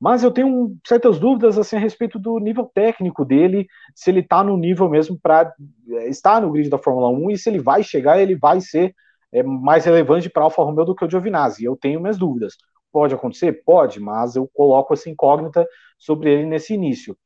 Mas 0.00 0.22
eu 0.22 0.30
tenho 0.30 0.76
certas 0.86 1.18
dúvidas 1.18 1.56
assim 1.58 1.76
a 1.76 1.78
respeito 1.78 2.18
do 2.18 2.38
nível 2.38 2.70
técnico 2.74 3.24
dele, 3.24 3.66
se 3.94 4.10
ele 4.10 4.20
está 4.20 4.42
no 4.42 4.56
nível 4.56 4.88
mesmo 4.88 5.18
para 5.20 5.52
é, 5.88 6.08
estar 6.08 6.40
no 6.40 6.50
grid 6.50 6.68
da 6.68 6.78
Fórmula 6.78 7.08
1 7.08 7.30
e 7.30 7.38
se 7.38 7.48
ele 7.48 7.60
vai 7.60 7.82
chegar, 7.82 8.20
ele 8.20 8.36
vai 8.36 8.60
ser 8.60 8.94
é, 9.32 9.42
mais 9.42 9.84
relevante 9.84 10.28
para 10.28 10.44
Alfa 10.44 10.62
Romeo 10.62 10.84
do 10.84 10.94
que 10.94 11.04
o 11.04 11.10
Giovinazzi. 11.10 11.64
Eu 11.64 11.76
tenho 11.76 12.00
minhas 12.00 12.18
dúvidas. 12.18 12.56
Pode 12.92 13.14
acontecer? 13.14 13.64
Pode, 13.64 13.98
mas 13.98 14.36
eu 14.36 14.48
coloco 14.52 14.92
essa 14.94 15.08
incógnita 15.08 15.66
sobre 15.98 16.32
ele 16.32 16.46
nesse 16.46 16.74
início. 16.74 17.16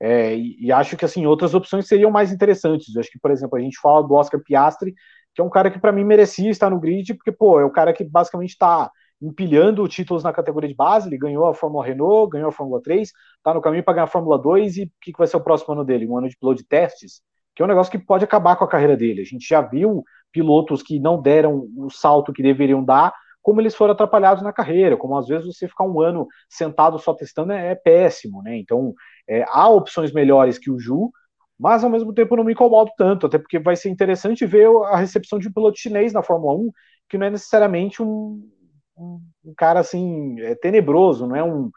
É, 0.00 0.34
e, 0.34 0.66
e, 0.66 0.72
acho 0.72 0.96
que 0.96 1.04
assim 1.04 1.26
outras 1.26 1.54
opções 1.54 1.86
seriam 1.86 2.10
mais 2.10 2.32
interessantes. 2.32 2.94
Eu 2.94 3.00
acho 3.00 3.10
que, 3.10 3.18
por 3.18 3.30
exemplo, 3.30 3.56
a 3.56 3.60
gente 3.60 3.78
fala 3.80 4.06
do 4.06 4.14
Oscar 4.14 4.40
Piastri, 4.42 4.94
que 5.34 5.40
é 5.40 5.44
um 5.44 5.50
cara 5.50 5.70
que 5.70 5.78
para 5.78 5.92
mim 5.92 6.04
merecia 6.04 6.50
estar 6.50 6.70
no 6.70 6.80
grid, 6.80 7.14
porque 7.14 7.32
pô, 7.32 7.60
é 7.60 7.64
o 7.64 7.70
cara 7.70 7.92
que 7.92 8.04
basicamente 8.04 8.50
está 8.50 8.90
empilhando 9.20 9.86
títulos 9.88 10.22
na 10.22 10.32
categoria 10.32 10.68
de 10.68 10.74
base. 10.74 11.08
Ele 11.08 11.18
ganhou 11.18 11.46
a 11.46 11.54
Fórmula 11.54 11.84
Renault, 11.84 12.30
ganhou 12.30 12.48
a 12.48 12.52
Fórmula 12.52 12.80
3, 12.82 13.10
está 13.38 13.54
no 13.54 13.60
caminho 13.60 13.82
para 13.82 13.94
ganhar 13.94 14.04
a 14.04 14.08
Fórmula 14.08 14.38
2. 14.38 14.76
E 14.76 14.82
o 14.84 14.90
que, 15.00 15.12
que 15.12 15.18
vai 15.18 15.26
ser 15.26 15.36
o 15.36 15.42
próximo 15.42 15.72
ano 15.74 15.84
dele? 15.84 16.06
Um 16.06 16.16
ano 16.16 16.28
de 16.28 16.36
piloto 16.36 16.62
de 16.62 16.68
testes, 16.68 17.22
que 17.54 17.62
é 17.62 17.64
um 17.64 17.68
negócio 17.68 17.90
que 17.90 17.98
pode 17.98 18.24
acabar 18.24 18.56
com 18.56 18.64
a 18.64 18.68
carreira 18.68 18.96
dele. 18.96 19.22
A 19.22 19.24
gente 19.24 19.46
já 19.48 19.60
viu 19.60 20.04
pilotos 20.30 20.82
que 20.82 21.00
não 21.00 21.20
deram 21.20 21.68
o 21.76 21.90
salto 21.90 22.32
que 22.32 22.42
deveriam 22.42 22.84
dar, 22.84 23.14
como 23.46 23.60
eles 23.60 23.76
foram 23.76 23.92
atrapalhados 23.92 24.42
na 24.42 24.52
carreira, 24.52 24.96
como 24.96 25.16
às 25.16 25.28
vezes 25.28 25.46
você 25.46 25.68
ficar 25.68 25.84
um 25.84 26.00
ano 26.00 26.26
sentado 26.50 26.98
só 26.98 27.14
testando 27.14 27.52
é, 27.52 27.70
é 27.70 27.74
péssimo, 27.76 28.42
né? 28.42 28.58
Então 28.58 28.92
é, 29.28 29.44
há 29.46 29.68
opções 29.68 30.12
melhores 30.12 30.58
que 30.58 30.68
o 30.68 30.80
Ju, 30.80 31.12
mas 31.56 31.84
ao 31.84 31.90
mesmo 31.90 32.12
tempo 32.12 32.34
não 32.34 32.42
me 32.42 32.54
incomodo 32.54 32.90
tanto, 32.98 33.26
até 33.26 33.38
porque 33.38 33.60
vai 33.60 33.76
ser 33.76 33.88
interessante 33.88 34.44
ver 34.44 34.66
a 34.86 34.96
recepção 34.96 35.38
de 35.38 35.46
um 35.46 35.52
piloto 35.52 35.78
chinês 35.78 36.12
na 36.12 36.24
Fórmula 36.24 36.54
1, 36.54 36.72
que 37.08 37.16
não 37.16 37.26
é 37.28 37.30
necessariamente 37.30 38.02
um, 38.02 38.50
um, 38.98 39.20
um 39.44 39.54
cara 39.56 39.78
assim 39.78 40.40
é 40.40 40.56
tenebroso, 40.56 41.24
não 41.24 41.36
é 41.36 41.44
um, 41.44 41.70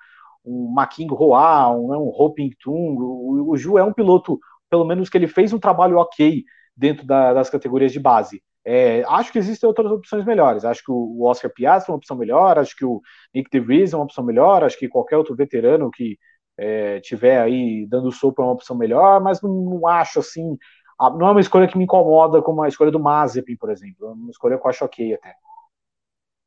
um 0.43 0.71
Making 0.73 1.09
Hoa, 1.11 1.71
não 1.77 1.93
é 1.93 1.97
um 1.99 2.09
Ho 2.09 2.33
Ping 2.33 2.49
Tung. 2.59 2.97
O, 2.99 3.51
o, 3.51 3.57
Ju 3.57 3.77
é 3.77 3.83
um 3.83 3.93
piloto, 3.93 4.39
pelo 4.71 4.85
menos 4.85 5.07
que 5.07 5.19
ele 5.19 5.27
fez 5.27 5.53
um 5.53 5.59
trabalho 5.59 5.97
ok 5.97 6.43
dentro 6.75 7.05
da, 7.05 7.31
das 7.31 7.47
categorias 7.47 7.91
de 7.91 7.99
base. 7.99 8.41
É, 8.65 9.03
acho 9.07 9.31
que 9.31 9.39
existem 9.39 9.67
outras 9.67 9.91
opções 9.91 10.25
melhores. 10.25 10.65
Acho 10.65 10.83
que 10.83 10.91
o 10.91 11.23
Oscar 11.23 11.51
Piastri 11.51 11.91
é 11.91 11.93
uma 11.93 11.97
opção 11.97 12.17
melhor, 12.17 12.59
acho 12.59 12.75
que 12.75 12.85
o 12.85 13.01
Nick 13.33 13.49
DeVries 13.49 13.93
é 13.93 13.95
uma 13.95 14.05
opção 14.05 14.23
melhor, 14.23 14.63
acho 14.63 14.77
que 14.77 14.87
qualquer 14.87 15.17
outro 15.17 15.35
veterano 15.35 15.89
que 15.89 16.17
é, 16.57 16.99
tiver 16.99 17.39
aí 17.39 17.87
dando 17.87 18.11
sopa 18.11 18.41
é 18.41 18.45
uma 18.45 18.53
opção 18.53 18.75
melhor, 18.75 19.21
mas 19.21 19.41
não, 19.41 19.49
não 19.49 19.87
acho 19.87 20.19
assim. 20.19 20.57
Não 20.99 21.27
é 21.27 21.31
uma 21.31 21.39
escolha 21.39 21.67
que 21.67 21.77
me 21.77 21.85
incomoda 21.85 22.41
como 22.41 22.61
a 22.61 22.67
escolha 22.67 22.91
do 22.91 22.99
Mazepin, 22.99 23.55
por 23.55 23.71
exemplo. 23.71 24.07
É 24.07 24.11
uma 24.11 24.29
escolha 24.29 24.57
que 24.57 24.65
eu 24.65 24.69
acho 24.69 24.83
ok 24.83 25.13
até. 25.13 25.33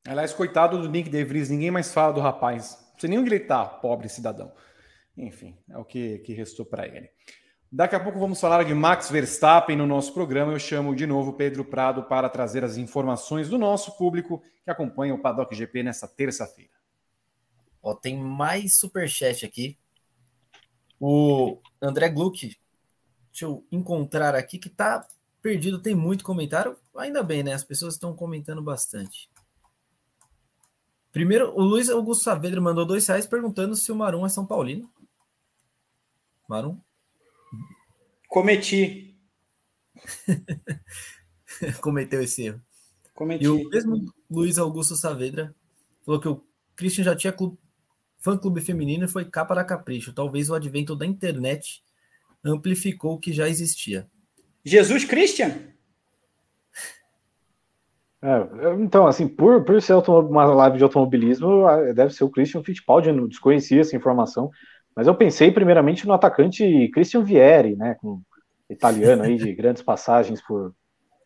Aliás, 0.06 0.34
coitado 0.34 0.78
do 0.78 0.88
Nick 0.90 1.08
De 1.08 1.24
Vries, 1.24 1.48
ninguém 1.48 1.70
mais 1.70 1.92
fala 1.92 2.12
do 2.12 2.20
rapaz. 2.20 2.78
Não 2.78 2.92
precisa 2.92 3.10
nem 3.10 3.24
gritar, 3.24 3.80
pobre 3.80 4.08
cidadão. 4.08 4.52
Enfim, 5.16 5.56
é 5.70 5.78
o 5.78 5.84
que, 5.84 6.18
que 6.18 6.34
restou 6.34 6.66
para 6.66 6.86
ele. 6.86 7.08
Daqui 7.74 7.96
a 7.96 8.00
pouco 8.00 8.18
vamos 8.18 8.38
falar 8.38 8.64
de 8.64 8.74
Max 8.74 9.08
Verstappen 9.08 9.74
no 9.74 9.86
nosso 9.86 10.12
programa. 10.12 10.52
Eu 10.52 10.58
chamo 10.58 10.94
de 10.94 11.06
novo 11.06 11.32
Pedro 11.32 11.64
Prado 11.64 12.02
para 12.02 12.28
trazer 12.28 12.62
as 12.62 12.76
informações 12.76 13.48
do 13.48 13.56
nosso 13.56 13.96
público 13.96 14.42
que 14.62 14.70
acompanha 14.70 15.14
o 15.14 15.18
Paddock 15.18 15.54
GP 15.54 15.82
nessa 15.82 16.06
terça-feira. 16.06 16.74
Ó, 17.82 17.94
tem 17.94 18.18
mais 18.18 18.78
superchat 18.78 19.46
aqui. 19.46 19.78
O 21.00 21.62
André 21.80 22.10
Gluck, 22.10 22.54
deixa 23.30 23.46
eu 23.46 23.66
encontrar 23.72 24.34
aqui 24.34 24.58
que 24.58 24.68
tá 24.68 25.08
perdido, 25.40 25.80
tem 25.80 25.94
muito 25.94 26.24
comentário. 26.24 26.76
Ainda 26.94 27.22
bem, 27.22 27.42
né? 27.42 27.54
As 27.54 27.64
pessoas 27.64 27.94
estão 27.94 28.14
comentando 28.14 28.60
bastante. 28.60 29.30
Primeiro, 31.10 31.50
o 31.58 31.62
Luiz 31.62 31.88
Augusto 31.88 32.24
Saavedra 32.24 32.60
mandou 32.60 32.84
dois 32.84 33.06
reais 33.06 33.26
perguntando 33.26 33.74
se 33.74 33.90
o 33.90 33.96
Marum 33.96 34.26
é 34.26 34.28
São 34.28 34.44
Paulino. 34.44 34.92
Marum? 36.46 36.78
Cometi. 38.32 39.14
Cometeu 41.82 42.22
esse 42.22 42.46
erro. 42.46 42.62
Cometi. 43.14 43.44
E 43.44 43.48
o 43.48 43.68
mesmo 43.68 44.10
Luiz 44.30 44.56
Augusto 44.56 44.96
Saavedra 44.96 45.54
falou 46.02 46.18
que 46.18 46.28
o 46.28 46.42
Christian 46.74 47.04
já 47.04 47.14
tinha 47.14 47.30
clube, 47.30 47.58
fã-clube 48.18 48.62
feminino 48.62 49.04
e 49.04 49.08
foi 49.08 49.26
capa 49.26 49.54
da 49.54 49.62
Capricho. 49.62 50.14
Talvez 50.14 50.48
o 50.48 50.54
advento 50.54 50.96
da 50.96 51.04
internet 51.04 51.84
amplificou 52.42 53.16
o 53.16 53.18
que 53.18 53.34
já 53.34 53.50
existia. 53.50 54.08
Jesus 54.64 55.04
Christian? 55.04 55.50
É, 58.24 58.38
então, 58.78 59.04
assim, 59.04 59.26
por, 59.26 59.64
por 59.64 59.82
ser 59.82 59.94
uma 59.94 60.44
live 60.44 60.78
de 60.78 60.84
automobilismo, 60.84 61.64
deve 61.92 62.14
ser 62.14 62.22
o 62.22 62.30
Christian 62.30 62.62
Fittipaldi, 62.62 63.10
não 63.10 63.26
desconhecia 63.26 63.80
essa 63.80 63.96
informação, 63.96 64.48
mas 64.94 65.06
eu 65.06 65.14
pensei 65.14 65.50
primeiramente 65.50 66.06
no 66.06 66.12
atacante 66.12 66.90
Christian 66.92 67.22
Vieri, 67.22 67.76
né, 67.76 67.96
com 68.00 68.20
italiano 68.68 69.22
aí 69.22 69.36
de 69.36 69.52
grandes 69.54 69.82
passagens 69.82 70.40
por, 70.40 70.74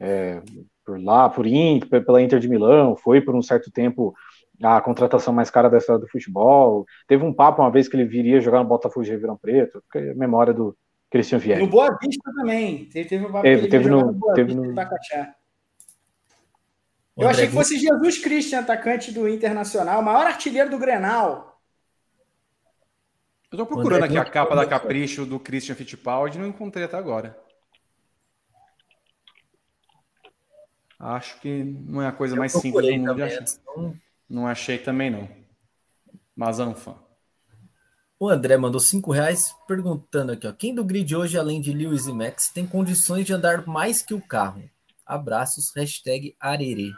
é, 0.00 0.42
por 0.84 1.00
lá, 1.02 1.28
por 1.28 1.46
Inter, 1.46 2.04
pela 2.04 2.22
Inter 2.22 2.38
de 2.38 2.48
Milão, 2.48 2.96
foi 2.96 3.20
por 3.20 3.34
um 3.34 3.42
certo 3.42 3.70
tempo 3.70 4.14
a 4.62 4.80
contratação 4.80 5.34
mais 5.34 5.50
cara 5.50 5.68
da 5.68 5.76
história 5.78 6.00
do 6.00 6.08
futebol. 6.08 6.86
Teve 7.06 7.24
um 7.24 7.32
papo 7.32 7.60
uma 7.60 7.70
vez 7.70 7.88
que 7.88 7.96
ele 7.96 8.06
viria 8.06 8.40
jogar 8.40 8.60
no 8.60 8.68
Botafogo 8.68 9.04
de 9.04 9.10
Ribeirão 9.10 9.36
Preto, 9.36 9.82
é 9.94 10.14
memória 10.14 10.54
do 10.54 10.76
Christian 11.10 11.38
Vieri. 11.38 11.60
No 11.60 11.68
Boa 11.68 11.96
Vista 12.00 12.30
também, 12.34 12.86
teve, 12.86 13.18
um 13.18 13.32
papo 13.32 13.42
teve, 13.42 13.68
teve 13.68 13.88
no, 13.88 14.12
no 14.12 14.34
teve 14.34 14.54
no, 14.54 14.74
eu 17.16 17.28
achei 17.28 17.46
que 17.46 17.52
fosse 17.52 17.78
Jesus 17.78 18.18
Christian, 18.18 18.60
atacante 18.60 19.10
do 19.10 19.26
Internacional, 19.26 20.02
maior 20.02 20.26
artilheiro 20.26 20.68
do 20.68 20.78
Grenal. 20.78 21.55
Eu 23.57 23.64
tô 23.64 23.66
procurando 23.66 24.04
aqui 24.04 24.18
a 24.18 24.24
capa 24.24 24.54
da 24.54 24.66
Capricho 24.66 25.24
do 25.24 25.40
Christian 25.40 25.74
Fittipaldi, 25.74 26.38
não 26.38 26.46
encontrei 26.46 26.84
até 26.84 26.98
agora. 26.98 27.34
Acho 30.98 31.40
que 31.40 31.64
não 31.64 32.02
é 32.02 32.07
a 32.07 32.12
coisa 32.12 32.36
mais 32.36 32.52
simples 32.52 32.86
do 32.86 32.98
mundo 32.98 33.24
achar. 33.24 33.42
Então... 33.42 33.96
Não 34.28 34.46
achei 34.46 34.76
também, 34.76 35.09
não. 35.09 35.26
Mas 36.34 36.61
anfã. 36.61 36.96
O 38.20 38.28
André 38.28 38.59
mandou 38.59 38.80
cinco 38.80 39.11
reais 39.11 39.54
perguntando 39.66 40.32
aqui, 40.32 40.46
ó. 40.46 40.52
Quem 40.52 40.74
do 40.74 40.84
grid 40.84 41.16
hoje, 41.16 41.38
além 41.38 41.59
de 41.59 41.72
Lewis 41.72 42.07
e 42.07 42.12
Max, 42.12 42.50
tem 42.50 42.66
condições 42.66 43.24
de 43.24 43.32
andar 43.32 43.66
mais 43.66 44.02
que 44.02 44.12
o 44.12 44.20
carro? 44.20 44.68
Abraços, 45.07 45.72
hashtag 45.74 46.36
Arerê. 46.38 46.92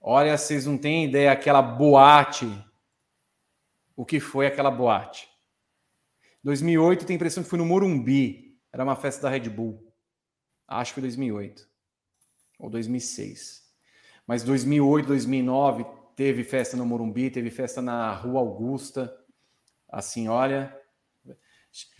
Olha, 0.00 0.36
vocês 0.36 0.66
não 0.66 0.76
têm 0.76 1.04
ideia 1.04 1.32
aquela 1.32 1.62
boate. 1.62 2.46
O 3.96 4.04
que 4.04 4.20
foi 4.20 4.46
aquela 4.46 4.70
boate? 4.70 5.28
2008 6.44 7.06
tem 7.06 7.14
a 7.14 7.16
impressão 7.16 7.42
que 7.42 7.48
foi 7.48 7.58
no 7.58 7.66
Morumbi. 7.66 8.56
Era 8.72 8.84
uma 8.84 8.94
festa 8.94 9.22
da 9.22 9.30
Red 9.30 9.48
Bull. 9.48 9.82
Acho 10.68 10.90
que 10.90 11.00
foi 11.00 11.02
2008 11.02 11.66
ou 12.58 12.70
2006. 12.70 13.64
Mas 14.26 14.42
2008, 14.42 15.06
2009 15.06 15.86
teve 16.14 16.44
festa 16.44 16.76
no 16.76 16.84
Morumbi, 16.84 17.30
teve 17.30 17.50
festa 17.50 17.80
na 17.80 18.12
Rua 18.12 18.40
Augusta. 18.40 19.12
Assim, 19.88 20.28
olha, 20.28 20.76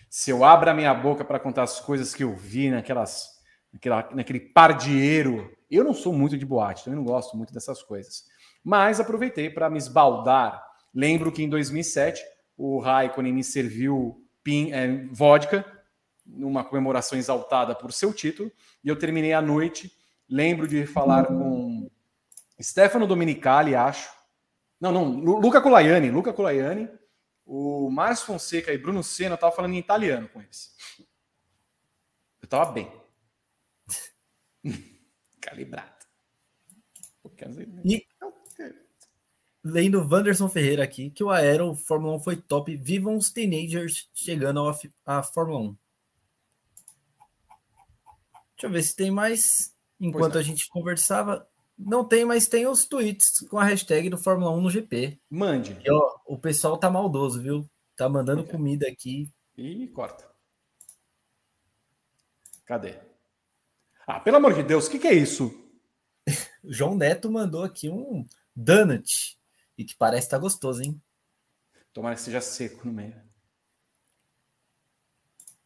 se 0.08 0.30
eu 0.30 0.44
abro 0.44 0.70
a 0.70 0.74
minha 0.74 0.92
boca 0.94 1.24
para 1.24 1.38
contar 1.38 1.62
as 1.62 1.80
coisas 1.80 2.14
que 2.14 2.24
eu 2.24 2.34
vi 2.34 2.70
naquelas, 2.70 3.28
naquela, 3.72 4.08
naquele 4.12 4.40
pardieiro, 4.40 5.54
eu 5.70 5.84
não 5.84 5.94
sou 5.94 6.12
muito 6.12 6.36
de 6.38 6.46
boate, 6.46 6.84
também 6.84 6.98
não 6.98 7.04
gosto 7.04 7.36
muito 7.36 7.52
dessas 7.52 7.82
coisas. 7.82 8.24
Mas 8.64 8.98
aproveitei 8.98 9.50
para 9.50 9.70
me 9.70 9.78
esbaldar. 9.78 10.64
Lembro 10.96 11.30
que 11.30 11.42
em 11.42 11.48
2007 11.48 12.24
o 12.56 12.80
Raikkonen 12.80 13.32
me 13.32 13.44
serviu 13.44 14.26
pin, 14.42 14.72
é, 14.72 15.04
vodka 15.12 15.64
numa 16.24 16.64
comemoração 16.64 17.18
exaltada 17.18 17.74
por 17.74 17.92
seu 17.92 18.12
título 18.12 18.50
e 18.82 18.88
eu 18.88 18.96
terminei 18.96 19.32
a 19.32 19.42
noite. 19.42 19.92
Lembro 20.28 20.66
de 20.66 20.86
falar 20.86 21.26
com 21.26 21.88
Stefano 22.60 23.06
Domenicali, 23.06 23.74
acho. 23.74 24.10
Não, 24.80 24.90
não, 24.90 25.04
Luca 25.20 25.60
Colaiani, 25.60 26.10
Luca 26.10 26.32
Colaiani 26.32 26.88
o 27.46 27.88
Márcio 27.90 28.26
Fonseca 28.26 28.72
e 28.72 28.78
Bruno 28.78 29.04
Senna, 29.04 29.34
eu 29.34 29.38
tava 29.38 29.54
falando 29.54 29.74
em 29.74 29.78
italiano 29.78 30.28
com 30.28 30.42
eles. 30.42 30.74
Eu 32.42 32.48
tava 32.48 32.72
bem. 32.72 32.92
Calibrado. 35.40 35.94
E 37.84 38.04
lendo 39.66 40.06
Wanderson 40.08 40.48
Ferreira 40.48 40.84
aqui, 40.84 41.10
que 41.10 41.24
o 41.24 41.30
Aero 41.30 41.74
Fórmula 41.74 42.14
1 42.16 42.20
foi 42.20 42.36
top. 42.36 42.76
Vivam 42.76 43.16
os 43.16 43.30
teenagers 43.30 44.08
chegando 44.14 44.60
à 45.04 45.22
Fórmula 45.22 45.60
1. 45.60 45.76
Deixa 48.54 48.66
eu 48.66 48.70
ver 48.70 48.82
se 48.82 48.96
tem 48.96 49.10
mais. 49.10 49.74
Enquanto 49.98 50.38
a 50.38 50.42
gente 50.42 50.68
conversava, 50.68 51.48
não 51.78 52.04
tem, 52.04 52.24
mas 52.24 52.46
tem 52.46 52.66
os 52.66 52.84
tweets 52.86 53.40
com 53.48 53.58
a 53.58 53.64
hashtag 53.64 54.08
do 54.08 54.18
Fórmula 54.18 54.50
1 54.52 54.60
no 54.60 54.70
GP. 54.70 55.18
Mande. 55.28 55.78
E, 55.84 55.90
ó, 55.90 56.16
o 56.26 56.38
pessoal 56.38 56.78
tá 56.78 56.90
maldoso, 56.90 57.40
viu? 57.40 57.68
Tá 57.96 58.08
mandando 58.08 58.42
é. 58.42 58.46
comida 58.46 58.86
aqui. 58.88 59.30
E 59.56 59.86
corta. 59.88 60.24
Cadê? 62.64 62.94
Ah, 64.06 64.20
pelo 64.20 64.36
amor 64.36 64.54
de 64.54 64.62
Deus, 64.62 64.86
o 64.86 64.90
que, 64.90 64.98
que 64.98 65.08
é 65.08 65.14
isso? 65.14 65.54
João 66.64 66.94
Neto 66.94 67.30
mandou 67.30 67.62
aqui 67.62 67.88
um 67.88 68.26
donut. 68.54 69.35
E 69.76 69.84
que 69.84 69.94
parece 69.94 70.26
estar 70.26 70.38
tá 70.38 70.42
gostoso, 70.42 70.82
hein? 70.82 71.00
Tomara 71.92 72.14
que 72.14 72.20
seja 72.20 72.40
seco 72.40 72.86
no 72.86 72.92
meio. 72.92 73.14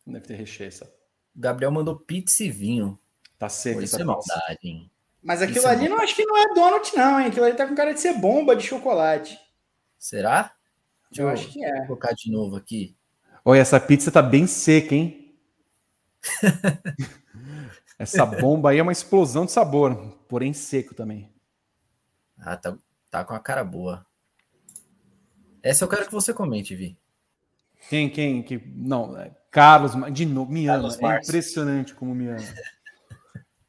Não 0.06 0.14
deve 0.14 0.26
ter 0.26 0.34
recheio 0.34 0.68
essa. 0.68 0.92
Gabriel 1.34 1.70
mandou 1.70 1.98
pizza 1.98 2.44
e 2.44 2.50
vinho. 2.50 2.98
Tá 3.38 3.48
seco. 3.48 3.82
Isso 3.82 4.00
é 4.00 4.04
maldade, 4.04 4.58
hein? 4.62 4.90
Mas 5.22 5.42
aquilo 5.42 5.58
Isso 5.58 5.68
ali 5.68 5.86
é 5.86 5.88
não 5.88 5.98
acho 5.98 6.14
que 6.14 6.24
não 6.24 6.36
é 6.36 6.54
donut, 6.54 6.96
não, 6.96 7.20
hein? 7.20 7.26
Aquilo 7.26 7.44
ali 7.44 7.54
tá 7.54 7.66
com 7.66 7.74
cara 7.74 7.92
de 7.92 8.00
ser 8.00 8.14
bomba 8.14 8.56
de 8.56 8.66
chocolate. 8.66 9.38
Será? 9.98 10.54
Deixa 11.10 11.22
eu, 11.22 11.26
eu 11.26 11.32
acho 11.32 11.52
que 11.52 11.64
é. 11.64 11.86
colocar 11.86 12.12
de 12.12 12.30
novo 12.30 12.56
aqui. 12.56 12.96
Olha, 13.44 13.60
essa 13.60 13.80
pizza 13.80 14.10
tá 14.10 14.22
bem 14.22 14.46
seca, 14.46 14.94
hein? 14.94 15.36
essa 17.98 18.24
bomba 18.24 18.70
aí 18.70 18.78
é 18.78 18.82
uma 18.82 18.92
explosão 18.92 19.44
de 19.44 19.52
sabor, 19.52 19.96
porém 20.28 20.52
seco 20.52 20.94
também. 20.94 21.32
Ah, 22.38 22.56
tá, 22.56 22.78
tá 23.10 23.24
com 23.24 23.34
a 23.34 23.40
cara 23.40 23.64
boa. 23.64 24.06
Essa 25.62 25.84
eu 25.84 25.88
quero 25.88 26.06
que 26.06 26.12
você 26.12 26.32
comente, 26.32 26.74
Vi. 26.74 26.98
Quem, 27.88 28.08
quem? 28.08 28.42
Que, 28.42 28.62
não, 28.74 29.18
é 29.18 29.34
Carlos, 29.50 29.92
de 30.12 30.24
novo, 30.24 30.52
me 30.52 30.68
ama. 30.68 30.88
É 30.88 31.18
impressionante 31.18 31.94
como 31.94 32.14
me 32.14 32.28
ama. 32.28 32.46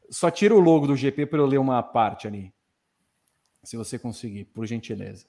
Só 0.10 0.30
tira 0.30 0.54
o 0.54 0.60
logo 0.60 0.86
do 0.86 0.96
GP 0.96 1.26
para 1.26 1.40
eu 1.40 1.46
ler 1.46 1.58
uma 1.58 1.82
parte 1.82 2.28
ali. 2.28 2.54
Se 3.64 3.78
você 3.78 3.98
conseguir, 3.98 4.46
por 4.46 4.66
gentileza. 4.66 5.26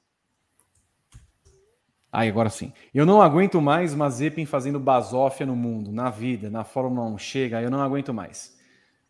Aí, 2.10 2.28
agora 2.28 2.50
sim. 2.50 2.72
Eu 2.92 3.06
não 3.06 3.22
aguento 3.22 3.62
mais 3.62 3.94
Mazepin 3.94 4.44
fazendo 4.44 4.78
basófia 4.78 5.46
no 5.46 5.56
mundo, 5.56 5.90
na 5.90 6.10
vida, 6.10 6.50
na 6.50 6.64
Fórmula 6.64 7.08
1. 7.08 7.18
Chega, 7.18 7.62
eu 7.62 7.70
não 7.70 7.80
aguento 7.80 8.12
mais. 8.12 8.58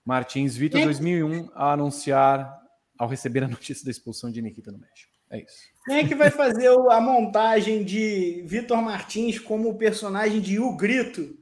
Martins 0.05 0.57
Vitor, 0.57 0.83
2001, 0.83 1.51
a 1.55 1.73
anunciar 1.73 2.62
ao 3.03 3.09
receber 3.09 3.43
a 3.43 3.49
notícia 3.49 3.85
da 3.85 3.91
expulsão 3.91 4.31
de 4.31 4.41
Nikita 4.41 4.71
no 4.71 4.79
México. 4.79 5.11
É 5.29 5.41
isso. 5.41 5.73
Quem 5.85 5.97
é 5.97 6.07
que 6.07 6.15
vai 6.15 6.31
fazer 6.31 6.69
a 6.69 7.01
montagem 7.01 7.83
de 7.83 8.45
Vitor 8.47 8.81
Martins 8.81 9.41
como 9.41 9.77
personagem 9.77 10.41
de 10.41 10.61
O 10.61 10.77
Grito? 10.77 11.37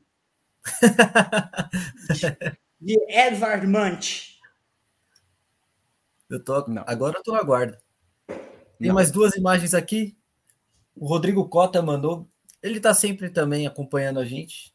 de 2.81 2.99
Edvard 3.11 3.67
Munch. 3.67 4.41
Eu 6.31 6.43
tô, 6.43 6.67
Não. 6.67 6.83
agora 6.87 7.19
eu 7.19 7.23
tô 7.23 7.33
na 7.33 7.43
guarda. 7.43 7.79
Tem 8.27 8.89
Não. 8.89 8.95
mais 8.95 9.11
duas 9.11 9.37
imagens 9.37 9.75
aqui. 9.75 10.17
O 10.97 11.07
Rodrigo 11.07 11.47
Cota 11.47 11.83
mandou. 11.83 12.27
Ele 12.63 12.81
tá 12.81 12.95
sempre 12.95 13.29
também 13.29 13.67
acompanhando 13.67 14.19
a 14.19 14.25
gente. 14.25 14.75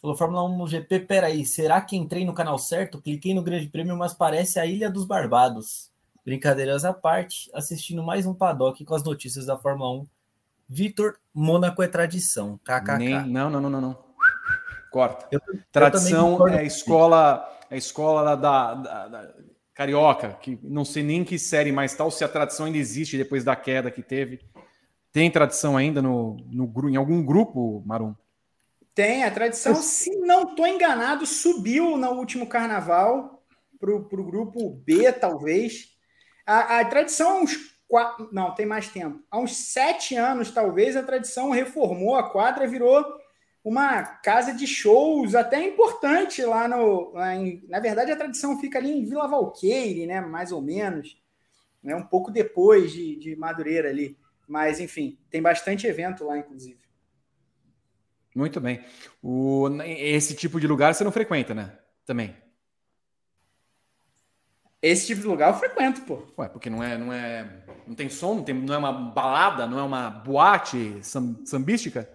Falou 0.00 0.16
Fórmula 0.16 0.44
1 0.44 0.56
no 0.56 0.68
GP. 0.68 1.00
Peraí, 1.00 1.44
será 1.44 1.80
que 1.80 1.96
entrei 1.96 2.24
no 2.24 2.34
canal 2.34 2.56
certo? 2.56 3.02
Cliquei 3.02 3.34
no 3.34 3.42
Grande 3.42 3.68
Prêmio, 3.68 3.96
mas 3.96 4.14
parece 4.14 4.60
a 4.60 4.66
Ilha 4.66 4.88
dos 4.88 5.04
Barbados. 5.04 5.89
Brincadeiras 6.24 6.84
à 6.84 6.92
parte, 6.92 7.50
assistindo 7.54 8.02
mais 8.02 8.26
um 8.26 8.34
paddock 8.34 8.84
com 8.84 8.94
as 8.94 9.02
notícias 9.02 9.46
da 9.46 9.56
Fórmula 9.56 10.02
1. 10.02 10.06
Vitor, 10.68 11.16
Mônaco 11.34 11.82
é 11.82 11.88
tradição. 11.88 12.58
KKK. 12.58 12.98
Nem, 12.98 13.26
não, 13.28 13.50
não, 13.50 13.60
não, 13.60 13.70
não, 13.70 13.80
não. 13.80 13.98
Corta. 14.90 15.26
Eu, 15.30 15.40
Tradição 15.72 16.38
eu 16.38 16.48
é 16.48 16.60
a 16.60 16.62
escola, 16.64 17.48
é 17.70 17.74
a 17.74 17.78
escola 17.78 18.36
da, 18.36 18.74
da, 18.74 19.08
da, 19.08 19.34
carioca, 19.74 20.36
que 20.40 20.58
não 20.62 20.84
sei 20.84 21.02
nem 21.02 21.24
que 21.24 21.38
série 21.38 21.72
mais 21.72 21.94
tal, 21.94 22.10
se 22.10 22.22
a 22.22 22.28
tradição 22.28 22.66
ainda 22.66 22.78
existe 22.78 23.16
depois 23.16 23.44
da 23.44 23.56
queda 23.56 23.90
que 23.90 24.02
teve. 24.02 24.40
Tem 25.12 25.30
tradição 25.30 25.76
ainda 25.76 26.02
no, 26.02 26.36
no 26.50 26.88
em 26.88 26.96
algum 26.96 27.24
grupo, 27.24 27.82
Marum? 27.86 28.14
Tem, 28.94 29.24
a 29.24 29.30
tradição, 29.30 29.74
se 29.76 30.14
não 30.18 30.50
estou 30.50 30.66
enganado, 30.66 31.24
subiu 31.24 31.96
no 31.96 32.10
último 32.10 32.46
carnaval 32.46 33.42
para 33.78 33.90
o 33.90 34.24
grupo 34.24 34.70
B, 34.84 35.10
talvez. 35.12 35.96
A, 36.50 36.80
a 36.80 36.84
tradição, 36.84 37.44
uns 37.44 37.76
quatro, 37.86 38.28
não, 38.32 38.52
tem 38.52 38.66
mais 38.66 38.88
tempo. 38.88 39.22
Há 39.30 39.38
uns 39.38 39.54
sete 39.56 40.16
anos, 40.16 40.50
talvez, 40.50 40.96
a 40.96 41.02
tradição 41.04 41.50
reformou 41.50 42.16
a 42.16 42.28
quadra, 42.28 42.66
virou 42.66 43.04
uma 43.62 44.02
casa 44.02 44.52
de 44.52 44.66
shows 44.66 45.36
até 45.36 45.64
importante 45.64 46.42
lá 46.42 46.66
no. 46.66 47.12
Lá 47.12 47.36
em, 47.36 47.64
na 47.68 47.78
verdade, 47.78 48.10
a 48.10 48.16
tradição 48.16 48.58
fica 48.58 48.80
ali 48.80 48.90
em 48.90 49.04
Vila 49.04 49.28
Valqueire, 49.28 50.08
né? 50.08 50.20
Mais 50.20 50.50
ou 50.50 50.60
menos. 50.60 51.22
Né, 51.80 51.94
um 51.94 52.04
pouco 52.04 52.32
depois 52.32 52.90
de, 52.92 53.14
de 53.14 53.36
Madureira 53.36 53.88
ali. 53.88 54.18
Mas, 54.48 54.80
enfim, 54.80 55.16
tem 55.30 55.40
bastante 55.40 55.86
evento 55.86 56.24
lá, 56.24 56.36
inclusive. 56.36 56.80
Muito 58.34 58.60
bem. 58.60 58.84
O, 59.22 59.68
esse 59.84 60.34
tipo 60.34 60.58
de 60.58 60.66
lugar 60.66 60.92
você 60.92 61.04
não 61.04 61.12
frequenta, 61.12 61.54
né? 61.54 61.78
Também. 62.04 62.36
Esse 64.82 65.08
tipo 65.08 65.20
de 65.20 65.26
lugar 65.26 65.52
eu 65.52 65.58
frequento, 65.58 66.02
pô. 66.02 66.22
Ué, 66.38 66.48
porque 66.48 66.70
não 66.70 66.82
é, 66.82 66.96
não 66.96 67.12
é, 67.12 67.46
não 67.86 67.94
tem 67.94 68.08
som, 68.08 68.36
não, 68.36 68.42
tem, 68.42 68.54
não 68.54 68.74
é 68.74 68.78
uma 68.78 68.92
balada, 68.92 69.66
não 69.66 69.78
é 69.78 69.82
uma 69.82 70.08
boate 70.08 70.98
sambística? 71.44 72.08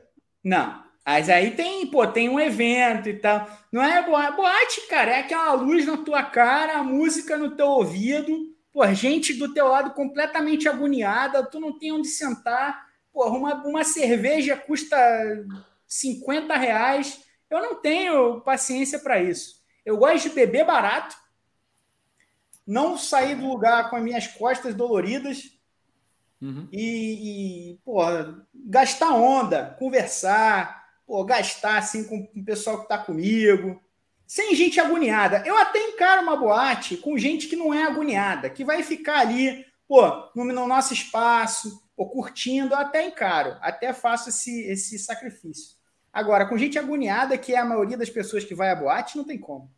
Não, 0.43 0.83
mas 1.05 1.29
aí 1.29 1.51
tem, 1.51 1.85
pô, 1.85 2.07
tem 2.07 2.27
um 2.27 2.39
evento 2.39 3.07
e 3.07 3.13
tal. 3.13 3.47
Não 3.71 3.83
é 3.83 4.01
boate, 4.03 4.87
cara, 4.89 5.11
é 5.11 5.19
aquela 5.19 5.53
luz 5.53 5.85
na 5.85 5.97
tua 5.97 6.23
cara, 6.23 6.79
a 6.79 6.83
música 6.83 7.37
no 7.37 7.55
teu 7.55 7.67
ouvido, 7.67 8.55
pô, 8.73 8.85
gente 8.93 9.33
do 9.33 9.53
teu 9.53 9.67
lado 9.67 9.91
completamente 9.93 10.67
agoniada, 10.67 11.45
tu 11.45 11.59
não 11.59 11.77
tem 11.77 11.91
onde 11.91 12.07
sentar, 12.07 12.87
pô, 13.13 13.27
uma, 13.27 13.63
uma 13.63 13.83
cerveja 13.83 14.57
custa 14.57 14.97
50 15.87 16.55
reais. 16.57 17.23
Eu 17.49 17.61
não 17.61 17.75
tenho 17.75 18.41
paciência 18.41 18.97
para 18.97 19.21
isso. 19.21 19.63
Eu 19.85 19.97
gosto 19.97 20.29
de 20.29 20.35
beber 20.35 20.65
barato, 20.65 21.15
não 22.65 22.97
sair 22.97 23.35
do 23.35 23.47
lugar 23.47 23.89
com 23.89 23.95
as 23.95 24.03
minhas 24.03 24.27
costas 24.27 24.73
doloridas 24.73 25.51
uhum. 26.41 26.67
e, 26.71 27.71
e 27.71 27.79
pô, 27.83 28.01
gastar 28.53 29.13
onda, 29.13 29.75
conversar 29.77 30.85
pô, 31.05 31.23
gastar 31.23 31.77
assim 31.77 32.03
com 32.03 32.27
o 32.35 32.43
pessoal 32.43 32.77
que 32.77 32.83
está 32.83 32.97
comigo, 32.97 33.81
sem 34.25 34.55
gente 34.55 34.79
agoniada. 34.79 35.43
Eu 35.45 35.57
até 35.57 35.79
encaro 35.79 36.23
uma 36.23 36.35
boate 36.35 36.97
com 36.97 37.17
gente 37.17 37.47
que 37.47 37.55
não 37.55 37.73
é 37.73 37.83
agoniada, 37.83 38.49
que 38.49 38.65
vai 38.65 38.83
ficar 38.83 39.19
ali, 39.19 39.65
pô, 39.87 40.01
no, 40.35 40.43
no 40.45 40.67
nosso 40.67 40.93
espaço, 40.93 41.83
curtindo, 41.95 42.73
eu 42.73 42.79
até 42.79 43.05
encaro, 43.05 43.57
até 43.61 43.93
faço 43.93 44.29
esse, 44.29 44.63
esse 44.63 44.99
sacrifício. 44.99 45.75
Agora, 46.11 46.45
com 46.45 46.57
gente 46.57 46.79
agoniada, 46.79 47.37
que 47.37 47.53
é 47.53 47.57
a 47.57 47.65
maioria 47.65 47.97
das 47.97 48.09
pessoas 48.09 48.43
que 48.43 48.55
vai 48.55 48.69
à 48.69 48.75
boate, 48.75 49.17
não 49.17 49.23
tem 49.23 49.37
como. 49.37 49.69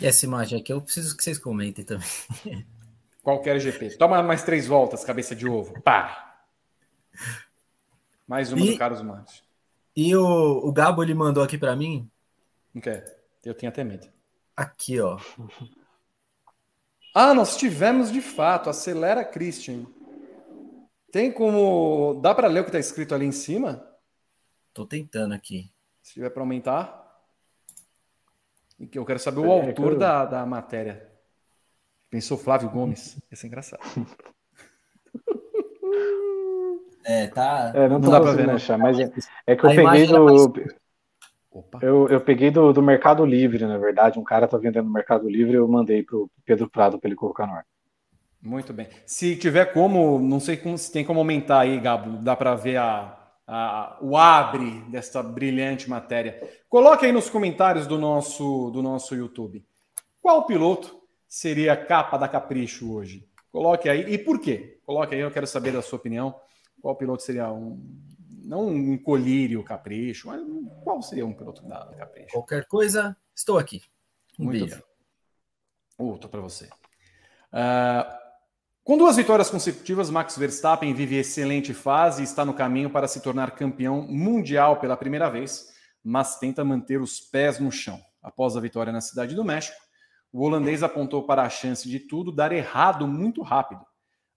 Essa 0.00 0.24
imagem 0.24 0.60
aqui 0.60 0.72
eu 0.72 0.80
preciso 0.80 1.16
que 1.16 1.24
vocês 1.24 1.38
comentem 1.38 1.84
também. 1.84 2.06
Qualquer 3.22 3.58
GP. 3.60 3.96
Toma 3.96 4.22
mais 4.22 4.42
três 4.42 4.66
voltas, 4.66 5.04
cabeça 5.04 5.34
de 5.34 5.46
ovo. 5.46 5.80
Pá! 5.82 6.42
Mais 8.26 8.52
uma 8.52 8.64
e, 8.64 8.72
do 8.72 8.78
Carlos 8.78 9.02
Marques. 9.02 9.42
E 9.94 10.14
o, 10.16 10.22
o 10.22 10.72
Gabo 10.72 11.02
ele 11.02 11.14
mandou 11.14 11.42
aqui 11.42 11.58
para 11.58 11.76
mim. 11.76 12.10
Não 12.72 12.80
quer. 12.80 13.20
Eu 13.44 13.54
tenho 13.54 13.70
até 13.70 13.84
medo. 13.84 14.08
Aqui, 14.56 15.00
ó. 15.00 15.18
Ah, 17.14 17.34
nós 17.34 17.56
tivemos 17.56 18.10
de 18.12 18.20
fato. 18.20 18.70
Acelera 18.70 19.24
Christian. 19.24 19.84
Tem 21.10 21.32
como. 21.32 22.20
Dá 22.22 22.34
para 22.34 22.46
ler 22.46 22.60
o 22.60 22.64
que 22.64 22.68
está 22.68 22.78
escrito 22.78 23.14
ali 23.14 23.26
em 23.26 23.32
cima? 23.32 23.84
Tô 24.72 24.86
tentando 24.86 25.34
aqui. 25.34 25.72
Se 26.02 26.14
tiver 26.14 26.30
para 26.30 26.42
aumentar. 26.42 26.99
Eu 28.94 29.04
quero 29.04 29.18
saber 29.18 29.40
o 29.40 29.46
é, 29.46 29.66
autor 29.66 29.96
da, 29.96 30.24
da 30.24 30.46
matéria. 30.46 31.06
Pensou 32.08 32.38
Flávio 32.38 32.70
Gomes. 32.70 33.20
Isso 33.30 33.46
é 33.46 33.48
engraçado. 33.48 33.82
É, 37.04 37.26
tá. 37.28 37.72
É, 37.74 37.88
não, 37.88 37.98
não 37.98 38.10
dá 38.10 38.20
para 38.20 38.32
ver, 38.32 38.46
né? 38.46 38.52
achar, 38.54 38.78
mas 38.78 38.98
é, 38.98 39.10
é 39.46 39.56
que 39.56 39.64
eu 39.64 39.70
peguei 39.70 40.06
do. 40.06 40.24
Mais... 40.24 41.82
Eu, 41.82 42.08
eu 42.08 42.20
peguei 42.20 42.50
do, 42.50 42.72
do 42.72 42.82
Mercado 42.82 43.24
Livre, 43.24 43.66
na 43.66 43.78
verdade. 43.78 44.18
Um 44.18 44.24
cara 44.24 44.46
tá 44.46 44.56
vendendo 44.56 44.84
no 44.84 44.92
Mercado 44.92 45.28
Livre, 45.28 45.54
eu 45.54 45.66
mandei 45.66 46.02
pro 46.02 46.30
Pedro 46.44 46.70
Prado 46.70 46.98
para 46.98 47.08
ele 47.08 47.16
colocar 47.16 47.46
no 47.46 47.54
ar. 47.54 47.66
Muito 48.40 48.72
bem. 48.72 48.88
Se 49.04 49.36
tiver 49.36 49.72
como, 49.72 50.18
não 50.18 50.40
sei 50.40 50.56
como, 50.56 50.78
se 50.78 50.92
tem 50.92 51.04
como 51.04 51.18
aumentar 51.18 51.60
aí, 51.60 51.78
Gabo, 51.80 52.18
dá 52.22 52.36
para 52.36 52.54
ver 52.54 52.76
a, 52.76 53.19
a, 53.52 53.98
o 54.00 54.16
abre 54.16 54.80
desta 54.82 55.20
brilhante 55.24 55.90
matéria. 55.90 56.40
Coloque 56.68 57.04
aí 57.04 57.10
nos 57.10 57.28
comentários 57.28 57.84
do 57.84 57.98
nosso, 57.98 58.70
do 58.70 58.80
nosso 58.80 59.16
YouTube. 59.16 59.66
Qual 60.22 60.46
piloto 60.46 61.02
seria 61.26 61.72
a 61.72 61.76
capa 61.76 62.16
da 62.16 62.28
Capricho 62.28 62.92
hoje? 62.92 63.28
Coloque 63.50 63.88
aí. 63.88 64.02
E 64.02 64.16
por 64.16 64.40
quê? 64.40 64.78
Coloque 64.86 65.16
aí, 65.16 65.20
eu 65.20 65.32
quero 65.32 65.48
saber 65.48 65.72
da 65.72 65.82
sua 65.82 65.98
opinião. 65.98 66.40
Qual 66.80 66.94
piloto 66.94 67.24
seria 67.24 67.52
um. 67.52 67.84
Não 68.44 68.68
um 68.68 68.96
colírio 68.96 69.62
capricho, 69.64 70.28
mas 70.28 70.40
qual 70.82 71.02
seria 71.02 71.26
um 71.26 71.34
piloto 71.34 71.62
da 71.66 71.86
capricho? 71.98 72.32
Qualquer 72.32 72.66
coisa, 72.66 73.16
estou 73.34 73.58
aqui. 73.58 73.82
Um 74.38 74.44
Muito 74.44 74.64
beijo. 74.64 74.82
Outro 75.98 76.28
para 76.28 76.40
você. 76.40 76.66
Uh, 77.52 78.29
com 78.82 78.96
duas 78.96 79.16
vitórias 79.16 79.50
consecutivas, 79.50 80.10
Max 80.10 80.36
Verstappen 80.36 80.94
vive 80.94 81.16
excelente 81.16 81.74
fase 81.74 82.22
e 82.22 82.24
está 82.24 82.44
no 82.44 82.54
caminho 82.54 82.90
para 82.90 83.06
se 83.06 83.20
tornar 83.20 83.52
campeão 83.52 84.02
mundial 84.02 84.80
pela 84.80 84.96
primeira 84.96 85.28
vez, 85.28 85.68
mas 86.02 86.38
tenta 86.38 86.64
manter 86.64 87.00
os 87.00 87.20
pés 87.20 87.58
no 87.58 87.70
chão. 87.70 88.00
Após 88.22 88.56
a 88.56 88.60
vitória 88.60 88.92
na 88.92 89.00
Cidade 89.00 89.34
do 89.34 89.44
México, 89.44 89.76
o 90.32 90.42
holandês 90.42 90.82
apontou 90.82 91.24
para 91.24 91.42
a 91.42 91.50
chance 91.50 91.88
de 91.88 92.00
tudo 92.00 92.32
dar 92.32 92.52
errado 92.52 93.06
muito 93.06 93.42
rápido. 93.42 93.84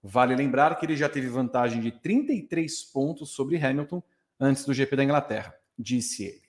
Vale 0.02 0.36
lembrar 0.36 0.76
que 0.78 0.84
ele 0.84 0.96
já 0.96 1.08
teve 1.08 1.28
vantagem 1.28 1.80
de 1.80 1.90
33 1.90 2.84
pontos 2.92 3.30
sobre 3.30 3.56
Hamilton 3.56 4.02
antes 4.38 4.64
do 4.64 4.74
GP 4.74 4.96
da 4.96 5.04
Inglaterra, 5.04 5.54
disse 5.78 6.24
ele. 6.24 6.42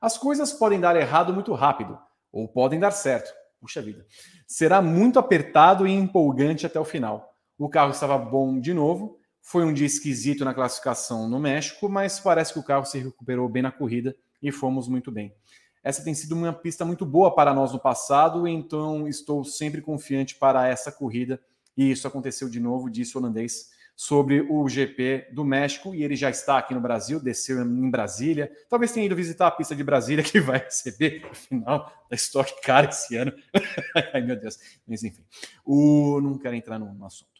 As 0.00 0.16
coisas 0.16 0.52
podem 0.52 0.78
dar 0.78 0.94
errado 0.94 1.32
muito 1.32 1.52
rápido, 1.54 1.98
ou 2.30 2.46
podem 2.46 2.78
dar 2.78 2.90
certo. 2.90 3.32
Puxa 3.64 3.80
vida. 3.80 4.04
Será 4.46 4.82
muito 4.82 5.18
apertado 5.18 5.86
e 5.86 5.90
empolgante 5.90 6.66
até 6.66 6.78
o 6.78 6.84
final. 6.84 7.34
O 7.56 7.66
carro 7.66 7.92
estava 7.92 8.18
bom 8.18 8.60
de 8.60 8.74
novo. 8.74 9.18
Foi 9.40 9.64
um 9.64 9.72
dia 9.72 9.86
esquisito 9.86 10.44
na 10.44 10.52
classificação 10.52 11.26
no 11.26 11.40
México, 11.40 11.88
mas 11.88 12.20
parece 12.20 12.52
que 12.52 12.58
o 12.58 12.62
carro 12.62 12.84
se 12.84 12.98
recuperou 12.98 13.48
bem 13.48 13.62
na 13.62 13.72
corrida 13.72 14.14
e 14.42 14.52
fomos 14.52 14.86
muito 14.86 15.10
bem. 15.10 15.34
Essa 15.82 16.04
tem 16.04 16.12
sido 16.12 16.34
uma 16.34 16.52
pista 16.52 16.84
muito 16.84 17.06
boa 17.06 17.34
para 17.34 17.54
nós 17.54 17.72
no 17.72 17.80
passado, 17.80 18.46
então 18.46 19.08
estou 19.08 19.42
sempre 19.42 19.80
confiante 19.80 20.34
para 20.34 20.68
essa 20.68 20.92
corrida. 20.92 21.40
E 21.74 21.90
isso 21.90 22.06
aconteceu 22.06 22.50
de 22.50 22.60
novo, 22.60 22.90
disse 22.90 23.16
o 23.16 23.18
holandês 23.18 23.70
sobre 23.96 24.40
o 24.48 24.68
GP 24.68 25.28
do 25.32 25.44
México 25.44 25.94
e 25.94 26.02
ele 26.02 26.16
já 26.16 26.28
está 26.28 26.58
aqui 26.58 26.74
no 26.74 26.80
Brasil, 26.80 27.20
desceu 27.20 27.62
em 27.62 27.90
Brasília. 27.90 28.50
Talvez 28.68 28.92
tenha 28.92 29.06
ido 29.06 29.14
visitar 29.14 29.46
a 29.46 29.50
pista 29.50 29.74
de 29.74 29.84
Brasília 29.84 30.24
que 30.24 30.40
vai 30.40 30.58
receber 30.58 31.24
o 31.30 31.34
final 31.34 31.92
da 32.10 32.16
Stock 32.16 32.60
Car 32.62 32.88
esse 32.88 33.16
ano. 33.16 33.32
Ai 34.12 34.20
meu 34.20 34.36
Deus, 34.36 34.58
mas 34.86 35.04
enfim, 35.04 35.24
o 35.64 36.20
não 36.20 36.38
quero 36.38 36.56
entrar 36.56 36.78
no, 36.78 36.92
no 36.92 37.06
assunto. 37.06 37.30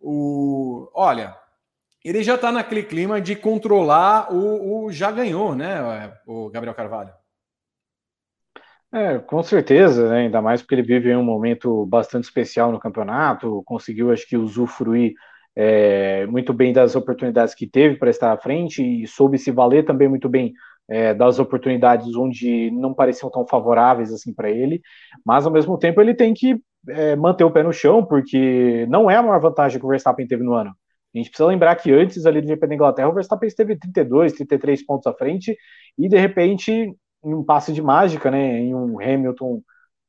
O 0.00 0.88
olha, 0.94 1.36
ele 2.04 2.22
já 2.22 2.36
está 2.36 2.52
naquele 2.52 2.84
clima 2.84 3.20
de 3.20 3.34
controlar 3.34 4.32
o, 4.32 4.84
o 4.84 4.92
já 4.92 5.10
ganhou, 5.10 5.54
né, 5.54 6.12
o 6.26 6.48
Gabriel 6.50 6.74
Carvalho. 6.74 7.12
É, 8.92 9.18
com 9.18 9.42
certeza, 9.42 10.08
né? 10.08 10.20
ainda 10.20 10.40
mais 10.40 10.62
porque 10.62 10.74
ele 10.74 10.82
vive 10.82 11.14
um 11.14 11.24
momento 11.24 11.84
bastante 11.86 12.24
especial 12.24 12.70
no 12.70 12.78
campeonato, 12.78 13.62
conseguiu, 13.66 14.12
acho 14.12 14.26
que, 14.26 14.36
usufruir 14.36 15.14
é, 15.56 16.26
muito 16.26 16.52
bem 16.52 16.72
das 16.72 16.94
oportunidades 16.94 17.54
que 17.54 17.66
teve 17.66 17.96
para 17.96 18.10
estar 18.10 18.32
à 18.32 18.36
frente 18.36 18.82
e 18.82 19.06
soube 19.06 19.38
se 19.38 19.50
valer 19.50 19.84
também 19.86 20.08
muito 20.08 20.28
bem 20.28 20.52
é, 20.88 21.14
das 21.14 21.38
oportunidades 21.38 22.14
onde 22.14 22.70
não 22.70 22.94
pareciam 22.94 23.30
tão 23.30 23.46
favoráveis 23.46 24.12
assim 24.12 24.32
para 24.34 24.50
ele, 24.50 24.80
mas 25.24 25.46
ao 25.46 25.52
mesmo 25.52 25.78
tempo 25.78 26.00
ele 26.00 26.14
tem 26.14 26.34
que 26.34 26.60
é, 26.88 27.16
manter 27.16 27.44
o 27.44 27.50
pé 27.50 27.62
no 27.62 27.72
chão, 27.72 28.04
porque 28.04 28.86
não 28.88 29.10
é 29.10 29.16
a 29.16 29.22
maior 29.22 29.40
vantagem 29.40 29.80
que 29.80 29.86
o 29.86 29.88
Verstappen 29.88 30.26
teve 30.26 30.44
no 30.44 30.54
ano. 30.54 30.70
A 31.14 31.18
gente 31.18 31.30
precisa 31.30 31.48
lembrar 31.48 31.74
que 31.76 31.90
antes 31.90 32.26
ali 32.26 32.40
do 32.40 32.46
GP 32.46 32.66
da 32.66 32.74
Inglaterra, 32.74 33.08
o 33.08 33.14
Verstappen 33.14 33.48
esteve 33.48 33.76
32, 33.76 34.34
33 34.34 34.84
pontos 34.84 35.06
à 35.06 35.14
frente, 35.14 35.56
e 35.98 36.08
de 36.08 36.18
repente, 36.18 36.70
em 36.70 37.34
um 37.34 37.42
passe 37.42 37.72
de 37.72 37.82
mágica, 37.82 38.30
né, 38.30 38.58
em 38.60 38.74
um 38.74 39.00
Hamilton 39.00 39.62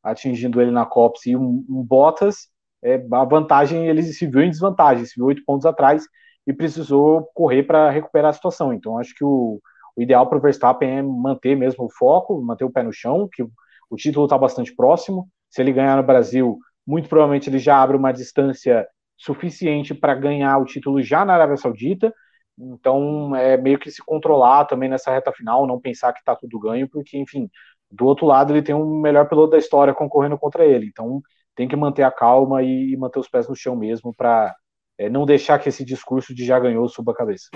atingindo 0.03 0.61
ele 0.61 0.71
na 0.71 0.85
Cops 0.85 1.25
e 1.25 1.35
um, 1.35 1.65
um 1.69 1.83
Bottas, 1.83 2.49
é, 2.83 3.03
a 3.11 3.23
vantagem 3.25 3.87
ele 3.87 4.03
se 4.03 4.25
viu 4.27 4.41
em 4.41 4.49
desvantagem, 4.49 5.05
se 5.05 5.15
viu 5.15 5.25
oito 5.25 5.43
pontos 5.45 5.65
atrás 5.65 6.03
e 6.45 6.53
precisou 6.53 7.29
correr 7.33 7.63
para 7.63 7.89
recuperar 7.89 8.29
a 8.29 8.33
situação. 8.33 8.73
Então 8.73 8.97
acho 8.97 9.13
que 9.15 9.23
o, 9.23 9.59
o 9.95 10.01
ideal 10.01 10.27
para 10.27 10.37
o 10.37 10.41
Verstappen 10.41 10.97
é 10.97 11.01
manter 11.01 11.55
mesmo 11.55 11.85
o 11.85 11.89
foco, 11.89 12.41
manter 12.41 12.63
o 12.63 12.71
pé 12.71 12.83
no 12.83 12.93
chão, 12.93 13.27
que 13.31 13.43
o 13.89 13.95
título 13.95 14.25
está 14.25 14.37
bastante 14.37 14.75
próximo. 14.75 15.27
Se 15.49 15.61
ele 15.61 15.73
ganhar 15.73 15.97
no 15.97 16.03
Brasil, 16.03 16.59
muito 16.85 17.09
provavelmente 17.09 17.49
ele 17.49 17.59
já 17.59 17.81
abre 17.81 17.97
uma 17.97 18.11
distância 18.11 18.87
suficiente 19.17 19.93
para 19.93 20.13
ganhar 20.15 20.57
o 20.59 20.65
título 20.65 21.01
já 21.01 21.25
na 21.25 21.33
Arábia 21.33 21.57
Saudita. 21.57 22.13
Então 22.57 23.35
é 23.35 23.57
meio 23.57 23.77
que 23.77 23.91
se 23.91 24.03
controlar 24.03 24.65
também 24.65 24.89
nessa 24.89 25.11
reta 25.11 25.31
final, 25.31 25.67
não 25.67 25.79
pensar 25.79 26.13
que 26.13 26.19
está 26.19 26.35
tudo 26.35 26.59
ganho, 26.59 26.87
porque 26.89 27.17
enfim, 27.17 27.49
do 27.91 28.05
outro 28.05 28.25
lado 28.25 28.53
ele 28.53 28.61
tem 28.61 28.75
o 28.75 28.85
melhor 28.99 29.27
piloto 29.27 29.51
da 29.51 29.57
história 29.57 29.93
concorrendo 29.93 30.37
contra 30.37 30.65
ele. 30.65 30.87
Então 30.87 31.21
tem 31.57 31.67
que 31.67 31.75
manter 31.75 32.03
a 32.03 32.11
calma 32.11 32.61
e, 32.61 32.95
manter 32.95 33.19
os 33.19 33.27
pés 33.27 33.49
no 33.49 33.55
chão 33.55 33.75
mesmo 33.75 34.13
para 34.13 34.55
é, 34.95 35.09
não 35.09 35.25
deixar 35.25 35.57
que 35.57 35.67
esse 35.67 35.83
discurso 35.83 36.33
de 36.33 36.45
já 36.45 36.59
ganhou 36.59 36.87
suba 36.87 37.11
a 37.11 37.15
cabeça. 37.15 37.49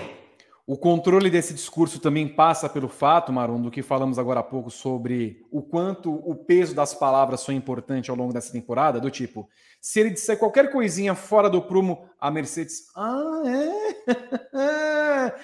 O 0.66 0.76
controle 0.76 1.30
desse 1.30 1.54
discurso 1.54 2.00
também 2.00 2.26
passa 2.26 2.68
pelo 2.68 2.88
fato, 2.88 3.32
Marum, 3.32 3.62
do 3.62 3.70
que 3.70 3.82
falamos 3.82 4.18
agora 4.18 4.40
há 4.40 4.42
pouco 4.42 4.70
sobre 4.70 5.44
o 5.52 5.62
quanto 5.62 6.12
o 6.12 6.34
peso 6.34 6.74
das 6.74 6.92
palavras 6.92 7.44
foi 7.44 7.54
importante 7.54 8.10
ao 8.10 8.16
longo 8.16 8.32
dessa 8.32 8.52
temporada, 8.52 9.00
do 9.00 9.10
tipo, 9.10 9.48
se 9.80 10.00
ele 10.00 10.10
disser 10.10 10.38
qualquer 10.38 10.70
coisinha 10.70 11.14
fora 11.14 11.48
do 11.48 11.62
prumo, 11.62 12.08
a 12.18 12.30
Mercedes, 12.30 12.86
ah, 12.96 13.42
é? 13.46 13.90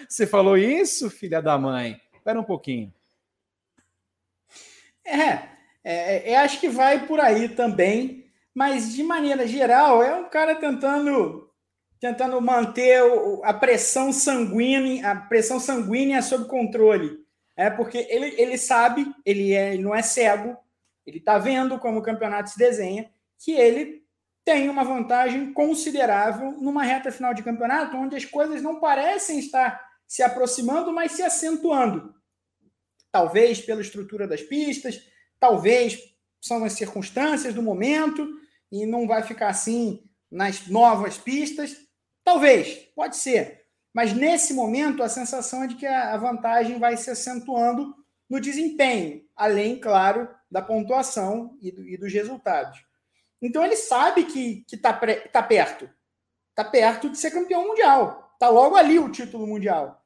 Você 0.08 0.26
falou 0.26 0.56
isso, 0.56 1.10
filha 1.10 1.40
da 1.40 1.56
mãe? 1.58 2.00
Espera 2.14 2.40
um 2.40 2.44
pouquinho. 2.44 2.92
É, 5.04 5.48
é, 5.84 6.34
eu 6.34 6.38
acho 6.40 6.60
que 6.60 6.68
vai 6.68 7.06
por 7.06 7.18
aí 7.20 7.48
também 7.48 8.27
mas 8.54 8.92
de 8.94 9.02
maneira 9.02 9.46
geral 9.46 10.02
é 10.02 10.14
um 10.14 10.28
cara 10.28 10.54
tentando 10.54 11.48
tentando 12.00 12.40
manter 12.40 13.02
a 13.42 13.52
pressão 13.52 14.12
sanguínea, 14.12 15.10
a 15.10 15.16
pressão 15.16 15.58
sanguínea 15.58 16.22
sob 16.22 16.46
controle. 16.46 17.26
É 17.56 17.68
porque 17.68 18.06
ele, 18.08 18.40
ele 18.40 18.56
sabe, 18.56 19.12
ele, 19.26 19.52
é, 19.52 19.74
ele 19.74 19.82
não 19.82 19.92
é 19.92 20.00
cego, 20.00 20.56
ele 21.04 21.18
está 21.18 21.38
vendo 21.38 21.78
como 21.78 21.98
o 21.98 22.02
campeonato 22.02 22.50
se 22.50 22.58
desenha, 22.58 23.10
que 23.36 23.52
ele 23.52 24.04
tem 24.44 24.68
uma 24.68 24.84
vantagem 24.84 25.52
considerável 25.52 26.52
numa 26.52 26.82
reta 26.82 27.10
final 27.10 27.34
de 27.34 27.42
campeonato, 27.42 27.96
onde 27.96 28.16
as 28.16 28.24
coisas 28.24 28.62
não 28.62 28.78
parecem 28.78 29.38
estar 29.38 29.86
se 30.06 30.22
aproximando, 30.22 30.92
mas 30.92 31.12
se 31.12 31.22
acentuando. 31.22 32.14
Talvez 33.10 33.60
pela 33.60 33.80
estrutura 33.80 34.26
das 34.26 34.40
pistas, 34.40 35.02
talvez 35.40 35.98
são 36.40 36.64
as 36.64 36.72
circunstâncias 36.74 37.54
do 37.54 37.62
momento, 37.62 38.28
e 38.70 38.86
não 38.86 39.06
vai 39.06 39.22
ficar 39.22 39.48
assim 39.48 40.02
nas 40.30 40.66
novas 40.66 41.16
pistas? 41.16 41.76
Talvez, 42.22 42.74
pode 42.94 43.16
ser. 43.16 43.64
Mas 43.92 44.12
nesse 44.12 44.52
momento 44.52 45.02
a 45.02 45.08
sensação 45.08 45.64
é 45.64 45.66
de 45.66 45.74
que 45.74 45.86
a 45.86 46.16
vantagem 46.16 46.78
vai 46.78 46.96
se 46.96 47.10
acentuando 47.10 47.94
no 48.28 48.40
desempenho, 48.40 49.24
além, 49.34 49.80
claro, 49.80 50.28
da 50.50 50.60
pontuação 50.60 51.56
e, 51.60 51.72
do, 51.72 51.88
e 51.88 51.96
dos 51.96 52.12
resultados. 52.12 52.84
Então 53.40 53.64
ele 53.64 53.76
sabe 53.76 54.24
que 54.24 54.64
está 54.70 54.92
tá 54.92 55.42
perto. 55.42 55.88
Está 56.50 56.64
perto 56.64 57.08
de 57.08 57.16
ser 57.16 57.30
campeão 57.30 57.66
mundial. 57.66 58.30
Está 58.34 58.48
logo 58.48 58.76
ali 58.76 58.98
o 58.98 59.10
título 59.10 59.46
mundial. 59.46 60.04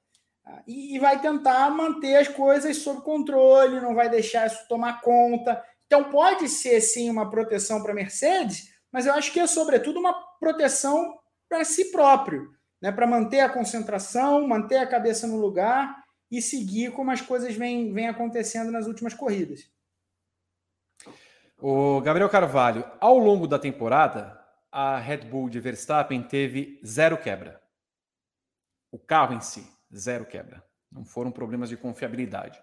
E, 0.67 0.97
e 0.97 0.99
vai 0.99 1.21
tentar 1.21 1.71
manter 1.71 2.17
as 2.17 2.29
coisas 2.29 2.77
sob 2.79 3.01
controle, 3.03 3.81
não 3.81 3.95
vai 3.95 4.09
deixar 4.09 4.47
isso 4.47 4.67
tomar 4.69 5.01
conta 5.01 5.63
Então 5.93 6.11
pode 6.11 6.49
ser 6.49 6.81
sim 6.81 7.11
uma 7.11 7.29
proteção 7.29 7.83
para 7.83 7.93
a 7.93 7.95
Mercedes, 7.95 8.75
mas 8.91 9.05
eu 9.05 9.13
acho 9.13 9.31
que 9.31 9.39
é 9.39 9.47
sobretudo 9.47 10.01
uma 10.01 10.15
proteção 10.41 11.19
para 11.47 11.67
si 11.67 11.93
próprio, 11.93 12.51
né? 12.81 12.91
para 12.91 13.07
manter 13.07 13.41
a 13.41 13.51
concentração, 13.51 14.49
manter 14.49 14.79
a 14.79 14.87
cabeça 14.87 15.27
no 15.27 15.37
lugar 15.37 16.03
e 16.31 16.41
seguir 16.41 16.93
como 16.93 17.11
as 17.11 17.21
coisas 17.21 17.55
vêm, 17.55 17.93
vêm 17.93 18.09
acontecendo 18.09 18.73
nas 18.73 18.87
últimas 18.87 19.13
corridas. 19.13 19.71
O 21.59 22.01
Gabriel 22.01 22.31
Carvalho, 22.31 22.91
ao 22.99 23.19
longo 23.19 23.47
da 23.47 23.59
temporada, 23.59 24.43
a 24.71 24.97
Red 24.97 25.27
Bull 25.27 25.51
de 25.51 25.61
Verstappen 25.61 26.23
teve 26.23 26.81
zero 26.87 27.19
quebra. 27.19 27.61
O 28.91 28.99
carro 28.99 29.35
em 29.35 29.43
si, 29.43 29.71
zero 29.95 30.25
quebra. 30.25 30.65
Não 30.91 31.05
foram 31.05 31.31
problemas 31.31 31.69
de 31.69 31.77
confiabilidade. 31.77 32.59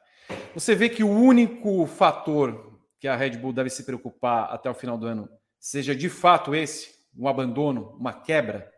Você 0.55 0.73
vê 0.73 0.89
que 0.89 1.03
o 1.03 1.09
único 1.09 1.85
fator 1.85 2.68
que 2.99 3.07
a 3.07 3.15
Red 3.15 3.37
Bull 3.37 3.53
deve 3.53 3.69
se 3.69 3.85
preocupar 3.85 4.51
até 4.51 4.69
o 4.69 4.73
final 4.73 4.97
do 4.97 5.07
ano 5.07 5.29
seja 5.59 5.95
de 5.95 6.09
fato 6.09 6.55
esse, 6.55 6.89
um 7.17 7.27
abandono, 7.27 7.95
uma 7.99 8.13
quebra? 8.13 8.71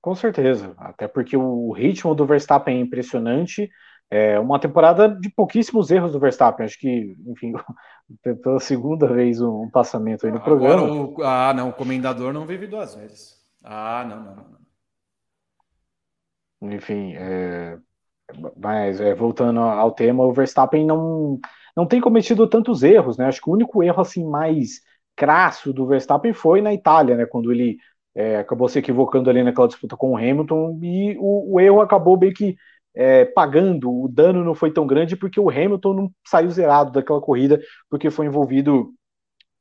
Com 0.00 0.14
certeza, 0.14 0.74
até 0.78 1.08
porque 1.08 1.36
o 1.36 1.72
ritmo 1.72 2.14
do 2.14 2.24
Verstappen 2.24 2.78
é 2.78 2.80
impressionante. 2.80 3.68
É 4.08 4.38
uma 4.38 4.60
temporada 4.60 5.08
de 5.08 5.28
pouquíssimos 5.28 5.90
erros 5.90 6.12
do 6.12 6.20
Verstappen. 6.20 6.64
Acho 6.64 6.78
que, 6.78 7.16
enfim, 7.26 7.52
pela 8.42 8.60
segunda 8.60 9.12
vez 9.12 9.40
um 9.40 9.68
passamento 9.68 10.24
aí 10.24 10.32
no 10.32 10.40
programa. 10.40 10.86
O, 10.88 11.22
ah, 11.24 11.52
não, 11.52 11.70
o 11.70 11.72
comendador 11.72 12.32
não 12.32 12.46
vive 12.46 12.68
duas 12.68 12.94
vezes. 12.94 13.34
Ah, 13.64 14.04
não, 14.08 14.24
não, 14.24 14.36
não. 14.36 14.56
Enfim, 16.72 17.14
é, 17.16 17.76
mas 18.56 19.00
é, 19.00 19.12
voltando 19.12 19.60
ao 19.60 19.90
tema, 19.90 20.24
o 20.24 20.32
Verstappen 20.32 20.86
não, 20.86 21.40
não 21.76 21.86
tem 21.86 22.00
cometido 22.00 22.48
tantos 22.48 22.82
erros, 22.82 23.18
né? 23.18 23.26
Acho 23.26 23.40
que 23.40 23.50
o 23.50 23.52
único 23.52 23.82
erro 23.82 24.00
assim 24.00 24.24
mais 24.24 24.80
crasso 25.14 25.72
do 25.72 25.86
Verstappen 25.86 26.32
foi 26.32 26.60
na 26.60 26.72
Itália, 26.72 27.16
né? 27.16 27.26
Quando 27.26 27.52
ele 27.52 27.78
é, 28.14 28.38
acabou 28.38 28.68
se 28.68 28.78
equivocando 28.78 29.28
ali 29.28 29.42
naquela 29.42 29.68
disputa 29.68 29.96
com 29.96 30.12
o 30.12 30.16
Hamilton 30.16 30.78
e 30.82 31.16
o, 31.18 31.54
o 31.54 31.60
erro 31.60 31.80
acabou 31.80 32.16
bem 32.16 32.32
que 32.32 32.56
é, 32.94 33.26
pagando, 33.26 33.90
o 33.90 34.08
dano 34.08 34.42
não 34.42 34.54
foi 34.54 34.72
tão 34.72 34.86
grande 34.86 35.16
porque 35.16 35.38
o 35.38 35.50
Hamilton 35.50 35.92
não 35.92 36.10
saiu 36.26 36.50
zerado 36.50 36.92
daquela 36.92 37.20
corrida 37.20 37.60
porque 37.90 38.10
foi 38.10 38.24
envolvido 38.26 38.94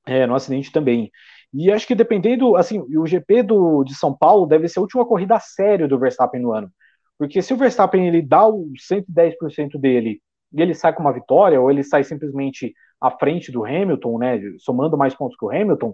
é, 0.06 0.26
no 0.26 0.36
acidente 0.36 0.72
também. 0.72 1.12
E 1.54 1.72
acho 1.72 1.88
que 1.88 1.96
dependendo, 1.96 2.56
assim, 2.56 2.80
o 2.98 3.06
GP 3.06 3.44
do, 3.44 3.84
de 3.84 3.96
São 3.96 4.16
Paulo 4.16 4.46
deve 4.46 4.68
ser 4.68 4.80
a 4.80 4.82
última 4.82 5.06
corrida 5.06 5.40
séria 5.40 5.88
do 5.88 6.00
Verstappen 6.00 6.42
no 6.42 6.54
ano. 6.54 6.72
Porque 7.18 7.42
se 7.42 7.54
o 7.54 7.58
Verstappen 7.58 8.08
ele 8.08 8.22
dá 8.22 8.48
o 8.48 8.72
110% 8.78 9.80
dele 9.80 10.22
e 10.54 10.62
ele 10.62 10.74
sai 10.74 10.94
com 10.94 11.02
uma 11.02 11.14
vitória, 11.14 11.60
ou 11.60 11.70
ele 11.70 11.84
sai 11.84 12.04
simplesmente 12.04 12.74
à 13.00 13.12
frente 13.12 13.52
do 13.52 13.66
Hamilton, 13.66 14.18
né, 14.18 14.40
somando 14.60 14.98
mais 14.98 15.14
pontos 15.14 15.38
que 15.38 15.46
o 15.46 15.50
Hamilton, 15.50 15.94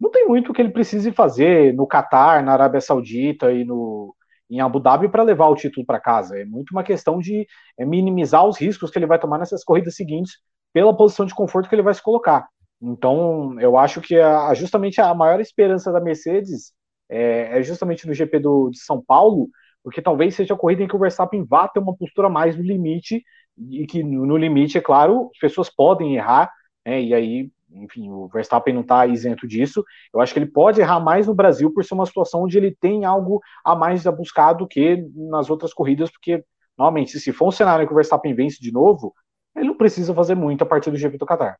não 0.00 0.10
tem 0.10 0.26
muito 0.26 0.52
que 0.52 0.60
ele 0.60 0.72
precise 0.72 1.12
fazer 1.12 1.72
no 1.74 1.86
Catar, 1.86 2.42
na 2.42 2.52
Arábia 2.52 2.80
Saudita 2.80 3.52
e 3.52 3.64
no 3.64 4.14
em 4.50 4.60
Abu 4.60 4.78
Dhabi 4.80 5.08
para 5.08 5.22
levar 5.22 5.46
o 5.48 5.54
título 5.54 5.86
para 5.86 5.98
casa. 5.98 6.38
É 6.38 6.44
muito 6.44 6.72
uma 6.72 6.84
questão 6.84 7.18
de 7.18 7.46
é, 7.78 7.86
minimizar 7.86 8.46
os 8.46 8.58
riscos 8.58 8.90
que 8.90 8.98
ele 8.98 9.06
vai 9.06 9.18
tomar 9.18 9.38
nessas 9.38 9.64
corridas 9.64 9.94
seguintes 9.94 10.34
pela 10.74 10.94
posição 10.94 11.24
de 11.24 11.34
conforto 11.34 11.70
que 11.70 11.74
ele 11.74 11.82
vai 11.82 11.94
se 11.94 12.02
colocar. 12.02 12.46
Então, 12.80 13.58
eu 13.60 13.78
acho 13.78 14.00
que 14.02 14.18
a, 14.18 14.52
justamente 14.52 15.00
a 15.00 15.14
maior 15.14 15.40
esperança 15.40 15.90
da 15.90 16.00
Mercedes 16.00 16.74
é, 17.08 17.58
é 17.58 17.62
justamente 17.62 18.06
no 18.06 18.12
GP 18.12 18.40
do, 18.40 18.68
de 18.70 18.78
São 18.80 19.02
Paulo, 19.02 19.48
porque 19.82 20.02
talvez 20.02 20.34
seja 20.34 20.52
a 20.52 20.58
corrida 20.58 20.82
em 20.82 20.88
que 20.88 20.96
o 20.96 20.98
Verstappen 20.98 21.44
vá 21.44 21.66
ter 21.66 21.80
uma 21.80 21.96
postura 21.96 22.28
mais 22.28 22.54
no 22.54 22.62
limite, 22.62 23.22
e 23.70 23.86
que 23.86 24.02
no 24.02 24.36
limite, 24.36 24.78
é 24.78 24.80
claro, 24.80 25.30
as 25.32 25.38
pessoas 25.38 25.70
podem 25.70 26.16
errar, 26.16 26.50
né, 26.86 27.00
e 27.00 27.14
aí, 27.14 27.50
enfim, 27.70 28.10
o 28.10 28.28
Verstappen 28.28 28.74
não 28.74 28.82
está 28.82 29.06
isento 29.06 29.46
disso. 29.46 29.84
Eu 30.12 30.20
acho 30.20 30.32
que 30.32 30.38
ele 30.38 30.46
pode 30.46 30.80
errar 30.80 31.00
mais 31.00 31.26
no 31.26 31.34
Brasil 31.34 31.72
por 31.72 31.84
ser 31.84 31.94
uma 31.94 32.06
situação 32.06 32.42
onde 32.42 32.58
ele 32.58 32.76
tem 32.78 33.04
algo 33.04 33.40
a 33.64 33.74
mais 33.74 34.06
a 34.06 34.12
buscar 34.12 34.52
do 34.52 34.66
que 34.66 35.04
nas 35.14 35.48
outras 35.48 35.72
corridas, 35.72 36.10
porque, 36.10 36.44
normalmente, 36.76 37.18
se 37.18 37.32
for 37.32 37.48
um 37.48 37.52
cenário 37.52 37.86
que 37.86 37.92
o 37.92 37.96
Verstappen 37.96 38.34
vence 38.34 38.60
de 38.60 38.72
novo, 38.72 39.14
ele 39.54 39.66
não 39.66 39.76
precisa 39.76 40.14
fazer 40.14 40.34
muito 40.34 40.62
a 40.62 40.66
partir 40.66 40.90
do 40.90 40.96
GP 40.96 41.18
do 41.18 41.26
Qatar. 41.26 41.58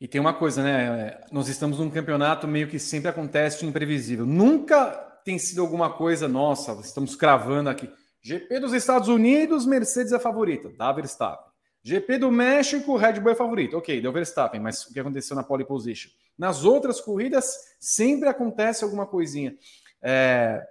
E 0.00 0.06
tem 0.06 0.20
uma 0.20 0.32
coisa, 0.32 0.62
né? 0.62 1.20
Nós 1.32 1.48
estamos 1.48 1.80
num 1.80 1.90
campeonato 1.90 2.46
meio 2.46 2.68
que 2.68 2.78
sempre 2.78 3.08
acontece 3.08 3.66
imprevisível. 3.66 4.24
Nunca 4.24 4.90
tem 5.24 5.38
sido 5.38 5.60
alguma 5.60 5.90
coisa 5.90 6.28
nossa, 6.28 6.72
estamos 6.80 7.16
cravando 7.16 7.68
aqui. 7.68 7.90
GP 8.20 8.60
dos 8.60 8.72
Estados 8.72 9.08
Unidos, 9.08 9.64
Mercedes 9.66 10.12
é 10.12 10.18
favorita, 10.18 10.70
dá 10.76 10.92
Verstappen. 10.92 11.48
GP 11.82 12.18
do 12.18 12.30
México, 12.30 12.96
Red 12.96 13.20
Bull 13.20 13.32
é 13.32 13.34
favorito. 13.34 13.76
Ok, 13.76 14.00
deu 14.00 14.12
Verstappen, 14.12 14.60
mas 14.60 14.84
o 14.84 14.92
que 14.92 15.00
aconteceu 15.00 15.36
na 15.36 15.42
pole 15.42 15.64
position? 15.64 16.10
Nas 16.36 16.64
outras 16.64 17.00
corridas, 17.00 17.54
sempre 17.80 18.28
acontece 18.28 18.84
alguma 18.84 19.06
coisinha. 19.06 19.56
É, 20.02 20.66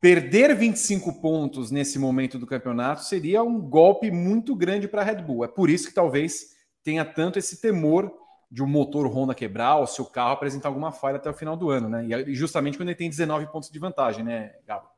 perder 0.00 0.54
25 0.54 1.20
pontos 1.20 1.70
nesse 1.70 1.98
momento 1.98 2.38
do 2.38 2.46
campeonato 2.46 3.04
seria 3.04 3.42
um 3.42 3.60
golpe 3.60 4.10
muito 4.10 4.54
grande 4.54 4.86
para 4.86 5.00
a 5.00 5.04
Red 5.04 5.22
Bull. 5.22 5.44
É 5.44 5.48
por 5.48 5.70
isso 5.70 5.88
que 5.88 5.94
talvez 5.94 6.54
tenha 6.82 7.04
tanto 7.04 7.38
esse 7.38 7.60
temor 7.60 8.12
de 8.50 8.62
um 8.62 8.66
motor 8.66 9.06
Honda 9.06 9.34
quebrar 9.34 9.76
ou 9.76 9.86
seu 9.86 10.04
carro 10.04 10.32
apresentar 10.32 10.68
alguma 10.68 10.92
falha 10.92 11.16
até 11.16 11.30
o 11.30 11.34
final 11.34 11.56
do 11.56 11.70
ano, 11.70 11.88
né? 11.88 12.06
E 12.06 12.34
justamente 12.34 12.76
quando 12.76 12.88
ele 12.88 12.96
tem 12.96 13.08
19 13.08 13.46
pontos 13.46 13.70
de 13.70 13.78
vantagem, 13.78 14.22
né, 14.22 14.52
Gabo? 14.66 14.93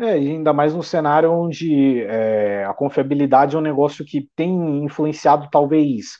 É, 0.00 0.12
ainda 0.12 0.52
mais 0.52 0.72
num 0.74 0.82
cenário 0.82 1.30
onde 1.30 2.02
é, 2.04 2.64
a 2.64 2.72
confiabilidade 2.72 3.54
é 3.54 3.58
um 3.58 3.62
negócio 3.62 4.02
que 4.04 4.28
tem 4.34 4.82
influenciado 4.82 5.48
talvez 5.50 6.16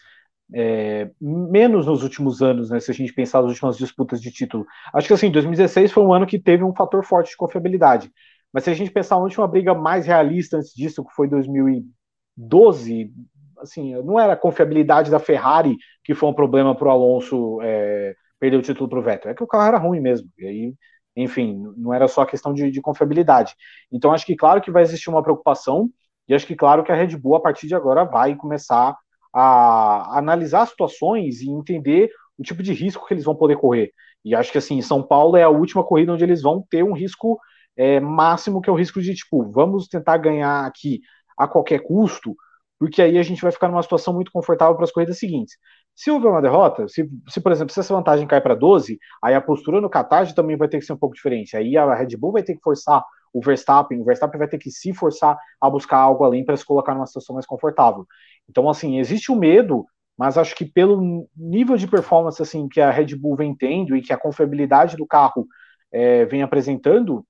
é, 0.55 1.11
menos 1.21 1.87
nos 1.87 2.03
últimos 2.03 2.43
anos, 2.43 2.71
né? 2.71 2.81
Se 2.81 2.91
a 2.91 2.95
gente 2.95 3.15
pensar 3.15 3.41
nas 3.43 3.51
últimas 3.53 3.79
disputas 3.79 4.21
de 4.21 4.31
título. 4.31 4.67
Acho 4.93 5.09
que 5.09 5.15
assim, 5.15 5.31
2016 5.31 5.93
foi 5.93 6.05
um 6.05 6.13
ano 6.13 6.27
que 6.27 6.39
teve 6.39 6.65
um 6.65 6.75
fator 6.75 7.05
forte 7.05 7.31
de 7.31 7.37
confiabilidade. 7.37 8.11
Mas 8.53 8.65
se 8.65 8.71
a 8.71 8.75
gente 8.75 8.91
pensar 8.91 9.15
a 9.17 9.19
última 9.19 9.49
briga 9.49 9.75
mais 9.75 10.07
realista 10.07 10.59
antes 10.59 10.75
disso, 10.75 11.05
que 11.05 11.15
foi 11.15 11.29
2012, 11.29 13.13
assim, 13.61 13.95
não 14.03 14.19
era 14.21 14.35
a 14.35 14.37
confiabilidade 14.37 15.11
da 15.11 15.19
Ferrari 15.19 15.77
que 16.05 16.15
foi 16.15 16.29
um 16.29 16.35
problema 16.35 16.75
para 16.77 16.89
o 16.89 16.91
Alonso 16.91 17.61
é, 17.63 18.15
perder 18.39 18.57
o 18.59 18.63
título 18.63 18.89
para 18.89 18.99
o 18.99 19.03
Vettel, 19.03 19.31
é 19.31 19.35
que 19.35 19.45
o 19.45 19.47
carro 19.47 19.69
era 19.69 19.79
ruim 19.79 20.01
mesmo. 20.01 20.29
E 20.39 20.47
aí, 20.47 20.75
enfim, 21.17 21.63
não 21.77 21.93
era 21.93 22.09
só 22.09 22.25
questão 22.25 22.53
de, 22.55 22.71
de 22.71 22.81
confiabilidade. 22.81 23.55
Então, 23.93 24.13
acho 24.13 24.27
que 24.27 24.37
claro 24.37 24.61
que 24.61 24.71
vai 24.71 24.83
existir 24.83 25.11
uma 25.11 25.23
preocupação, 25.23 25.91
e 26.29 26.35
acho 26.35 26.47
que 26.47 26.55
claro 26.57 26.85
que 26.85 26.93
a 26.93 26.95
Red 26.95 27.17
Bull, 27.17 27.37
a 27.37 27.41
partir 27.41 27.67
de 27.67 27.75
agora, 27.75 28.05
vai 28.05 28.37
começar 28.37 28.97
a 29.33 30.19
analisar 30.19 30.67
situações 30.67 31.41
e 31.41 31.51
entender 31.51 32.11
o 32.39 32.43
tipo 32.43 32.63
de 32.63 32.73
risco 32.73 33.07
que 33.07 33.15
eles 33.15 33.25
vão 33.25 33.35
poder 33.35 33.57
correr. 33.57 33.93
E 34.25 34.35
acho 34.35 34.53
que 34.53 34.59
assim, 34.59 34.81
São 34.83 35.03
Paulo 35.03 35.37
é 35.37 35.43
a 35.43 35.49
última 35.49 35.85
corrida 35.85 36.13
onde 36.13 36.25
eles 36.25 36.43
vão 36.43 36.65
ter 36.71 36.83
um 36.83 36.93
risco 36.93 37.39
é, 37.77 38.01
máximo, 38.01 38.61
que 38.61 38.69
é 38.69 38.73
o 38.73 38.77
risco 38.77 39.01
de 39.01 39.15
tipo, 39.15 39.51
vamos 39.51 39.89
tentar 39.89 40.19
ganhar 40.19 40.67
aqui 40.67 41.01
a 41.37 41.49
qualquer 41.49 41.81
custo, 41.81 42.35
porque 42.79 43.01
aí 43.03 43.19
a 43.19 43.23
gente 43.23 43.43
vai 43.43 43.53
ficar 43.53 43.69
numa 43.69 43.83
situação 43.83 44.15
muito 44.15 44.31
confortável 44.33 44.75
para 44.75 44.85
as 44.85 44.93
corridas 44.93 45.19
seguintes. 45.19 45.57
Se 46.01 46.11
houver 46.11 46.31
uma 46.31 46.41
derrota, 46.41 46.89
se, 46.89 47.07
se 47.29 47.43
por 47.43 47.53
exemplo, 47.53 47.75
se 47.75 47.79
essa 47.79 47.93
vantagem 47.93 48.27
cai 48.27 48.41
para 48.41 48.55
12, 48.55 48.99
aí 49.23 49.35
a 49.35 49.41
postura 49.41 49.83
no 49.83 49.91
Qatar 49.91 50.35
também 50.35 50.57
vai 50.57 50.67
ter 50.67 50.79
que 50.79 50.85
ser 50.87 50.95
um 50.95 50.97
pouco 50.97 51.15
diferente. 51.15 51.55
Aí 51.55 51.77
a 51.77 51.95
Red 51.95 52.17
Bull 52.17 52.33
vai 52.33 52.43
ter 52.43 52.55
que 52.55 52.63
forçar 52.63 53.05
o 53.35 53.45
Verstappen, 53.45 54.01
o 54.01 54.05
Verstappen 54.05 54.39
vai 54.39 54.49
ter 54.49 54.57
que 54.57 54.71
se 54.71 54.95
forçar 54.95 55.39
a 55.61 55.69
buscar 55.69 55.99
algo 55.99 56.25
além 56.25 56.43
para 56.43 56.57
se 56.57 56.65
colocar 56.65 56.95
numa 56.95 57.07
situação 57.07 57.35
mais 57.35 57.45
confortável. 57.45 58.07
Então, 58.49 58.67
assim, 58.67 58.99
existe 58.99 59.31
o 59.31 59.37
medo, 59.37 59.85
mas 60.17 60.39
acho 60.39 60.55
que 60.55 60.65
pelo 60.65 61.29
nível 61.37 61.77
de 61.77 61.87
performance 61.87 62.41
assim 62.41 62.67
que 62.67 62.81
a 62.81 62.91
Red 62.91 63.15
Bull 63.15 63.37
vem 63.37 63.55
tendo 63.55 63.95
e 63.95 64.01
que 64.01 64.15
a 64.15 64.19
confiabilidade 64.19 64.97
do 64.97 65.07
carro 65.07 65.47
é, 65.93 66.25
vem 66.25 66.41
apresentando, 66.41 67.27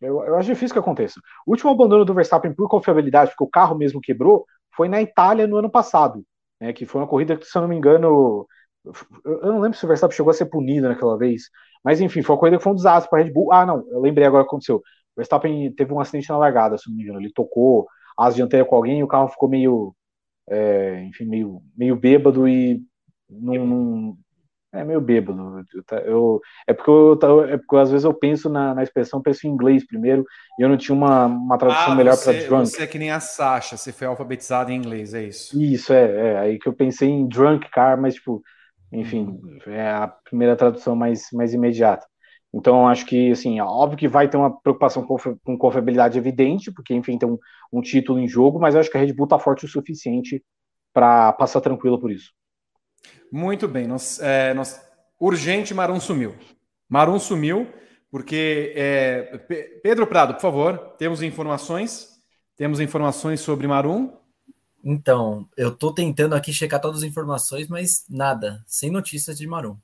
eu, 0.00 0.22
eu, 0.22 0.36
acho 0.36 0.46
difícil 0.48 0.74
que 0.74 0.78
aconteça. 0.78 1.18
O 1.44 1.50
último 1.50 1.72
abandono 1.72 2.04
do 2.04 2.14
Verstappen 2.14 2.54
por 2.54 2.68
confiabilidade, 2.68 3.32
porque 3.32 3.42
o 3.42 3.50
carro 3.50 3.76
mesmo 3.76 4.00
quebrou, 4.00 4.46
foi 4.76 4.88
na 4.88 5.02
Itália 5.02 5.48
no 5.48 5.56
ano 5.56 5.68
passado, 5.68 6.24
né, 6.62 6.72
que 6.72 6.86
foi 6.86 7.00
uma 7.00 7.08
corrida 7.08 7.36
que, 7.36 7.44
se 7.44 7.58
eu 7.58 7.62
não 7.62 7.68
me 7.68 7.76
engano, 7.76 8.46
eu 9.24 9.52
não 9.52 9.60
lembro 9.60 9.76
se 9.76 9.84
o 9.84 9.88
Verstappen 9.88 10.16
chegou 10.16 10.30
a 10.30 10.34
ser 10.34 10.46
punido 10.46 10.88
naquela 10.88 11.18
vez, 11.18 11.50
mas 11.84 12.00
enfim, 12.00 12.22
foi 12.22 12.34
uma 12.34 12.38
corrida 12.38 12.56
que 12.56 12.62
foi 12.62 12.72
um 12.72 12.76
desastre 12.76 13.10
para 13.10 13.20
a 13.20 13.24
Red 13.24 13.32
Bull. 13.32 13.52
Ah, 13.52 13.66
não, 13.66 13.84
eu 13.90 14.00
lembrei 14.00 14.24
agora 14.24 14.42
o 14.42 14.46
que 14.46 14.50
aconteceu. 14.50 14.76
O 14.76 14.82
Verstappen 15.16 15.72
teve 15.74 15.92
um 15.92 15.98
acidente 15.98 16.30
na 16.30 16.38
largada, 16.38 16.78
se 16.78 16.88
não 16.88 16.96
me 16.96 17.02
engano, 17.02 17.20
ele 17.20 17.32
tocou 17.32 17.88
as 18.16 18.36
dianteiras 18.36 18.68
com 18.68 18.76
alguém 18.76 19.00
e 19.00 19.02
o 19.02 19.08
carro 19.08 19.28
ficou 19.28 19.48
meio, 19.48 19.92
é, 20.48 21.02
enfim, 21.02 21.24
meio, 21.24 21.60
meio 21.76 21.96
bêbado 21.96 22.46
e 22.46 22.80
não, 23.28 24.16
é 24.72 24.84
meio 24.84 25.00
bêbado. 25.00 25.64
Eu, 25.72 25.98
eu, 25.98 26.40
é, 26.66 26.72
porque 26.72 26.90
eu, 26.90 27.44
é 27.44 27.56
porque 27.58 27.76
às 27.76 27.90
vezes 27.90 28.04
eu 28.04 28.14
penso 28.14 28.48
na, 28.48 28.74
na 28.74 28.82
expressão, 28.82 29.20
penso 29.20 29.46
em 29.46 29.50
inglês 29.50 29.86
primeiro, 29.86 30.24
e 30.58 30.62
eu 30.62 30.68
não 30.68 30.76
tinha 30.76 30.96
uma, 30.96 31.26
uma 31.26 31.58
tradução 31.58 31.92
ah, 31.92 31.94
melhor 31.94 32.16
para 32.16 32.32
drunk. 32.32 32.66
Você 32.66 32.82
é 32.82 32.86
que 32.86 32.98
nem 32.98 33.10
a 33.10 33.20
Sasha, 33.20 33.76
você 33.76 33.92
foi 33.92 34.06
alfabetizado 34.06 34.72
em 34.72 34.76
inglês, 34.76 35.12
é 35.12 35.24
isso? 35.24 35.60
Isso, 35.60 35.92
é, 35.92 36.32
é. 36.32 36.38
Aí 36.38 36.58
que 36.58 36.68
eu 36.68 36.72
pensei 36.72 37.08
em 37.08 37.28
drunk 37.28 37.68
car, 37.70 38.00
mas, 38.00 38.14
tipo, 38.14 38.42
enfim, 38.90 39.38
é 39.66 39.90
a 39.90 40.08
primeira 40.08 40.56
tradução 40.56 40.96
mais, 40.96 41.28
mais 41.32 41.52
imediata. 41.52 42.06
Então, 42.54 42.86
acho 42.86 43.06
que, 43.06 43.30
assim, 43.30 43.58
é 43.58 43.64
óbvio 43.64 43.98
que 43.98 44.08
vai 44.08 44.28
ter 44.28 44.36
uma 44.36 44.54
preocupação 44.60 45.02
com, 45.04 45.16
com 45.42 45.56
confiabilidade 45.56 46.18
evidente, 46.18 46.70
porque, 46.70 46.94
enfim, 46.94 47.16
tem 47.16 47.28
um, 47.28 47.38
um 47.72 47.80
título 47.80 48.18
em 48.18 48.28
jogo, 48.28 48.58
mas 48.58 48.76
acho 48.76 48.90
que 48.90 48.96
a 48.96 49.00
Red 49.00 49.12
Bull 49.14 49.26
tá 49.26 49.38
forte 49.38 49.64
o 49.64 49.68
suficiente 49.68 50.42
para 50.92 51.32
passar 51.32 51.62
tranquilo 51.62 51.98
por 51.98 52.10
isso. 52.10 52.30
Muito 53.30 53.66
bem. 53.66 53.86
Nós, 53.86 54.20
é, 54.20 54.52
nós... 54.54 54.80
Urgente, 55.18 55.72
Marum 55.72 56.00
sumiu. 56.00 56.34
Marum 56.88 57.18
sumiu, 57.18 57.72
porque. 58.10 58.72
É... 58.76 59.38
Pedro 59.82 60.06
Prado, 60.06 60.34
por 60.34 60.42
favor, 60.42 60.78
temos 60.98 61.22
informações? 61.22 62.20
Temos 62.56 62.80
informações 62.80 63.40
sobre 63.40 63.66
Marum? 63.66 64.12
Então, 64.84 65.48
eu 65.56 65.70
estou 65.70 65.94
tentando 65.94 66.34
aqui 66.34 66.52
checar 66.52 66.80
todas 66.80 66.98
as 66.98 67.08
informações, 67.08 67.68
mas 67.68 68.04
nada, 68.10 68.62
sem 68.66 68.90
notícias 68.90 69.38
de 69.38 69.46
Marum. 69.46 69.76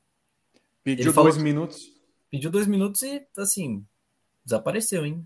Pediu 0.83 1.13
dois 1.13 1.39
minutos. 1.39 1.87
Pediu 2.31 2.51
dois 2.51 2.67
minutos 2.67 3.01
e, 3.03 3.25
assim, 3.39 3.87
desapareceu, 4.45 5.07
hein? 5.07 5.25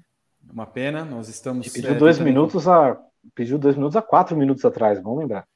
Uma 0.52 0.66
pena, 0.66 1.04
nós 1.04 1.28
estamos. 1.28 1.68
Pediu 1.68 1.92
é, 1.92 1.94
dois 1.94 2.18
minutos 2.18 2.68
a. 2.68 3.00
Pediu 3.34 3.58
dois 3.58 3.76
minutos 3.76 3.96
a 3.96 4.02
quatro 4.02 4.36
minutos 4.36 4.64
atrás, 4.64 5.02
vamos 5.02 5.18
lembrar. 5.18 5.48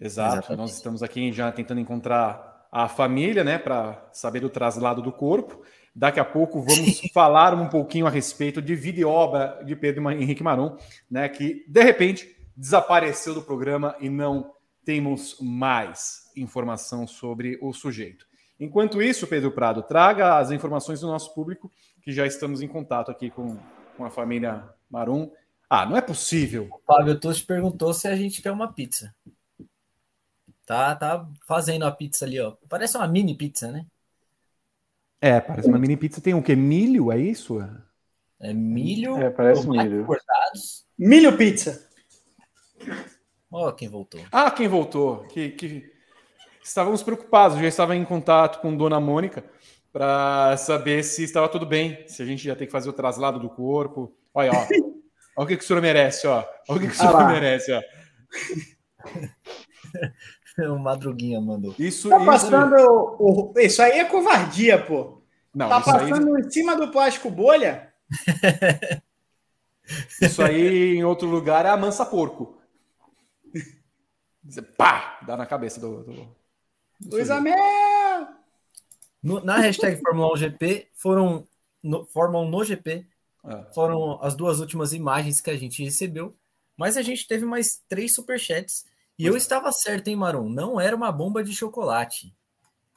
Exato. 0.00 0.36
Exatamente. 0.36 0.58
Nós 0.58 0.74
estamos 0.74 1.02
aqui 1.02 1.32
já 1.32 1.50
tentando 1.52 1.80
encontrar 1.80 2.66
a 2.70 2.88
família, 2.88 3.44
né, 3.44 3.56
para 3.56 4.08
saber 4.12 4.40
do 4.40 4.50
traslado 4.50 5.00
do 5.00 5.12
corpo. 5.12 5.62
Daqui 5.94 6.18
a 6.18 6.24
pouco 6.24 6.60
vamos 6.60 7.02
falar 7.14 7.54
um 7.54 7.68
pouquinho 7.68 8.06
a 8.06 8.10
respeito 8.10 8.60
de 8.60 8.74
vida 8.74 9.00
e 9.00 9.04
obra 9.04 9.62
de 9.64 9.76
Pedro 9.76 10.10
Henrique 10.10 10.42
Marum, 10.42 10.76
né, 11.08 11.28
que 11.28 11.64
de 11.68 11.82
repente 11.82 12.34
desapareceu 12.56 13.32
do 13.32 13.42
programa 13.42 13.94
e 14.00 14.10
não 14.10 14.52
temos 14.84 15.36
mais 15.40 16.30
informação 16.36 17.06
sobre 17.06 17.58
o 17.62 17.72
sujeito. 17.72 18.26
Enquanto 18.58 19.00
isso, 19.00 19.26
Pedro 19.26 19.52
Prado, 19.52 19.82
traga 19.82 20.38
as 20.38 20.50
informações 20.50 21.00
do 21.00 21.06
nosso 21.06 21.32
público, 21.32 21.70
que 22.02 22.12
já 22.12 22.26
estamos 22.26 22.60
em 22.60 22.68
contato 22.68 23.10
aqui 23.10 23.30
com, 23.30 23.56
com 23.96 24.04
a 24.04 24.10
família 24.10 24.68
Marum. 24.90 25.30
Ah, 25.68 25.86
não 25.86 25.96
é 25.96 26.00
possível. 26.00 26.68
O 26.70 26.80
Fábio 26.84 27.18
Tucci 27.18 27.44
perguntou 27.44 27.92
se 27.94 28.06
a 28.06 28.14
gente 28.14 28.42
quer 28.42 28.52
uma 28.52 28.72
pizza. 28.72 29.14
Tá, 30.66 30.94
tá 30.94 31.28
fazendo 31.46 31.84
a 31.84 31.92
pizza 31.92 32.24
ali, 32.24 32.40
ó. 32.40 32.54
Parece 32.68 32.96
uma 32.96 33.06
mini 33.06 33.34
pizza, 33.34 33.70
né? 33.70 33.86
É, 35.20 35.40
parece 35.40 35.68
uma 35.68 35.78
mini 35.78 35.96
pizza. 35.96 36.20
Tem 36.20 36.34
o 36.34 36.42
quê? 36.42 36.56
Milho, 36.56 37.12
é 37.12 37.18
isso? 37.18 37.58
É 38.40 38.52
milho. 38.52 39.16
É, 39.16 39.30
parece 39.30 39.68
milho. 39.68 40.04
Cortados. 40.04 40.86
Milho 40.98 41.36
pizza. 41.36 41.88
Ó, 43.50 43.68
oh, 43.68 43.72
quem 43.72 43.88
voltou. 43.88 44.20
Ah, 44.32 44.50
quem 44.50 44.68
voltou. 44.68 45.24
Que, 45.28 45.50
que... 45.50 45.94
Estávamos 46.62 47.02
preocupados, 47.02 47.58
já 47.58 47.68
estava 47.68 47.94
em 47.94 48.04
contato 48.04 48.60
com 48.60 48.76
Dona 48.76 48.98
Mônica 48.98 49.44
para 49.92 50.56
saber 50.56 51.04
se 51.04 51.22
estava 51.22 51.48
tudo 51.48 51.64
bem, 51.64 52.08
se 52.08 52.22
a 52.22 52.26
gente 52.26 52.48
ia 52.48 52.56
ter 52.56 52.66
que 52.66 52.72
fazer 52.72 52.88
o 52.88 52.92
traslado 52.92 53.38
do 53.38 53.48
corpo. 53.48 54.12
Olha, 54.32 54.50
ó. 54.50 54.66
Olha 55.36 55.44
o 55.44 55.46
que, 55.46 55.56
que 55.56 55.64
o 55.64 55.66
senhor 55.66 55.80
merece, 55.80 56.26
ó. 56.26 56.44
Olha 56.68 56.78
o 56.78 56.80
que, 56.80 56.88
que 56.88 56.94
o 56.94 56.96
senhor 56.96 57.16
ah 57.16 57.28
merece, 57.28 57.72
ó. 57.72 57.80
o 60.70 60.78
Madruguinha 60.78 61.40
mandou. 61.40 61.74
Isso, 61.78 62.08
tá 62.08 62.24
passando 62.24 62.76
isso... 62.76 63.16
O, 63.18 63.52
o, 63.52 63.60
isso 63.60 63.82
aí 63.82 63.98
é 63.98 64.04
covardia, 64.04 64.82
pô. 64.82 65.22
Não, 65.54 65.68
tá 65.68 65.80
passando 65.80 66.36
aí... 66.36 66.42
em 66.42 66.50
cima 66.50 66.76
do 66.76 66.90
plástico 66.90 67.30
bolha? 67.30 67.92
isso 70.20 70.42
aí 70.42 70.96
em 70.96 71.04
outro 71.04 71.28
lugar 71.28 71.64
é 71.66 71.70
a 71.70 71.76
mansa 71.76 72.04
porco. 72.04 72.58
Pá! 74.76 75.20
Dá 75.26 75.36
na 75.36 75.46
cabeça 75.46 75.80
do. 75.80 76.02
do, 76.02 76.12
do 77.00 77.16
Luiz 77.16 77.30
Amel! 77.30 77.56
No, 79.22 79.42
na 79.42 79.56
hashtag 79.56 80.00
Fórmula 80.02 80.32
1 80.34 80.36
GP 80.36 80.88
foram. 80.92 81.46
No, 81.82 82.04
Fórmula 82.06 82.44
1 82.44 82.50
no 82.50 82.64
GP 82.64 83.06
é. 83.46 83.72
foram 83.74 84.18
as 84.22 84.34
duas 84.34 84.60
últimas 84.60 84.92
imagens 84.92 85.40
que 85.40 85.50
a 85.50 85.56
gente 85.56 85.82
recebeu. 85.82 86.36
Mas 86.76 86.96
a 86.96 87.02
gente 87.02 87.26
teve 87.26 87.46
mais 87.46 87.82
três 87.88 88.14
superchats 88.14 88.84
e 89.18 89.26
eu 89.26 89.34
é. 89.34 89.36
estava 89.36 89.70
certo, 89.72 90.08
hein, 90.08 90.16
Marum? 90.16 90.48
Não 90.48 90.80
era 90.80 90.94
uma 90.94 91.12
bomba 91.12 91.42
de 91.42 91.54
chocolate. 91.54 92.34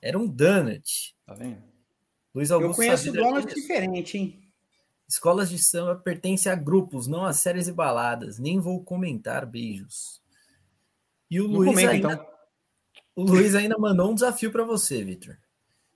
Era 0.02 0.18
um 0.18 0.28
donut. 0.28 1.16
Tá 1.26 1.34
vendo? 1.34 1.62
Luiz 2.34 2.52
Augusto. 2.52 2.72
Eu 2.72 2.76
conheço 2.76 3.12
donut 3.12 3.54
diferente, 3.54 4.18
hein? 4.18 4.42
Escolas 5.08 5.50
de 5.50 5.58
samba 5.58 5.96
pertencem 5.96 6.52
a 6.52 6.56
grupos, 6.56 7.08
não 7.08 7.24
a 7.24 7.34
séries 7.34 7.68
e 7.68 7.72
baladas. 7.72 8.40
Nem 8.40 8.60
vou 8.60 8.84
comentar. 8.84 9.46
Beijos. 9.46 10.22
E 11.30 11.40
o 11.40 11.48
Luiz 11.48 11.72
comenta, 11.72 11.92
ainda. 11.92 12.14
Então. 12.14 12.28
O 13.16 13.24
Luiz 13.24 13.56
ainda 13.56 13.78
mandou 13.78 14.12
um 14.12 14.14
desafio 14.14 14.52
para 14.52 14.64
você, 14.64 15.04
Vitor. 15.04 15.38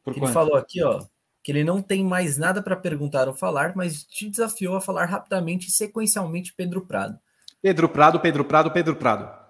Ele 0.07 0.27
falou 0.27 0.55
aqui, 0.55 0.83
ó, 0.83 1.05
que 1.43 1.51
ele 1.51 1.63
não 1.63 1.81
tem 1.81 2.03
mais 2.03 2.37
nada 2.37 2.61
para 2.63 2.75
perguntar 2.75 3.27
ou 3.27 3.33
falar, 3.33 3.75
mas 3.75 4.03
te 4.03 4.29
desafiou 4.29 4.75
a 4.75 4.81
falar 4.81 5.05
rapidamente 5.05 5.67
e 5.67 5.71
sequencialmente 5.71 6.53
Pedro 6.53 6.85
Prado. 6.85 7.19
Pedro 7.61 7.87
Prado, 7.87 8.19
Pedro 8.19 8.43
Prado, 8.43 8.71
Pedro 8.71 8.95
Prado. 8.95 9.40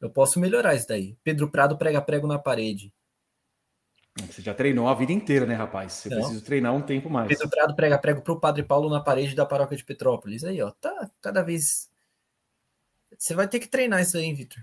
Eu 0.00 0.10
posso 0.10 0.38
melhorar 0.38 0.74
isso 0.74 0.88
daí. 0.88 1.16
Pedro 1.22 1.50
Prado 1.50 1.76
prega 1.78 2.00
prego 2.00 2.26
na 2.26 2.38
parede. 2.38 2.92
Você 4.22 4.42
já 4.42 4.54
treinou 4.54 4.86
a 4.86 4.94
vida 4.94 5.12
inteira, 5.12 5.44
né, 5.44 5.54
rapaz? 5.54 5.92
Você 5.94 6.08
precisa 6.08 6.40
treinar 6.40 6.72
um 6.72 6.82
tempo 6.82 7.10
mais. 7.10 7.26
Pedro 7.26 7.48
Prado 7.48 7.74
prega 7.74 7.98
prego 7.98 8.22
para 8.22 8.32
o 8.32 8.38
Padre 8.40 8.62
Paulo 8.62 8.88
na 8.88 9.00
parede 9.00 9.34
da 9.34 9.44
paróquia 9.44 9.76
de 9.76 9.84
Petrópolis. 9.84 10.44
Aí, 10.44 10.62
ó, 10.62 10.70
tá 10.70 11.10
cada 11.20 11.42
vez. 11.42 11.90
Você 13.18 13.34
vai 13.34 13.48
ter 13.48 13.58
que 13.58 13.66
treinar 13.66 14.00
isso 14.00 14.16
aí, 14.16 14.32
Vitor? 14.32 14.62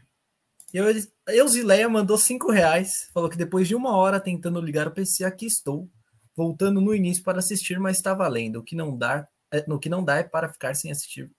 Eu, 0.74 0.86
Eusileia 1.28 1.90
mandou 1.90 2.18
cinco 2.18 2.50
reais. 2.50 3.10
Falou 3.14 3.30
que 3.30 3.38
depois 3.38 3.68
de 3.68 3.76
uma 3.76 3.96
hora 3.98 4.22
tentando 4.22 4.62
ligar 4.62 4.88
o 4.88 4.92
PC, 4.92 5.26
aqui 5.26 5.46
estou. 5.46 5.90
Voltando 6.34 6.80
no 6.80 6.96
início 6.96 7.24
para 7.24 7.40
assistir, 7.40 7.78
mas 7.78 7.98
está 7.98 8.14
valendo. 8.14 8.58
O 8.58 8.64
que 8.64 8.76
não 8.76 8.98
dá, 8.98 9.28
é, 9.52 9.66
no 9.68 9.80
que 9.80 9.90
não 9.90 10.02
dá 10.02 10.18
é 10.18 10.24
para 10.24 10.48
ficar 10.48 10.76
sem 10.76 10.92
assistir. 10.92 11.30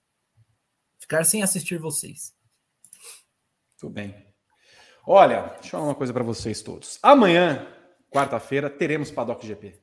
Ficar 0.99 1.23
sem 1.23 1.41
assistir 1.41 1.79
vocês. 1.79 2.35
Tudo 3.83 3.95
bem. 3.95 4.15
Olha, 5.05 5.41
deixa 5.59 5.67
eu 5.67 5.71
falar 5.71 5.83
uma 5.83 5.95
coisa 5.95 6.13
para 6.13 6.23
vocês 6.23 6.61
todos. 6.61 6.97
Amanhã, 7.03 7.67
quarta-feira, 8.09 8.69
teremos 8.69 9.11
Paddock 9.11 9.45
GP. 9.45 9.77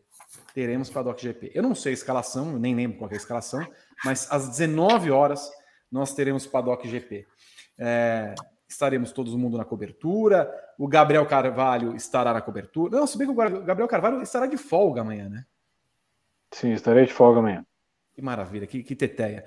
Teremos 0.55 0.89
Paddock 0.89 1.23
GP. 1.23 1.53
Eu 1.55 1.63
não 1.63 1.75
sei 1.75 1.93
a 1.93 1.93
escalação, 1.93 2.59
nem 2.59 2.75
lembro 2.75 2.97
qual 2.97 3.11
é 3.11 3.13
a 3.13 3.17
escalação, 3.19 3.61
mas 4.03 4.27
às 4.33 4.49
19 4.49 5.11
horas 5.11 5.53
nós 5.93 6.15
teremos 6.15 6.47
Paddock 6.47 6.89
GP. 6.89 7.27
É, 7.79 8.35
estaremos 8.67 9.13
todo 9.13 9.37
mundo 9.37 9.59
na 9.59 9.67
cobertura. 9.67 10.51
O 10.79 10.89
Gabriel 10.89 11.27
Carvalho 11.27 11.95
estará 11.95 12.33
na 12.33 12.41
cobertura. 12.41 12.97
Não, 12.97 13.07
se 13.07 13.19
bem 13.19 13.27
que 13.27 13.35
o 13.35 13.63
Gabriel 13.63 13.87
Carvalho 13.87 14.23
estará 14.23 14.47
de 14.47 14.57
folga 14.57 15.03
amanhã, 15.03 15.29
né? 15.29 15.45
Sim, 16.53 16.73
estarei 16.73 17.05
de 17.05 17.13
folga 17.13 17.41
amanhã. 17.41 17.67
Que 18.15 18.23
maravilha, 18.23 18.67
que, 18.67 18.83
que 18.83 18.97
teteia. 18.97 19.45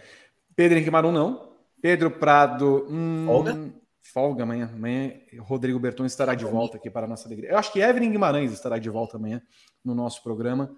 Pedro 0.55 0.77
Henrique 0.77 0.91
Marum, 0.91 1.11
não. 1.11 1.53
Pedro 1.81 2.11
Prado. 2.11 2.85
Hum, 2.87 3.25
folga? 3.25 3.81
Folga 4.03 4.43
amanhã. 4.43 4.69
Amanhã 4.71 5.13
Rodrigo 5.39 5.79
Berton 5.79 6.05
estará 6.05 6.35
de 6.35 6.45
volta 6.45 6.77
aqui 6.77 6.89
para 6.89 7.05
a 7.05 7.09
nossa 7.09 7.27
alegria. 7.27 7.49
Eu 7.49 7.57
acho 7.57 7.71
que 7.71 7.79
Evelyn 7.79 8.11
Guimarães 8.11 8.51
estará 8.51 8.77
de 8.77 8.89
volta 8.89 9.17
amanhã 9.17 9.41
no 9.83 9.95
nosso 9.95 10.21
programa, 10.21 10.75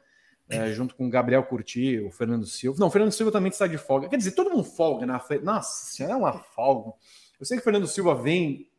é, 0.47 0.71
junto 0.71 0.95
com 0.95 1.09
Gabriel 1.09 1.43
Curti, 1.43 1.99
o 1.99 2.11
Fernando 2.11 2.45
Silva. 2.45 2.79
Não, 2.79 2.87
o 2.87 2.91
Fernando 2.91 3.11
Silva 3.11 3.31
também 3.31 3.49
está 3.49 3.65
de 3.65 3.77
folga. 3.77 4.07
Quer 4.07 4.17
dizer, 4.17 4.31
todo 4.31 4.51
mundo 4.51 4.63
folga 4.63 5.05
na 5.05 5.19
frente. 5.19 5.43
Nossa, 5.43 6.03
é 6.03 6.15
uma 6.15 6.33
folga. 6.33 6.93
Eu 7.39 7.45
sei 7.45 7.57
que 7.57 7.61
o 7.61 7.63
Fernando 7.63 7.87
Silva 7.87 8.13
vem 8.13 8.69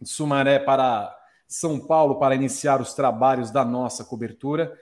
de 0.00 0.08
Sumaré 0.08 0.58
para 0.58 1.14
São 1.46 1.78
Paulo 1.78 2.18
para 2.18 2.34
iniciar 2.34 2.80
os 2.80 2.94
trabalhos 2.94 3.50
da 3.50 3.64
nossa 3.64 4.04
cobertura 4.04 4.76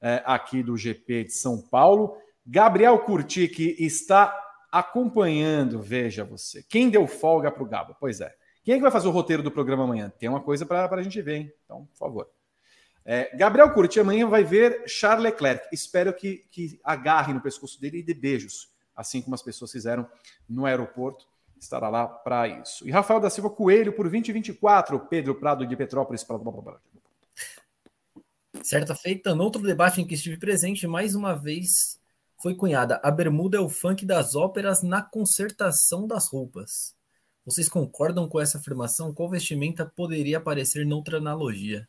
é, 0.00 0.22
aqui 0.24 0.62
do 0.62 0.76
GP 0.76 1.24
de 1.24 1.32
São 1.32 1.60
Paulo. 1.60 2.16
Gabriel 2.46 2.98
Curti, 2.98 3.46
que 3.46 3.76
está 3.78 4.34
acompanhando, 4.72 5.80
veja 5.80 6.24
você. 6.24 6.62
Quem 6.62 6.90
deu 6.90 7.06
folga 7.06 7.50
para 7.50 7.62
o 7.62 7.66
Gabo? 7.66 7.96
Pois 8.00 8.20
é. 8.20 8.34
Quem 8.64 8.74
é 8.74 8.76
que 8.78 8.82
vai 8.82 8.90
fazer 8.90 9.06
o 9.06 9.10
roteiro 9.10 9.42
do 9.42 9.50
programa 9.50 9.84
amanhã? 9.84 10.10
Tem 10.18 10.26
uma 10.26 10.40
coisa 10.40 10.64
para 10.64 10.88
a 10.90 11.02
gente 11.02 11.20
ver, 11.20 11.36
hein? 11.36 11.52
Então, 11.64 11.84
por 11.84 11.98
favor. 11.98 12.30
É, 13.04 13.36
Gabriel 13.36 13.70
Curti 13.70 14.00
amanhã 14.00 14.26
vai 14.26 14.42
ver 14.42 14.84
Charles 14.88 15.22
Leclerc. 15.22 15.68
Espero 15.70 16.14
que, 16.14 16.46
que 16.50 16.80
agarre 16.82 17.34
no 17.34 17.42
pescoço 17.42 17.78
dele 17.78 17.98
e 17.98 18.02
dê 18.02 18.14
beijos, 18.14 18.70
assim 18.96 19.20
como 19.20 19.34
as 19.34 19.42
pessoas 19.42 19.70
fizeram 19.70 20.08
no 20.48 20.64
aeroporto. 20.64 21.26
Estará 21.60 21.90
lá 21.90 22.06
para 22.08 22.48
isso. 22.48 22.88
E 22.88 22.90
Rafael 22.90 23.20
da 23.20 23.28
Silva 23.28 23.50
Coelho 23.50 23.92
por 23.92 24.04
2024. 24.04 24.98
Pedro 25.00 25.34
Prado 25.34 25.66
de 25.66 25.76
Petrópolis. 25.76 26.26
Certa 28.62 28.94
feita, 28.94 29.34
no 29.34 29.44
outro 29.44 29.60
debate 29.60 30.00
em 30.00 30.06
que 30.06 30.14
estive 30.14 30.38
presente, 30.38 30.86
mais 30.86 31.14
uma 31.14 31.34
vez 31.34 32.00
foi 32.38 32.54
cunhada. 32.54 32.98
A 33.02 33.10
bermuda 33.10 33.58
é 33.58 33.60
o 33.60 33.68
funk 33.68 34.06
das 34.06 34.34
óperas 34.34 34.82
na 34.82 35.02
concertação 35.02 36.06
das 36.06 36.28
roupas. 36.28 36.93
Vocês 37.44 37.68
concordam 37.68 38.28
com 38.28 38.40
essa 38.40 38.58
afirmação? 38.58 39.12
Qual 39.12 39.28
vestimenta 39.28 39.84
poderia 39.84 40.38
aparecer 40.38 40.86
noutra 40.86 41.18
analogia? 41.18 41.86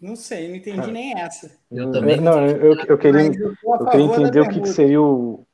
Não 0.00 0.16
sei, 0.16 0.48
não 0.48 0.56
entendi 0.56 0.90
nem 0.90 1.16
essa. 1.16 1.56
Eu 1.70 1.92
também 1.92 2.20
não. 2.20 2.40
não 2.40 2.46
eu, 2.48 2.74
eu, 2.74 2.98
queria, 2.98 3.20
eu, 3.22 3.54
eu 3.62 3.86
queria 3.86 4.06
entender 4.06 4.40
o 4.40 4.48
que, 4.48 4.60
que, 4.60 4.68
seria 4.68 5.00
o 5.00 5.46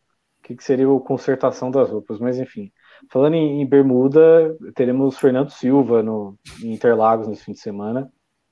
que, 0.43 0.57
que 0.57 0.65
seria 0.65 0.89
o 0.89 1.01
consertação 1.01 1.71
das 1.71 1.91
roupas, 1.91 2.19
mas 2.19 2.39
enfim. 2.39 2.73
Falando 3.11 3.35
em, 3.35 3.61
em 3.61 3.67
Bermuda, 3.67 4.57
teremos 4.75 5.19
Fernando 5.19 5.51
Silva 5.51 6.03
no 6.03 6.39
em 6.63 6.73
Interlagos 6.73 7.29
nesse 7.29 7.45
fim 7.45 7.53
de 7.53 7.61
semana. 7.61 8.11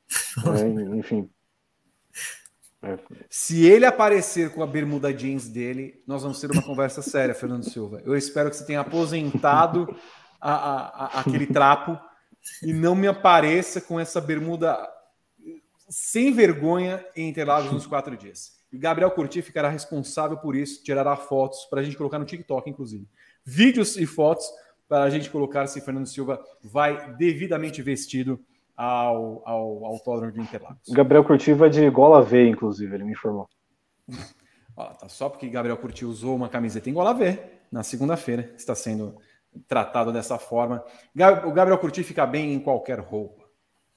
é, 0.60 0.96
enfim, 0.98 1.30
se 3.28 3.66
ele 3.66 3.84
aparecer 3.84 4.52
com 4.52 4.62
a 4.62 4.66
bermuda 4.66 5.12
jeans 5.12 5.48
dele, 5.48 6.02
nós 6.06 6.22
vamos 6.22 6.40
ter 6.40 6.50
uma 6.50 6.62
conversa 6.62 7.02
séria, 7.02 7.34
Fernando 7.34 7.64
Silva. 7.64 8.02
Eu 8.04 8.16
espero 8.16 8.50
que 8.50 8.56
você 8.56 8.66
tenha 8.66 8.80
aposentado 8.80 9.94
a, 10.40 11.04
a, 11.04 11.20
aquele 11.20 11.46
trapo 11.46 11.98
e 12.62 12.72
não 12.72 12.94
me 12.94 13.06
apareça 13.06 13.80
com 13.80 13.98
essa 13.98 14.20
bermuda 14.20 14.76
sem 15.88 16.32
vergonha 16.32 17.04
em 17.14 17.28
Interlagos 17.28 17.72
nos 17.72 17.86
quatro 17.86 18.16
dias. 18.16 18.56
E 18.72 18.78
Gabriel 18.78 19.10
Curti 19.10 19.42
ficará 19.42 19.68
responsável 19.68 20.36
por 20.36 20.56
isso, 20.56 20.82
tirará 20.82 21.16
fotos 21.16 21.64
para 21.66 21.80
a 21.80 21.84
gente 21.84 21.96
colocar 21.96 22.18
no 22.18 22.24
TikTok, 22.24 22.68
inclusive. 22.68 23.08
Vídeos 23.44 23.96
e 23.96 24.06
fotos 24.06 24.46
para 24.88 25.04
a 25.04 25.10
gente 25.10 25.30
colocar 25.30 25.66
se 25.66 25.80
Fernando 25.80 26.06
Silva 26.06 26.42
vai 26.62 27.14
devidamente 27.14 27.82
vestido 27.82 28.40
ao, 28.76 29.42
ao 29.48 29.84
autódromo 29.86 30.32
de 30.32 30.40
Interlagos. 30.40 30.88
Gabriel 30.90 31.24
Curti 31.24 31.52
vai 31.52 31.70
de 31.70 31.88
gola 31.88 32.22
V, 32.22 32.48
inclusive, 32.48 32.94
ele 32.94 33.04
me 33.04 33.12
informou. 33.12 33.48
Ó, 34.76 34.84
tá 34.92 35.08
só 35.08 35.28
porque 35.28 35.48
Gabriel 35.48 35.78
Curti 35.78 36.04
usou 36.04 36.36
uma 36.36 36.50
camiseta 36.50 36.90
em 36.90 36.92
gola 36.92 37.14
V 37.14 37.40
na 37.72 37.82
segunda-feira, 37.82 38.52
está 38.56 38.74
sendo 38.74 39.16
tratado 39.66 40.12
dessa 40.12 40.38
forma. 40.38 40.84
O 41.46 41.52
Gabriel 41.52 41.78
Curti 41.78 42.02
fica 42.02 42.26
bem 42.26 42.52
em 42.52 42.60
qualquer 42.60 43.00
roupa, 43.00 43.42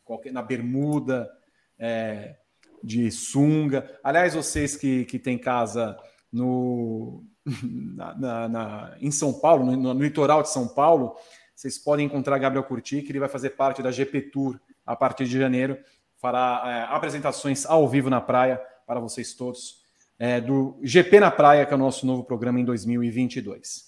qualquer, 0.06 0.32
na 0.32 0.42
bermuda, 0.42 1.30
é, 1.78 2.38
de 2.82 3.12
sunga. 3.12 4.00
Aliás, 4.02 4.34
vocês 4.36 4.78
que, 4.78 5.04
que 5.04 5.20
têm 5.20 5.38
casa 5.38 5.98
no, 6.32 7.26
na, 7.96 8.18
na, 8.18 8.50
na, 8.50 8.98
em 9.02 9.12
São 9.12 9.34
Paulo, 9.34 9.66
no, 9.66 9.94
no, 9.94 10.02
litoral 10.02 10.42
de 10.42 10.50
São 10.50 10.68
Paulo, 10.68 11.16
vocês 11.54 11.78
podem 11.78 12.06
encontrar 12.06 12.38
Gabriel 12.38 12.64
Curti, 12.64 13.02
que 13.02 13.12
ele 13.12 13.20
vai 13.20 13.30
fazer 13.30 13.52
parte 13.52 13.84
da 13.84 13.92
GP 13.92 14.22
Tour 14.32 14.58
a 14.90 14.96
partir 14.96 15.26
de 15.26 15.38
janeiro. 15.38 15.78
Fará 16.18 16.64
é, 16.66 16.96
apresentações 16.96 17.64
ao 17.64 17.88
vivo 17.88 18.10
na 18.10 18.20
praia 18.20 18.60
para 18.88 19.00
vocês 19.00 19.36
todos. 19.36 19.78
É, 20.18 20.42
do 20.42 20.78
GP 20.82 21.20
na 21.20 21.32
Praia, 21.32 21.66
que 21.66 21.72
é 21.72 21.76
o 21.76 21.80
nosso 21.80 22.06
novo 22.06 22.24
programa 22.26 22.60
em 22.60 22.66
2022. 22.66 23.88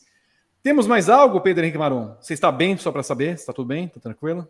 Temos 0.64 0.88
mais 0.88 1.10
algo, 1.10 1.42
Pedro 1.42 1.64
Henrique 1.64 1.78
Maron? 1.78 2.16
Você 2.22 2.34
está 2.34 2.52
bem, 2.52 2.78
só 2.78 2.92
para 2.92 3.04
saber? 3.04 3.34
Está 3.34 3.52
tudo 3.52 3.68
bem? 3.68 3.86
Está 3.86 4.00
tranquilo? 4.00 4.48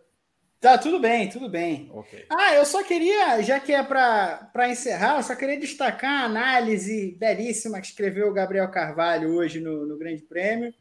Tá, 0.60 0.78
tudo 0.78 1.00
bem, 1.00 1.28
tudo 1.28 1.50
bem. 1.50 1.90
Okay. 1.92 2.26
Ah, 2.30 2.54
eu 2.54 2.66
só 2.66 2.84
queria, 2.84 3.42
já 3.42 3.60
que 3.60 3.74
é 3.74 3.82
para 3.82 4.70
encerrar, 4.70 5.18
eu 5.18 5.24
só 5.24 5.34
queria 5.36 5.60
destacar 5.60 6.22
a 6.22 6.26
análise 6.26 7.16
belíssima 7.18 7.80
que 7.80 7.88
escreveu 7.88 8.30
o 8.30 8.34
Gabriel 8.34 8.70
Carvalho 8.70 9.34
hoje 9.34 9.60
no, 9.60 9.88
no 9.88 9.98
Grande 9.98 10.22
Prêmio 10.22 10.72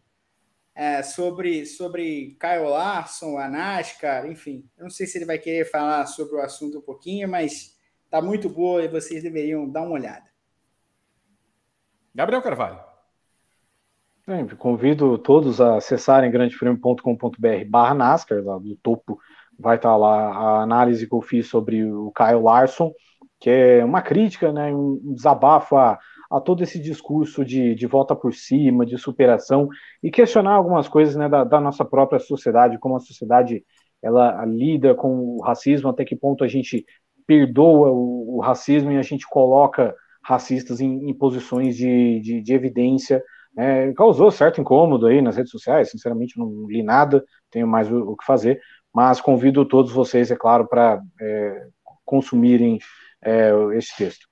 é, 0.75 1.03
sobre, 1.03 1.67
sobre 1.67 2.37
Kyle 2.41 2.69
Larson, 2.69 3.39
a 3.39 3.49
NASCAR, 3.49 4.27
enfim. 4.27 4.65
Eu 4.77 4.85
não 4.85 4.91
sei 4.91 5.07
se 5.07 5.19
ele 5.19 5.27
vai 5.27 5.39
querer 5.39 5.71
falar 5.71 6.07
sobre 6.07 6.37
o 6.37 6.41
assunto 6.41 6.79
um 6.79 6.83
pouquinho, 6.83 7.29
mas 7.29 7.77
tá 8.09 8.23
muito 8.23 8.49
boa 8.49 8.83
e 8.83 8.89
vocês 8.89 9.23
deveriam 9.23 9.69
dar 9.69 9.83
uma 9.83 9.93
olhada. 9.93 10.25
Gabriel 12.15 12.43
Carvalho. 12.43 12.81
Sempre 14.25 14.55
convido 14.57 15.19
todos 15.19 15.61
a 15.61 15.77
acessarem 15.77 16.31
grandeprêmio.com.br 16.31 17.65
barra 17.69 17.95
NASCAR, 17.95 18.43
lá 18.45 18.59
do 18.59 18.77
topo 18.77 19.19
vai 19.59 19.77
estar 19.77 19.91
tá 19.91 19.97
lá 19.97 20.33
a 20.33 20.63
análise 20.63 21.07
que 21.07 21.15
eu 21.15 21.21
fiz 21.21 21.49
sobre 21.49 21.85
o 21.85 22.13
Kyle 22.13 22.43
Larson, 22.43 22.93
que 23.39 23.51
é 23.51 23.85
uma 23.85 24.01
crítica, 24.01 24.53
né, 24.53 24.73
um 24.73 25.15
desabafo 25.15 25.77
a, 25.77 25.99
a 26.31 26.41
todo 26.41 26.63
esse 26.63 26.79
discurso 26.79 27.45
de, 27.45 27.75
de 27.75 27.87
volta 27.87 28.15
por 28.15 28.33
cima, 28.33 28.87
de 28.87 28.97
superação, 28.97 29.69
e 30.03 30.11
questionar 30.11 30.53
algumas 30.55 30.89
coisas 30.89 31.17
né, 31.17 31.29
da, 31.29 31.43
da 31.43 31.61
nossa 31.61 31.85
própria 31.85 32.21
sociedade, 32.21 32.79
como 32.79 32.97
a 32.97 33.01
sociedade 33.01 33.65
ela 34.03 34.45
lida 34.47 34.95
com 34.95 35.37
o 35.37 35.43
racismo, 35.43 35.91
até 35.91 36.05
que 36.05 36.17
ponto 36.17 36.45
a 36.45 36.49
gente 36.49 36.87
perdoa 37.27 37.91
o, 37.91 38.37
o 38.37 38.41
racismo 38.41 38.93
e 38.93 38.97
a 38.97 39.03
gente 39.03 39.27
coloca 39.29 39.95
racistas 40.23 40.81
em, 40.81 41.11
em 41.11 41.15
posições 41.15 41.77
de, 41.77 42.21
de, 42.21 42.41
de 42.41 42.55
evidência. 42.55 43.23
É, 43.59 43.93
causou 43.95 44.31
certo 44.31 44.61
incômodo 44.61 45.07
aí 45.07 45.21
nas 45.21 45.37
redes 45.37 45.51
sociais, 45.51 45.91
sinceramente 45.91 46.39
não 46.39 46.67
li 46.69 46.83
nada, 46.83 47.25
tenho 47.51 47.67
mais 47.67 47.91
o, 47.91 48.13
o 48.13 48.17
que 48.17 48.25
fazer, 48.25 48.61
mas 48.95 49.21
convido 49.21 49.67
todos 49.67 49.93
vocês, 49.93 50.31
é 50.31 50.37
claro, 50.37 50.67
para 50.69 51.03
é, 51.21 51.67
consumirem 52.05 52.79
é, 53.23 53.51
esse 53.75 53.97
texto. 53.97 54.30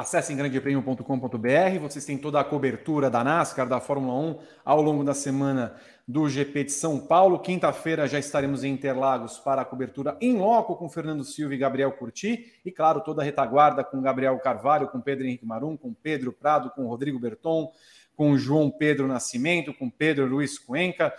Acessem 0.00 0.34
grandepremio.com.br, 0.34 1.78
vocês 1.78 2.06
têm 2.06 2.16
toda 2.16 2.40
a 2.40 2.44
cobertura 2.44 3.10
da 3.10 3.22
NASCAR, 3.22 3.68
da 3.68 3.82
Fórmula 3.82 4.18
1, 4.18 4.38
ao 4.64 4.80
longo 4.80 5.04
da 5.04 5.12
semana 5.12 5.76
do 6.08 6.26
GP 6.26 6.64
de 6.64 6.72
São 6.72 6.98
Paulo. 6.98 7.38
Quinta-feira 7.38 8.08
já 8.08 8.18
estaremos 8.18 8.64
em 8.64 8.72
Interlagos 8.72 9.38
para 9.38 9.60
a 9.60 9.64
cobertura 9.66 10.16
em 10.18 10.38
loco 10.38 10.74
com 10.74 10.88
Fernando 10.88 11.22
Silva 11.22 11.54
e 11.54 11.58
Gabriel 11.58 11.92
Curti. 11.92 12.50
E, 12.64 12.72
claro, 12.72 13.02
toda 13.02 13.20
a 13.20 13.24
retaguarda 13.26 13.84
com 13.84 14.00
Gabriel 14.00 14.38
Carvalho, 14.38 14.88
com 14.88 15.02
Pedro 15.02 15.26
Henrique 15.26 15.44
Marum, 15.44 15.76
com 15.76 15.92
Pedro 15.92 16.32
Prado, 16.32 16.70
com 16.70 16.86
Rodrigo 16.86 17.18
Berton, 17.18 17.70
com 18.16 18.38
João 18.38 18.70
Pedro 18.70 19.06
Nascimento, 19.06 19.74
com 19.74 19.90
Pedro 19.90 20.24
Luiz 20.24 20.58
Cuenca. 20.58 21.12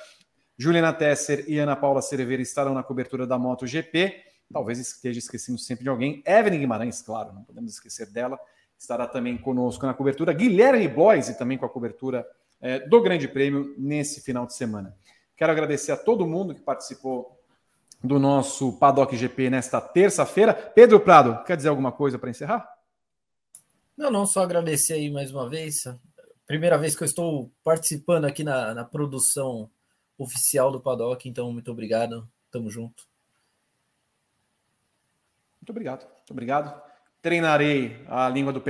Juliana 0.57 0.91
Tesser 0.91 1.45
e 1.47 1.59
Ana 1.59 1.75
Paula 1.75 2.01
Cerveira 2.01 2.41
estarão 2.41 2.73
na 2.73 2.81
cobertura 2.81 3.27
da 3.27 3.37
MotoGP. 3.37 4.23
Talvez 4.51 4.79
esteja 4.79 5.19
esquecendo 5.19 5.59
sempre 5.59 5.83
de 5.83 5.89
alguém. 5.89 6.23
Evelyn 6.25 6.61
Guimarães, 6.61 7.03
claro, 7.03 7.31
não 7.31 7.43
podemos 7.43 7.73
esquecer 7.73 8.07
dela. 8.07 8.39
Estará 8.81 9.05
também 9.05 9.37
conosco 9.37 9.85
na 9.85 9.93
cobertura. 9.93 10.33
Guilherme 10.33 10.87
Bloise 10.87 11.37
também 11.37 11.55
com 11.55 11.67
a 11.67 11.69
cobertura 11.69 12.27
é, 12.59 12.79
do 12.79 12.99
Grande 12.99 13.27
Prêmio 13.27 13.75
nesse 13.77 14.21
final 14.21 14.47
de 14.47 14.55
semana. 14.55 14.97
Quero 15.37 15.51
agradecer 15.51 15.91
a 15.91 15.97
todo 15.97 16.25
mundo 16.25 16.55
que 16.55 16.61
participou 16.61 17.39
do 18.03 18.17
nosso 18.17 18.79
Paddock 18.79 19.15
GP 19.15 19.51
nesta 19.51 19.79
terça-feira. 19.79 20.51
Pedro 20.51 20.99
Prado, 20.99 21.43
quer 21.43 21.55
dizer 21.55 21.69
alguma 21.69 21.91
coisa 21.91 22.17
para 22.17 22.31
encerrar? 22.31 22.67
Não, 23.95 24.09
não, 24.09 24.25
só 24.25 24.41
agradecer 24.41 24.93
aí 24.93 25.11
mais 25.11 25.31
uma 25.31 25.47
vez. 25.47 25.83
Primeira 26.47 26.75
vez 26.75 26.95
que 26.95 27.03
eu 27.03 27.07
estou 27.07 27.51
participando 27.63 28.25
aqui 28.25 28.43
na, 28.43 28.73
na 28.73 28.83
produção 28.83 29.69
oficial 30.17 30.71
do 30.71 30.81
Paddock. 30.81 31.29
Então, 31.29 31.53
muito 31.53 31.69
obrigado. 31.69 32.27
Tamo 32.49 32.71
junto. 32.71 33.07
Muito 35.59 35.69
obrigado. 35.69 36.01
Muito 36.01 36.31
obrigado. 36.31 36.90
Treinarei 37.21 38.03
a 38.07 38.27
língua 38.29 38.51
do 38.51 38.63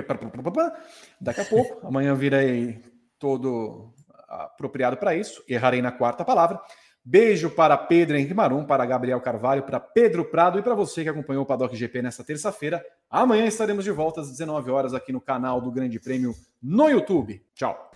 daqui 1.20 1.42
a 1.42 1.46
pouco. 1.46 1.88
Amanhã 1.88 2.14
virei 2.14 2.82
todo 3.18 3.94
apropriado 4.28 4.98
para 4.98 5.16
isso. 5.16 5.44
Errarei 5.48 5.82
na 5.82 5.92
quarta 5.92 6.26
palavra. 6.26 6.60
Beijo 7.04 7.50
para 7.50 7.76
Pedro 7.76 8.16
Henrique 8.16 8.34
Marum, 8.34 8.64
para 8.64 8.86
Gabriel 8.86 9.20
Carvalho, 9.20 9.64
para 9.64 9.80
Pedro 9.80 10.24
Prado 10.26 10.60
e 10.60 10.62
para 10.62 10.76
você 10.76 11.02
que 11.02 11.10
acompanhou 11.10 11.44
o 11.44 11.46
Paddock 11.46 11.76
GP 11.76 12.04
nesta 12.04 12.24
terça-feira. 12.24 12.84
Amanhã 13.10 13.46
estaremos 13.46 13.84
de 13.84 13.92
volta 13.92 14.22
às 14.22 14.30
19 14.30 14.70
horas 14.70 14.94
aqui 14.94 15.12
no 15.12 15.20
canal 15.20 15.60
do 15.60 15.72
Grande 15.72 16.00
Prêmio 16.00 16.36
no 16.62 16.90
YouTube. 16.90 17.42
Tchau. 17.56 17.92